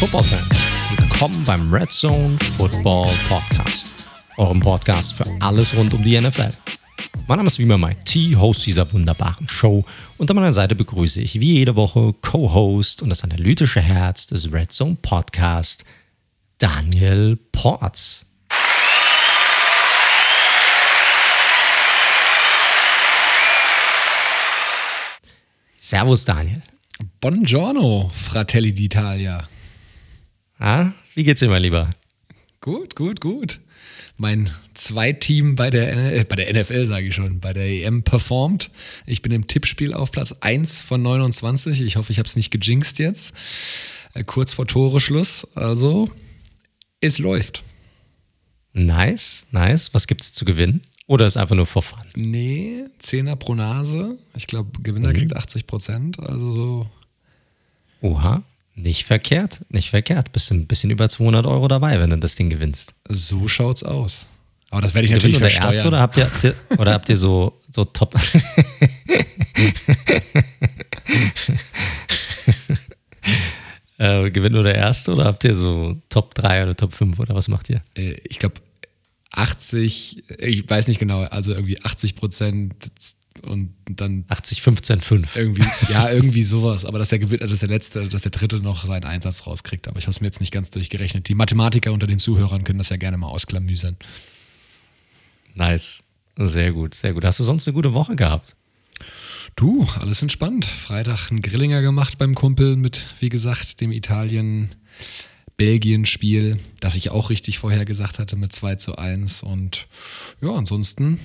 Football-Fans, 0.00 0.58
willkommen 0.96 1.44
beim 1.44 1.70
Red 1.70 1.92
Zone 1.92 2.34
Football 2.56 3.10
Podcast, 3.28 3.92
eurem 4.38 4.58
Podcast 4.58 5.12
für 5.12 5.26
alles 5.40 5.76
rund 5.76 5.92
um 5.92 6.02
die 6.02 6.18
NFL. 6.18 6.48
Mein 7.28 7.36
Name 7.36 7.48
ist 7.48 7.58
wie 7.58 7.64
immer 7.64 7.76
Mike 7.76 8.02
T, 8.06 8.34
Host 8.34 8.64
dieser 8.64 8.90
wunderbaren 8.94 9.46
Show 9.46 9.84
und 10.16 10.30
an 10.30 10.36
meiner 10.36 10.54
Seite 10.54 10.74
begrüße 10.74 11.20
ich 11.20 11.38
wie 11.38 11.56
jede 11.56 11.76
Woche 11.76 12.14
Co-Host 12.22 13.02
und 13.02 13.10
das 13.10 13.24
analytische 13.24 13.82
Herz 13.82 14.26
des 14.26 14.50
Red 14.50 14.72
Zone 14.72 14.96
Podcast, 15.02 15.84
Daniel 16.56 17.36
Ports. 17.52 18.24
Servus 25.76 26.24
Daniel. 26.24 26.62
Buongiorno, 27.20 28.10
Fratelli 28.14 28.72
d'Italia. 28.72 29.46
Ah, 30.60 30.92
wie 31.14 31.24
geht's 31.24 31.40
dir, 31.40 31.48
mein 31.48 31.62
Lieber? 31.62 31.88
Gut, 32.60 32.94
gut, 32.94 33.22
gut. 33.22 33.60
Mein 34.18 34.50
Zweiteam 34.74 35.54
bei 35.54 35.70
der, 35.70 36.14
äh, 36.14 36.24
bei 36.24 36.36
der 36.36 36.52
NFL, 36.52 36.84
sage 36.84 37.06
ich 37.06 37.14
schon, 37.14 37.40
bei 37.40 37.54
der 37.54 37.64
EM 37.64 38.02
performt. 38.02 38.70
Ich 39.06 39.22
bin 39.22 39.32
im 39.32 39.46
Tippspiel 39.46 39.94
auf 39.94 40.12
Platz 40.12 40.32
1 40.40 40.82
von 40.82 41.00
29. 41.00 41.80
Ich 41.80 41.96
hoffe, 41.96 42.12
ich 42.12 42.18
habe 42.18 42.28
es 42.28 42.36
nicht 42.36 42.50
gejinxt 42.50 42.98
jetzt. 42.98 43.34
Äh, 44.12 44.22
kurz 44.24 44.52
vor 44.52 44.66
Toreschluss. 44.66 45.48
Also, 45.54 46.10
es 47.00 47.16
läuft. 47.18 47.62
Nice, 48.74 49.46
nice. 49.52 49.94
Was 49.94 50.06
gibt's 50.06 50.34
zu 50.34 50.44
gewinnen? 50.44 50.82
Oder 51.06 51.26
ist 51.26 51.38
einfach 51.38 51.56
nur 51.56 51.64
fun? 51.64 51.82
Nee, 52.14 52.84
10er 53.00 53.36
pro 53.36 53.54
Nase. 53.54 54.18
Ich 54.36 54.46
glaube, 54.46 54.82
Gewinner 54.82 55.08
mhm. 55.08 55.14
kriegt 55.14 55.34
80 55.34 55.66
Prozent. 55.66 56.20
Also 56.20 56.52
so. 56.52 56.90
Oha, 58.02 58.44
nicht 58.82 59.04
verkehrt, 59.04 59.60
nicht 59.68 59.90
verkehrt. 59.90 60.32
Bist 60.32 60.50
ein 60.50 60.66
bisschen 60.66 60.90
über 60.90 61.08
200 61.08 61.46
Euro 61.46 61.68
dabei, 61.68 62.00
wenn 62.00 62.10
du 62.10 62.18
das 62.18 62.34
Ding 62.34 62.50
gewinnst. 62.50 62.94
So 63.08 63.48
schaut's 63.48 63.82
aus. 63.82 64.28
Aber 64.70 64.82
das 64.82 64.94
werde 64.94 65.06
ich 65.06 65.12
natürlich 65.12 65.38
versteuern. 65.38 65.72
Erste, 65.72 65.88
oder 65.88 66.00
habt 66.00 66.16
ihr, 66.16 66.24
habt 66.24 66.44
ihr, 66.44 66.54
oder 66.78 66.92
habt 66.92 67.08
ihr 67.08 67.16
so, 67.16 67.60
so 67.72 67.84
top... 67.84 68.14
äh, 73.98 74.30
Gewinn 74.30 74.52
nur 74.52 74.62
der 74.62 74.76
Erste 74.76 75.12
oder 75.12 75.24
habt 75.24 75.42
ihr 75.44 75.56
so 75.56 75.96
Top 76.08 76.34
3 76.34 76.62
oder 76.64 76.76
Top 76.76 76.92
5 76.92 77.18
oder 77.18 77.34
was 77.34 77.48
macht 77.48 77.68
ihr? 77.68 77.82
Äh, 77.96 78.14
ich 78.24 78.38
glaube, 78.38 78.54
80, 79.32 80.24
ich 80.38 80.68
weiß 80.68 80.86
nicht 80.86 80.98
genau, 80.98 81.22
also 81.22 81.52
irgendwie 81.52 81.82
80 81.82 82.16
Prozent 82.16 82.74
und 83.42 83.74
dann 83.86 84.24
80, 84.28 84.62
15, 84.62 85.00
5. 85.00 85.36
Irgendwie, 85.36 85.64
ja, 85.88 86.10
irgendwie 86.12 86.42
sowas. 86.42 86.84
Aber 86.84 86.98
dass 86.98 87.10
der, 87.10 87.18
dass 87.18 87.60
der 87.60 87.68
letzte, 87.68 88.08
dass 88.08 88.22
der 88.22 88.30
dritte 88.30 88.60
noch 88.60 88.84
seinen 88.84 89.04
Einsatz 89.04 89.46
rauskriegt. 89.46 89.88
Aber 89.88 89.98
ich 89.98 90.04
habe 90.04 90.12
es 90.12 90.20
mir 90.20 90.26
jetzt 90.26 90.40
nicht 90.40 90.52
ganz 90.52 90.70
durchgerechnet. 90.70 91.28
Die 91.28 91.34
Mathematiker 91.34 91.92
unter 91.92 92.06
den 92.06 92.18
Zuhörern 92.18 92.64
können 92.64 92.78
das 92.78 92.88
ja 92.88 92.96
gerne 92.96 93.16
mal 93.16 93.28
ausklamüsern. 93.28 93.96
Nice. 95.54 96.02
Sehr 96.36 96.72
gut, 96.72 96.94
sehr 96.94 97.12
gut. 97.12 97.24
Hast 97.24 97.40
du 97.40 97.44
sonst 97.44 97.66
eine 97.68 97.74
gute 97.74 97.92
Woche 97.92 98.16
gehabt? 98.16 98.56
Du, 99.56 99.86
alles 99.98 100.22
entspannt. 100.22 100.64
Freitag 100.64 101.30
einen 101.30 101.42
Grillinger 101.42 101.82
gemacht 101.82 102.18
beim 102.18 102.34
Kumpel 102.34 102.76
mit, 102.76 103.06
wie 103.20 103.28
gesagt, 103.28 103.80
dem 103.80 103.92
Italien. 103.92 104.70
Belgien-Spiel, 105.60 106.58
das 106.80 106.96
ich 106.96 107.10
auch 107.10 107.28
richtig 107.28 107.58
vorher 107.58 107.84
gesagt 107.84 108.18
hatte 108.18 108.34
mit 108.34 108.50
2 108.50 108.76
zu 108.76 108.96
1. 108.96 109.42
Und 109.42 109.88
ja, 110.40 110.48
ansonsten, 110.54 111.20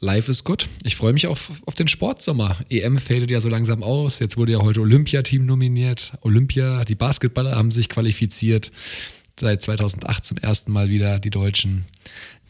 live 0.00 0.28
ist 0.28 0.44
gut. 0.44 0.66
Ich 0.84 0.96
freue 0.96 1.12
mich 1.12 1.26
auf, 1.26 1.62
auf 1.66 1.74
den 1.74 1.88
Sportsommer. 1.88 2.56
EM 2.68 2.98
fadet 2.98 3.30
ja 3.30 3.40
so 3.40 3.48
langsam 3.48 3.82
aus. 3.82 4.18
Jetzt 4.18 4.36
wurde 4.36 4.52
ja 4.52 4.58
heute 4.58 4.80
Olympiateam 4.80 5.44
nominiert. 5.44 6.12
Olympia, 6.22 6.84
die 6.84 6.94
Basketballer 6.94 7.56
haben 7.56 7.70
sich 7.70 7.88
qualifiziert. 7.88 8.70
Seit 9.38 9.62
2008 9.62 10.24
zum 10.24 10.38
ersten 10.38 10.72
Mal 10.72 10.88
wieder 10.88 11.18
die 11.18 11.30
Deutschen. 11.30 11.84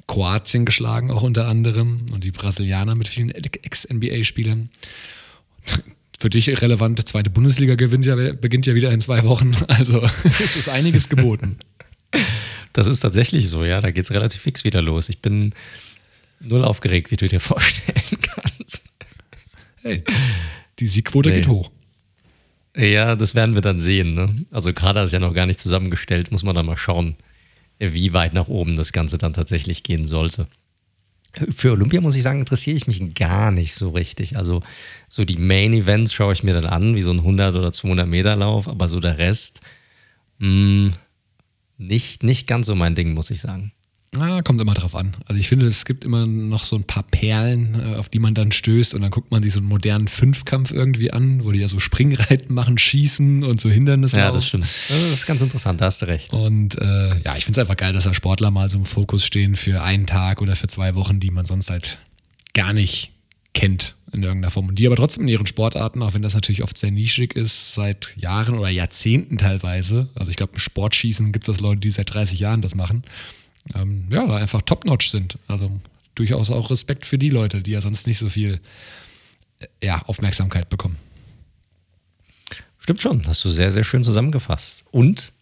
Kroatien 0.07 0.65
geschlagen, 0.65 1.11
auch 1.11 1.23
unter 1.23 1.47
anderem. 1.47 2.07
Und 2.13 2.25
die 2.25 2.31
Brasilianer 2.31 2.95
mit 2.95 3.09
vielen 3.09 3.31
Ex-NBA-Spielern 3.31 4.71
für 6.19 6.31
dich 6.31 6.49
relevant, 6.63 7.07
zweite 7.07 7.31
Bundesliga 7.31 7.77
ja, 7.79 8.33
beginnt 8.33 8.67
ja 8.67 8.75
wieder 8.75 8.91
in 8.91 9.01
zwei 9.01 9.23
Wochen. 9.25 9.53
Also 9.69 10.03
es 10.25 10.57
ist 10.57 10.69
einiges 10.69 11.09
geboten. 11.09 11.59
Das 12.73 12.87
ist 12.87 13.01
tatsächlich 13.01 13.49
so, 13.49 13.65
ja. 13.65 13.81
Da 13.81 13.91
geht 13.91 14.05
es 14.05 14.11
relativ 14.11 14.41
fix 14.41 14.65
wieder 14.65 14.83
los. 14.83 15.09
Ich 15.09 15.21
bin 15.21 15.53
null 16.41 16.65
aufgeregt, 16.65 17.11
wie 17.11 17.17
du 17.17 17.29
dir 17.29 17.41
vorstellen 17.41 18.21
kannst. 18.23 18.91
Hey, 19.83 20.05
die 20.79 20.87
Siegquote 20.87 21.31
nee. 21.31 21.37
geht 21.37 21.49
hoch. 21.49 21.71
Ja, 22.77 23.17
das 23.17 23.35
werden 23.35 23.55
wir 23.55 23.63
dann 23.63 23.81
sehen. 23.81 24.15
Ne? 24.15 24.47
Also 24.53 24.73
Kader 24.73 25.05
ist 25.05 25.13
ja 25.13 25.19
noch 25.19 25.35
gar 25.35 25.47
nicht 25.47 25.59
zusammengestellt, 25.59 26.31
muss 26.31 26.45
man 26.45 26.55
da 26.55 26.63
mal 26.63 26.77
schauen, 26.77 27.17
wie 27.79 28.13
weit 28.13 28.35
nach 28.35 28.49
oben 28.49 28.77
das 28.77 28.93
Ganze 28.93 29.19
dann 29.19 29.33
tatsächlich 29.33 29.83
gehen 29.83 30.07
sollte. 30.07 30.47
Für 31.35 31.73
Olympia 31.73 32.01
muss 32.01 32.15
ich 32.15 32.23
sagen, 32.23 32.41
interessiere 32.41 32.77
ich 32.77 32.87
mich 32.87 33.15
gar 33.15 33.51
nicht 33.51 33.75
so 33.75 33.91
richtig. 33.91 34.37
Also 34.37 34.63
so 35.09 35.25
die 35.25 35.37
Main 35.37 35.73
Events 35.73 36.13
schaue 36.13 36.33
ich 36.33 36.43
mir 36.43 36.55
dann 36.55 36.67
an, 36.67 36.95
wie 36.95 37.03
so 37.03 37.11
ein 37.11 37.19
100 37.19 37.55
oder 37.55 37.71
200 37.71 38.09
Meter 38.09 38.35
Lauf, 38.37 38.69
aber 38.69 38.89
so 38.89 39.01
der 39.01 39.19
Rest 39.19 39.61
mh, 40.39 40.47
hm, 40.47 40.93
nicht, 41.79 42.23
nicht 42.23 42.47
ganz 42.49 42.67
so 42.67 42.75
mein 42.75 42.95
Ding, 42.95 43.15
muss 43.15 43.31
ich 43.31 43.41
sagen. 43.41 43.73
Ah, 44.17 44.41
kommt 44.43 44.61
immer 44.61 44.73
drauf 44.73 44.95
an. 44.95 45.15
Also 45.27 45.39
ich 45.39 45.49
finde, 45.49 45.67
es 45.67 45.85
gibt 45.85 46.03
immer 46.03 46.27
noch 46.27 46.65
so 46.65 46.77
ein 46.77 46.85
paar 46.85 47.03
Perlen, 47.03 47.93
äh, 47.93 47.97
auf 47.97 48.09
die 48.09 48.19
man 48.19 48.35
dann 48.35 48.53
stößt 48.53 48.95
und 48.95 49.03
dann 49.03 49.11
guckt 49.11 49.31
man 49.31 49.43
sich 49.43 49.53
so 49.53 49.59
einen 49.59 49.69
modernen 49.69 50.09
Fünfkampf 50.09 50.73
irgendwie 50.73 51.11
an, 51.11 51.45
wo 51.45 51.53
die 51.53 51.61
ja 51.61 51.69
so 51.69 51.79
Springreiten 51.79 52.55
machen, 52.55 52.79
schießen 52.79 53.45
und 53.45 53.61
so 53.61 53.69
Hindernisse. 53.69 54.17
Ja, 54.17 54.33
das 54.33 54.47
stimmt. 54.47 54.65
Das 54.89 55.03
ist 55.03 55.27
ganz 55.27 55.43
interessant, 55.43 55.81
da 55.83 55.87
hast 55.87 56.01
du 56.03 56.07
recht. 56.07 56.33
Und 56.33 56.79
äh, 56.79 57.21
ja, 57.21 57.37
ich 57.37 57.45
finde 57.45 57.61
es 57.61 57.67
einfach 57.67 57.77
geil, 57.77 57.93
dass 57.93 58.05
da 58.05 58.15
Sportler 58.15 58.51
mal 58.51 58.71
so 58.71 58.79
im 58.79 58.87
Fokus 58.87 59.27
stehen 59.27 59.57
für 59.57 59.83
einen 59.83 60.07
Tag 60.07 60.41
oder 60.41 60.57
für 60.57 60.69
zwei 60.69 60.95
Wochen, 60.95 61.21
die 61.21 61.31
man 61.31 61.45
sonst 61.45 61.69
halt 61.69 61.99
gar 62.55 62.73
nicht 62.73 63.13
kennt 63.53 63.95
in 64.13 64.23
irgendeiner 64.23 64.51
Form. 64.51 64.69
Und 64.69 64.79
die 64.79 64.87
aber 64.87 64.97
trotzdem 64.97 65.25
in 65.25 65.29
ihren 65.29 65.47
Sportarten, 65.47 66.03
auch 66.03 66.15
wenn 66.15 66.23
das 66.23 66.33
natürlich 66.33 66.63
oft 66.63 66.79
sehr 66.79 66.91
nischig 66.91 67.37
ist, 67.37 67.75
seit 67.75 68.09
Jahren 68.17 68.57
oder 68.57 68.71
Jahrzehnten 68.71 69.37
teilweise. 69.37 70.09
Also 70.15 70.31
ich 70.31 70.37
glaube, 70.37 70.55
im 70.55 70.61
Sportschießen 70.61 71.31
gibt 71.33 71.47
es 71.47 71.55
das 71.55 71.61
Leute, 71.61 71.81
die 71.81 71.91
seit 71.91 72.15
30 72.15 72.41
Jahren 72.41 72.63
das 72.63 72.75
machen 72.75 73.03
ähm, 73.75 74.07
ja, 74.11 74.27
da 74.27 74.37
einfach 74.37 74.63
top-notch 74.63 75.11
sind. 75.11 75.39
Also 75.47 75.81
durchaus 76.15 76.51
auch 76.51 76.71
Respekt 76.71 77.07
für 77.07 77.19
die 77.19 77.31
Leute, 77.31 77.63
die 77.63 77.73
ja 77.73 77.81
sonst 77.81 78.07
nicht 78.07 78.19
so 78.19 78.29
viel 78.29 78.61
äh, 79.61 79.67
ja, 79.83 80.03
Aufmerksamkeit 80.03 80.69
bekommen. 80.69 80.97
Stimmt 82.79 83.03
schon, 83.03 83.27
hast 83.27 83.45
du 83.45 83.49
sehr, 83.49 83.71
sehr 83.71 83.85
schön 83.85 84.03
zusammengefasst. 84.03 84.85
Und 84.91 85.33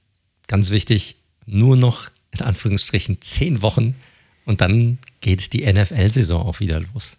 ganz 0.48 0.70
wichtig, 0.70 1.16
nur 1.46 1.76
noch 1.76 2.10
in 2.32 2.42
Anführungsstrichen 2.42 3.22
zehn 3.22 3.62
Wochen 3.62 3.94
und 4.44 4.60
dann 4.60 4.98
geht 5.20 5.52
die 5.52 5.70
NFL-Saison 5.72 6.42
auch 6.42 6.60
wieder 6.60 6.80
los. 6.80 7.18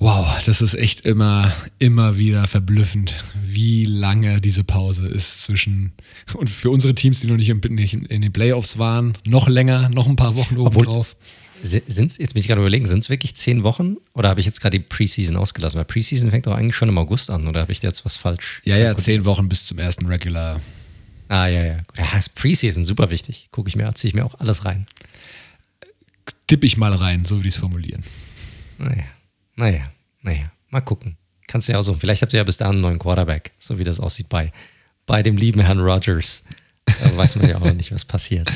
Wow, 0.00 0.40
das 0.44 0.62
ist 0.62 0.74
echt 0.74 1.00
immer, 1.00 1.52
immer 1.80 2.16
wieder 2.16 2.46
verblüffend, 2.46 3.14
wie 3.42 3.84
lange 3.84 4.40
diese 4.40 4.62
Pause 4.62 5.08
ist 5.08 5.42
zwischen, 5.42 5.92
und 6.34 6.48
für 6.48 6.70
unsere 6.70 6.94
Teams, 6.94 7.20
die 7.20 7.26
noch 7.26 7.36
nicht 7.36 7.50
in, 7.50 8.04
in 8.04 8.22
den 8.22 8.32
Playoffs 8.32 8.78
waren, 8.78 9.18
noch 9.24 9.48
länger, 9.48 9.88
noch 9.88 10.06
ein 10.06 10.14
paar 10.14 10.36
Wochen 10.36 10.56
oben 10.56 10.82
drauf. 10.82 11.16
Sind's, 11.62 12.18
jetzt 12.18 12.34
bin 12.34 12.40
ich 12.40 12.46
gerade 12.46 12.60
überlegen, 12.60 12.86
sind 12.86 13.00
es 13.00 13.10
wirklich 13.10 13.34
zehn 13.34 13.64
Wochen 13.64 13.96
oder 14.14 14.28
habe 14.28 14.38
ich 14.38 14.46
jetzt 14.46 14.60
gerade 14.60 14.78
die 14.78 14.84
Preseason 14.84 15.36
ausgelassen? 15.36 15.78
Weil 15.78 15.86
Preseason 15.86 16.30
fängt 16.30 16.46
doch 16.46 16.54
eigentlich 16.54 16.76
schon 16.76 16.88
im 16.88 16.98
August 16.98 17.30
an 17.30 17.48
oder 17.48 17.60
habe 17.60 17.72
ich 17.72 17.82
jetzt 17.82 18.04
was 18.04 18.16
falsch? 18.16 18.62
Ja, 18.64 18.76
ja, 18.76 18.96
zehn 18.96 19.24
Wochen 19.24 19.48
bis 19.48 19.64
zum 19.66 19.78
ersten 19.78 20.06
Regular. 20.06 20.60
Ah, 21.28 21.48
ja, 21.48 21.64
ja. 21.64 21.78
Ja, 21.96 22.16
ist 22.16 22.36
Preseason 22.36 22.84
super 22.84 23.10
wichtig. 23.10 23.48
Gucke 23.50 23.68
ich 23.68 23.74
mir, 23.74 23.92
ziehe 23.94 24.10
ich 24.10 24.14
mir 24.14 24.24
auch 24.24 24.38
alles 24.38 24.64
rein. 24.64 24.86
Tippe 26.46 26.64
ich 26.64 26.76
mal 26.76 26.94
rein, 26.94 27.24
so 27.24 27.36
würde 27.36 27.48
ich 27.48 27.54
es 27.54 27.60
formulieren. 27.60 28.04
Naja. 28.78 29.04
Naja, 29.58 29.90
naja, 30.22 30.52
mal 30.70 30.80
gucken. 30.80 31.16
Kannst 31.48 31.66
du 31.66 31.72
ja 31.72 31.80
auch 31.80 31.82
so. 31.82 31.94
Vielleicht 31.94 32.22
habt 32.22 32.32
ihr 32.32 32.36
ja 32.36 32.44
bis 32.44 32.58
dahin 32.58 32.74
einen 32.74 32.82
neuen 32.82 32.98
Quarterback, 33.00 33.52
so 33.58 33.76
wie 33.76 33.84
das 33.84 33.98
aussieht 33.98 34.28
bei, 34.28 34.52
bei 35.04 35.20
dem 35.24 35.36
lieben 35.36 35.60
Herrn 35.60 35.80
Rogers. 35.80 36.44
Da 36.86 37.16
weiß 37.16 37.36
man 37.36 37.48
ja 37.48 37.56
auch 37.56 37.72
nicht, 37.74 37.90
was 37.90 38.04
passiert. 38.04 38.48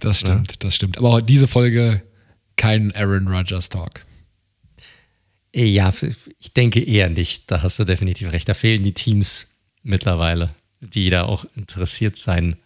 Das 0.00 0.18
stimmt, 0.18 0.50
ja? 0.50 0.56
das 0.58 0.74
stimmt. 0.74 0.98
Aber 0.98 1.10
auch 1.10 1.20
diese 1.20 1.46
Folge 1.46 2.02
kein 2.56 2.92
Aaron 2.96 3.28
Rodgers 3.28 3.68
Talk. 3.68 4.04
Ja, 5.54 5.94
ich 6.40 6.52
denke 6.54 6.82
eher 6.82 7.08
nicht. 7.08 7.48
Da 7.50 7.62
hast 7.62 7.78
du 7.78 7.84
definitiv 7.84 8.32
recht. 8.32 8.48
Da 8.48 8.54
fehlen 8.54 8.82
die 8.82 8.94
Teams 8.94 9.46
mittlerweile, 9.84 10.50
die 10.80 11.08
da 11.08 11.22
auch 11.22 11.46
interessiert 11.54 12.16
sein 12.16 12.56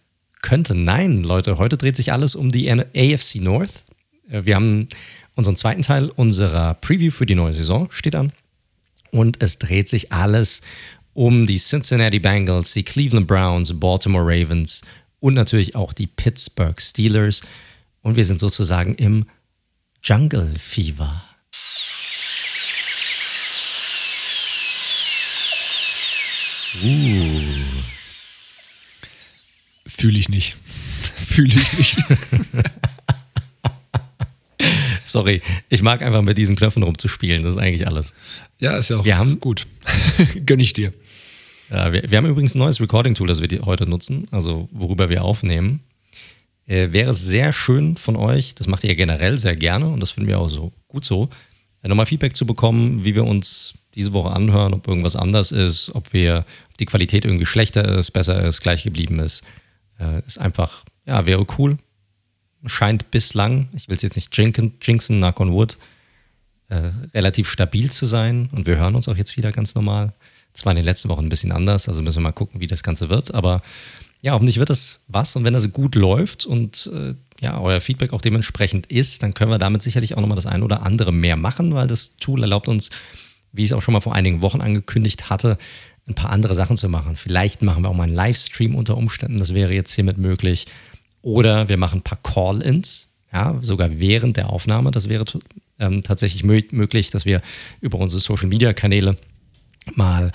könnten. 0.41 0.83
Nein, 0.83 1.23
Leute, 1.23 1.59
heute 1.59 1.77
dreht 1.77 1.95
sich 1.95 2.11
alles 2.11 2.33
um 2.33 2.51
die 2.51 2.71
AFC 2.71 3.35
North. 3.35 3.83
Äh, 4.29 4.45
wir 4.45 4.55
haben 4.55 4.87
unseren 5.35 5.55
zweiten 5.55 5.81
Teil 5.81 6.09
unserer 6.09 6.75
Preview 6.75 7.11
für 7.11 7.25
die 7.25 7.35
neue 7.35 7.53
Saison 7.53 7.87
steht 7.91 8.15
an. 8.15 8.31
Und 9.11 9.41
es 9.41 9.59
dreht 9.59 9.89
sich 9.89 10.11
alles 10.11 10.61
um 11.13 11.45
die 11.45 11.57
Cincinnati 11.57 12.19
Bengals, 12.19 12.73
die 12.73 12.83
Cleveland 12.83 13.27
Browns, 13.27 13.79
Baltimore 13.79 14.25
Ravens 14.25 14.81
und 15.19 15.35
natürlich 15.35 15.75
auch 15.75 15.93
die 15.93 16.07
Pittsburgh 16.07 16.79
Steelers. 16.81 17.41
Und 18.01 18.15
wir 18.15 18.25
sind 18.25 18.39
sozusagen 18.39 18.95
im 18.95 19.25
Jungle 20.03 20.51
Fever. 20.59 21.23
Uh. 26.83 27.13
Fühle 29.85 30.17
ich 30.17 30.27
nicht. 30.27 30.57
Fühle 31.15 31.55
ich 31.55 31.77
nicht. 31.77 31.97
Sorry, 35.13 35.43
ich 35.69 35.83
mag 35.83 36.01
einfach 36.01 36.23
mit 36.23 36.39
diesen 36.39 36.55
Knöpfen 36.55 36.81
rumzuspielen. 36.81 37.43
Das 37.43 37.55
ist 37.55 37.61
eigentlich 37.61 37.85
alles. 37.85 38.15
Ja, 38.59 38.77
ist 38.77 38.89
ja 38.89 38.97
auch 38.97 39.05
wir 39.05 39.19
haben, 39.19 39.39
gut. 39.39 39.67
Gönn 40.47 40.59
ich 40.59 40.73
dir. 40.73 40.91
Ja, 41.69 41.93
wir, 41.93 42.09
wir, 42.09 42.17
haben 42.17 42.25
übrigens 42.25 42.55
ein 42.55 42.59
neues 42.59 42.81
Recording-Tool, 42.81 43.27
das 43.27 43.39
wir 43.39 43.61
heute 43.63 43.87
nutzen, 43.87 44.25
also 44.31 44.69
worüber 44.71 45.09
wir 45.09 45.23
aufnehmen. 45.23 45.81
Äh, 46.65 46.93
wäre 46.93 47.11
es 47.11 47.23
sehr 47.23 47.53
schön 47.53 47.95
von 47.95 48.15
euch, 48.15 48.55
das 48.55 48.65
macht 48.65 48.83
ihr 48.83 48.89
ja 48.89 48.95
generell 48.95 49.37
sehr 49.37 49.55
gerne 49.55 49.87
und 49.87 49.99
das 49.99 50.09
finden 50.09 50.29
wir 50.29 50.39
auch 50.39 50.49
so 50.49 50.71
gut 50.87 51.05
so, 51.05 51.29
äh, 51.83 51.89
nochmal 51.89 52.07
Feedback 52.07 52.35
zu 52.35 52.47
bekommen, 52.47 53.05
wie 53.05 53.13
wir 53.13 53.25
uns 53.25 53.75
diese 53.93 54.13
Woche 54.13 54.31
anhören, 54.31 54.73
ob 54.73 54.87
irgendwas 54.87 55.15
anders 55.15 55.51
ist, 55.51 55.93
ob 55.93 56.11
wir 56.13 56.43
ob 56.71 56.77
die 56.77 56.85
Qualität 56.85 57.23
irgendwie 57.23 57.45
schlechter 57.45 57.87
ist, 57.99 58.09
besser 58.11 58.41
ist, 58.43 58.61
gleich 58.61 58.81
geblieben 58.81 59.19
ist. 59.19 59.43
Äh, 59.99 60.25
ist 60.25 60.39
einfach, 60.39 60.85
ja, 61.05 61.27
wäre 61.27 61.45
cool. 61.59 61.77
Scheint 62.65 63.11
bislang, 63.11 63.67
ich 63.73 63.87
will 63.87 63.95
es 63.95 64.01
jetzt 64.01 64.15
nicht 64.15 64.35
jinxen, 64.37 64.73
jinxen 64.81 65.17
knock 65.17 65.39
on 65.39 65.51
wood, 65.51 65.77
äh, 66.69 66.91
relativ 67.13 67.49
stabil 67.49 67.91
zu 67.91 68.05
sein 68.05 68.49
und 68.51 68.65
wir 68.65 68.77
hören 68.77 68.95
uns 68.95 69.07
auch 69.07 69.17
jetzt 69.17 69.37
wieder 69.37 69.51
ganz 69.51 69.75
normal. 69.75 70.13
Zwar 70.53 70.71
in 70.71 70.77
den 70.77 70.85
letzten 70.85 71.09
Wochen 71.09 71.25
ein 71.25 71.29
bisschen 71.29 71.51
anders, 71.51 71.89
also 71.89 72.01
müssen 72.01 72.17
wir 72.17 72.29
mal 72.29 72.31
gucken, 72.31 72.61
wie 72.61 72.67
das 72.67 72.83
Ganze 72.83 73.09
wird, 73.09 73.33
aber 73.33 73.61
ja, 74.21 74.31
hoffentlich 74.31 74.57
wird 74.57 74.69
das 74.69 75.03
was 75.07 75.35
und 75.35 75.43
wenn 75.43 75.53
das 75.53 75.71
gut 75.73 75.95
läuft 75.95 76.45
und 76.45 76.89
äh, 76.93 77.15
ja, 77.41 77.59
euer 77.59 77.81
Feedback 77.81 78.13
auch 78.13 78.21
dementsprechend 78.21 78.85
ist, 78.85 79.21
dann 79.21 79.33
können 79.33 79.51
wir 79.51 79.59
damit 79.59 79.81
sicherlich 79.81 80.15
auch 80.15 80.21
nochmal 80.21 80.37
das 80.37 80.45
eine 80.45 80.63
oder 80.63 80.83
andere 80.83 81.11
mehr 81.11 81.35
machen, 81.35 81.75
weil 81.75 81.87
das 81.87 82.15
Tool 82.17 82.41
erlaubt 82.41 82.69
uns, 82.69 82.89
wie 83.51 83.63
ich 83.63 83.71
es 83.71 83.73
auch 83.73 83.81
schon 83.81 83.93
mal 83.93 84.01
vor 84.01 84.15
einigen 84.15 84.41
Wochen 84.41 84.61
angekündigt 84.61 85.29
hatte, 85.29 85.57
ein 86.07 86.15
paar 86.15 86.31
andere 86.31 86.53
Sachen 86.53 86.77
zu 86.77 86.87
machen. 86.87 87.17
Vielleicht 87.17 87.61
machen 87.61 87.83
wir 87.83 87.89
auch 87.89 87.95
mal 87.95 88.03
einen 88.03 88.15
Livestream 88.15 88.75
unter 88.75 88.95
Umständen, 88.95 89.39
das 89.39 89.53
wäre 89.53 89.73
jetzt 89.73 89.93
hiermit 89.93 90.17
möglich. 90.17 90.67
Oder 91.23 91.69
wir 91.69 91.77
machen 91.77 91.99
ein 91.99 92.03
paar 92.03 92.19
Call-ins, 92.21 93.07
ja, 93.31 93.57
sogar 93.61 93.97
während 93.97 94.37
der 94.37 94.51
Aufnahme. 94.51 94.91
Das 94.91 95.09
wäre 95.09 95.25
ähm, 95.79 96.03
tatsächlich 96.03 96.43
möglich, 96.43 97.09
dass 97.09 97.25
wir 97.25 97.41
über 97.81 97.97
unsere 97.97 98.19
Social-Media-Kanäle 98.19 99.17
mal 99.95 100.31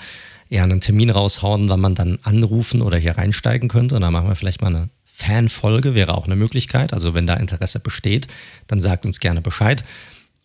ja, 0.49 0.63
einen 0.63 0.81
Termin 0.81 1.11
raushauen, 1.11 1.69
wann 1.69 1.79
man 1.79 1.95
dann 1.95 2.19
anrufen 2.23 2.81
oder 2.81 2.97
hier 2.97 3.17
reinsteigen 3.17 3.69
könnte. 3.69 3.95
Und 3.95 4.01
dann 4.01 4.11
machen 4.11 4.27
wir 4.27 4.35
vielleicht 4.35 4.61
mal 4.61 4.75
eine 4.75 4.89
Fanfolge, 5.05 5.93
wäre 5.93 6.15
auch 6.15 6.25
eine 6.25 6.35
Möglichkeit. 6.35 6.91
Also 6.91 7.13
wenn 7.13 7.27
da 7.27 7.35
Interesse 7.35 7.79
besteht, 7.79 8.27
dann 8.67 8.79
sagt 8.79 9.05
uns 9.05 9.19
gerne 9.19 9.41
Bescheid. 9.41 9.83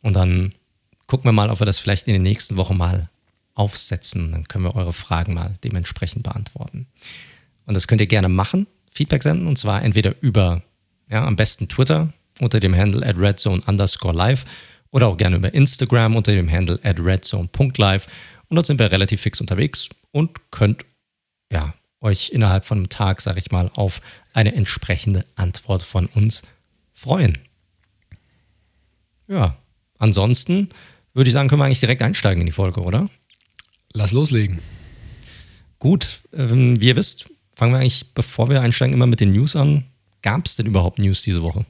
Und 0.02 0.14
dann 0.14 0.52
gucken 1.06 1.26
wir 1.26 1.32
mal, 1.32 1.48
ob 1.48 1.60
wir 1.60 1.66
das 1.66 1.78
vielleicht 1.78 2.06
in 2.06 2.12
den 2.12 2.22
nächsten 2.22 2.56
Wochen 2.56 2.76
mal 2.76 3.08
aufsetzen. 3.54 4.30
Dann 4.32 4.46
können 4.46 4.64
wir 4.64 4.76
eure 4.76 4.92
Fragen 4.92 5.32
mal 5.32 5.54
dementsprechend 5.64 6.22
beantworten. 6.22 6.86
Und 7.64 7.74
das 7.74 7.86
könnt 7.86 8.02
ihr 8.02 8.06
gerne 8.06 8.28
machen, 8.28 8.66
Feedback 8.94 9.22
senden, 9.22 9.46
und 9.46 9.58
zwar 9.58 9.82
entweder 9.82 10.14
über, 10.20 10.62
ja, 11.10 11.24
am 11.24 11.36
besten 11.36 11.68
Twitter 11.68 12.12
unter 12.40 12.60
dem 12.60 12.74
Handle 12.74 13.06
at 13.06 13.18
redzone 13.18 13.62
underscore 13.66 14.14
live 14.14 14.44
oder 14.90 15.08
auch 15.08 15.16
gerne 15.16 15.36
über 15.36 15.52
Instagram 15.52 16.16
unter 16.16 16.32
dem 16.32 16.50
Handle 16.50 16.78
at 16.82 17.00
redzone.live 17.00 18.06
und 18.48 18.54
dort 18.56 18.66
sind 18.66 18.78
wir 18.78 18.90
relativ 18.90 19.20
fix 19.20 19.40
unterwegs 19.40 19.88
und 20.12 20.50
könnt 20.50 20.84
ja, 21.50 21.74
euch 22.00 22.30
innerhalb 22.30 22.64
von 22.64 22.78
einem 22.78 22.88
Tag, 22.88 23.20
sage 23.20 23.40
ich 23.40 23.50
mal, 23.50 23.70
auf 23.74 24.00
eine 24.32 24.54
entsprechende 24.54 25.24
Antwort 25.34 25.82
von 25.82 26.06
uns 26.06 26.42
freuen. 26.92 27.38
Ja, 29.26 29.56
ansonsten 29.98 30.68
würde 31.14 31.28
ich 31.28 31.34
sagen, 31.34 31.48
können 31.48 31.60
wir 31.60 31.66
eigentlich 31.66 31.80
direkt 31.80 32.02
einsteigen 32.02 32.40
in 32.40 32.46
die 32.46 32.52
Folge, 32.52 32.82
oder? 32.82 33.08
Lass 33.92 34.12
loslegen. 34.12 34.60
Gut, 35.78 36.20
ähm, 36.32 36.80
wie 36.80 36.88
ihr 36.88 36.96
wisst, 36.96 37.30
fangen 37.54 37.72
wir 37.72 37.80
eigentlich, 37.80 38.06
bevor 38.14 38.48
wir 38.48 38.60
einsteigen, 38.60 38.94
immer 38.94 39.06
mit 39.06 39.20
den 39.20 39.32
News 39.32 39.56
an. 39.56 39.84
Gab 40.22 40.46
es 40.46 40.56
denn 40.56 40.66
überhaupt 40.66 40.98
News 40.98 41.22
diese 41.22 41.42
Woche? 41.42 41.64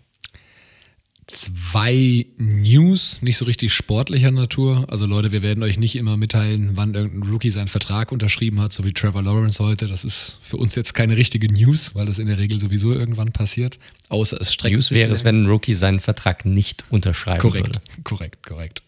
zwei 1.27 2.27
News, 2.37 3.23
nicht 3.23 3.37
so 3.37 3.45
richtig 3.45 3.73
sportlicher 3.73 4.31
Natur. 4.31 4.87
Also 4.91 5.07
Leute, 5.07 5.33
wir 5.33 5.43
werden 5.43 5.63
euch 5.63 5.79
nicht 5.79 5.97
immer 5.97 6.17
mitteilen, 6.17 6.73
wann 6.75 6.95
irgendein 6.95 7.31
Rookie 7.31 7.51
seinen 7.51 7.69
Vertrag 7.69 8.13
unterschrieben 8.13 8.61
hat, 8.61 8.73
so 8.73 8.85
wie 8.85 8.93
Trevor 8.93 9.23
Lawrence 9.23 9.63
heute. 9.63 9.87
Das 9.87 10.05
ist 10.05 10.39
für 10.43 10.57
uns 10.57 10.75
jetzt 10.75 10.95
keine 10.95 11.17
richtige 11.17 11.53
News, 11.53 11.95
weil 11.95 12.07
das 12.07 12.19
in 12.19 12.27
der 12.27 12.39
Regel 12.39 12.61
sowieso 12.61 12.93
irgendwann 12.93 13.33
passiert. 13.33 13.79
Außer 14.09 14.41
es 14.41 14.53
streckt 14.53 14.75
News 14.75 14.91
wäre 14.91 15.13
es, 15.13 15.25
wenn 15.25 15.45
ein 15.45 15.47
Rookie 15.47 15.75
seinen 15.75 16.01
Vertrag 16.01 16.45
nicht 16.45 16.85
unterschreiben 16.91 17.41
korrekt, 17.41 17.67
würde. 17.67 17.81
Korrekt, 18.05 18.43
korrekt, 18.47 18.83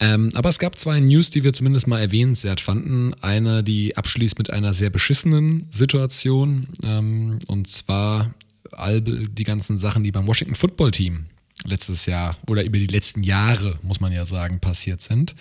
ähm, 0.00 0.30
aber 0.32 0.48
es 0.48 0.58
gab 0.58 0.78
zwei 0.78 0.98
News, 0.98 1.28
die 1.28 1.44
wir 1.44 1.52
zumindest 1.52 1.86
mal 1.86 2.00
erwähnenswert 2.00 2.60
fanden. 2.60 3.14
Eine, 3.20 3.62
die 3.62 3.96
abschließt 3.96 4.38
mit 4.38 4.50
einer 4.50 4.72
sehr 4.72 4.88
beschissenen 4.88 5.68
Situation. 5.70 6.68
Ähm, 6.82 7.38
und 7.46 7.68
zwar 7.68 8.34
all 8.72 9.02
die 9.02 9.44
ganzen 9.44 9.78
Sachen, 9.78 10.02
die 10.02 10.10
beim 10.10 10.26
Washington 10.26 10.54
Football 10.54 10.90
Team 10.90 11.26
letztes 11.66 12.06
Jahr 12.06 12.38
oder 12.48 12.64
über 12.64 12.78
die 12.78 12.86
letzten 12.86 13.22
Jahre, 13.22 13.78
muss 13.82 14.00
man 14.00 14.12
ja 14.12 14.24
sagen, 14.24 14.60
passiert 14.60 15.02
sind. 15.02 15.34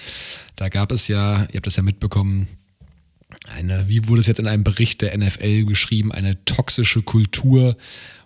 Da 0.58 0.68
gab 0.68 0.92
es 0.92 1.08
ja, 1.08 1.44
ihr 1.44 1.56
habt 1.56 1.68
das 1.68 1.78
ja 1.78 1.84
mitbekommen, 1.84 2.48
eine, 3.56 3.88
wie 3.88 4.08
wurde 4.08 4.20
es 4.22 4.28
jetzt 4.28 4.40
in 4.40 4.48
einem 4.48 4.64
Bericht 4.64 5.02
der 5.02 5.18
NFL 5.18 5.64
geschrieben, 5.64 6.12
eine 6.12 6.44
toxische 6.46 7.02
Kultur, 7.02 7.78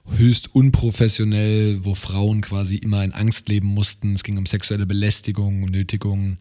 höchst 0.10 0.54
unprofessionell, 0.54 1.84
wo 1.84 1.96
Frauen 1.96 2.42
quasi 2.42 2.76
immer 2.76 3.04
in 3.04 3.14
Angst 3.14 3.50
leben 3.50 3.68
mussten. 3.68 4.14
Es 4.16 4.24
ging 4.24 4.38
um 4.38 4.46
sexuelle 4.46 4.86
Belästigung, 4.86 5.62
Nötigung, 5.66 6.38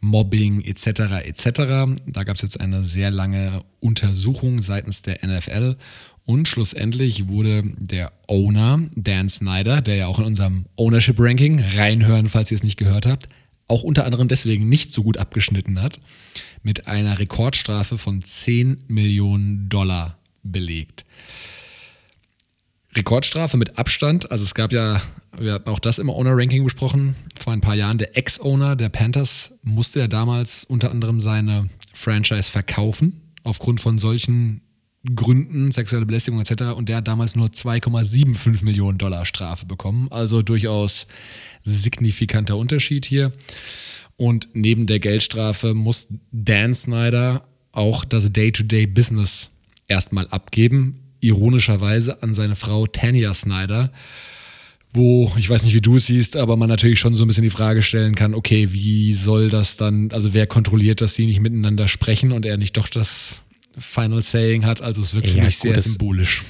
Mobbing 0.00 0.60
etc. 0.62 0.86
etc. 1.24 1.96
Da 2.06 2.24
gab 2.24 2.36
es 2.36 2.42
jetzt 2.42 2.60
eine 2.60 2.84
sehr 2.84 3.10
lange 3.10 3.62
Untersuchung 3.80 4.60
seitens 4.60 5.02
der 5.02 5.26
NFL 5.26 5.76
und 6.26 6.48
schlussendlich 6.48 7.28
wurde 7.28 7.62
der 7.76 8.12
Owner, 8.28 8.80
Dan 8.96 9.28
Snyder, 9.28 9.82
der 9.82 9.96
ja 9.96 10.06
auch 10.06 10.18
in 10.18 10.24
unserem 10.24 10.66
Ownership 10.76 11.16
Ranking 11.18 11.60
reinhören, 11.60 12.30
falls 12.30 12.50
ihr 12.50 12.56
es 12.56 12.62
nicht 12.62 12.78
gehört 12.78 13.04
habt, 13.04 13.28
auch 13.68 13.82
unter 13.82 14.06
anderem 14.06 14.28
deswegen 14.28 14.68
nicht 14.68 14.92
so 14.92 15.02
gut 15.02 15.18
abgeschnitten 15.18 15.82
hat, 15.82 16.00
mit 16.62 16.86
einer 16.86 17.18
Rekordstrafe 17.18 17.98
von 17.98 18.22
10 18.22 18.84
Millionen 18.88 19.68
Dollar 19.68 20.18
belegt. 20.42 21.04
Rekordstrafe 22.96 23.56
mit 23.56 23.78
Abstand, 23.78 24.30
also 24.30 24.44
es 24.44 24.54
gab 24.54 24.72
ja, 24.72 25.00
wir 25.38 25.52
hatten 25.52 25.68
auch 25.68 25.78
das 25.78 25.98
im 25.98 26.10
Owner-Ranking 26.10 26.62
besprochen, 26.64 27.16
vor 27.38 27.52
ein 27.52 27.60
paar 27.60 27.74
Jahren, 27.74 27.98
der 27.98 28.16
Ex-Owner 28.16 28.76
der 28.76 28.88
Panthers 28.88 29.52
musste 29.62 30.00
ja 30.00 30.08
damals 30.08 30.64
unter 30.64 30.90
anderem 30.90 31.20
seine 31.20 31.68
Franchise 31.92 32.50
verkaufen, 32.50 33.20
aufgrund 33.42 33.80
von 33.80 33.98
solchen 33.98 34.60
Gründen, 35.14 35.70
sexuelle 35.70 36.06
Belästigung 36.06 36.40
etc. 36.40 36.62
Und 36.76 36.88
der 36.88 36.96
hat 36.96 37.08
damals 37.08 37.36
nur 37.36 37.48
2,75 37.48 38.64
Millionen 38.64 38.96
Dollar 38.96 39.26
Strafe 39.26 39.66
bekommen. 39.66 40.08
Also 40.10 40.40
durchaus 40.40 41.06
signifikanter 41.62 42.56
Unterschied 42.56 43.04
hier. 43.04 43.32
Und 44.16 44.48
neben 44.54 44.86
der 44.86 45.00
Geldstrafe 45.00 45.74
muss 45.74 46.06
Dan 46.32 46.72
Snyder 46.72 47.46
auch 47.72 48.04
das 48.04 48.32
Day-to-Day-Business 48.32 49.50
erstmal 49.88 50.26
abgeben. 50.28 51.03
Ironischerweise 51.24 52.22
an 52.22 52.34
seine 52.34 52.56
Frau 52.56 52.86
Tanya 52.86 53.34
Snyder, 53.34 53.90
wo 54.92 55.32
ich 55.36 55.48
weiß 55.48 55.64
nicht, 55.64 55.74
wie 55.74 55.80
du 55.80 55.96
es 55.96 56.06
siehst, 56.06 56.36
aber 56.36 56.56
man 56.56 56.68
natürlich 56.68 57.00
schon 57.00 57.14
so 57.14 57.24
ein 57.24 57.28
bisschen 57.28 57.42
die 57.42 57.50
Frage 57.50 57.82
stellen 57.82 58.14
kann, 58.14 58.34
okay, 58.34 58.72
wie 58.72 59.14
soll 59.14 59.48
das 59.48 59.76
dann, 59.76 60.10
also 60.12 60.34
wer 60.34 60.46
kontrolliert, 60.46 61.00
dass 61.00 61.14
die 61.14 61.26
nicht 61.26 61.40
miteinander 61.40 61.88
sprechen 61.88 62.30
und 62.30 62.46
er 62.46 62.56
nicht 62.56 62.76
doch 62.76 62.88
das 62.88 63.40
Final 63.76 64.22
Saying 64.22 64.64
hat. 64.64 64.82
Also 64.82 65.02
es 65.02 65.14
wirkt 65.14 65.30
für 65.30 65.42
mich 65.42 65.58
gut, 65.58 65.72
sehr 65.72 65.82
symbolisch. 65.82 66.42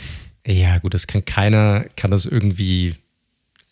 Ja, 0.47 0.79
gut, 0.79 0.93
das 0.93 1.07
kann 1.07 1.25
keiner, 1.25 1.87
kann 1.97 2.11
das 2.11 2.27
irgendwie 2.27 2.97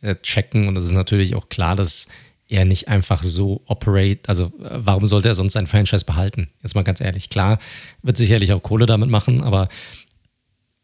äh, 0.00 0.16
checken 0.22 0.68
und 0.68 0.76
es 0.78 0.86
ist 0.86 0.92
natürlich 0.92 1.34
auch 1.34 1.48
klar, 1.50 1.76
dass 1.76 2.08
er 2.48 2.64
nicht 2.64 2.88
einfach 2.88 3.22
so 3.22 3.62
operate, 3.66 4.20
also 4.26 4.46
äh, 4.62 4.78
warum 4.78 5.06
sollte 5.06 5.28
er 5.28 5.34
sonst 5.34 5.54
sein 5.54 5.66
Franchise 5.66 6.04
behalten? 6.04 6.48
Jetzt 6.62 6.74
mal 6.74 6.82
ganz 6.84 7.00
ehrlich, 7.00 7.30
klar, 7.30 7.58
wird 8.02 8.16
sicherlich 8.16 8.52
auch 8.52 8.62
Kohle 8.62 8.86
damit 8.86 9.10
machen, 9.10 9.42
aber 9.42 9.68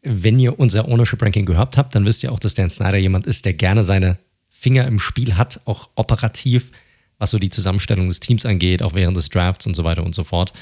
wenn 0.01 0.39
ihr 0.39 0.59
unser 0.59 0.87
Ownership 0.87 1.21
Ranking 1.21 1.45
gehört 1.45 1.77
habt, 1.77 1.95
dann 1.95 2.05
wisst 2.05 2.23
ihr 2.23 2.31
auch, 2.31 2.39
dass 2.39 2.53
Dan 2.53 2.69
Snyder 2.69 2.97
jemand 2.97 3.25
ist, 3.25 3.45
der 3.45 3.53
gerne 3.53 3.83
seine 3.83 4.17
Finger 4.49 4.87
im 4.87 4.99
Spiel 4.99 5.35
hat, 5.35 5.61
auch 5.65 5.89
operativ, 5.95 6.71
was 7.17 7.31
so 7.31 7.39
die 7.39 7.49
Zusammenstellung 7.49 8.07
des 8.07 8.19
Teams 8.19 8.45
angeht, 8.45 8.81
auch 8.81 8.93
während 8.93 9.17
des 9.17 9.29
Drafts 9.29 9.67
und 9.67 9.73
so 9.73 9.83
weiter 9.83 10.03
und 10.03 10.15
so 10.15 10.23
fort. 10.23 10.53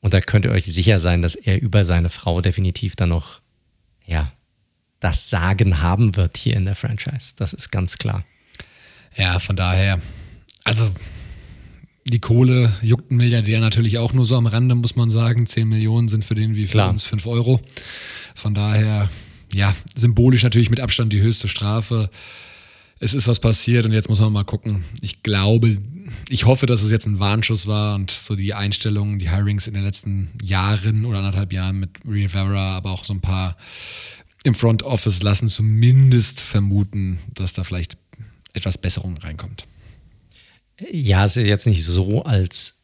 Und 0.00 0.14
da 0.14 0.20
könnt 0.20 0.44
ihr 0.44 0.50
euch 0.50 0.64
sicher 0.64 1.00
sein, 1.00 1.22
dass 1.22 1.34
er 1.34 1.60
über 1.60 1.84
seine 1.84 2.08
Frau 2.08 2.40
definitiv 2.40 2.96
dann 2.96 3.10
noch, 3.10 3.40
ja, 4.06 4.32
das 5.00 5.28
Sagen 5.28 5.82
haben 5.82 6.16
wird 6.16 6.36
hier 6.36 6.56
in 6.56 6.64
der 6.64 6.74
Franchise. 6.74 7.34
Das 7.36 7.52
ist 7.52 7.70
ganz 7.70 7.98
klar. 7.98 8.24
Ja, 9.16 9.38
von 9.38 9.56
daher, 9.56 10.00
also 10.64 10.90
die 12.04 12.20
Kohle 12.20 12.72
juckt 12.82 13.10
ein 13.10 13.16
Milliardär 13.16 13.60
natürlich 13.60 13.98
auch 13.98 14.12
nur 14.12 14.26
so 14.26 14.36
am 14.36 14.46
Rande, 14.46 14.74
muss 14.74 14.94
man 14.94 15.10
sagen. 15.10 15.46
10 15.46 15.68
Millionen 15.68 16.08
sind 16.08 16.24
für 16.24 16.34
den 16.34 16.54
wie 16.54 16.66
für 16.66 16.72
Klar. 16.72 16.90
uns 16.90 17.04
5 17.04 17.26
Euro. 17.26 17.60
Von 18.36 18.54
daher, 18.54 19.10
ja, 19.52 19.74
symbolisch 19.96 20.44
natürlich 20.44 20.70
mit 20.70 20.78
Abstand 20.78 21.12
die 21.12 21.20
höchste 21.20 21.48
Strafe 21.48 22.10
es 22.98 23.12
ist 23.12 23.28
was 23.28 23.40
passiert 23.40 23.84
und 23.84 23.92
jetzt 23.92 24.08
muss 24.08 24.20
man 24.20 24.32
mal 24.32 24.44
gucken. 24.44 24.84
Ich 25.02 25.22
glaube, 25.22 25.78
ich 26.28 26.46
hoffe, 26.46 26.66
dass 26.66 26.82
es 26.82 26.90
jetzt 26.90 27.06
ein 27.06 27.18
Warnschuss 27.18 27.66
war 27.66 27.94
und 27.94 28.10
so 28.10 28.36
die 28.36 28.54
Einstellungen, 28.54 29.18
die 29.18 29.30
Hirings 29.30 29.66
in 29.66 29.74
den 29.74 29.82
letzten 29.82 30.30
Jahren 30.42 31.04
oder 31.04 31.18
anderthalb 31.18 31.52
Jahren 31.52 31.78
mit 31.78 31.90
Rivera, 32.08 32.76
aber 32.76 32.90
auch 32.90 33.04
so 33.04 33.12
ein 33.12 33.20
paar 33.20 33.56
im 34.44 34.54
Front 34.54 34.82
Office 34.82 35.22
lassen 35.22 35.48
zumindest 35.48 36.40
vermuten, 36.40 37.18
dass 37.34 37.52
da 37.52 37.64
vielleicht 37.64 37.98
etwas 38.54 38.78
Besserung 38.78 39.18
reinkommt. 39.18 39.66
Ja, 40.90 41.24
es 41.24 41.36
ist 41.36 41.46
jetzt 41.46 41.66
nicht 41.66 41.84
so, 41.84 42.22
als 42.22 42.75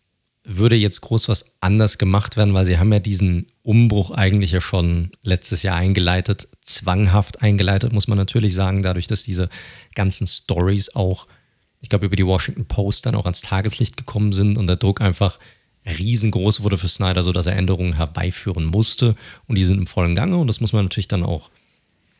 würde 0.44 0.74
jetzt 0.74 1.00
groß 1.02 1.28
was 1.28 1.56
anders 1.60 1.98
gemacht 1.98 2.36
werden, 2.36 2.52
weil 2.52 2.64
sie 2.64 2.78
haben 2.78 2.92
ja 2.92 2.98
diesen 2.98 3.46
Umbruch 3.62 4.10
eigentlich 4.10 4.52
ja 4.52 4.60
schon 4.60 5.12
letztes 5.22 5.62
Jahr 5.62 5.76
eingeleitet, 5.76 6.48
zwanghaft 6.60 7.42
eingeleitet, 7.42 7.92
muss 7.92 8.08
man 8.08 8.18
natürlich 8.18 8.54
sagen, 8.54 8.82
dadurch, 8.82 9.06
dass 9.06 9.22
diese 9.22 9.48
ganzen 9.94 10.26
Stories 10.26 10.96
auch, 10.96 11.28
ich 11.80 11.88
glaube, 11.88 12.06
über 12.06 12.16
die 12.16 12.26
Washington 12.26 12.66
Post 12.66 13.06
dann 13.06 13.14
auch 13.14 13.24
ans 13.24 13.42
Tageslicht 13.42 13.96
gekommen 13.96 14.32
sind 14.32 14.58
und 14.58 14.66
der 14.66 14.76
Druck 14.76 15.00
einfach 15.00 15.38
riesengroß 15.86 16.62
wurde 16.62 16.78
für 16.78 16.88
Snyder, 16.88 17.22
sodass 17.22 17.46
er 17.46 17.56
Änderungen 17.56 17.94
herbeiführen 17.94 18.64
musste 18.64 19.14
und 19.46 19.56
die 19.56 19.64
sind 19.64 19.78
im 19.78 19.86
vollen 19.86 20.14
Gange 20.14 20.36
und 20.36 20.48
das 20.48 20.60
muss 20.60 20.72
man 20.72 20.84
natürlich 20.84 21.08
dann 21.08 21.24
auch 21.24 21.50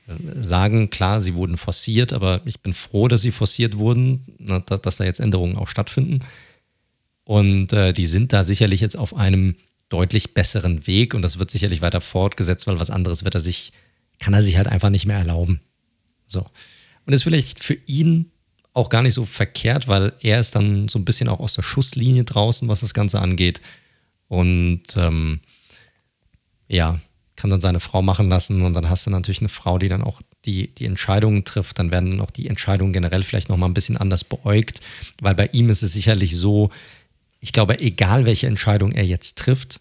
äh, 0.06 0.12
sagen. 0.40 0.90
Klar, 0.90 1.20
sie 1.20 1.34
wurden 1.34 1.56
forciert, 1.56 2.12
aber 2.12 2.40
ich 2.44 2.60
bin 2.60 2.72
froh, 2.72 3.08
dass 3.08 3.22
sie 3.22 3.32
forciert 3.32 3.78
wurden, 3.78 4.24
dass 4.66 4.96
da 4.96 5.04
jetzt 5.04 5.20
Änderungen 5.20 5.56
auch 5.56 5.68
stattfinden. 5.68 6.20
Und 7.32 7.72
äh, 7.72 7.94
die 7.94 8.06
sind 8.06 8.34
da 8.34 8.44
sicherlich 8.44 8.82
jetzt 8.82 8.94
auf 8.94 9.16
einem 9.16 9.56
deutlich 9.88 10.34
besseren 10.34 10.86
Weg 10.86 11.14
und 11.14 11.22
das 11.22 11.38
wird 11.38 11.50
sicherlich 11.50 11.80
weiter 11.80 12.02
fortgesetzt, 12.02 12.66
weil 12.66 12.78
was 12.78 12.90
anderes 12.90 13.24
wird 13.24 13.34
er 13.34 13.40
sich, 13.40 13.72
kann 14.18 14.34
er 14.34 14.42
sich 14.42 14.58
halt 14.58 14.66
einfach 14.66 14.90
nicht 14.90 15.06
mehr 15.06 15.16
erlauben. 15.16 15.62
So. 16.26 16.44
Und 17.06 17.14
ist 17.14 17.22
vielleicht 17.22 17.64
für 17.64 17.78
ihn 17.86 18.30
auch 18.74 18.90
gar 18.90 19.00
nicht 19.00 19.14
so 19.14 19.24
verkehrt, 19.24 19.88
weil 19.88 20.12
er 20.20 20.40
ist 20.40 20.54
dann 20.54 20.88
so 20.88 20.98
ein 20.98 21.06
bisschen 21.06 21.30
auch 21.30 21.40
aus 21.40 21.54
der 21.54 21.62
Schusslinie 21.62 22.24
draußen, 22.24 22.68
was 22.68 22.80
das 22.80 22.92
Ganze 22.92 23.18
angeht. 23.18 23.62
Und 24.28 24.82
ähm, 24.96 25.40
ja, 26.68 27.00
kann 27.36 27.48
dann 27.48 27.62
seine 27.62 27.80
Frau 27.80 28.02
machen 28.02 28.28
lassen 28.28 28.60
und 28.60 28.74
dann 28.74 28.90
hast 28.90 29.06
du 29.06 29.10
natürlich 29.10 29.40
eine 29.40 29.48
Frau, 29.48 29.78
die 29.78 29.88
dann 29.88 30.02
auch 30.02 30.20
die, 30.44 30.74
die 30.74 30.84
Entscheidungen 30.84 31.44
trifft. 31.44 31.78
Dann 31.78 31.90
werden 31.90 32.20
auch 32.20 32.30
die 32.30 32.48
Entscheidungen 32.48 32.92
generell 32.92 33.22
vielleicht 33.22 33.48
nochmal 33.48 33.70
ein 33.70 33.74
bisschen 33.74 33.96
anders 33.96 34.22
beäugt, 34.22 34.82
weil 35.22 35.34
bei 35.34 35.46
ihm 35.46 35.70
ist 35.70 35.82
es 35.82 35.94
sicherlich 35.94 36.36
so, 36.36 36.70
ich 37.42 37.52
glaube, 37.52 37.80
egal 37.80 38.24
welche 38.24 38.46
Entscheidung 38.46 38.92
er 38.92 39.04
jetzt 39.04 39.36
trifft, 39.36 39.80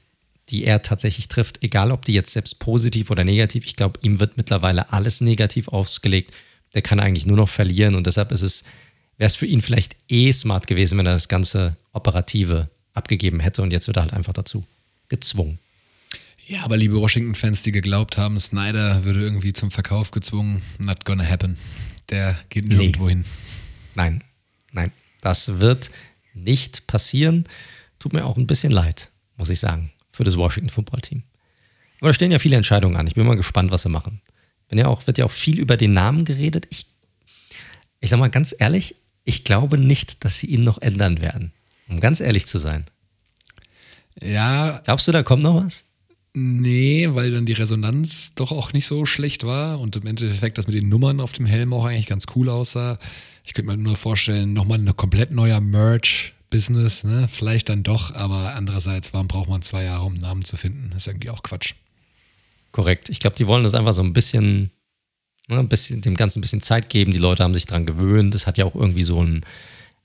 die 0.50 0.66
er 0.66 0.82
tatsächlich 0.82 1.28
trifft, 1.28 1.64
egal 1.64 1.92
ob 1.92 2.04
die 2.04 2.14
jetzt 2.14 2.34
selbst 2.34 2.60
positiv 2.60 3.12
oder 3.12 3.24
negativ, 3.24 3.64
ich 3.66 3.76
glaube, 3.76 4.00
ihm 4.02 4.20
wird 4.20 4.36
mittlerweile 4.36 4.92
alles 4.92 5.22
negativ 5.22 5.68
ausgelegt. 5.68 6.34
Der 6.74 6.82
kann 6.82 7.00
eigentlich 7.00 7.28
nur 7.28 7.38
noch 7.38 7.50
verlieren 7.50 7.94
und 7.96 8.08
deshalb 8.08 8.32
ist 8.32 8.42
es, 8.42 8.64
wäre 9.18 9.28
es 9.28 9.36
für 9.36 9.46
ihn 9.46 9.62
vielleicht 9.62 9.96
eh 10.10 10.34
smart 10.34 10.66
gewesen, 10.66 10.98
wenn 10.98 11.06
er 11.06 11.14
das 11.14 11.28
ganze 11.28 11.78
Operative 11.94 12.70
abgegeben 12.94 13.40
hätte 13.40 13.62
und 13.62 13.72
jetzt 13.72 13.88
wird 13.88 13.98
er 13.98 14.04
halt 14.04 14.14
einfach 14.14 14.34
dazu 14.34 14.66
gezwungen. 15.08 15.60
Ja, 16.48 16.64
aber 16.64 16.78
liebe 16.78 17.00
Washington-Fans, 17.00 17.62
die 17.62 17.72
geglaubt 17.72 18.18
haben, 18.18 18.40
Snyder 18.40 19.04
würde 19.04 19.22
irgendwie 19.22 19.54
zum 19.54 19.70
Verkauf 19.70 20.10
gezwungen, 20.10 20.64
not 20.80 21.06
gonna 21.06 21.24
happen. 21.24 21.58
Der 22.10 22.40
geht 22.50 22.68
nirgendwo 22.68 23.04
nee. 23.04 23.12
hin. 23.12 23.26
Nein, 23.94 24.24
nein, 24.72 24.92
das 25.22 25.60
wird 25.60 25.92
nicht 26.34 26.88
passieren. 26.88 27.46
Tut 28.00 28.14
mir 28.14 28.26
auch 28.26 28.38
ein 28.38 28.48
bisschen 28.48 28.72
leid, 28.72 29.12
muss 29.38 29.50
ich 29.50 29.60
sagen, 29.60 29.92
für 30.10 30.24
das 30.24 30.38
Washington 30.38 30.70
Football 30.70 31.02
Team. 31.02 31.24
Aber 32.00 32.10
da 32.10 32.14
stehen 32.14 32.32
ja 32.32 32.40
viele 32.40 32.56
Entscheidungen 32.56 32.96
an. 32.96 33.08
Ich 33.08 33.14
bin 33.16 33.26
mal 33.26 33.36
gespannt, 33.36 33.72
was 33.72 33.84
sie 33.84 33.90
machen. 33.90 34.22
Bin 34.70 34.80
ja 34.80 34.88
auch, 34.88 35.06
wird 35.06 35.18
ja 35.18 35.26
auch 35.26 35.32
viel 35.32 35.60
über 35.60 35.78
den 35.78 35.94
Namen 35.94 36.26
geredet. 36.26 36.66
Ich, 36.70 36.88
ich 38.00 38.10
sag 38.10 38.20
mal 38.20 38.30
ganz 38.30 38.56
ehrlich, 38.58 38.96
ich 39.24 39.44
glaube 39.44 39.78
nicht, 39.78 40.26
dass 40.26 40.40
sie 40.40 40.48
ihn 40.48 40.64
noch 40.64 40.82
ändern 40.82 41.22
werden. 41.22 41.54
Um 41.88 42.00
ganz 42.00 42.20
ehrlich 42.20 42.48
zu 42.48 42.58
sein. 42.58 42.86
Ja. 44.20 44.82
Glaubst 44.84 45.08
du, 45.08 45.12
da 45.12 45.24
kommt 45.24 45.44
noch 45.44 45.64
was? 45.64 45.86
Nee, 46.34 47.10
weil 47.12 47.32
dann 47.32 47.46
die 47.46 47.54
Resonanz 47.54 48.34
doch 48.36 48.52
auch 48.52 48.72
nicht 48.72 48.86
so 48.86 49.06
schlecht 49.06 49.46
war 49.46 49.80
und 49.80 49.98
im 49.98 50.08
Endeffekt 50.08 50.58
das 50.58 50.66
mit 50.66 50.76
den 50.76 50.88
Nummern 50.88 51.20
auf 51.20 51.34
dem 51.34 51.46
Helm 51.46 51.74
auch 51.74 51.84
eigentlich 51.84 52.08
ganz 52.08 52.26
cool 52.36 52.48
aussah. 52.48 52.98
Ich 53.46 53.54
könnte 53.54 53.72
mir 53.72 53.78
nur 53.78 53.96
vorstellen, 53.96 54.54
nochmal 54.54 54.80
ein 54.80 54.96
komplett 54.96 55.32
neuer 55.32 55.60
Merch-Business, 55.60 57.04
ne? 57.04 57.28
Vielleicht 57.28 57.70
dann 57.70 57.84
doch, 57.84 58.14
aber 58.14 58.54
andererseits, 58.56 59.14
warum 59.14 59.28
braucht 59.28 59.50
man 59.50 59.62
zwei 59.62 59.84
Jahre, 59.84 60.06
um 60.06 60.14
einen 60.14 60.22
Namen 60.22 60.44
zu 60.44 60.58
finden? 60.58 60.90
Das 60.92 61.00
ist 61.00 61.08
irgendwie 61.08 61.30
auch 61.30 61.44
Quatsch. 61.44 61.74
Korrekt. 62.72 63.10
Ich 63.10 63.20
glaube, 63.20 63.36
die 63.36 63.48
wollen 63.48 63.64
das 63.64 63.74
einfach 63.74 63.94
so 63.94 64.04
ein 64.04 64.14
bisschen, 64.14 64.72
ne, 65.48 65.60
ein 65.60 65.68
bisschen, 65.68 66.02
dem 66.02 66.16
Ganzen 66.16 66.40
ein 66.40 66.42
bisschen 66.42 66.62
Zeit 66.62 66.90
geben. 66.90 67.12
Die 67.12 67.18
Leute 67.18 67.44
haben 67.44 67.54
sich 67.54 67.66
dran 67.66 67.86
gewöhnt. 67.86 68.34
Es 68.36 68.48
hat 68.48 68.58
ja 68.58 68.66
auch 68.66 68.76
irgendwie 68.76 69.04
so 69.04 69.22
ein, 69.22 69.42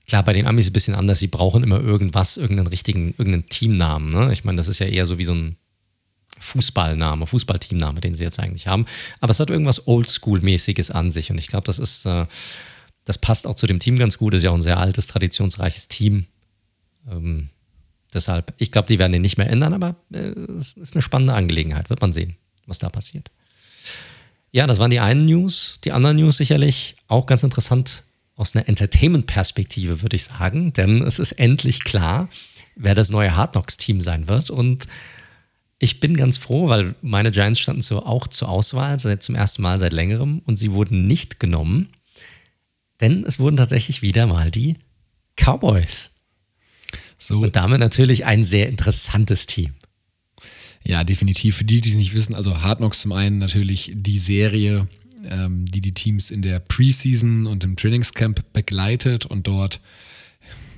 klar, 0.07 0.23
bei 0.23 0.33
den 0.33 0.47
Amis 0.47 0.65
ist 0.65 0.71
ein 0.71 0.73
bisschen 0.73 0.95
anders. 0.95 1.19
Sie 1.19 1.27
brauchen 1.27 1.63
immer 1.63 1.79
irgendwas, 1.79 2.37
irgendeinen 2.37 2.67
richtigen, 2.67 3.09
irgendeinen 3.17 3.47
Teamnamen. 3.49 4.09
Ne? 4.09 4.33
Ich 4.33 4.43
meine, 4.43 4.57
das 4.57 4.67
ist 4.67 4.79
ja 4.79 4.87
eher 4.87 5.05
so 5.05 5.17
wie 5.17 5.23
so 5.23 5.33
ein 5.33 5.57
Fußballname, 6.39 7.25
Fußballteamname, 7.25 8.01
den 8.01 8.15
sie 8.15 8.23
jetzt 8.23 8.39
eigentlich 8.39 8.67
haben. 8.67 8.85
Aber 9.21 9.31
es 9.31 9.39
hat 9.39 9.49
irgendwas 9.49 9.87
Oldschool-mäßiges 9.87 10.91
an 10.91 11.11
sich. 11.11 11.31
Und 11.31 11.37
ich 11.37 11.47
glaube, 11.47 11.65
das 11.65 11.79
ist, 11.79 12.05
äh, 12.05 12.25
das 13.07 13.17
passt 13.17 13.47
auch 13.47 13.55
zu 13.55 13.67
dem 13.67 13.79
Team 13.79 13.95
ganz 13.97 14.17
gut. 14.17 14.33
Das 14.33 14.39
ist 14.39 14.43
ja 14.43 14.51
auch 14.51 14.55
ein 14.55 14.61
sehr 14.61 14.79
altes, 14.79 15.07
traditionsreiches 15.07 15.87
Team. 15.87 16.25
Ähm, 17.09 17.47
deshalb, 18.13 18.53
ich 18.57 18.69
glaube, 18.69 18.89
die 18.89 18.99
werden 18.99 19.13
den 19.13 19.21
nicht 19.21 19.37
mehr 19.37 19.49
ändern, 19.49 19.73
aber 19.73 19.95
äh, 20.11 20.17
es 20.59 20.73
ist 20.73 20.93
eine 20.93 21.01
spannende 21.01 21.33
Angelegenheit. 21.33 21.89
Wird 21.89 22.01
man 22.01 22.11
sehen, 22.11 22.35
was 22.65 22.79
da 22.79 22.89
passiert. 22.89 23.31
Ja, 24.51 24.67
das 24.67 24.79
waren 24.79 24.91
die 24.91 24.99
einen 24.99 25.25
News. 25.25 25.79
Die 25.85 25.93
anderen 25.93 26.17
News 26.17 26.35
sicherlich 26.35 26.97
auch 27.07 27.27
ganz 27.27 27.43
interessant 27.43 28.03
aus 28.35 28.55
einer 28.55 28.67
Entertainment-Perspektive, 28.67 30.01
würde 30.01 30.17
ich 30.17 30.25
sagen. 30.25 30.73
Denn 30.73 31.01
es 31.01 31.17
ist 31.17 31.31
endlich 31.31 31.85
klar, 31.85 32.27
wer 32.75 32.93
das 32.93 33.09
neue 33.09 33.37
Hard 33.37 33.53
Knocks-Team 33.53 34.01
sein 34.01 34.27
wird. 34.27 34.49
Und 34.49 34.87
ich 35.79 36.01
bin 36.01 36.17
ganz 36.17 36.37
froh, 36.37 36.67
weil 36.67 36.93
meine 37.01 37.31
Giants 37.31 37.59
standen 37.59 37.81
so 37.81 38.05
auch 38.05 38.27
zur 38.27 38.49
Auswahl 38.49 38.99
seit 38.99 39.23
zum 39.23 39.35
ersten 39.35 39.61
Mal 39.61 39.79
seit 39.79 39.93
längerem 39.93 40.41
und 40.45 40.57
sie 40.57 40.73
wurden 40.73 41.07
nicht 41.07 41.39
genommen. 41.39 41.87
Denn 43.01 43.23
es 43.23 43.39
wurden 43.39 43.57
tatsächlich 43.57 44.01
wieder 44.01 44.27
mal 44.27 44.51
die 44.51 44.77
Cowboys. 45.35 46.11
So. 47.19 47.39
Und 47.39 47.55
damit 47.55 47.79
natürlich 47.79 48.25
ein 48.25 48.43
sehr 48.43 48.67
interessantes 48.69 49.45
Team. 49.45 49.73
Ja, 50.83 51.03
definitiv. 51.03 51.57
Für 51.57 51.65
die, 51.65 51.81
die 51.81 51.89
es 51.89 51.95
nicht 51.95 52.13
wissen, 52.13 52.33
also 52.33 52.61
Hard 52.61 52.77
Knocks 52.77 53.01
zum 53.01 53.11
einen 53.11 53.39
natürlich 53.39 53.91
die 53.93 54.19
Serie, 54.19 54.87
ähm, 55.29 55.65
die 55.65 55.81
die 55.81 55.93
Teams 55.93 56.31
in 56.31 56.41
der 56.41 56.59
Preseason 56.59 57.45
und 57.45 57.63
im 57.63 57.75
Trainingscamp 57.75 58.53
begleitet 58.53 59.25
und 59.25 59.47
dort 59.47 59.81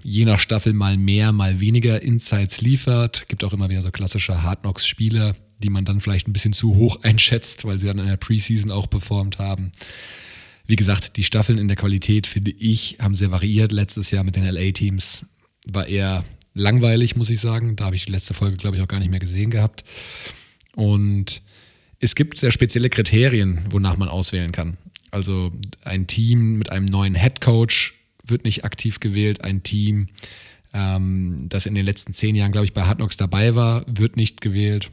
je 0.04 0.26
nach 0.26 0.40
Staffel 0.40 0.74
mal 0.74 0.98
mehr, 0.98 1.32
mal 1.32 1.60
weniger 1.60 2.02
Insights 2.02 2.62
liefert. 2.62 3.28
Gibt 3.28 3.44
auch 3.44 3.54
immer 3.54 3.70
wieder 3.70 3.82
so 3.82 3.92
klassische 3.92 4.42
Hard 4.42 4.62
Knocks-Spieler, 4.62 5.36
die 5.60 5.70
man 5.70 5.86
dann 5.86 6.02
vielleicht 6.02 6.28
ein 6.28 6.34
bisschen 6.34 6.54
zu 6.54 6.76
hoch 6.76 7.00
einschätzt, 7.04 7.66
weil 7.66 7.78
sie 7.78 7.88
dann 7.88 8.00
in 8.00 8.08
der 8.08 8.18
Preseason 8.18 8.72
auch 8.72 8.90
performt 8.90 9.38
haben. 9.38 9.72
Wie 10.70 10.76
gesagt, 10.76 11.18
die 11.18 11.24
Staffeln 11.24 11.58
in 11.58 11.68
der 11.68 11.76
Qualität, 11.76 12.28
finde 12.28 12.52
ich, 12.52 12.98
haben 13.00 13.16
sehr 13.16 13.32
variiert. 13.32 13.72
Letztes 13.72 14.12
Jahr 14.12 14.24
mit 14.24 14.36
den 14.36 14.46
LA-Teams 14.46 15.26
war 15.66 15.88
eher 15.88 16.24
langweilig, 16.54 17.16
muss 17.16 17.32
ich 17.32 17.40
sagen. 17.40 17.76
Da 17.76 17.86
habe 17.86 17.96
ich 17.96 18.06
die 18.06 18.12
letzte 18.12 18.36
Folge, 18.36 18.56
glaube 18.58 18.78
ich, 18.78 18.84
auch 18.84 18.88
gar 18.88 19.00
nicht 19.00 19.10
mehr 19.10 19.20
gesehen 19.20 19.50
gehabt. 19.50 19.84
Und 20.76 21.42
es 22.00 22.14
gibt 22.14 22.38
sehr 22.38 22.52
spezielle 22.52 22.92
Kriterien, 22.92 23.66
wonach 23.72 23.98
man 23.98 24.10
auswählen 24.10 24.52
kann. 24.52 24.78
Also 25.10 25.52
ein 25.82 26.06
Team 26.06 26.60
mit 26.60 26.72
einem 26.72 26.86
neuen 26.86 27.16
Head 27.16 27.42
Coach 27.42 27.96
wird 28.24 28.44
nicht 28.44 28.64
aktiv 28.64 29.00
gewählt. 29.00 29.44
Ein 29.44 29.64
Team, 29.64 30.10
ähm, 30.72 31.48
das 31.50 31.66
in 31.66 31.74
den 31.74 31.84
letzten 31.84 32.14
zehn 32.14 32.36
Jahren, 32.36 32.52
glaube 32.52 32.66
ich, 32.66 32.74
bei 32.74 32.84
Hard 32.84 33.00
Knocks 33.00 33.18
dabei 33.18 33.56
war, 33.56 33.86
wird 33.88 34.18
nicht 34.18 34.40
gewählt. 34.40 34.92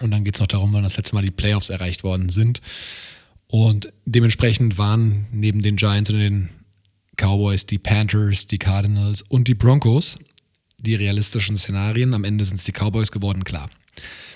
Und 0.00 0.10
dann 0.10 0.24
geht 0.24 0.34
es 0.34 0.40
noch 0.40 0.48
darum, 0.48 0.72
wann 0.72 0.82
das 0.82 0.96
letzte 0.96 1.14
Mal 1.14 1.24
die 1.24 1.30
Playoffs 1.30 1.70
erreicht 1.70 2.02
worden 2.02 2.28
sind. 2.28 2.60
Und 3.50 3.92
dementsprechend 4.04 4.78
waren 4.78 5.26
neben 5.32 5.60
den 5.60 5.76
Giants 5.76 6.10
und 6.10 6.18
den 6.18 6.48
Cowboys 7.16 7.66
die 7.66 7.78
Panthers, 7.78 8.46
die 8.46 8.58
Cardinals 8.58 9.22
und 9.22 9.48
die 9.48 9.54
Broncos 9.54 10.18
die 10.82 10.94
realistischen 10.94 11.56
Szenarien. 11.56 12.14
Am 12.14 12.24
Ende 12.24 12.44
sind 12.44 12.56
es 12.56 12.64
die 12.64 12.72
Cowboys 12.72 13.12
geworden, 13.12 13.44
klar. 13.44 13.68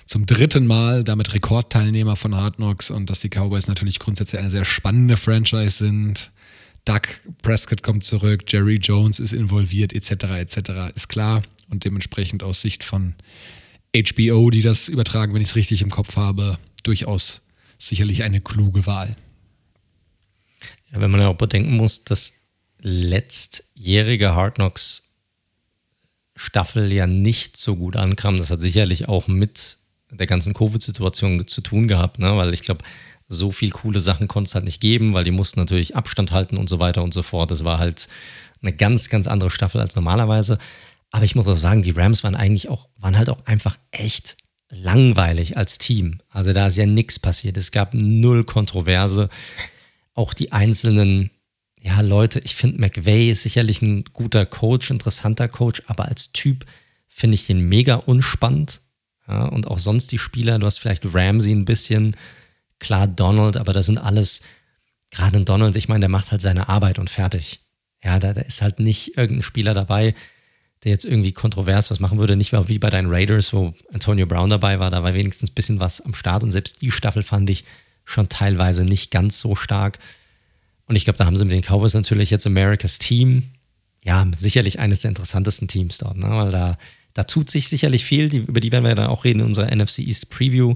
Zum 0.07 0.27
dritten 0.27 0.67
Mal 0.67 1.05
damit 1.05 1.33
Rekordteilnehmer 1.33 2.17
von 2.17 2.35
Hard 2.35 2.57
Knocks 2.57 2.91
und 2.91 3.09
dass 3.09 3.21
die 3.21 3.31
Cowboys 3.31 3.69
natürlich 3.69 3.99
grundsätzlich 3.99 4.39
eine 4.39 4.51
sehr 4.51 4.65
spannende 4.65 5.17
Franchise 5.17 5.79
sind. 5.79 6.31
Doug 6.85 7.03
Prescott 7.41 7.83
kommt 7.83 8.05
zurück, 8.05 8.43
Jerry 8.49 8.77
Jones 8.77 9.19
ist 9.19 9.33
involviert, 9.33 9.95
etc., 9.95 10.25
etc., 10.39 10.95
ist 10.95 11.09
klar. 11.09 11.43
Und 11.71 11.85
dementsprechend 11.85 12.43
aus 12.43 12.61
Sicht 12.61 12.85
von 12.85 13.15
HBO, 13.97 14.51
die 14.51 14.61
das 14.61 14.89
übertragen, 14.89 15.33
wenn 15.33 15.41
ich 15.41 15.49
es 15.49 15.57
richtig 15.57 15.81
im 15.81 15.91
Kopf 15.91 16.17
habe, 16.17 16.59
durchaus 16.83 17.41
sicherlich 17.79 18.23
eine 18.23 18.41
kluge 18.41 18.87
Wahl. 18.87 19.17
Ja, 20.93 21.01
wenn 21.01 21.11
man 21.11 21.21
ja 21.21 21.29
auch 21.29 21.37
bedenken 21.37 21.77
muss, 21.77 22.05
dass 22.05 22.33
letztjährige 22.81 24.35
Hard 24.35 24.57
Knocks 24.57 25.15
Staffel 26.37 26.93
ja 26.93 27.07
nicht 27.07 27.57
so 27.57 27.77
gut 27.77 27.97
ankam, 27.97 28.37
das 28.37 28.51
hat 28.51 28.61
sicherlich 28.61 29.09
auch 29.09 29.29
mit 29.29 29.79
der 30.11 30.27
ganzen 30.27 30.55
Covid-Situation 30.55 31.47
zu 31.47 31.61
tun 31.61 31.89
gehabt, 31.89 32.19
ne? 32.19 32.37
weil 32.37 32.53
ich 32.55 32.63
glaube, 32.63 32.85
so 33.29 33.51
viel 33.51 33.71
coole 33.71 34.01
Sachen 34.01 34.29
konnte 34.29 34.49
es 34.49 34.55
halt 34.55 34.65
nicht 34.65 34.81
geben, 34.81 35.15
weil 35.15 35.25
die 35.25 35.31
mussten 35.31 35.61
natürlich 35.61 35.97
Abstand 35.97 36.33
halten 36.33 36.57
und 36.57 36.69
so 36.69 36.79
weiter 36.79 37.03
und 37.03 37.15
so 37.15 37.23
fort. 37.23 37.51
Das 37.51 37.65
war 37.65 37.79
halt 37.79 38.09
eine 38.61 38.73
ganz, 38.73 39.09
ganz 39.09 39.27
andere 39.27 39.51
Staffel 39.51 39.81
als 39.81 39.97
normalerweise. 39.97 40.59
Aber 41.11 41.25
ich 41.25 41.35
muss 41.35 41.47
auch 41.47 41.57
sagen, 41.57 41.83
die 41.83 41.93
Rams 41.93 42.25
waren 42.25 42.35
eigentlich 42.35 42.69
auch, 42.69 42.89
waren 42.99 43.17
halt 43.17 43.31
auch 43.31 43.45
einfach 43.47 43.79
echt 43.93 44.37
langweilig 44.75 45.57
als 45.57 45.79
Team. 45.79 46.21
Also 46.31 46.53
da 46.53 46.67
ist 46.67 46.77
ja 46.77 46.87
nichts 46.87 47.19
passiert. 47.19 47.57
Es 47.57 47.71
gab 47.71 47.95
null 47.95 48.45
Kontroverse. 48.45 49.29
Auch 50.15 50.35
die 50.35 50.53
einzelnen 50.53 51.31
ja, 51.85 52.01
Leute, 52.01 52.41
ich 52.41 52.55
finde 52.55 52.81
McVay 52.81 53.31
ist 53.31 53.43
sicherlich 53.43 53.83
ein 53.83 54.05
guter 54.15 54.47
Coach, 54.47 54.91
interessanter 54.91 55.49
Coach, 55.49 55.83
aber 55.87 56.07
als 56.07 56.33
Typ 56.33 56.65
finde 57.09 57.35
ich 57.35 57.47
den 57.47 57.69
mega 57.69 57.97
unspannend. 57.97 58.81
Ja, 59.29 59.45
und 59.45 59.67
auch 59.67 59.79
sonst 59.79 60.11
die 60.11 60.19
Spieler, 60.19 60.59
du 60.59 60.67
hast 60.67 60.79
vielleicht 60.79 61.05
Ramsey 61.05 61.53
ein 61.53 61.67
bisschen, 61.67 62.17
klar 62.79 63.07
Donald, 63.07 63.59
aber 63.59 63.75
das 63.75 63.87
sind 63.87 63.99
alles, 63.99 64.41
gerade 65.11 65.37
ein 65.37 65.45
Donald, 65.45 65.77
ich 65.77 65.89
meine, 65.89 66.01
der 66.01 66.09
macht 66.09 66.31
halt 66.31 66.41
seine 66.41 66.71
Arbeit 66.71 66.99
und 66.99 67.11
fertig. 67.11 67.61
Ja, 68.03 68.19
da, 68.19 68.33
da 68.33 68.41
ist 68.41 68.63
halt 68.63 68.81
nicht 68.81 69.19
irgendein 69.19 69.43
Spieler 69.43 69.75
dabei, 69.75 70.15
der 70.85 70.93
jetzt 70.93 71.05
irgendwie 71.05 71.33
kontrovers 71.33 71.91
was 71.91 71.99
machen 71.99 72.19
würde. 72.19 72.37
Nicht 72.37 72.53
wie 72.53 72.79
bei 72.79 72.91
deinen 72.91 73.11
Raiders, 73.11 73.53
wo 73.53 73.75
Antonio 73.93 74.27
Brown 74.27 74.51
dabei 74.51 74.79
war, 74.79 74.91
da 74.91 75.03
war 75.03 75.15
wenigstens 75.15 75.51
ein 75.51 75.55
bisschen 75.55 75.81
was 75.81 76.01
am 76.03 76.15
Start 76.15 76.43
und 76.43 76.51
selbst 76.51 76.83
die 76.83 76.91
Staffel 76.91 77.23
fand 77.23 77.49
ich 77.51 77.65
schon 78.05 78.29
teilweise 78.29 78.85
nicht 78.85 79.11
ganz 79.11 79.41
so 79.41 79.55
stark. 79.55 79.99
Und 80.87 80.97
ich 80.97 81.05
glaube, 81.05 81.17
da 81.17 81.25
haben 81.25 81.37
sie 81.37 81.45
mit 81.45 81.55
den 81.55 81.63
Cowboys 81.63 81.95
natürlich 81.95 82.31
jetzt 82.31 82.47
Americas 82.47 82.99
Team. 82.99 83.45
Ja, 84.05 84.27
sicherlich 84.37 84.79
eines 84.79 85.01
der 85.01 85.09
interessantesten 85.09 85.67
Teams 85.67 85.97
dort, 85.97 86.19
ne? 86.19 86.29
weil 86.29 86.51
da, 86.51 86.77
da 87.15 87.25
tut 87.25 87.49
sich 87.49 87.69
sicherlich 87.69 88.05
viel. 88.05 88.29
Die, 88.29 88.39
über 88.39 88.61
die 88.61 88.71
werden 88.71 88.85
wir 88.85 88.95
dann 88.95 89.07
auch 89.07 89.25
reden 89.25 89.41
in 89.41 89.47
unserer 89.47 89.75
NFC 89.75 90.01
East 90.01 90.29
Preview. 90.29 90.75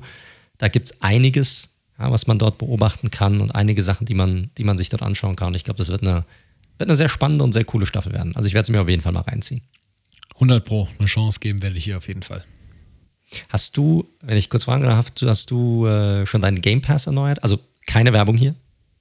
Da 0.57 0.69
gibt 0.69 0.87
es 0.87 1.03
einiges, 1.03 1.77
ja, 1.99 2.11
was 2.11 2.27
man 2.27 2.39
dort 2.39 2.57
beobachten 2.57 3.11
kann 3.11 3.43
und 3.43 3.55
einige 3.55 3.83
Sachen, 3.83 4.07
die 4.07 4.15
man, 4.15 4.51
die 4.57 4.65
man 4.65 4.79
sich 4.79 4.89
dort 4.89 5.03
anschauen 5.03 5.37
kann. 5.37 5.49
Und 5.49 5.57
ich 5.57 5.65
glaube, 5.65 5.77
das 5.77 5.91
wird 5.91 6.01
eine, 6.01 6.25
wird 6.79 6.89
eine 6.89 6.97
sehr 6.97 7.11
spannende 7.11 7.45
und 7.45 7.53
sehr 7.53 7.65
coole 7.65 7.85
Staffel 7.85 8.15
werden. 8.15 8.35
Also 8.35 8.47
ich 8.47 8.55
werde 8.55 8.63
es 8.63 8.71
mir 8.71 8.81
auf 8.81 8.89
jeden 8.89 9.03
Fall 9.03 9.13
mal 9.13 9.21
reinziehen. 9.21 9.61
100 10.39 10.65
Pro, 10.65 10.89
eine 10.99 11.07
Chance 11.07 11.41
geben 11.41 11.63
werde 11.63 11.77
ich 11.77 11.85
hier 11.85 11.97
auf 11.99 12.09
jeden 12.09 12.23
Fall. 12.23 12.45
Hast 13.49 13.77
du, 13.77 14.09
wenn 14.23 14.37
ich 14.37 14.49
kurz 14.49 14.65
fragen 14.65 14.83
darf, 14.83 15.13
hast 15.23 15.51
du 15.51 15.87
äh, 15.87 16.25
schon 16.27 16.41
deinen 16.41 16.61
Game 16.61 16.81
Pass 16.81 17.07
erneuert? 17.07 17.43
Also 17.43 17.59
keine 17.87 18.13
Werbung 18.13 18.37
hier, 18.37 18.55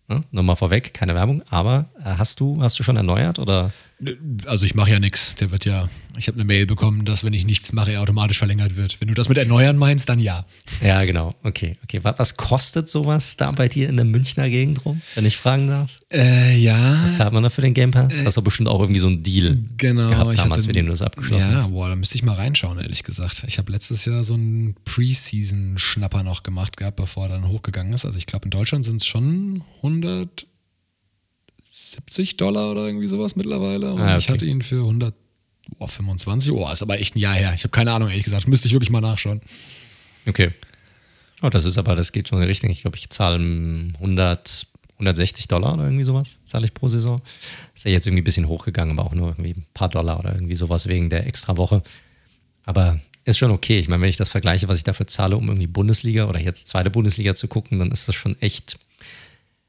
Ne? 0.10 0.22
Nochmal 0.32 0.56
vorweg, 0.56 0.94
keine 0.94 1.16
Werbung, 1.16 1.44
aber 1.50 1.90
äh, 2.00 2.04
hast 2.18 2.40
du, 2.40 2.62
hast 2.62 2.80
du 2.80 2.84
schon 2.84 2.96
erneuert 2.96 3.40
oder? 3.40 3.74
Also 4.46 4.66
ich 4.66 4.76
mache 4.76 4.92
ja 4.92 5.00
nichts. 5.00 5.36
Der 5.36 5.50
wird 5.50 5.66
ja, 5.66 5.90
ich 6.18 6.28
habe 6.28 6.36
eine 6.36 6.46
Mail 6.46 6.68
bekommen, 6.68 7.04
dass 7.06 7.24
wenn 7.24 7.34
ich 7.34 7.46
nichts 7.46 7.74
mache, 7.74 7.94
er 7.94 8.02
automatisch 8.02 8.38
verlängert 8.38 8.76
wird. 8.76 9.02
Wenn 9.02 9.08
du 9.08 9.16
das 9.16 9.28
mit 9.28 9.38
erneuern 9.40 9.76
meinst, 9.76 10.08
dann 10.08 10.20
ja. 10.20 10.46
Ja, 10.84 11.04
genau. 11.06 11.34
Okay, 11.44 11.78
okay. 11.84 12.02
Was 12.04 12.38
kostet 12.38 12.90
sowas 12.90 13.38
da 13.38 13.52
bei 13.52 13.68
dir 13.68 13.90
in 13.90 13.96
der 13.98 14.06
Münchner 14.06 14.50
Gegend 14.50 14.86
rum, 14.86 15.02
wenn 15.16 15.26
ich 15.26 15.38
fragen 15.38 15.68
darf? 15.68 15.90
Äh, 16.12 16.58
ja. 16.58 17.02
Was 17.04 17.18
zahlt 17.18 17.34
man 17.34 17.44
da 17.44 17.50
für 17.50 17.62
den 17.62 17.74
Game 17.74 17.92
Pass? 17.92 18.20
Äh, 18.20 18.26
Hast 18.26 18.38
du 18.38 18.42
bestimmt 18.42 18.70
auch 18.70 18.80
irgendwie 18.80 19.00
so 19.00 19.08
einen 19.08 19.24
Deal 19.24 19.58
genau, 19.78 20.10
gehabt 20.10 20.38
damals, 20.38 20.42
hatte, 20.42 20.68
mit 20.68 20.76
dem 20.76 20.86
du 20.86 20.92
das 20.92 21.02
abgeschlossen 21.02 21.52
ja, 21.52 21.58
hast? 21.58 21.70
Ja, 21.70 21.74
boah, 21.74 21.90
da 21.90 21.96
müsste 21.96 22.16
ich 22.16 22.24
mal 22.24 22.36
reinschauen, 22.36 22.80
ehrlich 22.80 23.04
gesagt. 23.04 23.44
Ich 23.48 23.58
habe 23.58 23.72
letztes 23.72 24.06
Jahr 24.06 24.24
so 24.24 24.36
einen 24.36 24.76
Preseason-Schnapper 24.86 26.24
noch 26.24 26.44
gemacht 26.44 26.78
gehabt, 26.78 26.98
bevor 26.98 27.26
er 27.26 27.30
dann 27.30 27.48
hochgegangen 27.48 27.94
ist. 27.94 28.06
Also 28.06 28.18
ich 28.18 28.26
glaube, 28.26 28.46
in 28.46 28.52
Deutschland 28.52 28.86
sind 28.86 28.98
es 28.98 29.06
schon 29.06 29.64
100 29.78 30.48
70 31.78 32.38
Dollar 32.38 32.72
oder 32.72 32.88
irgendwie 32.88 33.08
sowas 33.08 33.36
mittlerweile. 33.36 33.94
Und 33.94 34.02
ah, 34.02 34.14
okay. 34.14 34.18
ich 34.18 34.30
hatte 34.30 34.46
ihn 34.46 34.62
für 34.64 34.82
125. 34.82 36.52
Oh, 36.52 36.70
ist 36.72 36.82
aber 36.82 37.00
echt 37.00 37.16
ein 37.16 37.20
Jahr 37.20 37.36
her. 37.36 37.54
Ich 37.56 37.64
habe 37.64 37.72
keine 37.72 37.92
Ahnung, 37.92 38.10
ehrlich 38.10 38.24
gesagt. 38.24 38.48
Müsste 38.48 38.68
ich 38.68 38.74
wirklich 38.74 38.90
mal 38.90 39.02
nachschauen. 39.02 39.42
Okay. 40.26 40.52
Oh, 41.44 41.50
das 41.50 41.66
ist 41.66 41.78
aber, 41.78 41.96
das 41.96 42.12
geht 42.12 42.28
schon 42.28 42.40
in 42.40 42.44
die 42.44 42.48
Richtung. 42.48 42.72
Ich 42.72 42.82
glaube, 42.82 42.98
ich 42.98 43.10
zahle 43.12 43.36
100, 43.36 44.68
160 44.94 45.48
Dollar 45.48 45.76
oder 45.76 45.84
irgendwie 45.84 46.04
sowas, 46.04 46.40
zahle 46.44 46.66
ich 46.66 46.74
pro 46.74 46.88
Saison. 46.88 47.22
Ist 47.76 47.86
ja 47.86 47.92
jetzt 47.92 48.08
irgendwie 48.08 48.22
ein 48.22 48.26
bisschen 48.26 48.48
hochgegangen, 48.48 48.98
aber 48.98 49.08
auch 49.08 49.14
nur 49.14 49.30
irgendwie 49.30 49.52
ein 49.52 49.66
paar 49.76 49.90
Dollar 49.90 50.20
oder 50.20 50.34
irgendwie 50.34 50.56
sowas 50.56 50.88
wegen 50.88 51.12
der 51.12 51.28
extra 51.28 51.58
Woche. 51.58 51.84
Aber 52.66 53.00
ist 53.24 53.38
schon 53.38 53.52
okay. 53.52 53.80
Ich 53.80 53.88
meine, 53.88 54.02
wenn 54.02 54.10
ich 54.10 54.18
das 54.18 54.30
vergleiche, 54.30 54.68
was 54.68 54.80
ich 54.80 54.84
dafür 54.84 55.06
zahle, 55.06 55.38
um 55.38 55.48
irgendwie 55.48 55.68
Bundesliga 55.68 56.26
oder 56.26 56.40
jetzt 56.40 56.70
zweite 56.70 56.90
Bundesliga 56.90 57.36
zu 57.36 57.48
gucken, 57.48 57.78
dann 57.78 57.92
ist 57.92 58.08
das 58.08 58.16
schon 58.16 58.36
echt, 58.42 58.80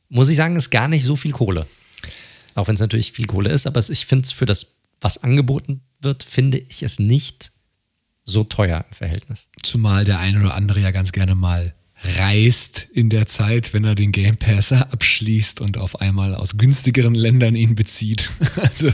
muss 0.09 0.30
ich 0.30 0.38
sagen, 0.38 0.56
ist 0.56 0.70
gar 0.70 0.88
nicht 0.88 1.04
so 1.04 1.16
viel 1.16 1.33
Kohle. 1.33 1.66
Auch 2.59 2.66
wenn 2.66 2.75
es 2.75 2.81
natürlich 2.81 3.12
viel 3.12 3.27
Kohle 3.27 3.51
ist, 3.51 3.66
aber 3.66 3.81
ich 3.88 4.07
finde 4.07 4.25
es 4.25 4.33
für 4.33 4.47
das, 4.47 4.79
was 5.01 5.23
angeboten 5.23 5.83
wird, 6.01 6.25
finde 6.25 6.59
ich 6.59 6.83
es 6.83 6.99
nicht 6.99 7.53
so 8.25 8.44
teuer 8.44 8.85
im 8.88 8.94
Verhältnis. 8.94 9.49
Zumal 9.62 10.05
der 10.05 10.18
eine 10.18 10.40
oder 10.40 10.55
andere 10.55 10.81
ja 10.81 10.90
ganz 10.90 11.12
gerne 11.12 11.35
mal 11.35 11.75
reist 12.16 12.87
in 12.92 13.11
der 13.11 13.27
Zeit, 13.27 13.75
wenn 13.75 13.85
er 13.85 13.94
den 13.94 14.12
Game 14.12 14.37
Passer 14.37 14.92
abschließt 14.92 15.61
und 15.61 15.79
auf 15.79 16.01
einmal 16.01 16.35
aus 16.35 16.57
günstigeren 16.57 17.14
Ländern 17.14 17.55
ihn 17.55 17.75
bezieht. 17.75 18.29
Also 18.57 18.90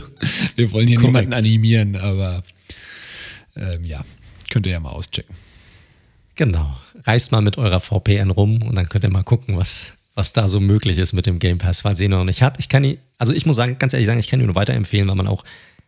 wir 0.55 0.71
wollen 0.71 0.87
hier 0.87 0.97
Korrekt. 0.97 1.13
niemanden 1.13 1.33
animieren, 1.33 1.95
aber 1.95 2.43
ähm, 3.55 3.83
ja, 3.83 4.03
könnt 4.51 4.67
ihr 4.67 4.73
ja 4.73 4.79
mal 4.79 4.91
auschecken. 4.91 5.35
Genau. 6.35 6.77
Reist 7.03 7.31
mal 7.31 7.41
mit 7.41 7.57
eurer 7.57 7.79
VPN 7.79 8.29
rum 8.29 8.61
und 8.61 8.75
dann 8.75 8.89
könnt 8.89 9.03
ihr 9.03 9.09
mal 9.09 9.23
gucken, 9.23 9.57
was, 9.57 9.93
was 10.15 10.33
da 10.33 10.47
so 10.47 10.59
möglich 10.59 10.97
ist 10.97 11.13
mit 11.13 11.25
dem 11.25 11.39
Game 11.39 11.57
Pass, 11.57 11.81
falls 11.81 11.99
ihr 11.99 12.09
noch 12.09 12.23
nicht 12.23 12.41
hat. 12.41 12.57
Ich 12.57 12.69
kann 12.69 12.83
ihn, 12.83 12.97
also 13.17 13.33
ich 13.33 13.45
muss 13.45 13.57
sagen, 13.57 13.77
ganz 13.77 13.93
ehrlich 13.93 14.07
sagen, 14.07 14.19
ich 14.19 14.29
kann 14.29 14.39
ihn 14.39 14.45
nur 14.45 14.55
weiterempfehlen, 14.55 15.07
weil 15.07 15.15
man 15.15 15.27
auch 15.27 15.43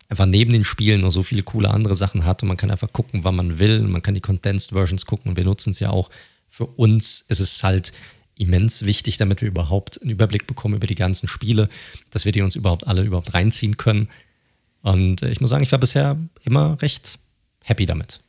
einfach 0.10 0.26
neben 0.26 0.52
den 0.52 0.63
Spielen 0.63 1.02
noch 1.02 1.12
so 1.12 1.24
viele 1.24 1.44
coole 1.44 1.70
andere 1.70 1.96
Sachen 1.96 2.26
hat 2.26 2.42
und 2.44 2.50
man 2.50 2.58
kann 2.58 2.70
einfach 2.70 2.92
gucken, 2.92 3.24
wann 3.24 3.36
man 3.36 3.58
will. 3.58 3.80
Und 3.80 3.92
man 3.92 4.02
kann 4.02 4.13
die 4.13 4.22
Condensed 4.22 4.72
Versions 4.72 5.06
gucken 5.06 5.32
und 5.32 5.38
wir 5.38 5.46
nutzen 5.46 5.72
es 5.72 5.80
ja 5.80 5.90
auch. 5.90 6.10
Für 6.48 6.66
uns 6.66 7.22
ist 7.22 7.40
es 7.40 7.63
halt 7.63 7.94
immens 8.36 8.86
wichtig, 8.86 9.18
damit 9.18 9.42
wir 9.42 9.48
überhaupt 9.48 10.02
einen 10.02 10.12
Überblick 10.12 10.46
bekommen 10.46 10.76
über 10.76 10.88
die 10.88 10.96
ganzen 10.96 11.28
Spiele, 11.28 11.70
dass 12.12 12.26
wir 12.26 12.32
die 12.32 12.42
uns 12.42 12.56
überhaupt 12.56 12.86
alle 12.86 13.04
überhaupt 13.04 13.34
reinziehen 13.34 13.78
können. 13.78 14.10
Und 14.82 15.24
äh, 15.24 15.30
ich 15.30 15.42
muss 15.42 15.50
sagen, 15.50 15.63
ich 15.63 15.72
war 15.72 15.80
bisher 15.80 16.18
immer 16.44 16.82
recht 16.82 17.20
happy 17.63 17.86
damit. 17.86 18.20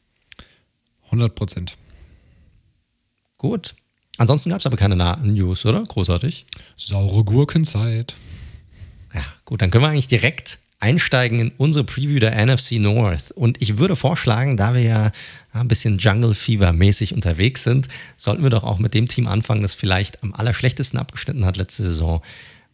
100 1.07 1.35
Prozent. 1.35 1.77
Gut. 3.37 3.75
Ansonsten 4.19 4.51
gab 4.51 4.61
es 4.61 4.67
aber 4.67 4.77
keine 4.77 4.97
News, 5.23 5.65
oder? 5.65 5.83
Großartig. 5.85 6.45
Saure 6.77 7.25
Gurkenzeit. 7.25 8.15
Ja, 9.15 9.25
gut, 9.45 9.63
dann 9.63 9.71
können 9.71 9.85
wir 9.85 9.89
eigentlich 9.89 10.09
direkt 10.09 10.59
einsteigen 10.81 11.39
in 11.39 11.53
unsere 11.57 11.85
Preview 11.85 12.19
der 12.19 12.35
NFC 12.45 12.73
North. 12.73 13.33
Und 13.33 13.61
ich 13.63 13.79
würde 13.79 13.97
vorschlagen, 13.97 14.57
da 14.57 14.75
wir 14.75 14.83
ja 14.83 15.13
ein 15.53 15.69
bisschen 15.69 15.99
Jungle 15.99 16.35
Fever 16.35 16.73
mäßig 16.73 17.15
unterwegs 17.15 17.63
sind, 17.63 17.89
sollten 18.17 18.43
wir 18.43 18.51
doch 18.51 18.65
auch 18.65 18.79
mit 18.79 18.95
dem 18.95 19.09
Team 19.09 19.27
anfangen, 19.27 19.63
das 19.63 19.75
vielleicht 19.75 20.23
am 20.23 20.35
allerschlechtesten 20.35 20.99
abgeschnitten 20.99 21.45
hat 21.45 21.57
letzte 21.57 21.85
Saison 21.85 22.23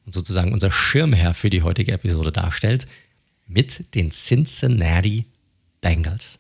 und 0.05 0.13
sozusagen 0.13 0.53
unser 0.53 0.71
Schirmherr 0.71 1.35
für 1.35 1.51
die 1.51 1.63
heutige 1.63 1.93
Episode 1.93 2.33
darstellt, 2.33 2.87
mit 3.47 3.95
den 3.95 4.11
Cincinnati 4.11 5.27
Bengals. 5.81 6.39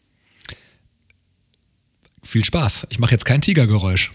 Viel 2.23 2.45
Spaß. 2.45 2.87
Ich 2.91 2.99
mache 2.99 3.13
jetzt 3.13 3.25
kein 3.27 3.43
Tigergeräusch. 3.43 4.11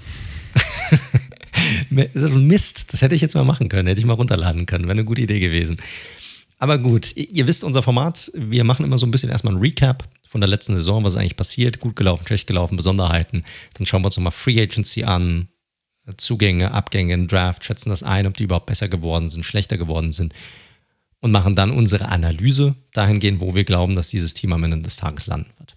Mist, 1.89 2.93
das 2.93 3.01
hätte 3.01 3.15
ich 3.15 3.21
jetzt 3.21 3.35
mal 3.35 3.43
machen 3.43 3.69
können, 3.69 3.87
hätte 3.87 3.99
ich 3.99 4.05
mal 4.05 4.13
runterladen 4.13 4.65
können, 4.65 4.85
wäre 4.85 4.93
eine 4.93 5.05
gute 5.05 5.21
Idee 5.21 5.39
gewesen. 5.39 5.77
Aber 6.57 6.77
gut, 6.77 7.15
ihr 7.15 7.47
wisst 7.47 7.63
unser 7.63 7.81
Format, 7.81 8.31
wir 8.35 8.63
machen 8.63 8.85
immer 8.85 8.97
so 8.97 9.05
ein 9.05 9.11
bisschen 9.11 9.29
erstmal 9.29 9.55
ein 9.55 9.59
Recap 9.59 10.03
von 10.27 10.41
der 10.41 10.49
letzten 10.49 10.75
Saison, 10.75 11.03
was 11.03 11.13
ist 11.13 11.19
eigentlich 11.19 11.37
passiert, 11.37 11.79
gut 11.79 11.95
gelaufen, 11.95 12.27
schlecht 12.27 12.47
gelaufen, 12.47 12.75
Besonderheiten. 12.75 13.43
Dann 13.75 13.85
schauen 13.85 14.01
wir 14.01 14.07
uns 14.07 14.17
nochmal 14.17 14.31
Free 14.31 14.61
Agency 14.61 15.03
an, 15.03 15.47
Zugänge, 16.17 16.71
Abgänge, 16.71 17.27
Draft, 17.27 17.63
schätzen 17.63 17.89
das 17.89 18.03
ein, 18.03 18.27
ob 18.27 18.35
die 18.35 18.43
überhaupt 18.43 18.65
besser 18.65 18.89
geworden 18.89 19.29
sind, 19.29 19.43
schlechter 19.43 19.77
geworden 19.77 20.11
sind 20.11 20.33
und 21.21 21.31
machen 21.31 21.55
dann 21.55 21.71
unsere 21.71 22.09
Analyse 22.09 22.75
dahingehend, 22.93 23.41
wo 23.41 23.55
wir 23.55 23.63
glauben, 23.63 23.95
dass 23.95 24.09
dieses 24.09 24.33
Team 24.33 24.53
am 24.53 24.63
Ende 24.63 24.81
des 24.81 24.97
Tages 24.97 25.27
landen 25.27 25.51
wird. 25.57 25.75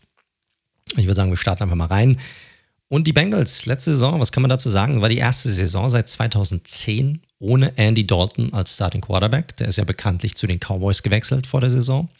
Ich 0.97 1.05
würde 1.05 1.15
sagen, 1.15 1.31
wir 1.31 1.37
starten 1.37 1.65
einfach 1.65 1.77
mal 1.77 1.87
rein. 1.87 2.19
Und 2.93 3.07
die 3.07 3.15
Bengals, 3.15 3.65
letzte 3.65 3.93
Saison, 3.93 4.21
was 4.21 4.33
kann 4.33 4.43
man 4.43 4.51
dazu 4.51 4.69
sagen, 4.69 5.01
war 5.01 5.09
die 5.09 5.17
erste 5.17 5.49
Saison 5.49 5.89
seit 5.89 6.11
2010 6.11 7.23
ohne 7.39 7.79
Andy 7.79 8.07
Dalton 8.07 8.53
als 8.53 8.75
Starting 8.75 9.01
Quarterback. 9.01 9.57
Der 9.57 9.69
ist 9.69 9.77
ja 9.77 9.85
bekanntlich 9.85 10.35
zu 10.35 10.47
den 10.47 10.61
Cowboys 10.61 11.03
gewechselt 11.03 11.47
vor 11.47 11.63
der 11.63 11.71
Saison. 11.71 12.11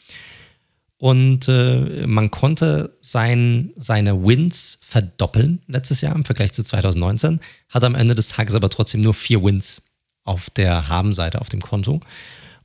Und 0.97 1.47
äh, 1.47 2.07
man 2.07 2.31
konnte 2.31 2.97
sein, 3.03 3.75
seine 3.77 4.25
Wins 4.25 4.79
verdoppeln 4.81 5.61
letztes 5.67 6.01
Jahr 6.01 6.17
im 6.17 6.25
Vergleich 6.25 6.55
zu 6.55 6.65
2019, 6.65 7.39
hat 7.69 7.85
am 7.85 7.95
Ende 7.95 8.15
des 8.15 8.29
Tages 8.29 8.55
aber 8.55 8.71
trotzdem 8.71 9.03
nur 9.03 9.13
vier 9.13 9.45
Wins 9.45 9.83
auf 10.25 10.49
der 10.49 10.89
Habenseite 10.89 11.43
auf 11.43 11.51
dem 11.51 11.61
Konto. 11.61 12.01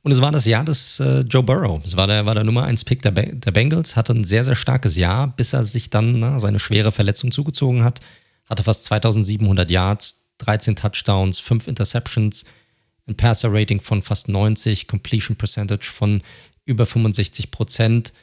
Und 0.08 0.12
es 0.12 0.22
war 0.22 0.32
das 0.32 0.46
Jahr 0.46 0.64
des 0.64 1.00
äh, 1.00 1.20
Joe 1.20 1.42
Burrow. 1.42 1.82
Es 1.84 1.94
war 1.94 2.06
der, 2.06 2.24
war 2.24 2.34
der 2.34 2.42
Nummer 2.42 2.64
1 2.64 2.86
Pick 2.86 3.02
der, 3.02 3.12
der 3.12 3.50
Bengals, 3.50 3.94
hatte 3.94 4.14
ein 4.14 4.24
sehr, 4.24 4.42
sehr 4.42 4.54
starkes 4.54 4.96
Jahr, 4.96 5.28
bis 5.36 5.52
er 5.52 5.66
sich 5.66 5.90
dann 5.90 6.18
na, 6.18 6.40
seine 6.40 6.58
schwere 6.58 6.92
Verletzung 6.92 7.30
zugezogen 7.30 7.84
hat. 7.84 8.00
Hatte 8.48 8.62
fast 8.62 8.84
2700 8.84 9.70
Yards, 9.70 10.30
13 10.38 10.76
Touchdowns, 10.76 11.40
5 11.40 11.68
Interceptions, 11.68 12.46
ein 13.06 13.18
Passer-Rating 13.18 13.82
von 13.82 14.00
fast 14.00 14.30
90, 14.30 14.86
Completion 14.86 15.36
Percentage 15.36 15.90
von 15.92 16.22
über 16.64 16.86
65 16.86 17.50
Prozent. 17.50 18.14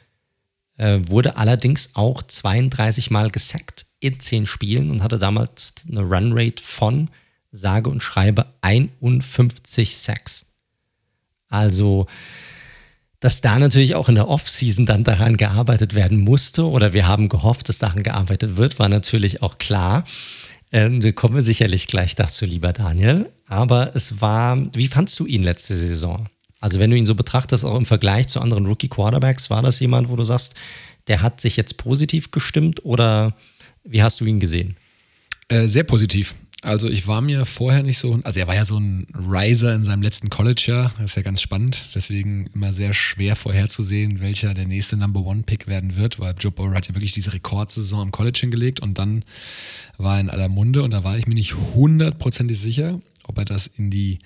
Äh, 0.78 0.98
wurde 1.02 1.36
allerdings 1.36 1.90
auch 1.94 2.20
32 2.20 3.12
Mal 3.12 3.30
gesackt 3.30 3.86
in 4.00 4.18
10 4.18 4.46
Spielen 4.46 4.90
und 4.90 5.04
hatte 5.04 5.20
damals 5.20 5.72
eine 5.88 6.00
Runrate 6.00 6.60
von 6.60 7.10
sage 7.52 7.90
und 7.90 8.02
schreibe 8.02 8.46
51 8.62 9.96
Sacks. 9.96 10.46
Also 11.48 12.06
Dass 13.20 13.40
da 13.40 13.58
natürlich 13.58 13.94
auch 13.94 14.08
in 14.08 14.14
der 14.14 14.28
Offseason 14.28 14.86
dann 14.86 15.04
daran 15.04 15.36
gearbeitet 15.36 15.94
werden 15.94 16.20
musste 16.20 16.64
oder 16.66 16.92
wir 16.92 17.08
haben 17.08 17.28
gehofft, 17.28 17.68
dass 17.68 17.78
daran 17.78 18.02
gearbeitet 18.02 18.56
wird, 18.56 18.78
war 18.78 18.88
natürlich 18.88 19.42
auch 19.42 19.58
klar. 19.58 20.04
Ähm, 20.72 21.00
da 21.00 21.12
kommen 21.12 21.34
wir 21.34 21.42
sicherlich 21.42 21.86
gleich 21.86 22.14
dazu, 22.14 22.44
lieber 22.44 22.72
Daniel. 22.72 23.30
Aber 23.46 23.94
es 23.94 24.20
war, 24.20 24.58
wie 24.74 24.88
fandst 24.88 25.18
du 25.18 25.26
ihn 25.26 25.42
letzte 25.42 25.74
Saison? 25.76 26.28
Also 26.60 26.78
wenn 26.78 26.90
du 26.90 26.96
ihn 26.96 27.06
so 27.06 27.14
betrachtest, 27.14 27.64
auch 27.64 27.76
im 27.76 27.86
Vergleich 27.86 28.28
zu 28.28 28.40
anderen 28.40 28.66
Rookie-Quarterbacks, 28.66 29.50
war 29.50 29.62
das 29.62 29.78
jemand, 29.80 30.08
wo 30.08 30.16
du 30.16 30.24
sagst, 30.24 30.54
der 31.06 31.22
hat 31.22 31.40
sich 31.40 31.56
jetzt 31.56 31.76
positiv 31.76 32.30
gestimmt 32.32 32.84
oder 32.84 33.34
wie 33.84 34.02
hast 34.02 34.20
du 34.20 34.24
ihn 34.24 34.40
gesehen? 34.40 34.76
Äh, 35.48 35.68
sehr 35.68 35.84
positiv. 35.84 36.34
Also 36.62 36.88
ich 36.88 37.06
war 37.06 37.20
mir 37.20 37.44
vorher 37.44 37.82
nicht 37.82 37.98
so, 37.98 38.18
also 38.24 38.40
er 38.40 38.46
war 38.46 38.54
ja 38.54 38.64
so 38.64 38.78
ein 38.78 39.06
Riser 39.14 39.74
in 39.74 39.84
seinem 39.84 40.00
letzten 40.00 40.30
College-Jahr, 40.30 40.92
das 40.96 41.10
ist 41.10 41.16
ja 41.16 41.22
ganz 41.22 41.42
spannend, 41.42 41.90
deswegen 41.94 42.46
immer 42.54 42.72
sehr 42.72 42.94
schwer 42.94 43.36
vorherzusehen, 43.36 44.20
welcher 44.20 44.54
der 44.54 44.66
nächste 44.66 44.96
Number 44.96 45.20
One-Pick 45.20 45.66
werden 45.66 45.96
wird, 45.96 46.18
weil 46.18 46.34
Joe 46.38 46.50
Burrow 46.50 46.74
hat 46.74 46.88
ja 46.88 46.94
wirklich 46.94 47.12
diese 47.12 47.34
Rekordsaison 47.34 48.00
am 48.00 48.10
College 48.10 48.38
hingelegt 48.40 48.80
und 48.80 48.98
dann 48.98 49.22
war 49.98 50.16
er 50.16 50.20
in 50.22 50.30
aller 50.30 50.48
Munde 50.48 50.82
und 50.82 50.92
da 50.92 51.04
war 51.04 51.18
ich 51.18 51.26
mir 51.26 51.34
nicht 51.34 51.54
hundertprozentig 51.54 52.58
sicher, 52.58 53.00
ob 53.24 53.36
er 53.36 53.44
das 53.44 53.66
in 53.66 53.90
die 53.90 54.18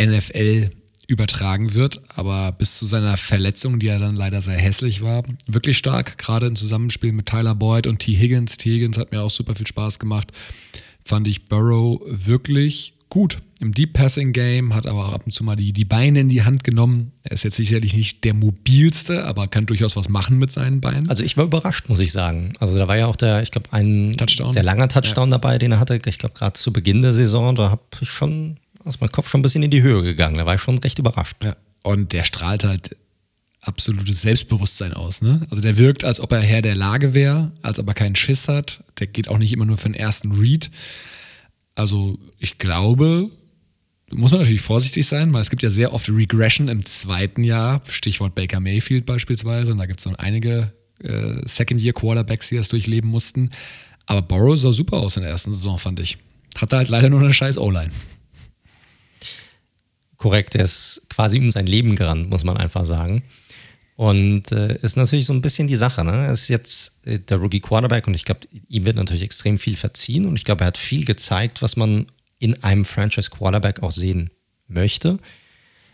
NFL 0.00 0.70
übertragen 1.06 1.74
wird, 1.74 2.00
aber 2.08 2.52
bis 2.52 2.78
zu 2.78 2.86
seiner 2.86 3.16
Verletzung, 3.16 3.78
die 3.78 3.86
ja 3.86 3.98
dann 3.98 4.16
leider 4.16 4.40
sehr 4.40 4.56
hässlich 4.56 5.02
war, 5.02 5.22
wirklich 5.46 5.76
stark, 5.76 6.16
gerade 6.16 6.46
im 6.46 6.56
Zusammenspiel 6.56 7.12
mit 7.12 7.26
Tyler 7.26 7.54
Boyd 7.54 7.86
und 7.86 7.98
T. 7.98 8.14
Higgins. 8.14 8.56
T. 8.56 8.70
Higgins 8.70 8.96
hat 8.96 9.12
mir 9.12 9.20
auch 9.20 9.30
super 9.30 9.54
viel 9.54 9.66
Spaß 9.66 9.98
gemacht. 9.98 10.32
Fand 11.04 11.28
ich 11.28 11.48
Burrow 11.48 12.00
wirklich 12.06 12.94
gut 13.10 13.38
im 13.60 13.72
Deep 13.72 13.92
Passing 13.92 14.32
Game, 14.32 14.74
hat 14.74 14.86
aber 14.86 15.08
auch 15.08 15.12
ab 15.12 15.22
und 15.24 15.32
zu 15.32 15.44
mal 15.44 15.56
die, 15.56 15.72
die 15.72 15.84
Beine 15.84 16.20
in 16.20 16.28
die 16.28 16.42
Hand 16.42 16.64
genommen. 16.64 17.12
Er 17.22 17.32
ist 17.32 17.44
jetzt 17.44 17.56
sicherlich 17.56 17.94
nicht 17.94 18.24
der 18.24 18.34
mobilste, 18.34 19.24
aber 19.24 19.46
kann 19.46 19.66
durchaus 19.66 19.96
was 19.96 20.08
machen 20.08 20.38
mit 20.38 20.50
seinen 20.50 20.80
Beinen. 20.80 21.08
Also 21.08 21.22
ich 21.22 21.36
war 21.36 21.44
überrascht, 21.44 21.88
muss 21.88 22.00
ich 22.00 22.12
sagen. 22.12 22.54
Also 22.58 22.76
da 22.76 22.88
war 22.88 22.96
ja 22.96 23.06
auch 23.06 23.16
der, 23.16 23.42
ich 23.42 23.52
glaube, 23.52 23.72
ein 23.72 24.16
Touchdown. 24.16 24.50
sehr 24.50 24.62
langer 24.62 24.88
Touchdown 24.88 25.28
ja. 25.28 25.38
dabei, 25.38 25.58
den 25.58 25.72
er 25.72 25.80
hatte. 25.80 26.00
Ich 26.06 26.18
glaube, 26.18 26.34
gerade 26.34 26.54
zu 26.54 26.72
Beginn 26.72 27.02
der 27.02 27.12
Saison, 27.12 27.54
da 27.54 27.70
habe 27.70 27.82
ich 28.00 28.08
schon 28.08 28.58
ist 28.84 29.00
mein 29.00 29.10
Kopf 29.10 29.28
schon 29.28 29.40
ein 29.40 29.42
bisschen 29.42 29.62
in 29.62 29.70
die 29.70 29.82
Höhe 29.82 30.02
gegangen. 30.02 30.36
Da 30.36 30.44
war 30.44 30.54
ich 30.54 30.60
schon 30.60 30.78
recht 30.78 30.98
überrascht. 30.98 31.42
Ja. 31.42 31.56
Und 31.82 32.12
der 32.12 32.22
strahlt 32.22 32.64
halt 32.64 32.96
absolutes 33.66 34.22
Selbstbewusstsein 34.22 34.92
aus. 34.92 35.22
Ne? 35.22 35.46
Also 35.50 35.60
der 35.60 35.76
wirkt, 35.76 36.04
als 36.04 36.20
ob 36.20 36.32
er 36.32 36.40
Herr 36.40 36.62
der 36.62 36.74
Lage 36.74 37.14
wäre, 37.14 37.52
als 37.62 37.78
ob 37.78 37.88
er 37.88 37.94
keinen 37.94 38.16
Schiss 38.16 38.48
hat. 38.48 38.84
Der 38.98 39.06
geht 39.06 39.28
auch 39.28 39.38
nicht 39.38 39.52
immer 39.52 39.64
nur 39.64 39.76
für 39.76 39.88
den 39.88 39.94
ersten 39.94 40.32
Read. 40.32 40.70
Also 41.74 42.18
ich 42.38 42.58
glaube, 42.58 43.30
muss 44.10 44.30
man 44.30 44.40
natürlich 44.40 44.62
vorsichtig 44.62 45.06
sein, 45.06 45.32
weil 45.32 45.42
es 45.42 45.50
gibt 45.50 45.62
ja 45.62 45.70
sehr 45.70 45.92
oft 45.92 46.08
Regression 46.08 46.68
im 46.68 46.84
zweiten 46.84 47.42
Jahr. 47.42 47.82
Stichwort 47.88 48.34
Baker 48.34 48.60
Mayfield 48.60 49.06
beispielsweise. 49.06 49.72
Und 49.72 49.78
da 49.78 49.86
gibt 49.86 50.00
es 50.00 50.06
noch 50.06 50.18
einige 50.18 50.72
äh, 51.02 51.40
Second-Year-Quarterbacks, 51.44 52.50
die 52.50 52.56
das 52.56 52.68
durchleben 52.68 53.10
mussten. 53.10 53.50
Aber 54.06 54.22
Borrow 54.22 54.58
sah 54.58 54.72
super 54.72 54.98
aus 54.98 55.16
in 55.16 55.22
der 55.22 55.30
ersten 55.30 55.52
Saison, 55.52 55.78
fand 55.78 56.00
ich. 56.00 56.18
Hatte 56.56 56.76
halt 56.76 56.88
leider 56.88 57.08
nur 57.08 57.20
eine 57.20 57.32
scheiß 57.32 57.58
O-Line 57.58 57.90
korrekt. 60.24 60.54
Er 60.54 60.64
ist 60.64 61.02
quasi 61.10 61.38
um 61.38 61.50
sein 61.50 61.66
Leben 61.66 61.96
gerannt, 61.96 62.30
muss 62.30 62.44
man 62.44 62.56
einfach 62.56 62.86
sagen. 62.86 63.22
Und 63.96 64.50
äh, 64.50 64.76
ist 64.82 64.96
natürlich 64.96 65.26
so 65.26 65.32
ein 65.32 65.40
bisschen 65.40 65.68
die 65.68 65.76
Sache. 65.76 66.04
Ne? 66.04 66.12
Er 66.12 66.32
ist 66.32 66.48
jetzt 66.48 67.06
äh, 67.06 67.18
der 67.18 67.36
Rookie 67.36 67.60
Quarterback 67.60 68.08
und 68.08 68.14
ich 68.14 68.24
glaube, 68.24 68.40
ihm 68.68 68.84
wird 68.84 68.96
natürlich 68.96 69.22
extrem 69.22 69.56
viel 69.56 69.76
verziehen 69.76 70.26
und 70.26 70.36
ich 70.36 70.44
glaube, 70.44 70.64
er 70.64 70.68
hat 70.68 70.78
viel 70.78 71.04
gezeigt, 71.04 71.62
was 71.62 71.76
man 71.76 72.06
in 72.38 72.62
einem 72.64 72.84
Franchise 72.84 73.30
Quarterback 73.30 73.82
auch 73.82 73.92
sehen 73.92 74.30
möchte. 74.66 75.18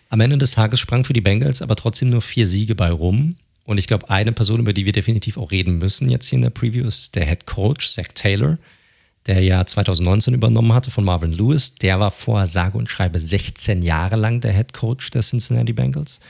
Am 0.08 0.20
Ende 0.20 0.38
des 0.38 0.52
Tages 0.52 0.80
sprang 0.80 1.04
für 1.04 1.12
die 1.12 1.20
Bengals 1.20 1.60
aber 1.60 1.76
trotzdem 1.76 2.10
nur 2.10 2.22
vier 2.22 2.46
Siege 2.46 2.74
bei 2.74 2.90
rum. 2.90 3.36
Und 3.64 3.78
ich 3.78 3.86
glaube, 3.86 4.08
eine 4.08 4.32
Person, 4.32 4.60
über 4.60 4.72
die 4.72 4.86
wir 4.86 4.92
definitiv 4.92 5.36
auch 5.36 5.50
reden 5.50 5.78
müssen 5.78 6.10
jetzt 6.10 6.26
hier 6.26 6.38
in 6.38 6.42
der 6.42 6.50
Preview, 6.50 6.86
ist 6.86 7.14
der 7.14 7.26
Head 7.26 7.46
Coach, 7.46 7.86
Zach 7.88 8.08
Taylor 8.14 8.58
der 9.26 9.42
ja 9.42 9.64
2019 9.64 10.34
übernommen 10.34 10.72
hatte 10.72 10.90
von 10.90 11.04
Marvin 11.04 11.32
Lewis. 11.32 11.74
Der 11.74 12.00
war 12.00 12.10
vorher 12.10 12.46
sage 12.46 12.78
und 12.78 12.88
schreibe 12.88 13.20
16 13.20 13.82
Jahre 13.82 14.16
lang 14.16 14.40
der 14.40 14.52
Head 14.52 14.72
Coach 14.72 15.10
der 15.10 15.22
Cincinnati 15.22 15.72
Bengals. 15.72 16.20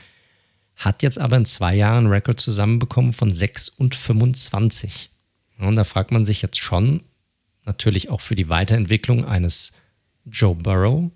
Hat 0.81 1.03
jetzt 1.03 1.19
aber 1.19 1.37
in 1.37 1.45
zwei 1.45 1.75
Jahren 1.75 2.05
einen 2.05 2.13
Rekord 2.13 2.39
zusammenbekommen 2.39 3.13
von 3.13 3.31
6 3.31 3.69
und 3.69 3.93
25. 3.93 5.11
Und 5.59 5.75
da 5.75 5.83
fragt 5.83 6.09
man 6.09 6.25
sich 6.25 6.41
jetzt 6.41 6.57
schon, 6.57 7.03
natürlich 7.65 8.09
auch 8.09 8.19
für 8.19 8.33
die 8.33 8.49
Weiterentwicklung 8.49 9.23
eines 9.23 9.73
Joe 10.25 10.55
Burrow, 10.55 11.11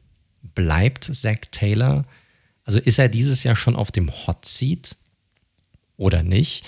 bleibt 0.53 1.05
Zach 1.05 1.39
Taylor, 1.49 2.05
also 2.63 2.77
ist 2.77 2.99
er 2.99 3.09
dieses 3.09 3.43
Jahr 3.43 3.55
schon 3.55 3.75
auf 3.75 3.91
dem 3.91 4.11
Hot 4.11 4.45
Seat 4.45 4.97
oder 5.97 6.21
nicht? 6.21 6.63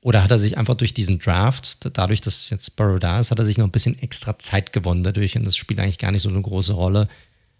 Oder 0.00 0.22
hat 0.22 0.30
er 0.30 0.38
sich 0.38 0.56
einfach 0.56 0.74
durch 0.74 0.94
diesen 0.94 1.18
Draft, 1.18 1.98
dadurch, 1.98 2.22
dass 2.22 2.48
jetzt 2.48 2.76
Burrow 2.76 2.98
da 2.98 3.20
ist, 3.20 3.30
hat 3.30 3.38
er 3.38 3.44
sich 3.44 3.58
noch 3.58 3.66
ein 3.66 3.72
bisschen 3.72 3.98
extra 3.98 4.38
Zeit 4.38 4.72
gewonnen 4.72 5.02
dadurch 5.02 5.36
und 5.36 5.44
das 5.44 5.56
spielt 5.58 5.80
eigentlich 5.80 5.98
gar 5.98 6.12
nicht 6.12 6.22
so 6.22 6.30
eine 6.30 6.40
große 6.40 6.72
Rolle, 6.72 7.08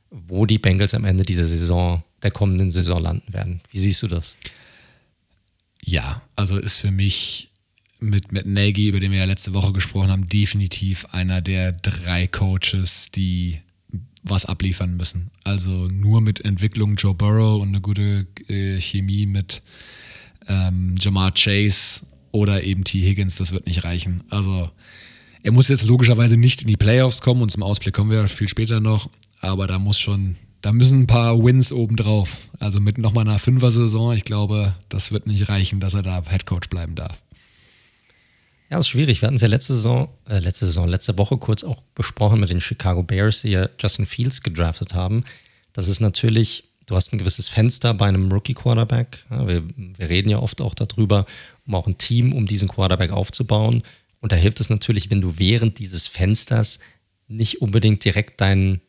wo 0.09 0.46
die 0.46 0.59
Bengals 0.59 0.94
am 0.94 1.05
Ende 1.05 1.24
dieser 1.24 1.46
Saison, 1.46 2.03
der 2.22 2.31
kommenden 2.31 2.70
Saison 2.70 3.03
landen 3.03 3.35
werden. 3.35 3.61
Wie 3.70 3.79
siehst 3.79 4.03
du 4.03 4.09
das? 4.09 4.35
Ja, 5.84 6.22
also 6.36 6.56
ist 6.56 6.78
für 6.78 6.90
mich 6.90 7.50
mit 8.00 8.32
Matt 8.32 8.46
Nagy, 8.46 8.88
über 8.88 9.00
den 9.00 9.10
wir 9.10 9.18
ja 9.18 9.24
letzte 9.24 9.54
Woche 9.54 9.72
gesprochen 9.72 10.10
haben, 10.10 10.28
definitiv 10.28 11.06
einer 11.12 11.40
der 11.40 11.72
drei 11.72 12.26
Coaches, 12.26 13.10
die 13.10 13.60
was 14.22 14.46
abliefern 14.46 14.96
müssen. 14.96 15.30
Also 15.44 15.88
nur 15.88 16.20
mit 16.20 16.44
Entwicklung 16.44 16.96
Joe 16.96 17.14
Burrow 17.14 17.60
und 17.60 17.68
eine 17.68 17.80
gute 17.80 18.26
äh, 18.48 18.80
Chemie 18.80 19.26
mit 19.26 19.62
ähm, 20.48 20.94
Jamar 20.98 21.32
Chase 21.32 22.02
oder 22.32 22.62
eben 22.62 22.84
T. 22.84 23.00
Higgins, 23.00 23.36
das 23.36 23.52
wird 23.52 23.66
nicht 23.66 23.84
reichen. 23.84 24.22
Also 24.28 24.70
er 25.42 25.52
muss 25.52 25.68
jetzt 25.68 25.86
logischerweise 25.86 26.36
nicht 26.36 26.62
in 26.62 26.68
die 26.68 26.76
Playoffs 26.76 27.20
kommen 27.20 27.42
und 27.42 27.50
zum 27.50 27.62
Ausblick 27.62 27.94
kommen 27.94 28.10
wir 28.10 28.28
viel 28.28 28.48
später 28.48 28.80
noch, 28.80 29.08
aber 29.40 29.66
da 29.66 29.78
muss 29.78 29.98
schon, 29.98 30.36
da 30.62 30.73
müssen 30.73 31.03
ein 31.03 31.07
paar 31.07 31.42
Wins 31.42 31.73
obendrauf. 31.73 32.49
Also 32.59 32.81
mit 32.81 32.99
nochmal 32.99 33.29
einer 33.29 33.38
Fünfer-Saison, 33.38 34.14
ich 34.14 34.25
glaube, 34.25 34.75
das 34.88 35.12
wird 35.12 35.27
nicht 35.27 35.49
reichen, 35.49 35.81
dass 35.81 35.94
er 35.94 36.03
da 36.03 36.23
Headcoach 36.27 36.68
bleiben 36.68 36.94
darf. 36.94 37.23
Ja, 38.71 38.77
das 38.77 38.87
ist 38.87 38.88
schwierig. 38.90 39.23
Wir 39.23 39.29
hatten 39.29 39.37
es 39.37 39.42
ja 39.42 39.49
letzte 39.49 39.75
Saison, 39.75 40.09
äh, 40.29 40.40
letzte 40.40 40.66
Saison, 40.66 40.88
letzte 40.88 41.16
Woche 41.16 41.38
kurz 41.38 41.64
auch 41.64 41.83
besprochen 41.94 42.40
mit 42.40 42.51
den 42.51 42.61
Chicago 42.61 43.03
Bears, 43.03 43.42
die 43.42 43.51
ja 43.51 43.68
Justin 43.81 44.05
Fields 44.05 44.42
gedraftet 44.42 44.94
haben. 44.94 45.25
Das 45.73 45.88
ist 45.88 46.01
natürlich, 46.01 46.64
du 46.87 46.94
hast 46.94 47.12
ein 47.12 47.18
gewisses 47.18 47.49
Fenster 47.49 47.94
bei 47.94 48.09
einem 48.09 48.31
Rookie-Quarterback. 48.31 49.25
Ja, 49.31 49.49
wir, 49.49 49.62
wir 49.77 50.09
reden 50.11 50.29
ja 50.29 50.40
oft 50.40 50.61
auch 50.61 50.75
darüber 50.75 51.25
um 51.66 51.75
auch 51.75 51.87
ein 51.87 51.99
Team 51.99 52.33
um 52.33 52.47
diesen 52.47 52.68
Quarterback 52.68 53.11
aufzubauen. 53.11 53.83
Und 54.21 54.33
da 54.33 54.37
hilft 54.37 54.61
es 54.61 54.68
natürlich, 54.68 55.11
wenn 55.11 55.21
du 55.21 55.38
während 55.38 55.79
dieses 55.79 56.07
Fensters 56.07 56.81
nicht 57.29 57.62
unbedingt 57.62 58.05
direkt 58.05 58.40
deinen 58.40 58.81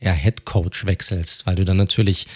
ja, 0.00 0.12
Head 0.12 0.44
Coach 0.44 0.86
wechselst, 0.86 1.46
weil 1.46 1.56
du 1.56 1.64
dann 1.64 1.76
natürlich 1.76 2.26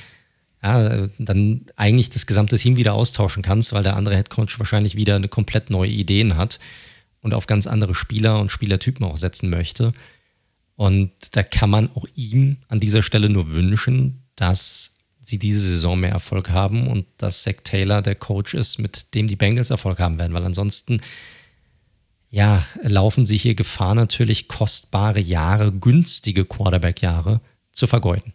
ja, 0.63 1.07
dann 1.19 1.67
eigentlich 1.77 2.11
das 2.11 2.27
gesamte 2.27 2.57
Team 2.57 2.77
wieder 2.77 2.95
austauschen 2.95 3.43
kannst, 3.43 3.73
weil 3.73 3.83
der 3.83 3.97
andere 3.97 4.17
Head 4.17 4.31
Coach 4.31 4.59
wahrscheinlich 4.59 4.95
wieder 4.95 5.17
eine 5.17 5.29
komplett 5.29 5.71
neue 5.71 5.91
Ideen 5.91 6.37
hat 6.37 6.61
und 7.21 7.35
auf 7.35 7.47
ganz 7.47 7.67
andere 7.67 7.95
Spieler 7.95 8.39
und 8.41 8.51
Spielertypen 8.51 9.05
auch 9.05 9.17
setzen 9.17 9.51
möchte. 9.51 9.93
Und 10.77 11.11
da 11.33 11.43
kann 11.43 11.71
man 11.71 11.91
auch 11.95 12.07
ihm 12.15 12.59
an 12.69 12.81
dieser 12.81 13.03
Stelle 13.03 13.29
nur 13.29 13.53
wünschen, 13.53 14.23
dass 14.37 14.97
sie 15.21 15.39
diese 15.39 15.61
Saison 15.61 16.01
mehr 16.01 16.11
Erfolg 16.11 16.51
haben 16.51 16.89
und 16.89 17.07
dass 17.19 17.43
Zach 17.43 17.57
Taylor 17.63 18.03
der 18.03 18.17
Coach 18.17 18.55
ist, 18.55 18.79
mit 18.79 19.15
dem 19.15 19.29
die 19.29 19.37
Bengals 19.37 19.71
Erfolg 19.71 20.01
haben 20.01 20.19
werden, 20.19 20.33
weil 20.33 20.45
ansonsten 20.45 21.01
ja, 22.31 22.65
laufen 22.83 23.27
sie 23.27 23.37
hier 23.37 23.55
Gefahr 23.55 23.95
natürlich 23.95 24.49
kostbare 24.49 25.21
Jahre, 25.21 25.71
günstige 25.71 26.47
Quarterback-Jahre 26.47 27.43
zu 27.73 27.87
vergeuden. 27.87 28.33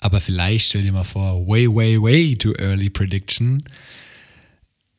Aber 0.00 0.20
vielleicht 0.20 0.68
stell 0.68 0.82
dir 0.82 0.92
mal 0.92 1.04
vor, 1.04 1.46
way, 1.46 1.66
way, 1.68 2.00
way 2.00 2.36
too 2.36 2.52
early 2.52 2.88
prediction. 2.88 3.64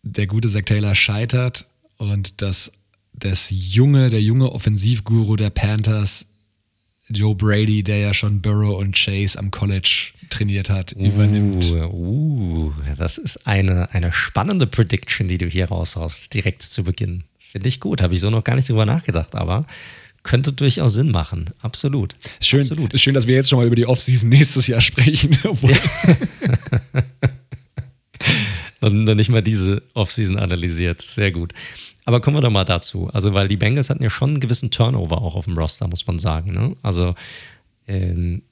Der 0.04 0.28
gute 0.28 0.50
Zach 0.50 0.64
Taylor 0.66 0.94
scheitert 0.94 1.66
und 1.98 2.42
dass 2.42 2.72
das 3.14 3.48
junge, 3.50 4.10
der 4.10 4.22
junge 4.22 4.52
Offensivguru 4.52 5.36
der 5.36 5.50
Panthers 5.50 6.26
Joe 7.10 7.34
Brady, 7.34 7.82
der 7.82 7.98
ja 7.98 8.14
schon 8.14 8.42
Burrow 8.42 8.78
und 8.78 8.96
Chase 8.96 9.38
am 9.40 9.50
College 9.50 10.12
trainiert 10.30 10.70
hat, 10.70 10.96
uh, 10.96 11.00
übernimmt. 11.00 11.66
Uh, 11.92 12.72
das 12.98 13.18
ist 13.18 13.48
eine, 13.48 13.92
eine 13.94 14.14
spannende 14.14 14.68
Prediction, 14.68 15.28
die 15.28 15.40
du 15.40 15.48
hier 15.48 15.70
raushaust, 15.70 16.34
direkt 16.34 16.62
zu 16.62 16.84
Beginn. 16.84 17.24
Finde 17.40 17.68
ich 17.68 17.80
gut, 17.80 18.02
habe 18.02 18.14
ich 18.14 18.20
so 18.20 18.30
noch 18.30 18.44
gar 18.44 18.56
nicht 18.56 18.70
drüber 18.70 18.86
nachgedacht, 18.86 19.34
aber 19.34 19.66
könnte 20.30 20.54
durchaus 20.54 20.94
Sinn 20.94 21.10
machen. 21.10 21.46
Absolut. 21.60 22.16
Schön, 22.40 22.60
Absolut. 22.60 22.94
Ist 22.94 23.02
schön, 23.02 23.16
dass 23.16 23.26
wir 23.26 23.34
jetzt 23.34 23.50
schon 23.50 23.58
mal 23.58 23.66
über 23.66 23.76
die 23.76 23.88
Offseason 23.88 24.30
nächstes 24.30 24.68
Jahr 24.68 24.80
sprechen. 24.80 25.36
Und 28.80 29.06
dann 29.08 29.18
nicht 29.18 29.32
mal 29.32 29.42
diese 29.42 29.82
Offseason 29.96 30.38
analysiert. 30.38 31.02
Sehr 31.02 31.32
gut. 31.32 31.54
Aber 32.06 32.22
kommen 32.22 32.38
wir 32.38 32.42
doch 32.42 32.52
mal 32.52 32.64
dazu. 32.64 33.10
Also, 33.12 33.34
weil 33.34 33.48
die 33.48 33.58
Bengals 33.58 33.90
hatten 33.90 34.04
ja 34.04 34.12
schon 34.12 34.30
einen 34.30 34.40
gewissen 34.40 34.70
Turnover 34.70 35.20
auch 35.20 35.34
auf 35.34 35.46
dem 35.46 35.58
Roster, 35.58 35.88
muss 35.88 36.06
man 36.06 36.20
sagen. 36.20 36.54
Ne? 36.54 36.76
Also, 36.84 37.16
ähm, 37.88 38.44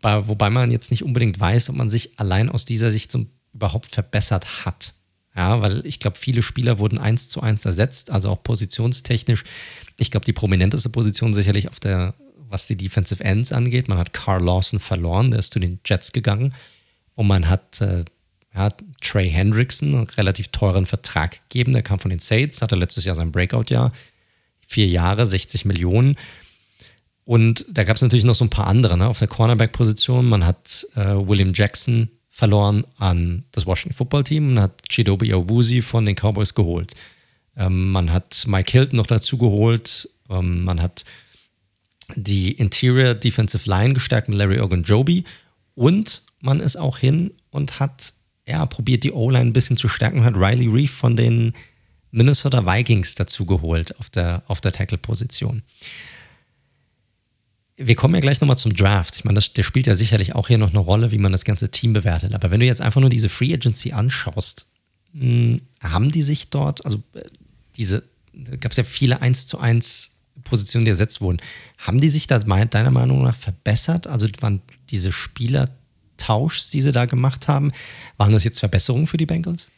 bei, 0.00 0.26
wobei 0.26 0.48
man 0.48 0.70
jetzt 0.70 0.90
nicht 0.90 1.04
unbedingt 1.04 1.38
weiß, 1.38 1.68
ob 1.68 1.76
man 1.76 1.90
sich 1.90 2.18
allein 2.18 2.48
aus 2.48 2.64
dieser 2.64 2.90
Sicht 2.90 3.10
so 3.10 3.26
überhaupt 3.52 3.90
verbessert 3.90 4.64
hat. 4.64 4.94
Ja, 5.36 5.60
weil 5.60 5.84
ich 5.84 5.98
glaube, 5.98 6.16
viele 6.16 6.42
Spieler 6.42 6.78
wurden 6.78 6.98
eins 6.98 7.28
zu 7.28 7.40
eins 7.40 7.64
ersetzt, 7.64 8.10
also 8.10 8.30
auch 8.30 8.42
positionstechnisch. 8.42 9.44
Ich 9.96 10.10
glaube, 10.10 10.26
die 10.26 10.32
prominenteste 10.32 10.90
Position 10.90 11.34
sicherlich 11.34 11.68
auf 11.68 11.80
der, 11.80 12.14
was 12.48 12.66
die 12.68 12.76
Defensive 12.76 13.22
Ends 13.22 13.52
angeht. 13.52 13.88
Man 13.88 13.98
hat 13.98 14.12
Carl 14.12 14.44
Lawson 14.44 14.78
verloren, 14.78 15.30
der 15.30 15.40
ist 15.40 15.52
zu 15.52 15.58
den 15.58 15.80
Jets 15.84 16.12
gegangen. 16.12 16.54
Und 17.16 17.26
man 17.26 17.48
hat 17.48 17.80
äh, 17.80 18.04
ja, 18.54 18.70
Trey 19.00 19.28
Hendrickson 19.28 19.94
einen 19.94 20.06
relativ 20.10 20.48
teuren 20.48 20.86
Vertrag 20.86 21.40
gegeben. 21.48 21.72
Der 21.72 21.82
kam 21.82 21.98
von 21.98 22.10
den 22.10 22.20
Saints, 22.20 22.62
hatte 22.62 22.76
letztes 22.76 23.04
Jahr 23.04 23.16
sein 23.16 23.32
Breakout-Jahr. 23.32 23.92
Vier 24.66 24.86
Jahre, 24.86 25.26
60 25.26 25.64
Millionen. 25.64 26.16
Und 27.24 27.64
da 27.68 27.84
gab 27.84 27.96
es 27.96 28.02
natürlich 28.02 28.24
noch 28.24 28.34
so 28.34 28.44
ein 28.44 28.50
paar 28.50 28.66
andere 28.66 28.96
ne? 28.96 29.08
auf 29.08 29.18
der 29.18 29.28
Cornerback-Position. 29.28 30.26
Man 30.26 30.46
hat 30.46 30.86
äh, 30.94 31.00
William 31.00 31.52
Jackson 31.54 32.08
verloren 32.34 32.84
an 32.98 33.44
das 33.52 33.64
Washington 33.64 33.94
Football 33.94 34.24
Team 34.24 34.48
und 34.48 34.60
hat 34.60 34.82
Chidobe 34.88 35.32
Awuzie 35.32 35.82
von 35.82 36.04
den 36.04 36.16
Cowboys 36.16 36.52
geholt. 36.52 36.92
Ähm, 37.56 37.92
man 37.92 38.12
hat 38.12 38.42
Mike 38.48 38.72
Hilton 38.72 38.96
noch 38.96 39.06
dazu 39.06 39.38
geholt. 39.38 40.08
Ähm, 40.28 40.64
man 40.64 40.82
hat 40.82 41.04
die 42.16 42.50
Interior 42.50 43.14
Defensive 43.14 43.70
Line 43.70 43.94
gestärkt 43.94 44.28
mit 44.28 44.36
Larry 44.36 44.58
Ogunjobi 44.58 45.22
und 45.76 46.22
man 46.40 46.58
ist 46.58 46.74
auch 46.74 46.98
hin 46.98 47.30
und 47.50 47.78
hat 47.78 48.12
ja, 48.48 48.66
probiert 48.66 49.04
die 49.04 49.12
O-Line 49.12 49.50
ein 49.50 49.52
bisschen 49.52 49.76
zu 49.76 49.88
stärken 49.88 50.18
und 50.18 50.24
hat 50.24 50.34
Riley 50.34 50.66
Reef 50.66 50.90
von 50.90 51.14
den 51.14 51.52
Minnesota 52.10 52.66
Vikings 52.66 53.14
dazu 53.14 53.46
geholt 53.46 53.96
auf 54.00 54.10
der, 54.10 54.42
auf 54.48 54.60
der 54.60 54.72
Tackle-Position. 54.72 55.62
Wir 57.76 57.96
kommen 57.96 58.14
ja 58.14 58.20
gleich 58.20 58.40
nochmal 58.40 58.58
zum 58.58 58.74
Draft. 58.74 59.16
Ich 59.16 59.24
meine, 59.24 59.34
das, 59.34 59.52
der 59.52 59.64
spielt 59.64 59.86
ja 59.86 59.96
sicherlich 59.96 60.34
auch 60.34 60.48
hier 60.48 60.58
noch 60.58 60.70
eine 60.70 60.78
Rolle, 60.78 61.10
wie 61.10 61.18
man 61.18 61.32
das 61.32 61.44
ganze 61.44 61.70
Team 61.70 61.92
bewertet. 61.92 62.34
Aber 62.34 62.50
wenn 62.50 62.60
du 62.60 62.66
jetzt 62.66 62.80
einfach 62.80 63.00
nur 63.00 63.10
diese 63.10 63.28
Free 63.28 63.52
Agency 63.52 63.92
anschaust, 63.92 64.66
mh, 65.12 65.22
hm, 65.22 65.60
haben 65.82 66.10
die 66.12 66.22
sich 66.22 66.50
dort, 66.50 66.84
also 66.84 67.02
äh, 67.14 67.22
diese, 67.76 68.04
gab 68.60 68.70
es 68.70 68.78
ja 68.78 68.84
viele 68.84 69.20
1 69.20 69.46
zu 69.46 69.58
1 69.58 70.12
Positionen, 70.42 70.84
die 70.84 70.90
ersetzt 70.90 71.20
wurden. 71.20 71.38
Haben 71.78 72.00
die 72.00 72.10
sich 72.10 72.26
da 72.26 72.38
deiner 72.38 72.90
Meinung 72.90 73.22
nach 73.22 73.36
verbessert? 73.36 74.06
Also 74.06 74.26
waren 74.40 74.62
diese 74.90 75.12
Spielertauschs, 75.12 76.70
die 76.70 76.82
sie 76.82 76.92
da 76.92 77.06
gemacht 77.06 77.48
haben, 77.48 77.72
waren 78.16 78.32
das 78.32 78.44
jetzt 78.44 78.60
Verbesserungen 78.60 79.06
für 79.06 79.16
die 79.16 79.26
Bengals? 79.26 79.68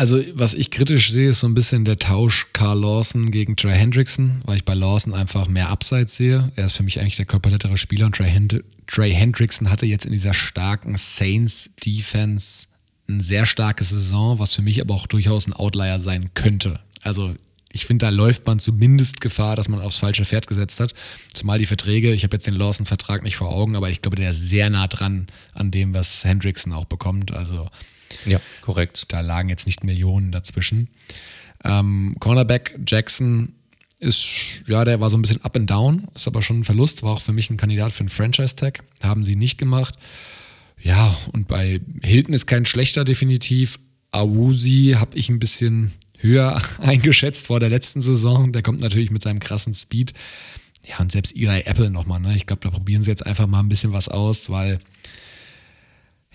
Also, 0.00 0.18
was 0.32 0.54
ich 0.54 0.70
kritisch 0.70 1.10
sehe, 1.10 1.28
ist 1.28 1.40
so 1.40 1.46
ein 1.46 1.52
bisschen 1.52 1.84
der 1.84 1.98
Tausch 1.98 2.46
Carl 2.54 2.80
Lawson 2.80 3.30
gegen 3.30 3.54
Trey 3.54 3.76
Hendrickson, 3.76 4.40
weil 4.46 4.56
ich 4.56 4.64
bei 4.64 4.72
Lawson 4.72 5.12
einfach 5.12 5.46
mehr 5.46 5.68
Upside 5.68 6.08
sehe. 6.08 6.50
Er 6.56 6.64
ist 6.64 6.72
für 6.72 6.82
mich 6.82 6.98
eigentlich 6.98 7.16
der 7.16 7.26
körperlettere 7.26 7.76
Spieler 7.76 8.06
und 8.06 8.14
Trey, 8.14 8.30
Hend 8.30 8.64
Trey 8.86 9.12
Hendrickson 9.12 9.68
hatte 9.68 9.84
jetzt 9.84 10.06
in 10.06 10.12
dieser 10.12 10.32
starken 10.32 10.96
Saints-Defense 10.96 12.68
ein 13.10 13.20
sehr 13.20 13.44
starkes 13.44 13.90
Saison, 13.90 14.38
was 14.38 14.54
für 14.54 14.62
mich 14.62 14.80
aber 14.80 14.94
auch 14.94 15.06
durchaus 15.06 15.46
ein 15.46 15.52
Outlier 15.52 16.00
sein 16.00 16.30
könnte. 16.32 16.80
Also, 17.02 17.34
ich 17.70 17.84
finde, 17.84 18.06
da 18.06 18.10
läuft 18.10 18.46
man 18.46 18.58
zumindest 18.58 19.20
Gefahr, 19.20 19.54
dass 19.54 19.68
man 19.68 19.82
aufs 19.82 19.98
falsche 19.98 20.24
Pferd 20.24 20.46
gesetzt 20.46 20.80
hat. 20.80 20.94
Zumal 21.34 21.58
die 21.58 21.66
Verträge, 21.66 22.14
ich 22.14 22.24
habe 22.24 22.36
jetzt 22.36 22.46
den 22.46 22.54
Lawson-Vertrag 22.54 23.22
nicht 23.22 23.36
vor 23.36 23.50
Augen, 23.50 23.76
aber 23.76 23.90
ich 23.90 24.00
glaube, 24.00 24.16
der 24.16 24.30
ist 24.30 24.48
sehr 24.48 24.70
nah 24.70 24.86
dran 24.86 25.26
an 25.52 25.70
dem, 25.70 25.92
was 25.92 26.24
Hendrickson 26.24 26.72
auch 26.72 26.86
bekommt. 26.86 27.32
Also 27.32 27.68
ja, 28.26 28.40
korrekt. 28.60 29.06
Da 29.08 29.20
lagen 29.20 29.48
jetzt 29.48 29.66
nicht 29.66 29.84
Millionen 29.84 30.32
dazwischen. 30.32 30.88
Ähm, 31.64 32.16
Cornerback 32.20 32.78
Jackson 32.86 33.54
ist, 33.98 34.28
ja, 34.66 34.84
der 34.84 35.00
war 35.00 35.10
so 35.10 35.18
ein 35.18 35.22
bisschen 35.22 35.42
up 35.44 35.56
and 35.56 35.70
down, 35.70 36.08
ist 36.14 36.26
aber 36.26 36.42
schon 36.42 36.60
ein 36.60 36.64
Verlust, 36.64 37.02
war 37.02 37.12
auch 37.12 37.20
für 37.20 37.32
mich 37.32 37.50
ein 37.50 37.58
Kandidat 37.58 37.92
für 37.92 38.00
einen 38.00 38.08
Franchise-Tag. 38.08 38.82
Haben 39.02 39.24
sie 39.24 39.36
nicht 39.36 39.58
gemacht. 39.58 39.96
Ja, 40.82 41.16
und 41.32 41.48
bei 41.48 41.80
Hilton 42.02 42.34
ist 42.34 42.46
kein 42.46 42.64
schlechter 42.64 43.04
definitiv. 43.04 43.78
Awusi 44.10 44.94
habe 44.96 45.16
ich 45.16 45.28
ein 45.28 45.38
bisschen 45.38 45.92
höher 46.18 46.60
eingeschätzt 46.78 47.48
vor 47.48 47.60
der 47.60 47.68
letzten 47.68 48.00
Saison. 48.00 48.52
Der 48.52 48.62
kommt 48.62 48.80
natürlich 48.80 49.10
mit 49.10 49.22
seinem 49.22 49.40
krassen 49.40 49.74
Speed. 49.74 50.14
Ja, 50.88 50.98
und 50.98 51.12
selbst 51.12 51.36
Eli 51.36 51.62
Apple 51.66 51.90
nochmal. 51.90 52.20
Ne? 52.20 52.34
Ich 52.34 52.46
glaube, 52.46 52.62
da 52.62 52.70
probieren 52.70 53.02
sie 53.02 53.10
jetzt 53.10 53.26
einfach 53.26 53.46
mal 53.46 53.60
ein 53.60 53.68
bisschen 53.68 53.92
was 53.92 54.08
aus, 54.08 54.48
weil 54.48 54.80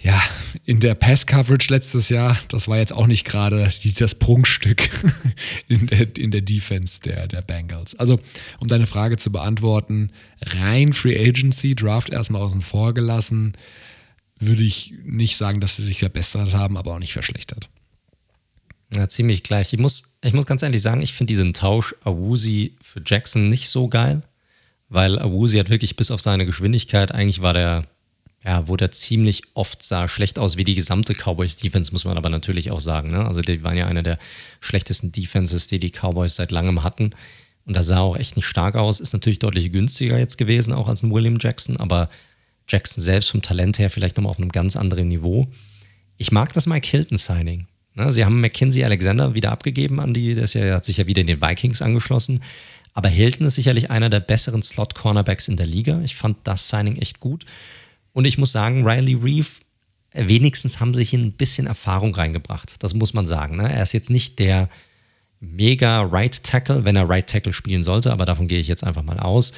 ja, 0.05 0.21
in 0.65 0.81
der 0.81 0.93
Pass-Coverage 0.93 1.73
letztes 1.73 2.09
Jahr, 2.09 2.37
das 2.49 2.67
war 2.67 2.77
jetzt 2.77 2.93
auch 2.93 3.07
nicht 3.07 3.25
gerade 3.25 3.71
das 3.97 4.13
Prunkstück 4.13 4.87
in 5.67 5.87
der, 5.87 6.15
in 6.15 6.29
der 6.29 6.41
Defense 6.41 7.01
der, 7.01 7.27
der 7.27 7.41
Bengals. 7.41 7.95
Also, 7.95 8.19
um 8.59 8.67
deine 8.67 8.85
Frage 8.85 9.17
zu 9.17 9.31
beantworten, 9.31 10.11
rein 10.41 10.93
Free 10.93 11.17
Agency, 11.27 11.73
Draft 11.73 12.11
erstmal 12.11 12.43
außen 12.43 12.61
vor 12.61 12.93
gelassen, 12.93 13.53
würde 14.39 14.61
ich 14.61 14.93
nicht 15.03 15.37
sagen, 15.37 15.59
dass 15.59 15.77
sie 15.77 15.83
sich 15.83 15.97
verbessert 15.97 16.53
haben, 16.53 16.77
aber 16.77 16.93
auch 16.93 16.99
nicht 16.99 17.13
verschlechtert. 17.13 17.67
Ja, 18.93 19.09
ziemlich 19.09 19.41
gleich. 19.41 19.73
Ich 19.73 19.79
muss, 19.79 20.19
ich 20.23 20.33
muss 20.33 20.45
ganz 20.45 20.61
ehrlich 20.61 20.83
sagen, 20.83 21.01
ich 21.01 21.13
finde 21.13 21.31
diesen 21.31 21.55
Tausch 21.55 21.95
Awuzi 22.03 22.75
für 22.79 23.01
Jackson 23.03 23.47
nicht 23.47 23.69
so 23.69 23.87
geil, 23.87 24.21
weil 24.87 25.17
Awuzi 25.17 25.57
hat 25.57 25.71
wirklich 25.71 25.95
bis 25.95 26.11
auf 26.11 26.21
seine 26.21 26.45
Geschwindigkeit, 26.45 27.11
eigentlich 27.11 27.41
war 27.41 27.53
der 27.53 27.87
ja, 28.45 28.67
wo 28.67 28.77
der 28.77 28.91
ziemlich 28.91 29.41
oft 29.55 29.81
sah 29.81 30.07
schlecht 30.07 30.37
aus 30.37 30.55
wie 30.55 30.63
die 30.63 30.75
gesamte 30.75 31.15
Cowboys 31.15 31.57
Defense, 31.57 31.91
muss 31.91 32.05
man 32.05 32.15
aber 32.15 32.29
natürlich 32.29 32.69
auch 32.69 32.79
sagen. 32.79 33.09
Ne? 33.09 33.25
Also 33.25 33.41
die 33.41 33.63
waren 33.63 33.75
ja 33.75 33.87
eine 33.87 34.03
der 34.03 34.19
schlechtesten 34.59 35.11
Defenses, 35.11 35.67
die 35.67 35.79
die 35.79 35.89
Cowboys 35.89 36.35
seit 36.35 36.51
langem 36.51 36.83
hatten. 36.83 37.11
Und 37.65 37.75
da 37.75 37.81
sah 37.81 38.01
auch 38.01 38.15
echt 38.15 38.35
nicht 38.35 38.45
stark 38.45 38.75
aus. 38.75 38.99
Ist 38.99 39.13
natürlich 39.13 39.39
deutlich 39.39 39.71
günstiger 39.71 40.19
jetzt 40.19 40.37
gewesen, 40.37 40.73
auch 40.73 40.87
als 40.87 41.01
ein 41.01 41.11
William 41.11 41.37
Jackson, 41.39 41.77
aber 41.77 42.09
Jackson 42.67 43.01
selbst 43.01 43.31
vom 43.31 43.41
Talent 43.41 43.79
her 43.79 43.89
vielleicht 43.89 44.17
nochmal 44.17 44.29
auf 44.29 44.39
einem 44.39 44.51
ganz 44.51 44.75
anderen 44.75 45.07
Niveau. 45.07 45.47
Ich 46.17 46.31
mag 46.31 46.53
das 46.53 46.67
Mike 46.67 46.87
Hilton-Signing. 46.87 47.65
Ne? 47.95 48.13
Sie 48.13 48.25
haben 48.25 48.41
Mackenzie 48.41 48.85
Alexander 48.85 49.33
wieder 49.33 49.51
abgegeben 49.51 49.99
an 49.99 50.13
die, 50.13 50.35
der 50.35 50.75
hat 50.75 50.85
sich 50.85 50.97
ja 50.97 51.07
wieder 51.07 51.21
in 51.21 51.27
den 51.27 51.41
Vikings 51.41 51.81
angeschlossen. 51.81 52.43
Aber 52.93 53.09
Hilton 53.09 53.47
ist 53.47 53.55
sicherlich 53.55 53.89
einer 53.89 54.09
der 54.09 54.19
besseren 54.19 54.61
Slot-Cornerbacks 54.61 55.47
in 55.47 55.57
der 55.57 55.65
Liga. 55.65 56.01
Ich 56.03 56.15
fand 56.15 56.37
das 56.43 56.69
Signing 56.69 56.97
echt 56.97 57.19
gut. 57.19 57.45
Und 58.15 58.23
ich 58.23 58.37
muss 58.37 58.53
sagen, 58.53 58.87
Riley 58.87 59.15
Reeve, 59.15 59.49
wenigstens 60.13 60.79
haben 60.79 60.93
sie 60.93 61.03
hier 61.03 61.19
ein 61.19 61.33
bisschen 61.33 61.67
Erfahrung 61.67 62.15
reingebracht. 62.15 62.81
Das 62.81 62.93
muss 62.93 63.13
man 63.13 63.27
sagen. 63.27 63.57
Ne? 63.57 63.69
Er 63.69 63.83
ist 63.83 63.91
jetzt 63.91 64.09
nicht 64.09 64.39
der 64.39 64.69
mega 65.41 66.01
Right 66.01 66.41
Tackle, 66.41 66.85
wenn 66.85 66.95
er 66.95 67.09
Right 67.09 67.27
Tackle 67.27 67.51
spielen 67.51 67.83
sollte, 67.83 68.13
aber 68.13 68.25
davon 68.25 68.47
gehe 68.47 68.61
ich 68.61 68.69
jetzt 68.69 68.85
einfach 68.85 69.03
mal 69.03 69.19
aus. 69.19 69.51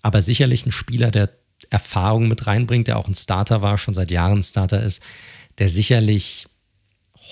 Aber 0.00 0.22
sicherlich 0.22 0.64
ein 0.64 0.70
Spieler, 0.70 1.10
der 1.10 1.28
Erfahrung 1.70 2.28
mit 2.28 2.46
reinbringt, 2.46 2.86
der 2.86 2.98
auch 2.98 3.08
ein 3.08 3.14
Starter 3.14 3.62
war, 3.62 3.78
schon 3.78 3.94
seit 3.94 4.12
Jahren 4.12 4.38
ein 4.38 4.42
Starter 4.44 4.80
ist, 4.80 5.02
der 5.58 5.68
sicherlich 5.68 6.46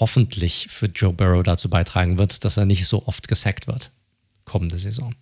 hoffentlich 0.00 0.66
für 0.68 0.86
Joe 0.86 1.12
Burrow 1.12 1.44
dazu 1.44 1.70
beitragen 1.70 2.18
wird, 2.18 2.44
dass 2.44 2.56
er 2.56 2.64
nicht 2.64 2.88
so 2.88 3.06
oft 3.06 3.28
gesackt 3.28 3.68
wird. 3.68 3.92
Kommende 4.44 4.78
Saison. 4.78 5.14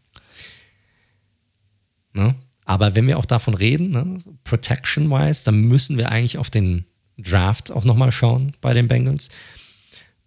Ne? 2.14 2.34
Aber 2.64 2.94
wenn 2.94 3.06
wir 3.06 3.18
auch 3.18 3.26
davon 3.26 3.54
reden, 3.54 3.90
ne, 3.90 4.20
Protection-wise, 4.44 5.44
dann 5.44 5.62
müssen 5.62 5.96
wir 5.96 6.10
eigentlich 6.10 6.38
auf 6.38 6.50
den 6.50 6.84
Draft 7.18 7.70
auch 7.70 7.84
nochmal 7.84 8.12
schauen 8.12 8.54
bei 8.60 8.74
den 8.74 8.88
Bengals. 8.88 9.30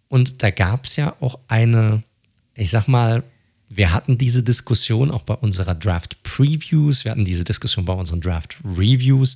Und 0.09 0.43
da 0.43 0.51
gab 0.51 0.85
es 0.85 0.95
ja 0.95 1.15
auch 1.21 1.39
eine, 1.47 2.03
ich 2.55 2.69
sag 2.69 2.87
mal, 2.87 3.23
wir 3.69 3.91
hatten 3.91 4.17
diese 4.17 4.43
Diskussion 4.43 5.09
auch 5.09 5.23
bei 5.23 5.33
unserer 5.33 5.73
Draft 5.73 6.21
Previews, 6.21 7.05
wir 7.05 7.11
hatten 7.11 7.25
diese 7.25 7.43
Diskussion 7.43 7.85
bei 7.85 7.93
unseren 7.93 8.21
Draft 8.21 8.57
Reviews. 8.63 9.35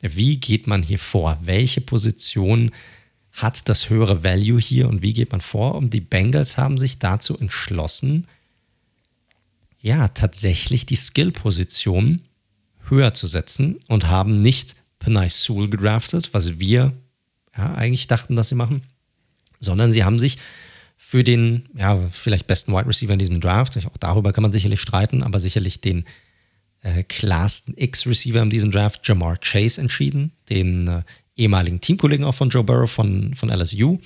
Wie 0.00 0.36
geht 0.36 0.66
man 0.68 0.82
hier 0.82 1.00
vor? 1.00 1.38
Welche 1.42 1.80
Position 1.80 2.70
hat 3.32 3.68
das 3.68 3.90
höhere 3.90 4.22
Value 4.22 4.60
hier 4.60 4.88
und 4.88 5.02
wie 5.02 5.12
geht 5.12 5.32
man 5.32 5.40
vor? 5.40 5.74
Und 5.74 5.94
die 5.94 6.00
Bengals 6.00 6.58
haben 6.58 6.78
sich 6.78 6.98
dazu 6.98 7.36
entschlossen, 7.38 8.26
ja, 9.80 10.06
tatsächlich 10.08 10.86
die 10.86 10.94
Skill-Position 10.94 12.20
höher 12.88 13.14
zu 13.14 13.26
setzen 13.26 13.78
und 13.88 14.08
haben 14.08 14.42
nicht 14.42 14.76
Penai 14.98 15.28
Sewell 15.28 15.68
gedraftet, 15.68 16.30
was 16.32 16.58
wir 16.58 16.92
ja, 17.56 17.74
eigentlich 17.74 18.06
dachten, 18.06 18.36
dass 18.36 18.48
sie 18.48 18.54
machen, 18.54 18.82
sondern 19.58 19.92
sie 19.92 20.04
haben 20.04 20.18
sich 20.18 20.38
für 20.96 21.24
den 21.24 21.68
ja, 21.74 21.98
vielleicht 22.10 22.46
besten 22.46 22.72
Wide 22.72 22.86
Receiver 22.86 23.12
in 23.12 23.18
diesem 23.18 23.40
Draft, 23.40 23.76
auch 23.86 23.96
darüber 23.98 24.32
kann 24.32 24.42
man 24.42 24.52
sicherlich 24.52 24.80
streiten, 24.80 25.22
aber 25.22 25.40
sicherlich 25.40 25.80
den 25.80 26.04
äh, 26.82 27.02
klarsten 27.02 27.74
X-Receiver 27.76 28.40
in 28.40 28.50
diesem 28.50 28.70
Draft, 28.70 29.06
Jamar 29.06 29.36
Chase, 29.38 29.80
entschieden, 29.80 30.32
den 30.48 30.88
äh, 30.88 31.02
ehemaligen 31.36 31.80
Teamkollegen 31.80 32.24
auch 32.24 32.34
von 32.34 32.50
Joe 32.50 32.64
Burrow 32.64 32.90
von, 32.90 33.34
von 33.34 33.50
LSU, 33.50 33.98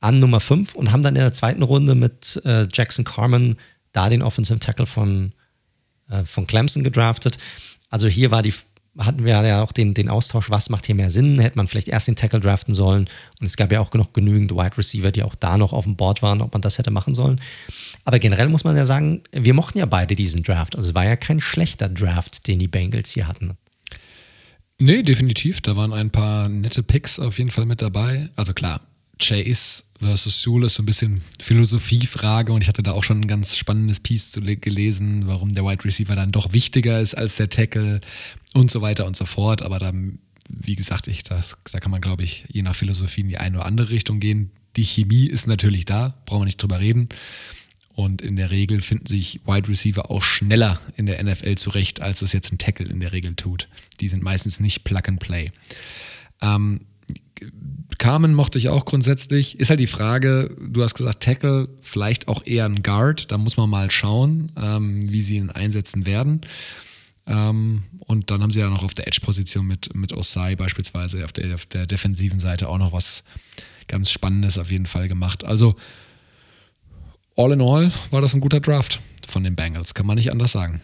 an 0.00 0.18
Nummer 0.18 0.40
5 0.40 0.74
und 0.74 0.92
haben 0.92 1.02
dann 1.02 1.16
in 1.16 1.22
der 1.22 1.32
zweiten 1.32 1.62
Runde 1.62 1.94
mit 1.94 2.40
äh, 2.44 2.66
Jackson 2.72 3.04
Carmen 3.04 3.56
da 3.92 4.08
den 4.08 4.22
Offensive 4.22 4.58
Tackle 4.58 4.86
von, 4.86 5.32
äh, 6.08 6.24
von 6.24 6.46
Clemson 6.46 6.84
gedraftet. 6.84 7.38
Also 7.90 8.06
hier 8.06 8.30
war 8.30 8.42
die, 8.42 8.52
hatten 8.98 9.24
wir 9.24 9.42
ja 9.44 9.62
auch 9.62 9.72
den, 9.72 9.94
den 9.94 10.08
Austausch, 10.08 10.50
was 10.50 10.70
macht 10.70 10.86
hier 10.86 10.94
mehr 10.94 11.10
Sinn? 11.10 11.38
Hätte 11.38 11.56
man 11.56 11.66
vielleicht 11.66 11.88
erst 11.88 12.08
den 12.08 12.16
Tackle 12.16 12.40
draften 12.40 12.74
sollen? 12.74 13.08
Und 13.40 13.46
es 13.46 13.56
gab 13.56 13.72
ja 13.72 13.80
auch 13.80 13.92
noch 13.94 14.12
genügend 14.12 14.52
Wide 14.52 14.76
Receiver, 14.76 15.10
die 15.10 15.22
auch 15.22 15.34
da 15.34 15.56
noch 15.56 15.72
auf 15.72 15.84
dem 15.84 15.96
Board 15.96 16.22
waren, 16.22 16.42
ob 16.42 16.52
man 16.52 16.62
das 16.62 16.78
hätte 16.78 16.90
machen 16.90 17.14
sollen. 17.14 17.40
Aber 18.04 18.18
generell 18.18 18.48
muss 18.48 18.64
man 18.64 18.76
ja 18.76 18.86
sagen, 18.86 19.22
wir 19.32 19.54
mochten 19.54 19.78
ja 19.78 19.86
beide 19.86 20.16
diesen 20.16 20.42
Draft. 20.42 20.76
Also 20.76 20.90
es 20.90 20.94
war 20.94 21.04
ja 21.04 21.16
kein 21.16 21.40
schlechter 21.40 21.88
Draft, 21.88 22.46
den 22.46 22.58
die 22.58 22.68
Bengals 22.68 23.10
hier 23.10 23.28
hatten. 23.28 23.56
Nee, 24.78 25.02
definitiv. 25.02 25.60
Da 25.60 25.76
waren 25.76 25.92
ein 25.92 26.10
paar 26.10 26.48
nette 26.48 26.82
Picks 26.82 27.18
auf 27.18 27.38
jeden 27.38 27.50
Fall 27.50 27.66
mit 27.66 27.82
dabei. 27.82 28.30
Also 28.36 28.54
klar, 28.54 28.80
Chase 29.18 29.82
versus 30.00 30.42
Sewell 30.42 30.64
ist 30.64 30.74
so 30.74 30.82
ein 30.82 30.86
bisschen 30.86 31.22
Philosophiefrage 31.40 32.52
und 32.52 32.62
ich 32.62 32.68
hatte 32.68 32.82
da 32.82 32.92
auch 32.92 33.04
schon 33.04 33.20
ein 33.20 33.28
ganz 33.28 33.56
spannendes 33.56 34.00
Piece 34.00 34.30
zu 34.30 34.40
gelesen, 34.40 35.26
warum 35.26 35.52
der 35.52 35.64
Wide 35.64 35.84
Receiver 35.84 36.14
dann 36.14 36.32
doch 36.32 36.52
wichtiger 36.52 37.00
ist 37.00 37.14
als 37.14 37.36
der 37.36 37.50
Tackle 37.50 38.00
und 38.54 38.70
so 38.70 38.80
weiter 38.80 39.06
und 39.06 39.16
so 39.16 39.24
fort. 39.24 39.62
Aber 39.62 39.78
da, 39.78 39.92
wie 40.48 40.76
gesagt, 40.76 41.08
ich, 41.08 41.22
das, 41.24 41.58
da 41.70 41.80
kann 41.80 41.90
man, 41.90 42.00
glaube 42.00 42.22
ich, 42.22 42.44
je 42.48 42.62
nach 42.62 42.76
Philosophie 42.76 43.22
in 43.22 43.28
die 43.28 43.38
eine 43.38 43.58
oder 43.58 43.66
andere 43.66 43.90
Richtung 43.90 44.20
gehen. 44.20 44.50
Die 44.76 44.84
Chemie 44.84 45.26
ist 45.26 45.46
natürlich 45.46 45.84
da, 45.84 46.14
brauchen 46.26 46.42
wir 46.42 46.46
nicht 46.46 46.62
drüber 46.62 46.78
reden. 46.78 47.08
Und 47.98 48.22
in 48.22 48.36
der 48.36 48.52
Regel 48.52 48.80
finden 48.80 49.06
sich 49.06 49.40
Wide 49.44 49.68
Receiver 49.68 50.08
auch 50.08 50.22
schneller 50.22 50.80
in 50.96 51.06
der 51.06 51.20
NFL 51.20 51.56
zurecht, 51.56 52.00
als 52.00 52.22
es 52.22 52.32
jetzt 52.32 52.52
ein 52.52 52.58
Tackle 52.58 52.86
in 52.86 53.00
der 53.00 53.10
Regel 53.10 53.34
tut. 53.34 53.68
Die 54.00 54.08
sind 54.08 54.22
meistens 54.22 54.60
nicht 54.60 54.84
Plug 54.84 55.02
and 55.08 55.18
Play. 55.18 55.50
Ähm, 56.40 56.82
Carmen 57.98 58.34
mochte 58.34 58.58
ich 58.58 58.68
auch 58.68 58.84
grundsätzlich. 58.84 59.58
Ist 59.58 59.70
halt 59.70 59.80
die 59.80 59.86
Frage, 59.86 60.56
du 60.60 60.82
hast 60.82 60.94
gesagt, 60.94 61.22
Tackle, 61.22 61.68
vielleicht 61.82 62.28
auch 62.28 62.46
eher 62.46 62.64
ein 62.64 62.82
Guard. 62.82 63.30
Da 63.32 63.38
muss 63.38 63.56
man 63.56 63.68
mal 63.68 63.90
schauen, 63.90 64.52
ähm, 64.56 65.10
wie 65.10 65.22
sie 65.22 65.36
ihn 65.36 65.50
einsetzen 65.50 66.06
werden. 66.06 66.42
Ähm, 67.26 67.82
und 68.00 68.30
dann 68.30 68.42
haben 68.42 68.50
sie 68.50 68.60
ja 68.60 68.70
noch 68.70 68.82
auf 68.82 68.94
der 68.94 69.06
Edge-Position 69.06 69.66
mit, 69.66 69.94
mit 69.94 70.12
Osai 70.12 70.56
beispielsweise 70.56 71.24
auf 71.24 71.32
der, 71.32 71.54
auf 71.54 71.66
der 71.66 71.86
defensiven 71.86 72.38
Seite 72.38 72.68
auch 72.68 72.78
noch 72.78 72.92
was 72.92 73.24
ganz 73.86 74.10
Spannendes 74.10 74.58
auf 74.58 74.70
jeden 74.70 74.86
Fall 74.86 75.08
gemacht. 75.08 75.44
Also 75.44 75.74
all 77.36 77.52
in 77.52 77.60
all 77.60 77.92
war 78.10 78.20
das 78.20 78.34
ein 78.34 78.40
guter 78.40 78.60
Draft 78.60 79.00
von 79.26 79.44
den 79.44 79.56
Bengals, 79.56 79.94
kann 79.94 80.06
man 80.06 80.16
nicht 80.16 80.30
anders 80.30 80.52
sagen. 80.52 80.80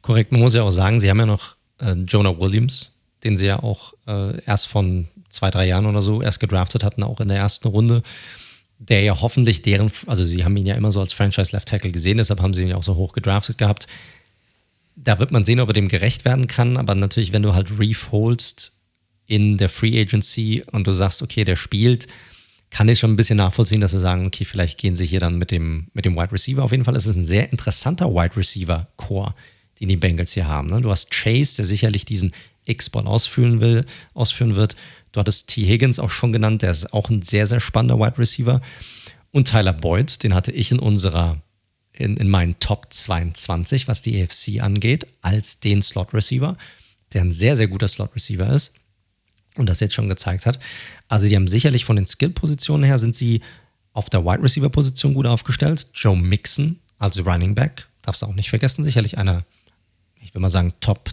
Korrekt, 0.00 0.32
man 0.32 0.40
muss 0.40 0.54
ja 0.54 0.62
auch 0.62 0.70
sagen, 0.70 1.00
sie 1.00 1.10
haben 1.10 1.18
ja 1.18 1.26
noch 1.26 1.56
äh, 1.78 1.92
Jonah 1.92 2.38
Williams, 2.38 2.93
den 3.24 3.36
sie 3.36 3.46
ja 3.46 3.62
auch 3.62 3.94
äh, 4.06 4.40
erst 4.44 4.68
von 4.68 5.08
zwei, 5.28 5.50
drei 5.50 5.66
Jahren 5.66 5.86
oder 5.86 6.02
so 6.02 6.22
erst 6.22 6.40
gedraftet 6.40 6.84
hatten, 6.84 7.02
auch 7.02 7.20
in 7.20 7.28
der 7.28 7.38
ersten 7.38 7.68
Runde, 7.68 8.02
der 8.78 9.02
ja 9.02 9.20
hoffentlich 9.20 9.62
deren, 9.62 9.90
also 10.06 10.22
sie 10.22 10.44
haben 10.44 10.56
ihn 10.56 10.66
ja 10.66 10.74
immer 10.74 10.92
so 10.92 11.00
als 11.00 11.12
Franchise 11.12 11.52
Left 11.52 11.68
Tackle 11.68 11.90
gesehen, 11.90 12.18
deshalb 12.18 12.40
haben 12.40 12.54
sie 12.54 12.62
ihn 12.62 12.68
ja 12.68 12.76
auch 12.76 12.82
so 12.82 12.94
hoch 12.96 13.12
gedraftet 13.12 13.58
gehabt. 13.58 13.86
Da 14.96 15.18
wird 15.18 15.32
man 15.32 15.44
sehen, 15.44 15.60
ob 15.60 15.70
er 15.70 15.74
dem 15.74 15.88
gerecht 15.88 16.24
werden 16.24 16.46
kann, 16.46 16.76
aber 16.76 16.94
natürlich, 16.94 17.32
wenn 17.32 17.42
du 17.42 17.54
halt 17.54 17.78
Reef 17.78 18.10
holst 18.12 18.80
in 19.26 19.56
der 19.56 19.68
Free 19.68 20.00
Agency 20.00 20.62
und 20.70 20.86
du 20.86 20.92
sagst, 20.92 21.22
okay, 21.22 21.44
der 21.44 21.56
spielt, 21.56 22.06
kann 22.70 22.88
ich 22.88 22.98
schon 22.98 23.12
ein 23.12 23.16
bisschen 23.16 23.36
nachvollziehen, 23.36 23.80
dass 23.80 23.92
sie 23.92 24.00
sagen, 24.00 24.26
okay, 24.26 24.44
vielleicht 24.44 24.78
gehen 24.78 24.96
sie 24.96 25.06
hier 25.06 25.20
dann 25.20 25.38
mit 25.38 25.50
dem, 25.50 25.88
mit 25.94 26.04
dem 26.04 26.16
Wide 26.16 26.32
Receiver. 26.32 26.62
Auf 26.62 26.72
jeden 26.72 26.84
Fall 26.84 26.96
ist 26.96 27.06
es 27.06 27.16
ein 27.16 27.24
sehr 27.24 27.50
interessanter 27.52 28.12
Wide 28.12 28.36
Receiver 28.36 28.88
Core, 28.96 29.34
den 29.80 29.88
die 29.88 29.96
Bengals 29.96 30.32
hier 30.32 30.48
haben. 30.48 30.70
Ne? 30.70 30.80
Du 30.80 30.90
hast 30.90 31.10
Chase, 31.10 31.56
der 31.56 31.64
sicherlich 31.64 32.04
diesen 32.04 32.32
X-Ball 32.66 33.06
ausführen 33.06 33.60
will, 33.60 33.84
ausführen 34.14 34.56
wird. 34.56 34.76
Du 35.12 35.20
hattest 35.20 35.48
T. 35.48 35.64
Higgins 35.64 35.98
auch 35.98 36.10
schon 36.10 36.32
genannt, 36.32 36.62
der 36.62 36.70
ist 36.70 36.92
auch 36.92 37.08
ein 37.08 37.22
sehr, 37.22 37.46
sehr 37.46 37.60
spannender 37.60 37.98
Wide 37.98 38.18
Receiver. 38.18 38.60
Und 39.30 39.48
Tyler 39.48 39.72
Boyd, 39.72 40.22
den 40.22 40.34
hatte 40.34 40.52
ich 40.52 40.70
in 40.70 40.78
unserer, 40.78 41.40
in, 41.92 42.16
in 42.16 42.28
meinen 42.28 42.58
Top 42.60 42.92
22, 42.92 43.88
was 43.88 44.02
die 44.02 44.22
AFC 44.22 44.62
angeht, 44.62 45.06
als 45.22 45.60
den 45.60 45.82
Slot 45.82 46.14
Receiver, 46.14 46.56
der 47.12 47.22
ein 47.22 47.32
sehr, 47.32 47.56
sehr 47.56 47.68
guter 47.68 47.88
Slot 47.88 48.14
Receiver 48.14 48.48
ist 48.52 48.74
und 49.56 49.68
das 49.68 49.80
jetzt 49.80 49.94
schon 49.94 50.08
gezeigt 50.08 50.46
hat. 50.46 50.58
Also 51.08 51.28
die 51.28 51.36
haben 51.36 51.48
sicherlich 51.48 51.84
von 51.84 51.96
den 51.96 52.06
Skill-Positionen 52.06 52.84
her 52.84 52.98
sind 52.98 53.14
sie 53.14 53.40
auf 53.92 54.10
der 54.10 54.24
Wide 54.24 54.42
Receiver-Position 54.42 55.14
gut 55.14 55.26
aufgestellt. 55.26 55.86
Joe 55.94 56.16
Mixon 56.16 56.80
als 56.98 57.24
Running 57.24 57.54
Back, 57.54 57.86
darfst 58.02 58.22
du 58.22 58.26
auch 58.26 58.34
nicht 58.34 58.50
vergessen, 58.50 58.84
sicherlich 58.84 59.18
einer, 59.18 59.44
ich 60.20 60.34
will 60.34 60.40
mal 60.40 60.50
sagen, 60.50 60.74
Top 60.80 61.10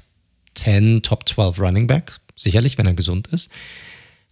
10, 0.56 1.02
Top 1.04 1.28
12 1.28 1.60
Running 1.60 1.88
Back, 1.88 2.20
sicherlich, 2.36 2.78
wenn 2.78 2.86
er 2.86 2.94
gesund 2.94 3.28
ist. 3.28 3.52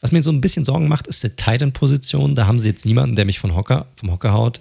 Was 0.01 0.11
mir 0.11 0.23
so 0.23 0.31
ein 0.31 0.41
bisschen 0.41 0.63
Sorgen 0.63 0.87
macht, 0.87 1.07
ist 1.07 1.23
die 1.23 1.29
Titan-Position. 1.29 2.33
Da 2.35 2.47
haben 2.47 2.59
sie 2.59 2.69
jetzt 2.69 2.85
niemanden, 2.85 3.15
der 3.15 3.25
mich 3.25 3.39
von 3.39 3.53
Hocker, 3.53 3.87
vom 3.95 4.11
Hocker 4.11 4.31
haut. 4.31 4.59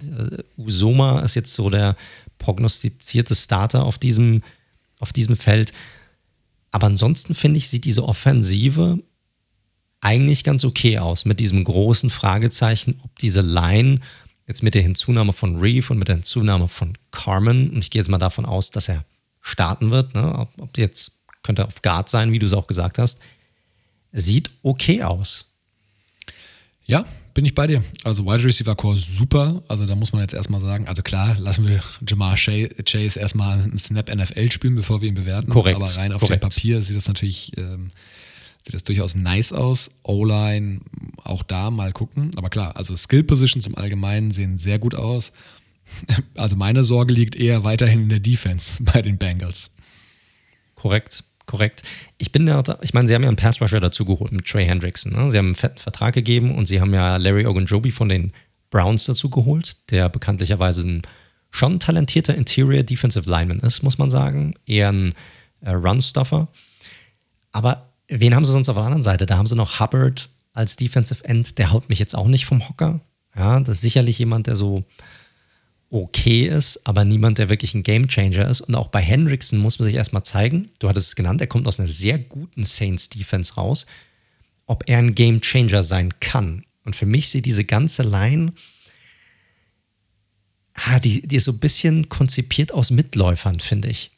Uh, 0.57 0.63
Usoma 0.65 1.21
ist 1.21 1.35
jetzt 1.35 1.53
so 1.53 1.69
der 1.69 1.95
prognostizierte 2.39 3.35
Starter 3.35 3.85
auf 3.85 3.97
diesem, 3.97 4.43
auf 4.99 5.13
diesem 5.13 5.37
Feld. 5.37 5.71
Aber 6.71 6.87
ansonsten 6.87 7.35
finde 7.35 7.57
ich, 7.57 7.69
sieht 7.69 7.85
diese 7.85 8.03
Offensive 8.03 8.99
eigentlich 10.01 10.43
ganz 10.43 10.65
okay 10.65 10.99
aus 10.99 11.25
mit 11.25 11.39
diesem 11.39 11.63
großen 11.63 12.09
Fragezeichen, 12.09 12.99
ob 13.03 13.17
diese 13.19 13.41
Line 13.41 13.99
jetzt 14.47 14.63
mit 14.63 14.75
der 14.75 14.81
Hinzunahme 14.81 15.33
von 15.33 15.59
Reeve 15.59 15.91
und 15.91 15.99
mit 15.99 16.07
der 16.07 16.15
Hinzunahme 16.15 16.67
von 16.67 16.97
Carmen, 17.11 17.69
und 17.69 17.79
ich 17.79 17.91
gehe 17.91 17.99
jetzt 17.99 18.09
mal 18.09 18.17
davon 18.17 18.45
aus, 18.45 18.71
dass 18.71 18.89
er 18.89 19.05
starten 19.41 19.91
wird, 19.91 20.15
ne? 20.15 20.37
ob, 20.37 20.49
ob 20.59 20.77
jetzt 20.77 21.18
könnte 21.43 21.65
auf 21.65 21.81
Guard 21.81 22.09
sein, 22.09 22.31
wie 22.31 22.39
du 22.39 22.45
es 22.45 22.53
auch 22.53 22.67
gesagt 22.67 22.97
hast, 22.97 23.21
sieht 24.11 24.49
okay 24.63 25.03
aus. 25.03 25.45
Ja, 26.85 27.05
bin 27.35 27.45
ich 27.45 27.53
bei 27.53 27.67
dir. 27.67 27.83
Also 28.03 28.25
Wide 28.25 28.43
Receiver 28.43 28.75
Core 28.75 28.97
super. 28.97 29.61
Also 29.67 29.85
da 29.85 29.95
muss 29.95 30.11
man 30.11 30.21
jetzt 30.21 30.33
erstmal 30.33 30.59
sagen, 30.59 30.87
also 30.87 31.03
klar, 31.03 31.37
lassen 31.39 31.67
wir 31.67 31.81
Jamar 32.05 32.35
Chase 32.35 33.19
erstmal 33.19 33.59
einen 33.59 33.77
Snap 33.77 34.13
NFL 34.13 34.51
spielen, 34.51 34.75
bevor 34.75 35.01
wir 35.01 35.07
ihn 35.07 35.15
bewerten. 35.15 35.49
Korrekt. 35.49 35.75
Aber 35.75 35.89
rein 35.95 36.11
auf 36.11 36.21
korrekt. 36.21 36.43
dem 36.43 36.49
Papier 36.49 36.81
sieht 36.81 36.97
das 36.97 37.07
natürlich 37.07 37.55
ähm, 37.57 37.91
sieht 38.61 38.73
das 38.73 38.83
durchaus 38.83 39.15
nice 39.15 39.53
aus. 39.53 39.91
O-Line, 40.03 40.81
auch 41.23 41.43
da 41.43 41.71
mal 41.71 41.91
gucken. 41.91 42.31
Aber 42.35 42.49
klar, 42.49 42.75
also 42.75 42.95
Skill 42.95 43.23
Positions 43.23 43.67
im 43.67 43.75
Allgemeinen 43.75 44.31
sehen 44.31 44.57
sehr 44.57 44.79
gut 44.79 44.95
aus. 44.95 45.31
Also 46.35 46.55
meine 46.55 46.83
Sorge 46.83 47.13
liegt 47.13 47.35
eher 47.35 47.63
weiterhin 47.63 48.03
in 48.03 48.09
der 48.09 48.19
Defense 48.19 48.83
bei 48.83 49.01
den 49.01 49.17
Bengals. 49.17 49.71
Korrekt, 50.75 51.23
korrekt. 51.49 51.83
Ich 52.17 52.31
bin 52.31 52.45
da, 52.45 52.63
ich 52.81 52.93
meine, 52.93 53.07
sie 53.07 53.13
haben 53.13 53.23
ja 53.23 53.27
einen 53.27 53.35
Pass 53.35 53.61
Rusher 53.61 53.79
dazu 53.79 54.05
mit 54.31 54.45
Trey 54.45 54.65
Hendrickson. 54.65 55.11
Ne? 55.11 55.31
Sie 55.31 55.37
haben 55.37 55.47
einen 55.47 55.55
fetten 55.55 55.79
Vertrag 55.79 56.13
gegeben 56.13 56.55
und 56.55 56.67
sie 56.67 56.79
haben 56.79 56.93
ja 56.93 57.17
Larry 57.17 57.45
Ogunjobi 57.45 57.91
von 57.91 58.07
den 58.07 58.31
Browns 58.69 59.05
dazu 59.05 59.29
geholt, 59.29 59.77
der 59.91 60.09
bekanntlicherweise 60.09 60.87
ein 60.87 61.01
schon 61.51 61.79
talentierter 61.79 62.35
Interior 62.35 62.83
Defensive 62.83 63.29
Lineman 63.29 63.59
ist, 63.59 63.83
muss 63.83 63.97
man 63.97 64.09
sagen. 64.09 64.53
Eher 64.65 64.91
ein 64.91 65.13
äh, 65.61 65.71
Run-Stuffer. 65.71 66.47
Aber 67.51 67.89
Wen 68.09 68.33
haben 68.33 68.43
sie 68.43 68.51
sonst 68.51 68.69
auf 68.69 68.75
der 68.75 68.83
anderen 68.83 69.03
Seite? 69.03 69.27
Da 69.27 69.37
haben 69.37 69.45
sie 69.45 69.55
noch 69.55 69.79
Hubbard 69.79 70.29
als 70.53 70.75
Defensive 70.75 71.23
End. 71.23 71.57
Der 71.59 71.71
haut 71.71 71.89
mich 71.89 71.99
jetzt 71.99 72.15
auch 72.15 72.27
nicht 72.27 72.45
vom 72.45 72.67
Hocker. 72.67 73.01
Ja, 73.35 73.59
das 73.59 73.75
ist 73.75 73.81
sicherlich 73.81 74.17
jemand, 74.17 74.47
der 74.47 74.55
so 74.55 74.83
okay 75.89 76.47
ist, 76.47 76.85
aber 76.85 77.03
niemand, 77.03 77.37
der 77.37 77.49
wirklich 77.49 77.73
ein 77.73 77.83
Gamechanger 77.83 78.47
ist. 78.47 78.61
Und 78.61 78.75
auch 78.75 78.87
bei 78.87 79.01
Hendrickson 79.01 79.59
muss 79.59 79.79
man 79.79 79.87
sich 79.87 79.95
erstmal 79.95 80.23
zeigen, 80.23 80.69
du 80.79 80.87
hattest 80.87 81.09
es 81.09 81.15
genannt, 81.15 81.41
er 81.41 81.47
kommt 81.47 81.67
aus 81.67 81.79
einer 81.79 81.89
sehr 81.89 82.19
guten 82.19 82.63
Saints-Defense 82.63 83.55
raus, 83.55 83.85
ob 84.65 84.83
er 84.87 84.99
ein 84.99 85.15
Gamechanger 85.15 85.83
sein 85.83 86.19
kann. 86.19 86.63
Und 86.85 86.95
für 86.95 87.05
mich 87.05 87.29
sieht 87.29 87.45
diese 87.45 87.65
ganze 87.65 88.03
Line, 88.03 88.53
ah, 90.75 90.99
die, 90.99 91.25
die 91.27 91.37
ist 91.37 91.45
so 91.45 91.53
ein 91.53 91.59
bisschen 91.59 92.09
konzipiert 92.09 92.71
aus 92.71 92.91
Mitläufern, 92.91 93.59
finde 93.59 93.89
ich. 93.89 94.11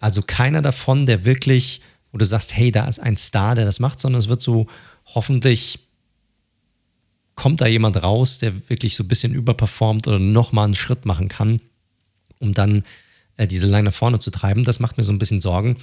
Also 0.00 0.22
keiner 0.22 0.62
davon, 0.62 1.06
der 1.06 1.24
wirklich 1.24 1.80
wo 2.12 2.18
du 2.18 2.24
sagst, 2.24 2.56
hey, 2.56 2.70
da 2.70 2.86
ist 2.86 2.98
ein 2.98 3.16
Star, 3.16 3.54
der 3.54 3.64
das 3.64 3.80
macht, 3.80 4.00
sondern 4.00 4.18
es 4.18 4.28
wird 4.28 4.40
so 4.40 4.66
hoffentlich 5.06 5.87
kommt 7.38 7.60
da 7.60 7.68
jemand 7.68 8.02
raus, 8.02 8.40
der 8.40 8.68
wirklich 8.68 8.96
so 8.96 9.04
ein 9.04 9.08
bisschen 9.08 9.32
überperformt 9.32 10.08
oder 10.08 10.18
nochmal 10.18 10.64
einen 10.64 10.74
Schritt 10.74 11.06
machen 11.06 11.28
kann, 11.28 11.60
um 12.40 12.52
dann 12.52 12.82
äh, 13.36 13.46
diese 13.46 13.68
Line 13.68 13.84
nach 13.84 13.94
vorne 13.94 14.18
zu 14.18 14.32
treiben. 14.32 14.64
Das 14.64 14.80
macht 14.80 14.98
mir 14.98 15.04
so 15.04 15.12
ein 15.12 15.20
bisschen 15.20 15.40
Sorgen. 15.40 15.76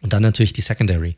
Und 0.00 0.12
dann 0.12 0.22
natürlich 0.22 0.52
die 0.52 0.62
Secondary. 0.62 1.14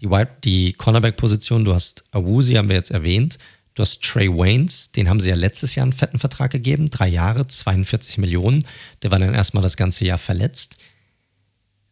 Die, 0.00 0.08
die 0.44 0.74
Cornerback-Position, 0.74 1.64
du 1.64 1.74
hast 1.74 2.04
Awuzi, 2.12 2.54
haben 2.54 2.68
wir 2.68 2.76
jetzt 2.76 2.92
erwähnt. 2.92 3.40
Du 3.74 3.82
hast 3.82 4.00
Trey 4.04 4.28
Waynes, 4.28 4.92
den 4.92 5.08
haben 5.08 5.18
sie 5.18 5.30
ja 5.30 5.34
letztes 5.34 5.74
Jahr 5.74 5.82
einen 5.82 5.92
fetten 5.92 6.20
Vertrag 6.20 6.52
gegeben. 6.52 6.88
Drei 6.88 7.08
Jahre, 7.08 7.48
42 7.48 8.18
Millionen. 8.18 8.64
Der 9.02 9.10
war 9.10 9.18
dann 9.18 9.34
erstmal 9.34 9.64
das 9.64 9.76
ganze 9.76 10.04
Jahr 10.04 10.18
verletzt. 10.18 10.76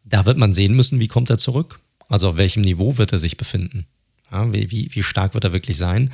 Da 0.05 0.25
wird 0.25 0.39
man 0.39 0.55
sehen 0.55 0.77
müssen, 0.77 1.01
wie 1.01 1.09
kommt 1.09 1.31
er 1.31 1.39
zurück. 1.39 1.81
Also 2.09 2.29
auf 2.29 2.37
welchem 2.37 2.63
Niveau 2.63 2.97
wird 2.97 3.11
er 3.11 3.19
sich 3.19 3.37
befinden? 3.37 3.87
Ja, 4.31 4.53
wie, 4.53 4.71
wie, 4.71 4.89
wie 4.93 5.03
stark 5.03 5.35
wird 5.35 5.43
er 5.43 5.53
wirklich 5.53 5.79
sein? 5.79 6.13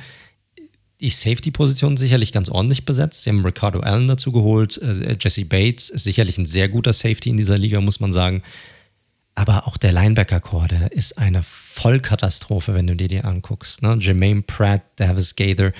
Die 1.01 1.09
Safety-Position 1.09 1.97
sicherlich 1.97 2.31
ganz 2.31 2.49
ordentlich 2.49 2.85
besetzt. 2.85 3.23
Sie 3.23 3.29
haben 3.29 3.45
Ricardo 3.45 3.81
Allen 3.81 4.07
dazu 4.07 4.31
geholt. 4.31 4.77
Äh, 4.81 5.17
Jesse 5.19 5.45
Bates 5.45 5.89
ist 5.89 6.03
sicherlich 6.03 6.37
ein 6.37 6.45
sehr 6.45 6.69
guter 6.69 6.93
Safety 6.93 7.29
in 7.29 7.37
dieser 7.37 7.57
Liga, 7.57 7.81
muss 7.81 7.99
man 7.99 8.11
sagen. 8.11 8.43
Aber 9.35 9.67
auch 9.67 9.75
der 9.75 9.91
Linebacker-Core, 9.91 10.69
der 10.69 10.91
ist 10.93 11.17
eine 11.17 11.43
Vollkatastrophe, 11.43 12.73
wenn 12.73 12.87
du 12.87 12.95
dir 12.95 13.09
die 13.09 13.19
anguckst. 13.19 13.81
Ne? 13.81 13.97
Jermaine 13.99 14.43
Pratt, 14.43 14.81
Davis 14.95 15.35
Gaither, 15.35 15.73